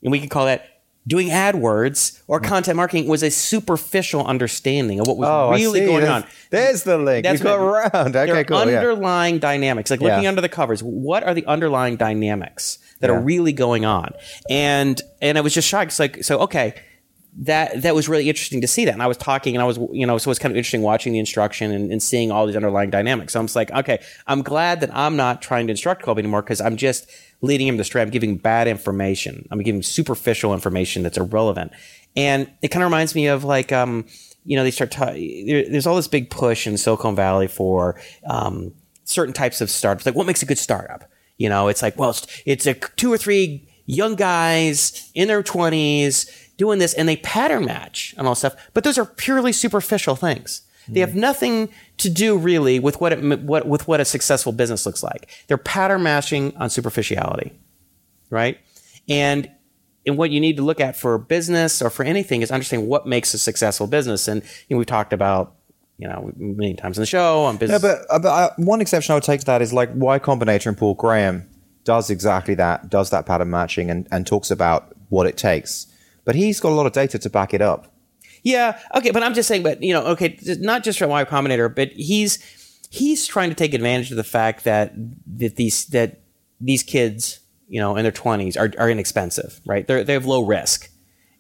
and 0.02 0.12
we 0.12 0.20
could 0.20 0.32
call 0.32 0.46
that 0.46 0.77
doing 1.08 1.30
AdWords 1.30 2.22
or 2.28 2.40
mm. 2.40 2.44
content 2.44 2.76
marketing 2.76 3.08
was 3.08 3.24
a 3.24 3.32
superficial 3.32 4.26
understanding 4.28 5.00
of 5.00 5.08
what 5.08 5.18
was 5.18 5.28
Oh, 5.30 5.52
really 5.52 5.86
going 5.86 6.02
There's- 6.02 6.24
on. 6.24 6.30
There's 6.50 6.84
the 6.84 6.98
link. 6.98 7.24
That's 7.24 7.40
You've 7.40 7.44
got 7.44 7.60
around. 7.60 8.16
Okay, 8.16 8.26
There 8.26 8.36
are 8.40 8.44
cool. 8.44 8.70
yeah. 8.70 8.78
underlying 8.80 9.40
dynamics, 9.40 9.90
like 9.90 10.02
looking 10.02 10.24
Yeah. 10.24 10.30
under 10.30 10.42
the 10.42 10.50
covers. 10.50 10.82
What 10.82 11.24
are 11.24 11.34
the 11.34 11.46
underlying 11.46 11.96
dynamics 11.96 12.78
that 13.00 13.10
Yeah. 13.10 13.16
are 13.16 13.20
really 13.22 13.54
going 13.54 13.86
on? 13.86 14.12
And 14.50 15.02
and 15.22 15.38
I 15.38 15.42
was 15.42 15.54
just 15.54 15.68
shocked. 15.68 15.88
It's 15.92 16.00
like 16.00 16.24
so 16.24 16.40
okay. 16.42 16.74
That 17.42 17.84
that 17.84 17.94
was 17.94 18.10
really 18.10 18.30
interesting 18.30 18.62
to 18.62 18.68
see 18.68 18.86
that, 18.86 18.94
and 18.94 19.04
I 19.04 19.08
was 19.08 19.18
talking, 19.18 19.56
and 19.56 19.62
I 19.62 19.66
was 19.66 19.78
you 19.92 20.08
know, 20.08 20.18
so 20.18 20.30
it 20.30 20.32
was 20.32 20.40
kind 20.40 20.52
of 20.52 20.58
interesting 20.58 20.82
watching 20.82 21.14
the 21.14 21.20
instruction 21.20 21.72
and, 21.72 21.92
and 21.92 22.02
seeing 22.02 22.32
all 22.32 22.48
these 22.48 22.56
underlying 22.56 22.90
dynamics. 22.90 23.34
So 23.34 23.40
I'm 23.40 23.46
just 23.46 23.56
like, 23.56 23.72
okay, 23.72 24.02
I'm 24.26 24.42
glad 24.42 24.82
that 24.82 24.90
I'm 24.96 25.16
not 25.16 25.42
trying 25.42 25.68
to 25.68 25.72
instruct 25.72 26.02
Colby 26.02 26.22
anymore 26.22 26.42
because 26.42 26.62
I'm 26.62 26.78
just 26.78 27.08
leading 27.42 27.68
him 27.68 27.80
astray. 27.80 28.02
I'm 28.02 28.10
giving 28.10 28.38
bad 28.38 28.68
information. 28.68 29.48
I'm 29.52 29.62
giving 29.62 29.84
superficial 29.84 30.52
information 30.52 31.04
that's 31.04 31.18
irrelevant, 31.18 31.74
and 32.16 32.50
it 32.64 32.70
kind 32.70 32.82
of 32.82 32.88
reminds 32.88 33.14
me 33.14 33.28
of 33.28 33.44
like 33.44 33.72
um, 33.72 34.06
you 34.48 34.56
know, 34.56 34.64
they 34.64 34.72
start 34.72 34.92
ta- 34.92 35.12
there, 35.12 35.70
there's 35.70 35.86
all 35.86 35.98
this 35.98 36.08
big 36.08 36.30
push 36.30 36.66
in 36.66 36.78
Silicon 36.78 37.16
Valley 37.16 37.48
for 37.48 38.00
um, 38.26 38.74
certain 39.04 39.34
types 39.34 39.62
of 39.62 39.70
startups. 39.70 40.06
Like, 40.06 40.16
what 40.16 40.26
makes 40.26 40.42
a 40.42 40.46
good 40.46 40.58
startup? 40.58 41.04
You 41.38 41.50
know, 41.50 41.68
it's 41.68 41.82
like, 41.84 42.00
well, 42.00 42.12
it's, 42.12 42.26
it's 42.46 42.66
a 42.66 42.74
two 42.74 43.12
or 43.12 43.18
three 43.18 43.68
young 43.86 44.16
guys 44.16 45.12
in 45.14 45.28
their 45.28 45.44
twenties 45.44 46.47
doing 46.58 46.80
this, 46.80 46.94
and 46.94 47.08
they 47.08 47.18
pattern 47.18 47.66
match 47.66 48.14
and 48.18 48.28
all 48.28 48.36
stuff. 48.36 48.56
But 48.74 48.84
those 48.84 48.98
are 48.98 49.06
purely 49.06 49.52
superficial 49.52 50.16
things. 50.16 50.62
They 50.90 51.02
have 51.02 51.16
nothing 51.16 51.70
to 51.98 52.10
do 52.10 52.38
really 52.38 52.80
with 52.80 53.02
what 53.02 53.12
it 53.12 53.42
what 53.42 53.68
with 53.68 53.88
what 53.88 54.00
a 54.00 54.06
successful 54.06 54.54
business 54.54 54.86
looks 54.86 55.04
like. 55.04 55.30
They're 55.48 55.58
pattern 55.58 56.04
matching 56.04 56.56
on 56.56 56.70
superficiality, 56.70 57.52
right? 58.30 58.58
And 59.10 59.52
and 60.06 60.18
what 60.18 60.32
you 60.32 60.40
need 60.40 60.56
to 60.58 60.64
look 60.64 60.80
at 60.80 60.96
for 60.96 61.18
business 61.18 61.82
or 61.82 61.90
for 61.90 62.04
anything 62.04 62.42
is 62.42 62.52
understand 62.52 62.88
what 62.88 63.06
makes 63.06 63.34
a 63.34 63.38
successful 63.38 63.88
business. 63.88 64.30
And 64.30 64.42
you 64.42 64.76
know, 64.76 64.78
we've 64.78 64.88
talked 64.88 65.12
about 65.12 65.56
you 65.98 66.08
know 66.08 66.32
many 66.38 66.76
times 66.76 66.98
in 66.98 67.02
the 67.02 67.06
show 67.06 67.44
on 67.44 67.58
Yeah, 67.62 67.80
but, 67.80 68.06
uh, 68.10 68.20
but 68.20 68.30
uh, 68.30 68.50
one 68.58 68.80
exception 68.80 69.12
I 69.12 69.16
would 69.16 69.24
take 69.24 69.42
to 69.42 69.46
that 69.48 69.62
is 69.62 69.74
like 69.74 69.90
Y 69.94 70.20
Combinator 70.20 70.68
and 70.68 70.78
Paul 70.78 70.94
Graham 70.94 71.50
does 71.84 72.10
exactly 72.10 72.54
that, 72.56 72.90
does 72.90 73.12
that 73.12 73.26
pattern 73.26 73.50
matching 73.50 73.90
and, 73.90 74.08
and 74.12 74.28
talks 74.28 74.52
about 74.52 74.94
what 75.08 75.26
it 75.26 75.38
takes. 75.38 75.88
But 76.28 76.36
he's 76.36 76.60
got 76.60 76.74
a 76.74 76.76
lot 76.76 76.86
of 76.86 76.92
data 76.92 77.18
to 77.18 77.30
back 77.30 77.54
it 77.54 77.62
up. 77.62 77.96
Yeah, 78.44 78.78
okay, 78.94 79.12
but 79.12 79.24
I'm 79.24 79.34
just 79.34 79.48
saying, 79.48 79.64
but 79.64 79.82
you 79.82 79.94
know, 79.94 80.06
okay, 80.08 80.38
not 80.60 80.84
just 80.84 81.00
from 81.00 81.10
Y 81.10 81.24
Combinator, 81.24 81.74
but 81.74 81.88
he's 81.94 82.40
he's 82.90 83.26
trying 83.26 83.48
to 83.48 83.56
take 83.56 83.74
advantage 83.74 84.12
of 84.12 84.18
the 84.18 84.26
fact 84.26 84.66
that 84.66 84.92
that 85.38 85.56
these 85.56 85.86
that 85.88 86.20
these 86.60 86.84
kids, 86.84 87.40
you 87.70 87.80
know, 87.80 87.96
in 87.96 88.04
their 88.04 88.12
20s 88.12 88.58
are, 88.58 88.74
are 88.78 88.90
inexpensive, 88.90 89.62
right? 89.66 89.88
They're 89.88 90.04
they 90.04 90.12
have 90.12 90.26
low 90.26 90.46
risk, 90.46 90.90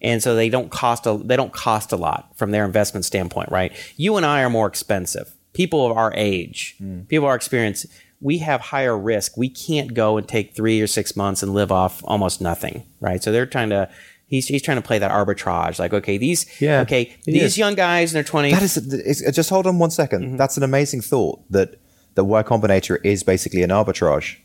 and 0.02 0.24
so 0.24 0.36
they 0.36 0.48
don't 0.48 0.72
cost 0.72 1.06
a 1.06 1.18
they 1.18 1.36
don't 1.36 1.52
cost 1.52 1.92
a 1.92 1.98
lot 1.98 2.32
from 2.38 2.52
their 2.52 2.64
investment 2.64 3.04
standpoint, 3.04 3.52
right? 3.52 3.74
You 3.98 4.16
and 4.16 4.26
I 4.26 4.42
are 4.42 4.50
more 4.50 4.68
expensive. 4.68 5.36
People 5.52 5.86
of 5.86 5.98
our 5.98 6.14
age, 6.16 6.76
hmm. 6.78 7.02
people 7.02 7.26
of 7.26 7.30
our 7.30 7.36
experience, 7.36 7.86
we 8.22 8.38
have 8.38 8.62
higher 8.62 8.98
risk. 8.98 9.36
We 9.36 9.50
can't 9.50 9.94
go 9.94 10.16
and 10.16 10.26
take 10.26 10.56
three 10.56 10.80
or 10.80 10.88
six 10.88 11.18
months 11.18 11.44
and 11.44 11.54
live 11.54 11.74
off 11.74 12.02
almost 12.06 12.40
nothing, 12.40 12.86
right? 13.02 13.22
So 13.22 13.34
they're 13.34 13.46
trying 13.46 13.72
to. 13.72 13.90
He's, 14.30 14.48
he's 14.48 14.62
trying 14.62 14.76
to 14.76 14.82
play 14.82 15.00
that 15.00 15.10
arbitrage, 15.10 15.80
like 15.80 15.94
okay, 15.94 16.18
these 16.18 16.46
Yeah, 16.62 16.82
okay, 16.82 17.16
these 17.24 17.44
is. 17.44 17.58
young 17.58 17.76
guys 17.76 18.12
in 18.12 18.16
their 18.16 18.24
twenties. 18.24 18.54
That 18.54 18.64
is 18.64 19.22
it's, 19.22 19.36
just 19.36 19.50
hold 19.50 19.68
on 19.68 19.80
one 19.80 19.90
second. 19.90 20.24
Mm-hmm. 20.24 20.38
That's 20.38 20.58
an 20.58 20.64
amazing 20.64 21.02
thought 21.02 21.40
that 21.50 21.80
that 22.16 22.26
Y 22.26 22.44
Combinator 22.44 22.98
is 23.04 23.24
basically 23.24 23.64
an 23.64 23.70
arbitrage. 23.70 24.38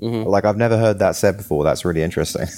Mm-hmm. 0.00 0.28
Like 0.28 0.44
I've 0.44 0.56
never 0.56 0.78
heard 0.78 0.98
that 1.00 1.16
said 1.16 1.36
before. 1.36 1.64
That's 1.64 1.84
really 1.84 2.02
interesting. 2.02 2.46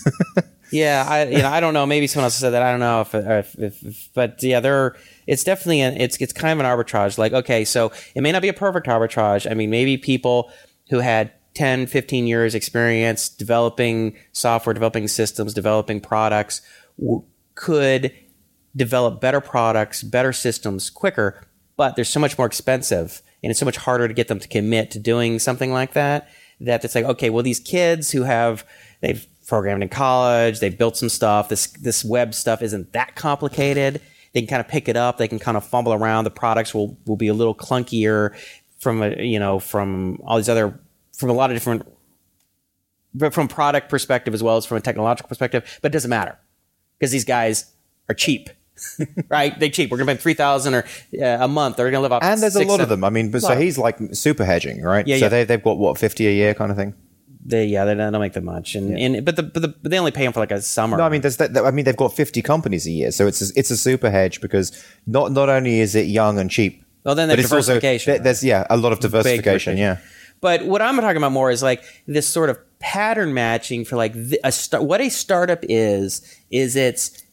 Yeah, 0.71 1.07
I 1.09 1.25
you 1.25 1.39
know 1.39 1.49
I 1.49 1.61
don't 1.61 1.75
know. 1.75 1.87
Maybe 1.87 2.07
someone 2.07 2.25
else 2.25 2.37
said 2.37 2.51
that. 2.51 2.63
I 2.63 2.71
don't 2.71 2.81
know 2.81 3.01
if, 3.01 3.15
if, 3.15 3.59
if, 3.59 3.83
if 3.83 4.09
but 4.15 4.43
yeah, 4.43 4.61
they're 4.61 4.97
it's 5.27 5.45
definitely 5.45 5.81
an, 5.81 6.01
it's 6.01 6.17
it's 6.19 6.33
kind 6.33 6.61
of 6.61 6.65
an 6.65 6.71
arbitrage. 6.71 7.19
Like 7.19 7.33
okay, 7.33 7.65
so 7.65 7.93
it 8.15 8.23
may 8.23 8.33
not 8.33 8.43
be 8.43 8.49
a 8.49 8.53
perfect 8.53 8.87
arbitrage. 8.87 9.51
I 9.51 9.55
mean, 9.55 9.71
maybe 9.71 9.97
people 9.97 10.51
who 10.91 10.99
had 10.99 11.33
10, 11.59 11.89
15 11.89 12.28
years 12.28 12.55
experience 12.55 13.28
developing 13.28 14.16
software, 14.30 14.72
developing 14.72 15.09
systems, 15.09 15.52
developing 15.52 16.01
products 16.01 16.62
w- 17.01 17.24
could 17.56 18.12
develop 18.76 19.20
better 19.20 19.40
products, 19.40 20.05
better 20.05 20.32
systems 20.32 20.89
quicker, 20.89 21.43
but 21.76 21.97
they're 21.97 22.05
so 22.05 22.20
much 22.20 22.39
more 22.39 22.47
expensive 22.47 23.22
and 23.43 23.51
it's 23.51 23.59
so 23.59 23.66
much 23.66 23.76
harder 23.76 24.06
to 24.06 24.14
get 24.14 24.28
them 24.28 24.39
to 24.39 24.47
commit 24.47 24.93
to 24.93 25.01
doing 25.01 25.40
something 25.40 25.72
like 25.72 25.94
that 25.94 26.28
that 26.60 26.85
it's 26.85 26.94
like, 26.94 27.05
okay, 27.05 27.28
well, 27.28 27.43
these 27.43 27.59
kids 27.59 28.12
who 28.12 28.22
have, 28.22 28.64
they've 29.01 29.26
programmed 29.44 29.82
in 29.82 29.89
college, 29.89 30.60
they've 30.60 30.78
built 30.78 30.97
some 30.97 31.09
stuff, 31.09 31.48
this, 31.48 31.66
this 31.72 32.05
web 32.05 32.35
stuff 32.35 32.62
isn't 32.62 32.93
that 32.93 33.16
complicated. 33.16 34.01
They 34.32 34.43
can 34.43 34.48
kind 34.48 34.60
of 34.60 34.68
pick 34.68 34.89
it 34.89 34.97
up. 34.97 35.18
They 35.18 35.26
can 35.26 35.40
kind 35.40 35.56
of 35.56 35.64
fumble 35.64 35.93
around. 35.93 36.22
The 36.22 36.30
products 36.30 36.72
will, 36.72 36.97
will 37.05 37.16
be 37.16 37.26
a 37.26 37.35
little 37.35 37.55
clunkier 37.55 38.36
from 38.78 39.02
a, 39.02 39.20
you 39.20 39.40
know, 39.40 39.59
from 39.59 40.20
all 40.22 40.36
these 40.36 40.48
other, 40.48 40.78
from 41.19 41.31
a 41.31 41.32
lot 41.35 41.51
of 41.51 41.57
different 41.57 41.82
but 43.15 43.35
from 43.35 43.49
product 43.49 43.89
perspective 43.89 44.35
as 44.35 44.43
well 44.43 44.57
as 44.57 44.65
from 44.66 44.77
a 44.77 44.81
technological 44.81 45.28
perspective. 45.28 45.78
But 45.82 45.90
it 45.90 45.95
doesn't 45.95 46.11
matter 46.11 46.39
because 46.99 47.11
these 47.11 47.24
guys 47.24 47.73
are 48.09 48.15
cheap, 48.15 48.51
right? 49.28 49.59
They're 49.59 49.70
cheap. 49.70 49.90
We're 49.90 49.99
gonna 49.99 50.15
pay 50.15 50.20
three 50.20 50.35
thousand 50.35 50.74
or 50.74 50.85
uh, 51.20 51.24
a 51.40 51.49
month. 51.49 51.77
They're 51.77 51.90
gonna 51.90 52.03
live 52.03 52.12
off. 52.12 52.23
and 52.23 52.40
there's 52.40 52.55
a 52.55 52.61
six, 52.61 52.70
lot 52.70 52.81
of 52.81 52.89
them. 52.89 53.03
I 53.05 53.11
mean, 53.11 53.31
but 53.31 53.43
so 53.43 53.57
he's 53.57 53.78
like 53.78 53.99
super 54.12 54.45
hedging, 54.45 54.82
right? 54.82 55.07
Yeah, 55.07 55.16
so 55.19 55.24
yeah. 55.24 55.28
They, 55.31 55.45
they've 55.45 55.62
got 55.62 55.78
what 55.78 55.99
fifty 55.99 56.27
a 56.28 56.32
year 56.32 56.55
kind 56.55 56.70
of 56.70 56.77
thing. 56.77 56.95
They 57.45 57.65
yeah, 57.66 57.85
they 57.86 57.95
don't 57.95 58.12
make 58.20 58.35
that 58.35 58.45
much, 58.45 58.74
and, 58.74 58.99
and 58.99 59.24
but 59.24 59.36
the, 59.36 59.43
but 59.43 59.62
the 59.62 59.69
but 59.69 59.90
they 59.90 59.99
only 59.99 60.11
pay 60.11 60.24
them 60.24 60.32
for 60.35 60.40
like 60.40 60.51
a 60.51 60.61
summer. 60.61 60.99
No, 60.99 61.05
I 61.05 61.09
mean, 61.09 61.23
there's 61.23 61.39
that, 61.39 61.57
I 61.57 61.70
mean, 61.70 61.86
they've 61.86 61.97
got 61.97 62.12
fifty 62.15 62.43
companies 62.43 62.86
a 62.86 62.90
year, 62.90 63.11
so 63.11 63.27
it's 63.27 63.40
a, 63.40 63.59
it's 63.59 63.70
a 63.70 63.77
super 63.77 64.11
hedge 64.11 64.40
because 64.43 64.70
not 65.07 65.32
not 65.32 65.49
only 65.49 65.81
is 65.81 65.95
it 65.95 66.07
young 66.07 66.39
and 66.39 66.51
cheap. 66.51 66.85
Well, 67.05 67.15
then 67.15 67.28
there's 67.28 67.40
it's 67.40 67.53
also- 67.53 67.74
diversification, 67.74 68.12
there- 68.15 68.23
there's 68.23 68.45
yeah, 68.45 68.66
a 68.69 68.77
lot 68.77 68.93
of 68.93 69.01
diversification. 69.01 69.77
diversification. 69.77 69.78
Yeah. 69.78 69.99
But 70.40 70.65
what 70.65 70.82
I'm 70.82 70.97
talking 70.97 71.16
about 71.16 71.32
more 71.32 71.51
is 71.51 71.62
like 71.62 71.82
this 72.06 72.28
sort 72.28 72.51
of 72.51 72.59
pattern 72.78 73.35
matching 73.35 73.85
for 73.85 73.97
like 73.97 74.15
a 74.44 74.52
start. 74.52 74.85
What 74.85 75.01
a 75.01 75.09
startup 75.09 75.65
is 75.69 76.23
is 76.51 76.77
it's 76.77 77.24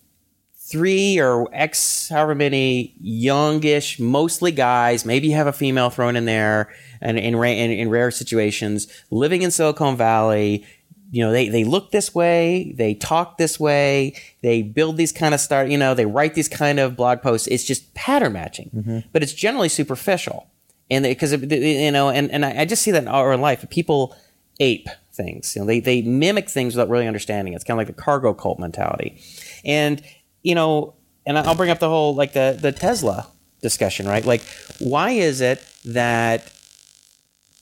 three 0.55 1.19
or 1.19 1.47
X 1.53 2.09
however 2.09 2.33
many 2.33 2.95
youngish, 2.99 3.99
mostly 3.99 4.51
guys. 4.51 5.05
Maybe 5.05 5.27
you 5.27 5.35
have 5.35 5.47
a 5.47 5.53
female 5.53 5.89
thrown 5.89 6.15
in 6.15 6.25
there, 6.25 6.73
and 7.01 7.19
in, 7.19 7.35
ra- 7.35 7.49
in, 7.49 7.71
in 7.71 7.89
rare 7.89 8.09
situations, 8.11 8.87
living 9.11 9.43
in 9.43 9.51
Silicon 9.51 9.95
Valley. 9.95 10.65
You 11.11 11.23
know, 11.23 11.31
they, 11.31 11.47
they 11.47 11.63
look 11.63 11.91
this 11.91 12.13
way, 12.15 12.73
they 12.75 12.95
talk 12.95 13.37
this 13.37 13.59
way, 13.59 14.15
they 14.41 14.63
build 14.63 14.97
these 14.97 15.13
kind 15.13 15.33
of 15.33 15.39
start, 15.39 15.69
you 15.69 15.77
know, 15.77 15.93
they 15.93 16.07
write 16.07 16.33
these 16.33 16.49
kind 16.49 16.79
of 16.79 16.97
blog 16.97 17.21
posts. 17.21 17.47
It's 17.47 17.63
just 17.63 17.93
pattern 17.93 18.33
matching, 18.33 18.71
mm-hmm. 18.75 18.99
but 19.13 19.23
it's 19.23 19.31
generally 19.31 19.69
superficial 19.69 20.49
and 20.89 21.03
because 21.03 21.31
you 21.33 21.91
know, 21.91 22.09
and 22.09 22.31
and 22.31 22.45
I, 22.45 22.65
just 22.65 22.83
see 22.83 22.91
that 22.91 23.03
in 23.03 23.07
our 23.07 23.37
life. 23.37 23.67
People 23.69 24.15
ape 24.59 24.87
things. 25.13 25.55
You 25.55 25.61
know, 25.61 25.67
they 25.67 25.79
they 25.79 26.01
mimic 26.01 26.49
things 26.49 26.75
without 26.75 26.89
really 26.89 27.07
understanding. 27.07 27.53
It's 27.53 27.63
kind 27.63 27.79
of 27.79 27.87
like 27.87 27.95
the 27.95 28.01
cargo 28.01 28.33
cult 28.33 28.59
mentality, 28.59 29.19
and 29.63 30.01
you 30.43 30.55
know, 30.55 30.95
and 31.25 31.37
I'll 31.37 31.55
bring 31.55 31.69
up 31.69 31.79
the 31.79 31.89
whole 31.89 32.13
like 32.15 32.33
the 32.33 32.57
the 32.59 32.71
Tesla 32.71 33.27
discussion, 33.61 34.07
right? 34.07 34.23
Like, 34.23 34.43
why 34.79 35.11
is 35.11 35.41
it 35.41 35.65
that 35.85 36.51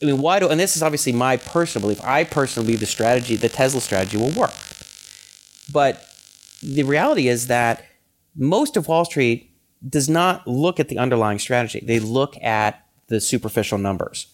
I 0.01 0.05
mean, 0.05 0.21
why 0.21 0.39
do? 0.39 0.49
And 0.49 0.59
this 0.59 0.75
is 0.75 0.83
obviously 0.83 1.13
my 1.13 1.37
personal 1.37 1.87
belief. 1.87 2.03
I 2.03 2.25
personally 2.25 2.67
believe 2.67 2.81
the 2.81 2.85
strategy, 2.85 3.37
the 3.37 3.49
Tesla 3.49 3.79
strategy, 3.79 4.17
will 4.17 4.31
work. 4.31 4.51
But 5.71 6.05
the 6.61 6.83
reality 6.83 7.29
is 7.29 7.47
that 7.47 7.85
most 8.35 8.75
of 8.75 8.87
Wall 8.89 9.05
Street 9.05 9.51
does 9.87 10.09
not 10.09 10.45
look 10.47 10.79
at 10.79 10.89
the 10.89 10.97
underlying 10.97 11.39
strategy. 11.39 11.81
They 11.85 11.99
look 11.99 12.35
at 12.41 12.82
the 13.13 13.21
superficial 13.21 13.77
numbers. 13.77 14.27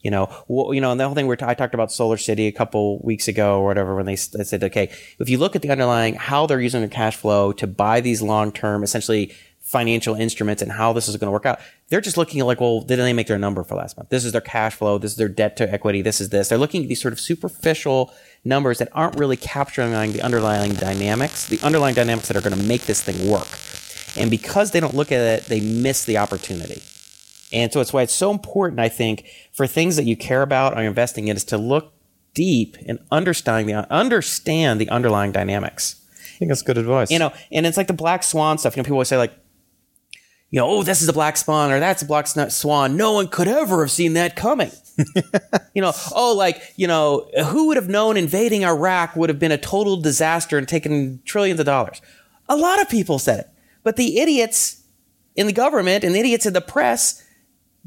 You 0.00 0.10
know, 0.10 0.26
wh- 0.46 0.74
you 0.74 0.80
know, 0.82 0.90
and 0.90 1.00
the 1.00 1.06
whole 1.06 1.14
thing 1.14 1.26
where 1.26 1.38
I 1.42 1.54
talked 1.54 1.72
about 1.72 1.88
SolarCity 1.88 2.46
a 2.46 2.52
couple 2.52 3.00
weeks 3.02 3.26
ago 3.26 3.58
or 3.60 3.64
whatever, 3.64 3.96
when 3.96 4.04
they, 4.04 4.16
they 4.16 4.44
said, 4.44 4.62
okay, 4.64 4.90
if 5.18 5.30
you 5.30 5.38
look 5.38 5.56
at 5.56 5.62
the 5.62 5.70
underlying 5.70 6.14
how 6.14 6.46
they're 6.46 6.60
using 6.60 6.80
their 6.80 6.90
cash 6.90 7.16
flow 7.16 7.52
to 7.52 7.66
buy 7.66 8.02
these 8.02 8.20
long 8.20 8.52
term, 8.52 8.82
essentially 8.82 9.32
financial 9.60 10.14
instruments 10.14 10.60
and 10.60 10.70
how 10.70 10.92
this 10.92 11.08
is 11.08 11.16
going 11.16 11.28
to 11.28 11.32
work 11.32 11.46
out, 11.46 11.58
they're 11.88 12.02
just 12.02 12.18
looking 12.18 12.38
at 12.38 12.46
like, 12.46 12.60
well, 12.60 12.82
did 12.82 12.98
they 12.98 13.14
make 13.14 13.28
their 13.28 13.38
number 13.38 13.64
for 13.64 13.76
last 13.76 13.96
month? 13.96 14.10
This 14.10 14.26
is 14.26 14.32
their 14.32 14.42
cash 14.42 14.74
flow. 14.74 14.98
This 14.98 15.12
is 15.12 15.16
their 15.16 15.28
debt 15.28 15.56
to 15.56 15.72
equity. 15.72 16.02
This 16.02 16.20
is 16.20 16.28
this. 16.28 16.50
They're 16.50 16.58
looking 16.58 16.82
at 16.82 16.88
these 16.88 17.00
sort 17.00 17.14
of 17.14 17.20
superficial 17.20 18.12
numbers 18.44 18.78
that 18.78 18.90
aren't 18.92 19.18
really 19.18 19.38
capturing 19.38 20.12
the 20.12 20.20
underlying 20.20 20.74
dynamics, 20.74 21.48
the 21.48 21.60
underlying 21.62 21.94
dynamics 21.94 22.28
that 22.28 22.36
are 22.36 22.42
going 22.42 22.60
to 22.60 22.62
make 22.62 22.82
this 22.82 23.02
thing 23.02 23.26
work. 23.26 23.48
And 24.16 24.30
because 24.30 24.72
they 24.72 24.80
don't 24.80 24.94
look 24.94 25.10
at 25.10 25.20
it, 25.20 25.46
they 25.46 25.60
miss 25.60 26.04
the 26.04 26.18
opportunity. 26.18 26.82
And 27.52 27.72
so 27.72 27.80
it's 27.80 27.92
why 27.92 28.02
it's 28.02 28.12
so 28.12 28.30
important, 28.30 28.80
I 28.80 28.88
think, 28.88 29.26
for 29.52 29.66
things 29.66 29.96
that 29.96 30.04
you 30.04 30.16
care 30.16 30.42
about 30.42 30.76
or 30.76 30.82
investing 30.82 31.28
in 31.28 31.36
is 31.36 31.44
to 31.44 31.58
look 31.58 31.92
deep 32.34 32.76
and 32.86 32.98
understand 33.10 33.68
the 33.68 33.92
understand 33.92 34.80
the 34.80 34.88
underlying 34.90 35.32
dynamics. 35.32 36.00
I 36.34 36.38
think 36.38 36.48
that's 36.50 36.62
good 36.62 36.78
advice. 36.78 37.10
You 37.10 37.20
know, 37.20 37.32
and 37.52 37.64
it's 37.64 37.76
like 37.76 37.86
the 37.86 37.92
black 37.92 38.22
swan 38.22 38.58
stuff. 38.58 38.76
You 38.76 38.82
know, 38.82 38.84
people 38.84 38.96
always 38.96 39.08
say 39.08 39.16
like, 39.16 39.32
you 40.50 40.60
know, 40.60 40.68
oh, 40.68 40.82
this 40.82 41.02
is 41.02 41.08
a 41.08 41.12
black 41.12 41.36
swan 41.36 41.72
or 41.72 41.80
that's 41.80 42.02
a 42.02 42.06
black 42.06 42.26
swan. 42.26 42.96
No 42.96 43.12
one 43.12 43.28
could 43.28 43.48
ever 43.48 43.80
have 43.82 43.90
seen 43.90 44.14
that 44.14 44.36
coming. 44.36 44.70
you 45.74 45.82
know, 45.82 45.92
oh, 46.14 46.34
like, 46.36 46.62
you 46.76 46.86
know, 46.86 47.28
who 47.46 47.68
would 47.68 47.76
have 47.76 47.88
known 47.88 48.16
invading 48.16 48.64
Iraq 48.64 49.16
would 49.16 49.28
have 49.28 49.38
been 49.38 49.52
a 49.52 49.58
total 49.58 49.96
disaster 49.96 50.58
and 50.58 50.68
taken 50.68 51.20
trillions 51.24 51.58
of 51.58 51.66
dollars? 51.66 52.00
A 52.48 52.56
lot 52.56 52.80
of 52.80 52.88
people 52.88 53.18
said 53.18 53.40
it. 53.40 53.50
But 53.82 53.96
the 53.96 54.18
idiots 54.18 54.84
in 55.34 55.46
the 55.46 55.52
government 55.52 56.04
and 56.04 56.14
the 56.14 56.20
idiots 56.20 56.46
in 56.46 56.52
the 56.52 56.60
press 56.60 57.23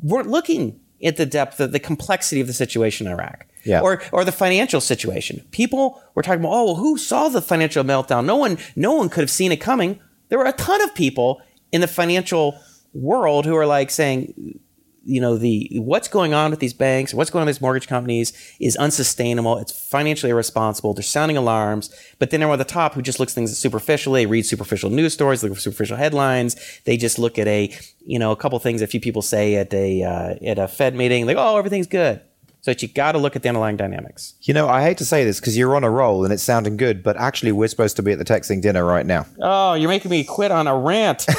weren't 0.02 0.30
looking 0.30 0.80
at 1.04 1.18
the 1.18 1.26
depth 1.26 1.60
of 1.60 1.72
the 1.72 1.80
complexity 1.80 2.42
of 2.42 2.48
the 2.48 2.54
situation 2.54 3.08
in 3.08 3.14
Iraq. 3.14 3.46
Yeah. 3.64 3.82
Or 3.82 4.02
or 4.12 4.24
the 4.24 4.32
financial 4.32 4.80
situation. 4.80 5.46
People 5.52 6.02
were 6.16 6.24
talking 6.24 6.40
about, 6.40 6.54
oh, 6.54 6.66
well, 6.66 6.76
who 6.76 6.98
saw 6.98 7.28
the 7.28 7.42
financial 7.42 7.84
meltdown? 7.84 8.26
No 8.26 8.38
one, 8.38 8.58
no 8.76 8.94
one 8.94 9.10
could 9.10 9.22
have 9.22 9.30
seen 9.30 9.52
it 9.52 9.58
coming. 9.58 10.00
There 10.30 10.40
were 10.40 10.46
a 10.46 10.54
ton 10.54 10.82
of 10.82 10.96
people 10.96 11.42
in 11.72 11.82
the 11.82 11.88
financial 11.88 12.58
world 12.94 13.46
who 13.46 13.56
are 13.56 13.66
like 13.66 13.92
saying, 13.92 14.60
you 15.08 15.22
know, 15.22 15.38
the 15.38 15.70
what's 15.76 16.10
going 16.10 16.34
on 16.34 16.52
with 16.52 16.60
these 16.60 16.74
banks, 16.74 17.14
what's 17.14 17.30
going 17.30 17.42
on 17.42 17.46
with 17.46 17.56
these 17.56 17.62
mortgage 17.62 17.88
companies 17.88 18.34
is 18.60 18.76
unsustainable. 18.76 19.58
It's 19.58 19.72
financially 19.72 20.32
irresponsible. 20.32 20.94
They're 20.94 21.02
sounding 21.02 21.38
alarms. 21.38 21.90
But 22.20 22.30
then 22.30 22.42
everyone 22.42 22.60
at 22.60 22.68
the 22.68 22.74
top 22.74 22.94
who 22.94 23.02
just 23.02 23.20
looks 23.20 23.34
things 23.34 23.58
superficially, 23.58 24.26
read 24.26 24.46
superficial 24.46 24.90
news 24.90 25.14
stories, 25.14 25.44
look 25.44 25.54
for 25.54 25.62
superficial 25.62 25.96
headlines. 25.96 26.58
They 26.84 26.98
just 26.98 27.18
look 27.18 27.40
at 27.40 27.48
a, 27.48 27.74
you 28.06 28.20
know, 28.20 28.32
a 28.32 28.36
couple 28.36 28.60
things 28.60 28.82
a 28.82 28.88
few 28.88 29.00
people 29.00 29.22
say 29.22 29.56
at 29.56 29.74
a 29.74 30.04
uh, 30.04 30.36
at 30.46 30.60
a 30.60 30.68
Fed 30.68 30.94
meeting, 30.94 31.26
like, 31.26 31.38
oh, 31.38 31.58
everything's 31.58 31.88
good. 31.88 32.20
So 32.62 32.74
you 32.78 32.90
got 32.90 33.14
to 33.14 33.18
look 33.18 33.38
at 33.38 33.44
the 33.44 33.50
underlying 33.50 33.78
dynamics. 33.78 34.34
you 34.42 34.54
know, 34.54 34.68
I 34.68 34.82
hate 34.82 34.98
to 34.98 35.06
say 35.06 35.24
this 35.24 35.40
because 35.40 35.58
you're 35.58 35.74
on 35.78 35.86
a 35.86 35.90
roll 35.90 36.26
and 36.26 36.34
it's 36.34 36.44
sounding 36.44 36.76
good, 36.76 37.02
but 37.02 37.16
actually, 37.16 37.54
we're 37.54 37.70
supposed 37.70 37.96
to 37.96 38.04
be 38.04 38.12
at 38.12 38.20
the 38.20 38.26
TechZing 38.26 38.62
dinner 38.62 38.84
right 38.84 39.06
now. 39.06 39.26
Oh, 39.40 39.76
you're 39.76 39.88
making 39.88 40.12
me 40.12 40.26
quit 40.26 40.52
on 40.52 40.68
a 40.68 40.78
rant. 40.78 41.26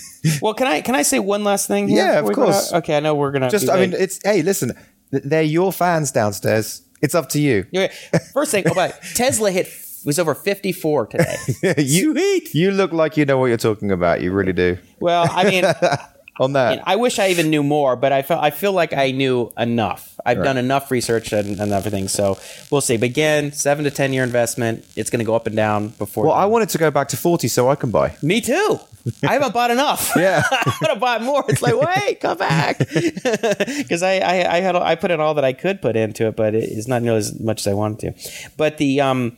well, 0.42 0.54
can 0.54 0.66
I 0.66 0.80
can 0.80 0.94
I 0.94 1.02
say 1.02 1.18
one 1.18 1.44
last 1.44 1.66
thing? 1.66 1.88
Here 1.88 2.04
Yeah, 2.04 2.18
of 2.18 2.26
before 2.26 2.28
we 2.28 2.34
go 2.34 2.52
course. 2.52 2.72
Okay, 2.72 2.96
I 2.96 3.00
know 3.00 3.14
we're 3.14 3.32
gonna 3.32 3.50
Just, 3.50 3.68
I 3.68 3.80
mean, 3.80 3.92
it's 3.92 4.20
hey, 4.24 4.42
listen, 4.42 4.72
they're 5.10 5.42
your 5.42 5.72
fans 5.72 6.10
downstairs. 6.10 6.82
It's 7.02 7.14
up 7.14 7.30
to 7.30 7.40
you. 7.40 7.66
Yeah, 7.70 7.88
First 8.32 8.50
thing, 8.50 8.64
oh, 8.66 8.90
Tesla 9.14 9.50
hit 9.50 9.68
was 10.04 10.18
over 10.18 10.34
54 10.34 11.06
today. 11.06 11.36
you, 11.78 12.12
Sweet. 12.12 12.54
you 12.54 12.70
look 12.70 12.92
like 12.92 13.16
you 13.16 13.24
know 13.24 13.38
what 13.38 13.46
you're 13.46 13.56
talking 13.56 13.90
about. 13.90 14.20
You 14.20 14.32
really 14.32 14.52
do. 14.52 14.78
Well, 14.98 15.26
I 15.30 15.44
mean, 15.44 15.64
On 16.40 16.54
that, 16.54 16.82
I 16.86 16.96
wish 16.96 17.18
I 17.18 17.28
even 17.28 17.50
knew 17.50 17.62
more, 17.62 17.96
but 17.96 18.12
I 18.12 18.22
felt 18.22 18.42
I 18.42 18.48
feel 18.48 18.72
like 18.72 18.94
I 18.94 19.10
knew 19.10 19.52
enough. 19.58 20.18
I've 20.24 20.42
done 20.42 20.56
enough 20.56 20.90
research 20.90 21.34
and, 21.34 21.60
and 21.60 21.70
everything, 21.70 22.08
so 22.08 22.38
we'll 22.70 22.80
see. 22.80 22.96
But 22.96 23.10
again, 23.10 23.52
seven 23.52 23.84
to 23.84 23.90
ten 23.90 24.14
year 24.14 24.24
investment. 24.24 24.86
It's 24.96 25.10
going 25.10 25.18
to 25.18 25.26
go 25.26 25.34
up 25.34 25.46
and 25.46 25.54
down 25.54 25.88
before. 25.88 26.24
well, 26.24 26.32
I 26.32 26.46
wanted 26.46 26.70
to 26.70 26.78
go 26.78 26.90
back 26.90 27.08
to 27.08 27.18
40 27.18 27.46
so 27.48 27.68
I 27.68 27.74
can 27.74 27.90
buy. 27.90 28.16
Me 28.22 28.40
too. 28.40 28.80
I 29.22 29.32
haven't 29.34 29.54
bought 29.54 29.70
enough. 29.70 30.12
Yeah. 30.20 30.42
I 30.50 30.76
want 30.82 30.94
to 30.94 31.00
buy 31.00 31.18
more. 31.18 31.44
It's 31.48 31.62
like, 31.62 31.74
wait, 31.74 32.20
come 32.20 32.36
back, 32.36 32.78
because 32.78 34.02
I, 34.02 34.18
I 34.18 34.56
I 34.56 34.60
had 34.60 34.76
I 34.76 34.94
put 34.94 35.10
in 35.10 35.20
all 35.20 35.34
that 35.34 35.44
I 35.44 35.52
could 35.52 35.80
put 35.80 35.96
into 35.96 36.26
it, 36.26 36.36
but 36.36 36.54
it's 36.54 36.86
not 36.88 37.02
nearly 37.02 37.18
as 37.18 37.38
much 37.40 37.60
as 37.60 37.66
I 37.66 37.74
wanted 37.74 37.98
to. 38.00 38.50
But 38.56 38.76
the 38.78 39.00
um, 39.00 39.36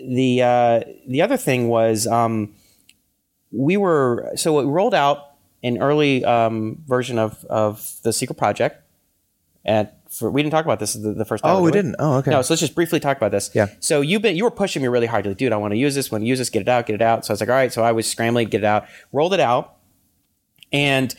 the 0.00 0.42
uh, 0.42 0.80
the 1.06 1.20
other 1.22 1.36
thing 1.36 1.68
was 1.68 2.06
um, 2.06 2.54
we 3.50 3.76
were 3.76 4.32
so 4.36 4.58
we 4.58 4.64
rolled 4.64 4.94
out 4.94 5.34
an 5.62 5.78
early 5.78 6.24
um, 6.24 6.82
version 6.86 7.18
of 7.18 7.44
of 7.46 7.90
the 8.02 8.12
secret 8.12 8.36
project. 8.36 8.82
At 9.64 9.95
for, 10.10 10.30
we 10.30 10.42
didn't 10.42 10.52
talk 10.52 10.64
about 10.64 10.78
this 10.78 10.94
the, 10.94 11.12
the 11.12 11.24
first 11.24 11.44
time. 11.44 11.56
Oh, 11.56 11.62
we 11.62 11.70
did 11.70 11.82
didn't. 11.82 11.96
Oh, 11.98 12.18
okay. 12.18 12.30
No, 12.30 12.42
so 12.42 12.54
let's 12.54 12.60
just 12.60 12.74
briefly 12.74 13.00
talk 13.00 13.16
about 13.16 13.30
this. 13.30 13.50
Yeah. 13.54 13.68
So 13.80 14.00
you've 14.00 14.22
been 14.22 14.36
you 14.36 14.44
were 14.44 14.50
pushing 14.50 14.82
me 14.82 14.88
really 14.88 15.06
hard. 15.06 15.24
You're 15.24 15.32
like, 15.32 15.38
dude, 15.38 15.52
I 15.52 15.56
want 15.56 15.72
to 15.72 15.78
use 15.78 15.94
this. 15.94 16.10
Want 16.10 16.22
to 16.22 16.26
use 16.26 16.38
this? 16.38 16.50
Get 16.50 16.62
it 16.62 16.68
out. 16.68 16.86
Get 16.86 16.94
it 16.94 17.02
out. 17.02 17.24
So 17.24 17.32
I 17.32 17.34
was 17.34 17.40
like, 17.40 17.48
all 17.48 17.54
right. 17.54 17.72
So 17.72 17.82
I 17.82 17.92
was 17.92 18.08
scrambling, 18.08 18.46
to 18.46 18.50
get 18.50 18.62
it 18.62 18.66
out. 18.66 18.86
Rolled 19.12 19.34
it 19.34 19.40
out, 19.40 19.76
and 20.72 21.14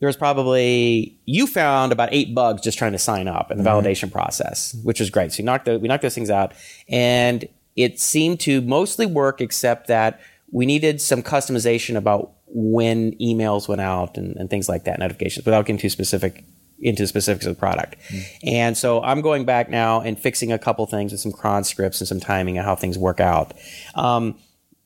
there 0.00 0.08
was 0.08 0.16
probably 0.16 1.16
you 1.26 1.46
found 1.46 1.92
about 1.92 2.08
eight 2.10 2.34
bugs 2.34 2.62
just 2.62 2.76
trying 2.76 2.92
to 2.92 2.98
sign 2.98 3.28
up 3.28 3.50
in 3.50 3.58
the 3.58 3.64
mm-hmm. 3.64 3.86
validation 3.86 4.10
process, 4.10 4.74
which 4.82 4.98
was 4.98 5.10
great. 5.10 5.32
So 5.32 5.38
you 5.38 5.44
knocked 5.44 5.66
the, 5.66 5.78
we 5.78 5.86
knocked 5.86 6.02
those 6.02 6.14
things 6.14 6.30
out, 6.30 6.54
and 6.88 7.48
it 7.76 8.00
seemed 8.00 8.40
to 8.40 8.60
mostly 8.62 9.06
work, 9.06 9.40
except 9.40 9.86
that 9.86 10.20
we 10.50 10.66
needed 10.66 11.00
some 11.00 11.22
customization 11.22 11.96
about 11.96 12.32
when 12.46 13.12
emails 13.12 13.66
went 13.68 13.80
out 13.80 14.18
and, 14.18 14.36
and 14.36 14.50
things 14.50 14.68
like 14.68 14.84
that, 14.84 14.98
notifications, 14.98 15.46
without 15.46 15.64
getting 15.64 15.78
too 15.78 15.88
specific 15.88 16.44
into 16.82 17.06
specifics 17.06 17.46
of 17.46 17.54
the 17.54 17.58
product. 17.58 17.96
And 18.42 18.76
so 18.76 19.02
I'm 19.02 19.20
going 19.20 19.44
back 19.44 19.70
now 19.70 20.00
and 20.00 20.18
fixing 20.18 20.52
a 20.52 20.58
couple 20.58 20.84
things 20.86 21.12
with 21.12 21.20
some 21.20 21.32
cron 21.32 21.64
scripts 21.64 22.00
and 22.00 22.08
some 22.08 22.20
timing 22.20 22.58
and 22.58 22.66
how 22.66 22.76
things 22.76 22.98
work 22.98 23.20
out. 23.20 23.54
Um, 23.94 24.36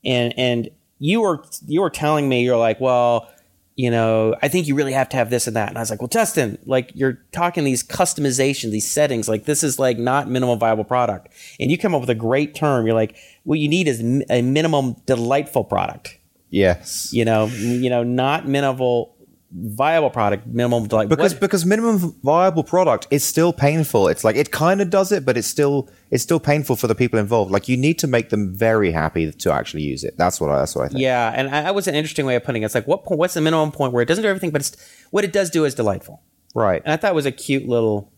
and 0.04 0.34
and 0.38 0.70
you 0.98 1.22
were 1.22 1.42
you 1.66 1.80
were 1.80 1.90
telling 1.90 2.28
me 2.28 2.44
you're 2.44 2.56
like, 2.56 2.80
well, 2.80 3.28
you 3.76 3.90
know, 3.90 4.34
I 4.42 4.48
think 4.48 4.66
you 4.66 4.74
really 4.74 4.92
have 4.92 5.08
to 5.10 5.16
have 5.18 5.28
this 5.28 5.46
and 5.46 5.56
that. 5.56 5.68
And 5.68 5.76
I 5.76 5.80
was 5.80 5.90
like, 5.90 6.00
well, 6.00 6.08
Justin, 6.08 6.58
like 6.64 6.92
you're 6.94 7.18
talking 7.32 7.64
these 7.64 7.82
customization, 7.82 8.70
these 8.70 8.90
settings, 8.90 9.28
like 9.28 9.44
this 9.44 9.62
is 9.62 9.78
like 9.78 9.98
not 9.98 10.30
minimum 10.30 10.58
viable 10.58 10.84
product. 10.84 11.28
And 11.60 11.70
you 11.70 11.76
come 11.76 11.94
up 11.94 12.00
with 12.00 12.10
a 12.10 12.14
great 12.14 12.54
term. 12.54 12.86
You're 12.86 12.94
like, 12.94 13.16
what 13.44 13.58
you 13.58 13.68
need 13.68 13.88
is 13.88 14.00
a 14.30 14.42
minimum 14.42 14.96
delightful 15.04 15.64
product. 15.64 16.18
Yes. 16.48 17.12
You 17.12 17.24
know, 17.24 17.46
you 17.46 17.90
know, 17.90 18.02
not 18.02 18.48
minimal 18.48 19.15
viable 19.52 20.10
product, 20.10 20.46
minimum 20.46 20.86
delightful. 20.88 21.16
because 21.16 21.32
What- 21.34 21.40
because 21.40 21.64
minimum 21.64 22.14
viable 22.22 22.64
product 22.64 23.06
is 23.10 23.22
still 23.24 23.52
painful. 23.52 24.08
It's 24.08 24.24
like 24.24 24.36
it 24.36 24.50
kind 24.50 24.80
of 24.80 24.90
does 24.90 25.12
it, 25.12 25.24
but 25.24 25.36
it's 25.36 25.46
still 25.48 25.88
it's 26.10 26.22
still 26.22 26.40
painful 26.40 26.76
for 26.76 26.86
the 26.88 26.94
people 26.94 27.18
involved. 27.18 27.50
Like 27.50 27.68
you 27.68 27.76
need 27.76 27.98
to 28.00 28.06
make 28.06 28.30
them 28.30 28.54
very 28.54 28.90
happy 28.90 29.30
to 29.32 29.52
actually 29.52 29.82
use 29.82 30.02
it. 30.04 30.16
That's 30.18 30.40
what 30.40 30.50
I, 30.50 30.58
that's 30.58 30.74
what 30.74 30.86
I 30.86 30.88
think. 30.88 31.00
Yeah, 31.00 31.32
and 31.34 31.48
I- 31.48 31.62
that 31.62 31.74
was 31.74 31.86
an 31.86 31.94
interesting 31.94 32.26
way 32.26 32.34
of 32.36 32.44
putting 32.44 32.62
it. 32.62 32.66
It's 32.66 32.74
like 32.74 32.86
what 32.88 33.08
what's 33.16 33.34
the 33.34 33.40
minimum 33.40 33.72
point 33.72 33.92
where 33.92 34.02
it 34.02 34.06
doesn't 34.06 34.22
do 34.22 34.28
everything, 34.28 34.50
but 34.50 34.60
it's 34.60 34.76
what 35.10 35.24
it 35.24 35.32
does 35.32 35.50
do 35.50 35.64
is 35.64 35.74
delightful. 35.74 36.22
Right. 36.54 36.82
And 36.84 36.92
I 36.92 36.96
thought 36.96 37.12
it 37.12 37.14
was 37.14 37.26
a 37.26 37.32
cute 37.32 37.68
little 37.68 38.10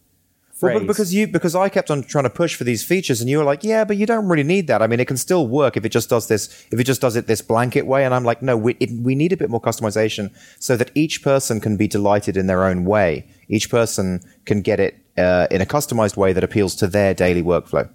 phrase. 0.60 0.78
but 0.78 0.86
because 0.86 1.14
you 1.14 1.26
because 1.26 1.54
I 1.54 1.68
kept 1.68 1.90
on 1.90 2.02
trying 2.02 2.24
to 2.24 2.30
push 2.30 2.54
for 2.54 2.64
these 2.64 2.82
features, 2.84 3.20
and 3.20 3.30
you 3.30 3.38
were 3.38 3.44
like, 3.44 3.64
"Yeah, 3.64 3.84
but 3.84 3.96
you 3.96 4.06
don't 4.06 4.28
really 4.28 4.42
need 4.44 4.66
that. 4.66 4.82
I 4.82 4.86
mean, 4.86 5.00
it 5.00 5.06
can 5.06 5.16
still 5.16 5.46
work 5.46 5.76
if 5.76 5.84
it 5.84 5.90
just 5.92 6.08
does 6.10 6.28
this. 6.28 6.48
If 6.72 6.78
it 6.80 6.84
just 6.84 7.00
does 7.00 7.16
it 7.16 7.26
this 7.26 7.42
blanket 7.42 7.86
way." 7.86 8.04
And 8.04 8.14
I'm 8.14 8.24
like, 8.24 8.42
"No, 8.42 8.56
we 8.56 8.76
it, 8.80 8.90
we 9.02 9.14
need 9.14 9.32
a 9.32 9.36
bit 9.36 9.50
more 9.50 9.60
customization 9.60 10.30
so 10.58 10.76
that 10.76 10.90
each 10.94 11.22
person 11.22 11.60
can 11.60 11.76
be 11.76 11.86
delighted 11.88 12.36
in 12.36 12.46
their 12.46 12.64
own 12.64 12.84
way. 12.84 13.26
Each 13.48 13.70
person 13.70 14.20
can 14.44 14.62
get 14.62 14.78
it 14.80 14.96
uh, 15.16 15.46
in 15.50 15.60
a 15.60 15.66
customized 15.66 16.16
way 16.16 16.32
that 16.32 16.44
appeals 16.44 16.74
to 16.76 16.86
their 16.86 17.14
daily 17.14 17.42
workflow." 17.42 17.88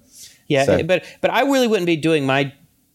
yeah, 0.48 0.66
so- 0.66 0.84
but 0.84 1.04
but 1.22 1.32
I 1.32 1.42
really 1.42 1.68
wouldn't 1.68 1.88
be 1.88 1.96
doing 1.98 2.26
my 2.26 2.54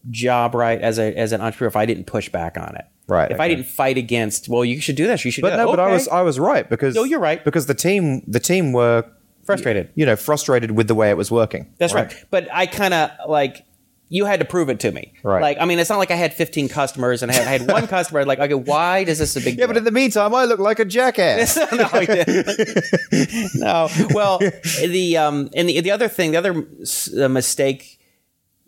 job 0.09 0.55
right 0.55 0.79
as 0.81 0.97
a 0.97 1.13
as 1.17 1.31
an 1.31 1.41
entrepreneur 1.41 1.67
if 1.67 1.75
I 1.75 1.85
didn't 1.85 2.05
push 2.05 2.29
back 2.29 2.57
on 2.57 2.75
it. 2.75 2.85
Right, 3.07 3.31
If 3.31 3.39
I 3.39 3.47
didn't 3.47 3.65
fight 3.65 3.97
against, 3.97 4.47
well, 4.49 4.63
you 4.63 4.79
should 4.79 4.95
do 4.95 5.07
this. 5.07 5.25
You 5.25 5.31
should. 5.31 5.41
But 5.41 5.57
no, 5.57 5.65
but 5.71 5.79
I 5.79 5.91
was 5.91 6.07
I 6.07 6.21
was 6.21 6.37
right 6.39 6.69
because 6.69 6.93
No, 6.93 7.03
you're 7.05 7.19
right. 7.19 7.43
because 7.43 7.65
the 7.65 7.73
team 7.73 8.21
the 8.27 8.39
team 8.39 8.71
were 8.71 9.03
frustrated. 9.55 9.91
you 9.95 10.05
know 10.05 10.15
frustrated 10.15 10.71
with 10.71 10.87
the 10.87 10.95
way 10.95 11.09
it 11.09 11.17
was 11.17 11.31
working. 11.31 11.73
That's 11.77 11.93
right. 11.93 12.13
But 12.29 12.47
I 12.51 12.65
kind 12.65 12.93
of 12.93 13.11
like 13.27 13.65
you 14.09 14.25
had 14.25 14.39
to 14.39 14.45
prove 14.45 14.69
it 14.69 14.79
to 14.79 14.91
me. 14.91 15.13
Right. 15.23 15.41
Like 15.41 15.57
I 15.59 15.65
mean, 15.65 15.77
it's 15.79 15.89
not 15.89 15.97
like 15.97 16.11
I 16.11 16.15
had 16.15 16.33
15 16.33 16.67
customers 16.67 17.21
and 17.21 17.31
I 17.31 17.35
had, 17.35 17.47
I 17.47 17.51
had 17.51 17.71
one 17.71 17.87
customer. 17.95 18.25
Like, 18.25 18.39
okay, 18.39 18.55
why 18.55 19.03
does 19.03 19.19
this 19.19 19.35
a 19.35 19.41
big? 19.41 19.57
Yeah, 19.57 19.67
but 19.67 19.77
in 19.77 19.83
the 19.83 19.91
meantime, 19.91 20.33
I 20.33 20.45
look 20.45 20.59
like 20.59 20.79
a 20.79 20.85
jackass. 20.85 21.55
no, 21.71 21.89
no. 23.55 23.89
Well, 24.13 24.39
the 24.39 25.17
um, 25.17 25.49
and 25.55 25.69
the 25.69 25.79
the 25.81 25.91
other 25.91 26.07
thing, 26.07 26.31
the 26.31 26.37
other 26.37 26.67
uh, 27.23 27.29
mistake 27.29 27.99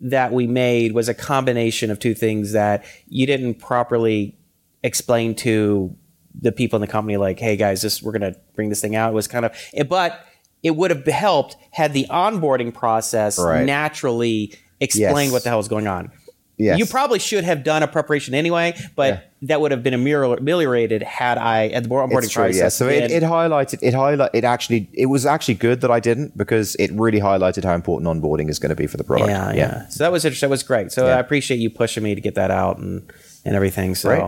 that 0.00 0.32
we 0.32 0.46
made 0.46 0.92
was 0.92 1.08
a 1.08 1.14
combination 1.14 1.90
of 1.90 1.98
two 1.98 2.14
things 2.14 2.52
that 2.52 2.84
you 3.06 3.26
didn't 3.26 3.54
properly 3.54 4.36
explain 4.82 5.34
to 5.34 5.96
the 6.40 6.52
people 6.52 6.76
in 6.76 6.80
the 6.80 6.86
company. 6.86 7.16
Like, 7.16 7.38
hey 7.38 7.56
guys, 7.56 7.82
this 7.82 8.00
we're 8.00 8.12
gonna 8.12 8.36
bring 8.54 8.68
this 8.68 8.80
thing 8.80 8.94
out. 8.94 9.10
It 9.10 9.14
was 9.14 9.26
kind 9.26 9.44
of, 9.44 9.56
but 9.88 10.24
it 10.62 10.76
would 10.76 10.90
have 10.90 11.04
helped 11.06 11.56
had 11.72 11.92
the 11.92 12.06
onboarding 12.10 12.72
process 12.72 13.38
Right. 13.38 13.64
naturally 13.66 14.54
explained 14.80 15.26
Yes. 15.26 15.32
what 15.32 15.42
the 15.44 15.48
hell 15.50 15.60
is 15.60 15.68
going 15.68 15.86
on. 15.86 16.10
Yes. 16.58 16.78
You 16.78 16.86
probably 16.86 17.18
should 17.18 17.42
have 17.44 17.64
done 17.64 17.82
a 17.82 17.88
preparation 17.88 18.34
anyway, 18.34 18.74
but 18.94 19.14
Yeah. 19.14 19.20
that 19.48 19.60
would 19.60 19.72
have 19.72 19.82
been 19.82 19.94
ameliorated 19.94 21.02
had 21.02 21.36
I 21.38 21.68
at 21.68 21.82
the 21.84 21.88
onboarding 21.88 22.18
It's 22.24 22.28
true, 22.32 22.44
process. 22.44 22.60
yeah. 22.60 22.68
So 22.68 22.88
it, 22.88 23.10
it 23.10 23.22
highlighted 23.22 23.78
it 23.82 23.94
highlight 23.94 24.30
it 24.34 24.44
actually 24.44 24.88
it 24.92 25.06
was 25.06 25.26
actually 25.26 25.54
good 25.54 25.80
that 25.80 25.90
I 25.90 25.98
didn't 25.98 26.36
because 26.38 26.76
it 26.76 26.92
really 26.92 27.18
highlighted 27.20 27.64
how 27.64 27.74
important 27.74 28.06
onboarding 28.08 28.48
is 28.48 28.58
going 28.60 28.70
to 28.70 28.76
be 28.76 28.86
for 28.86 28.96
the 28.98 29.02
product. 29.04 29.30
Yeah, 29.30 29.52
yeah, 29.54 29.88
So 29.88 30.04
that 30.04 30.12
was 30.12 30.24
interesting. 30.24 30.48
That 30.48 30.50
was 30.52 30.62
great. 30.62 30.92
So 30.92 31.06
Yeah. 31.06 31.16
I 31.16 31.20
appreciate 31.20 31.58
you 31.58 31.70
pushing 31.70 32.04
me 32.04 32.14
to 32.14 32.20
get 32.20 32.34
that 32.36 32.50
out 32.52 32.78
and 32.78 33.10
and 33.44 33.56
everything. 33.56 33.96
So 33.96 34.08
Great. 34.10 34.22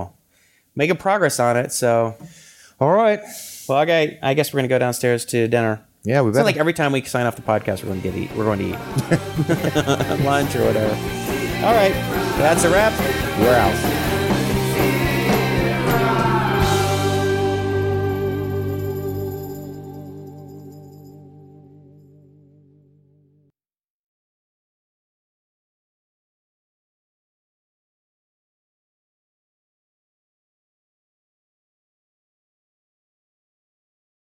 making 0.75 0.97
progress 0.97 1.39
on 1.39 1.57
it. 1.57 1.71
So 1.73 2.15
All 2.81 2.91
right. 2.91 3.21
well, 3.69 3.83
okay. 3.83 4.19
I 4.23 4.35
guess 4.35 4.53
we're 4.53 4.59
gonna 4.59 4.69
go 4.69 4.79
downstairs 4.79 5.25
to 5.27 5.47
dinner. 5.47 5.81
Yeah, 6.05 6.21
we 6.23 6.29
It's 6.29 6.35
better. 6.37 6.43
not 6.43 6.47
like 6.47 6.57
every 6.59 6.75
time 6.75 6.93
we 6.93 7.03
sign 7.03 7.27
off 7.27 7.35
the 7.37 7.43
podcast, 7.43 7.83
we're 7.83 7.91
going 7.91 8.03
to 8.03 8.11
get 8.11 8.15
eat. 8.19 8.31
We're 8.37 8.45
going 8.45 8.59
to 8.59 8.67
eat 8.67 10.21
lunch 10.25 10.55
or 10.55 10.65
whatever. 10.67 10.95
All 11.67 11.73
right, 11.75 11.93
that's 12.37 12.65
a 12.65 12.71
wrap. 12.71 12.93
We're 13.41 13.55
out. 13.55 14.14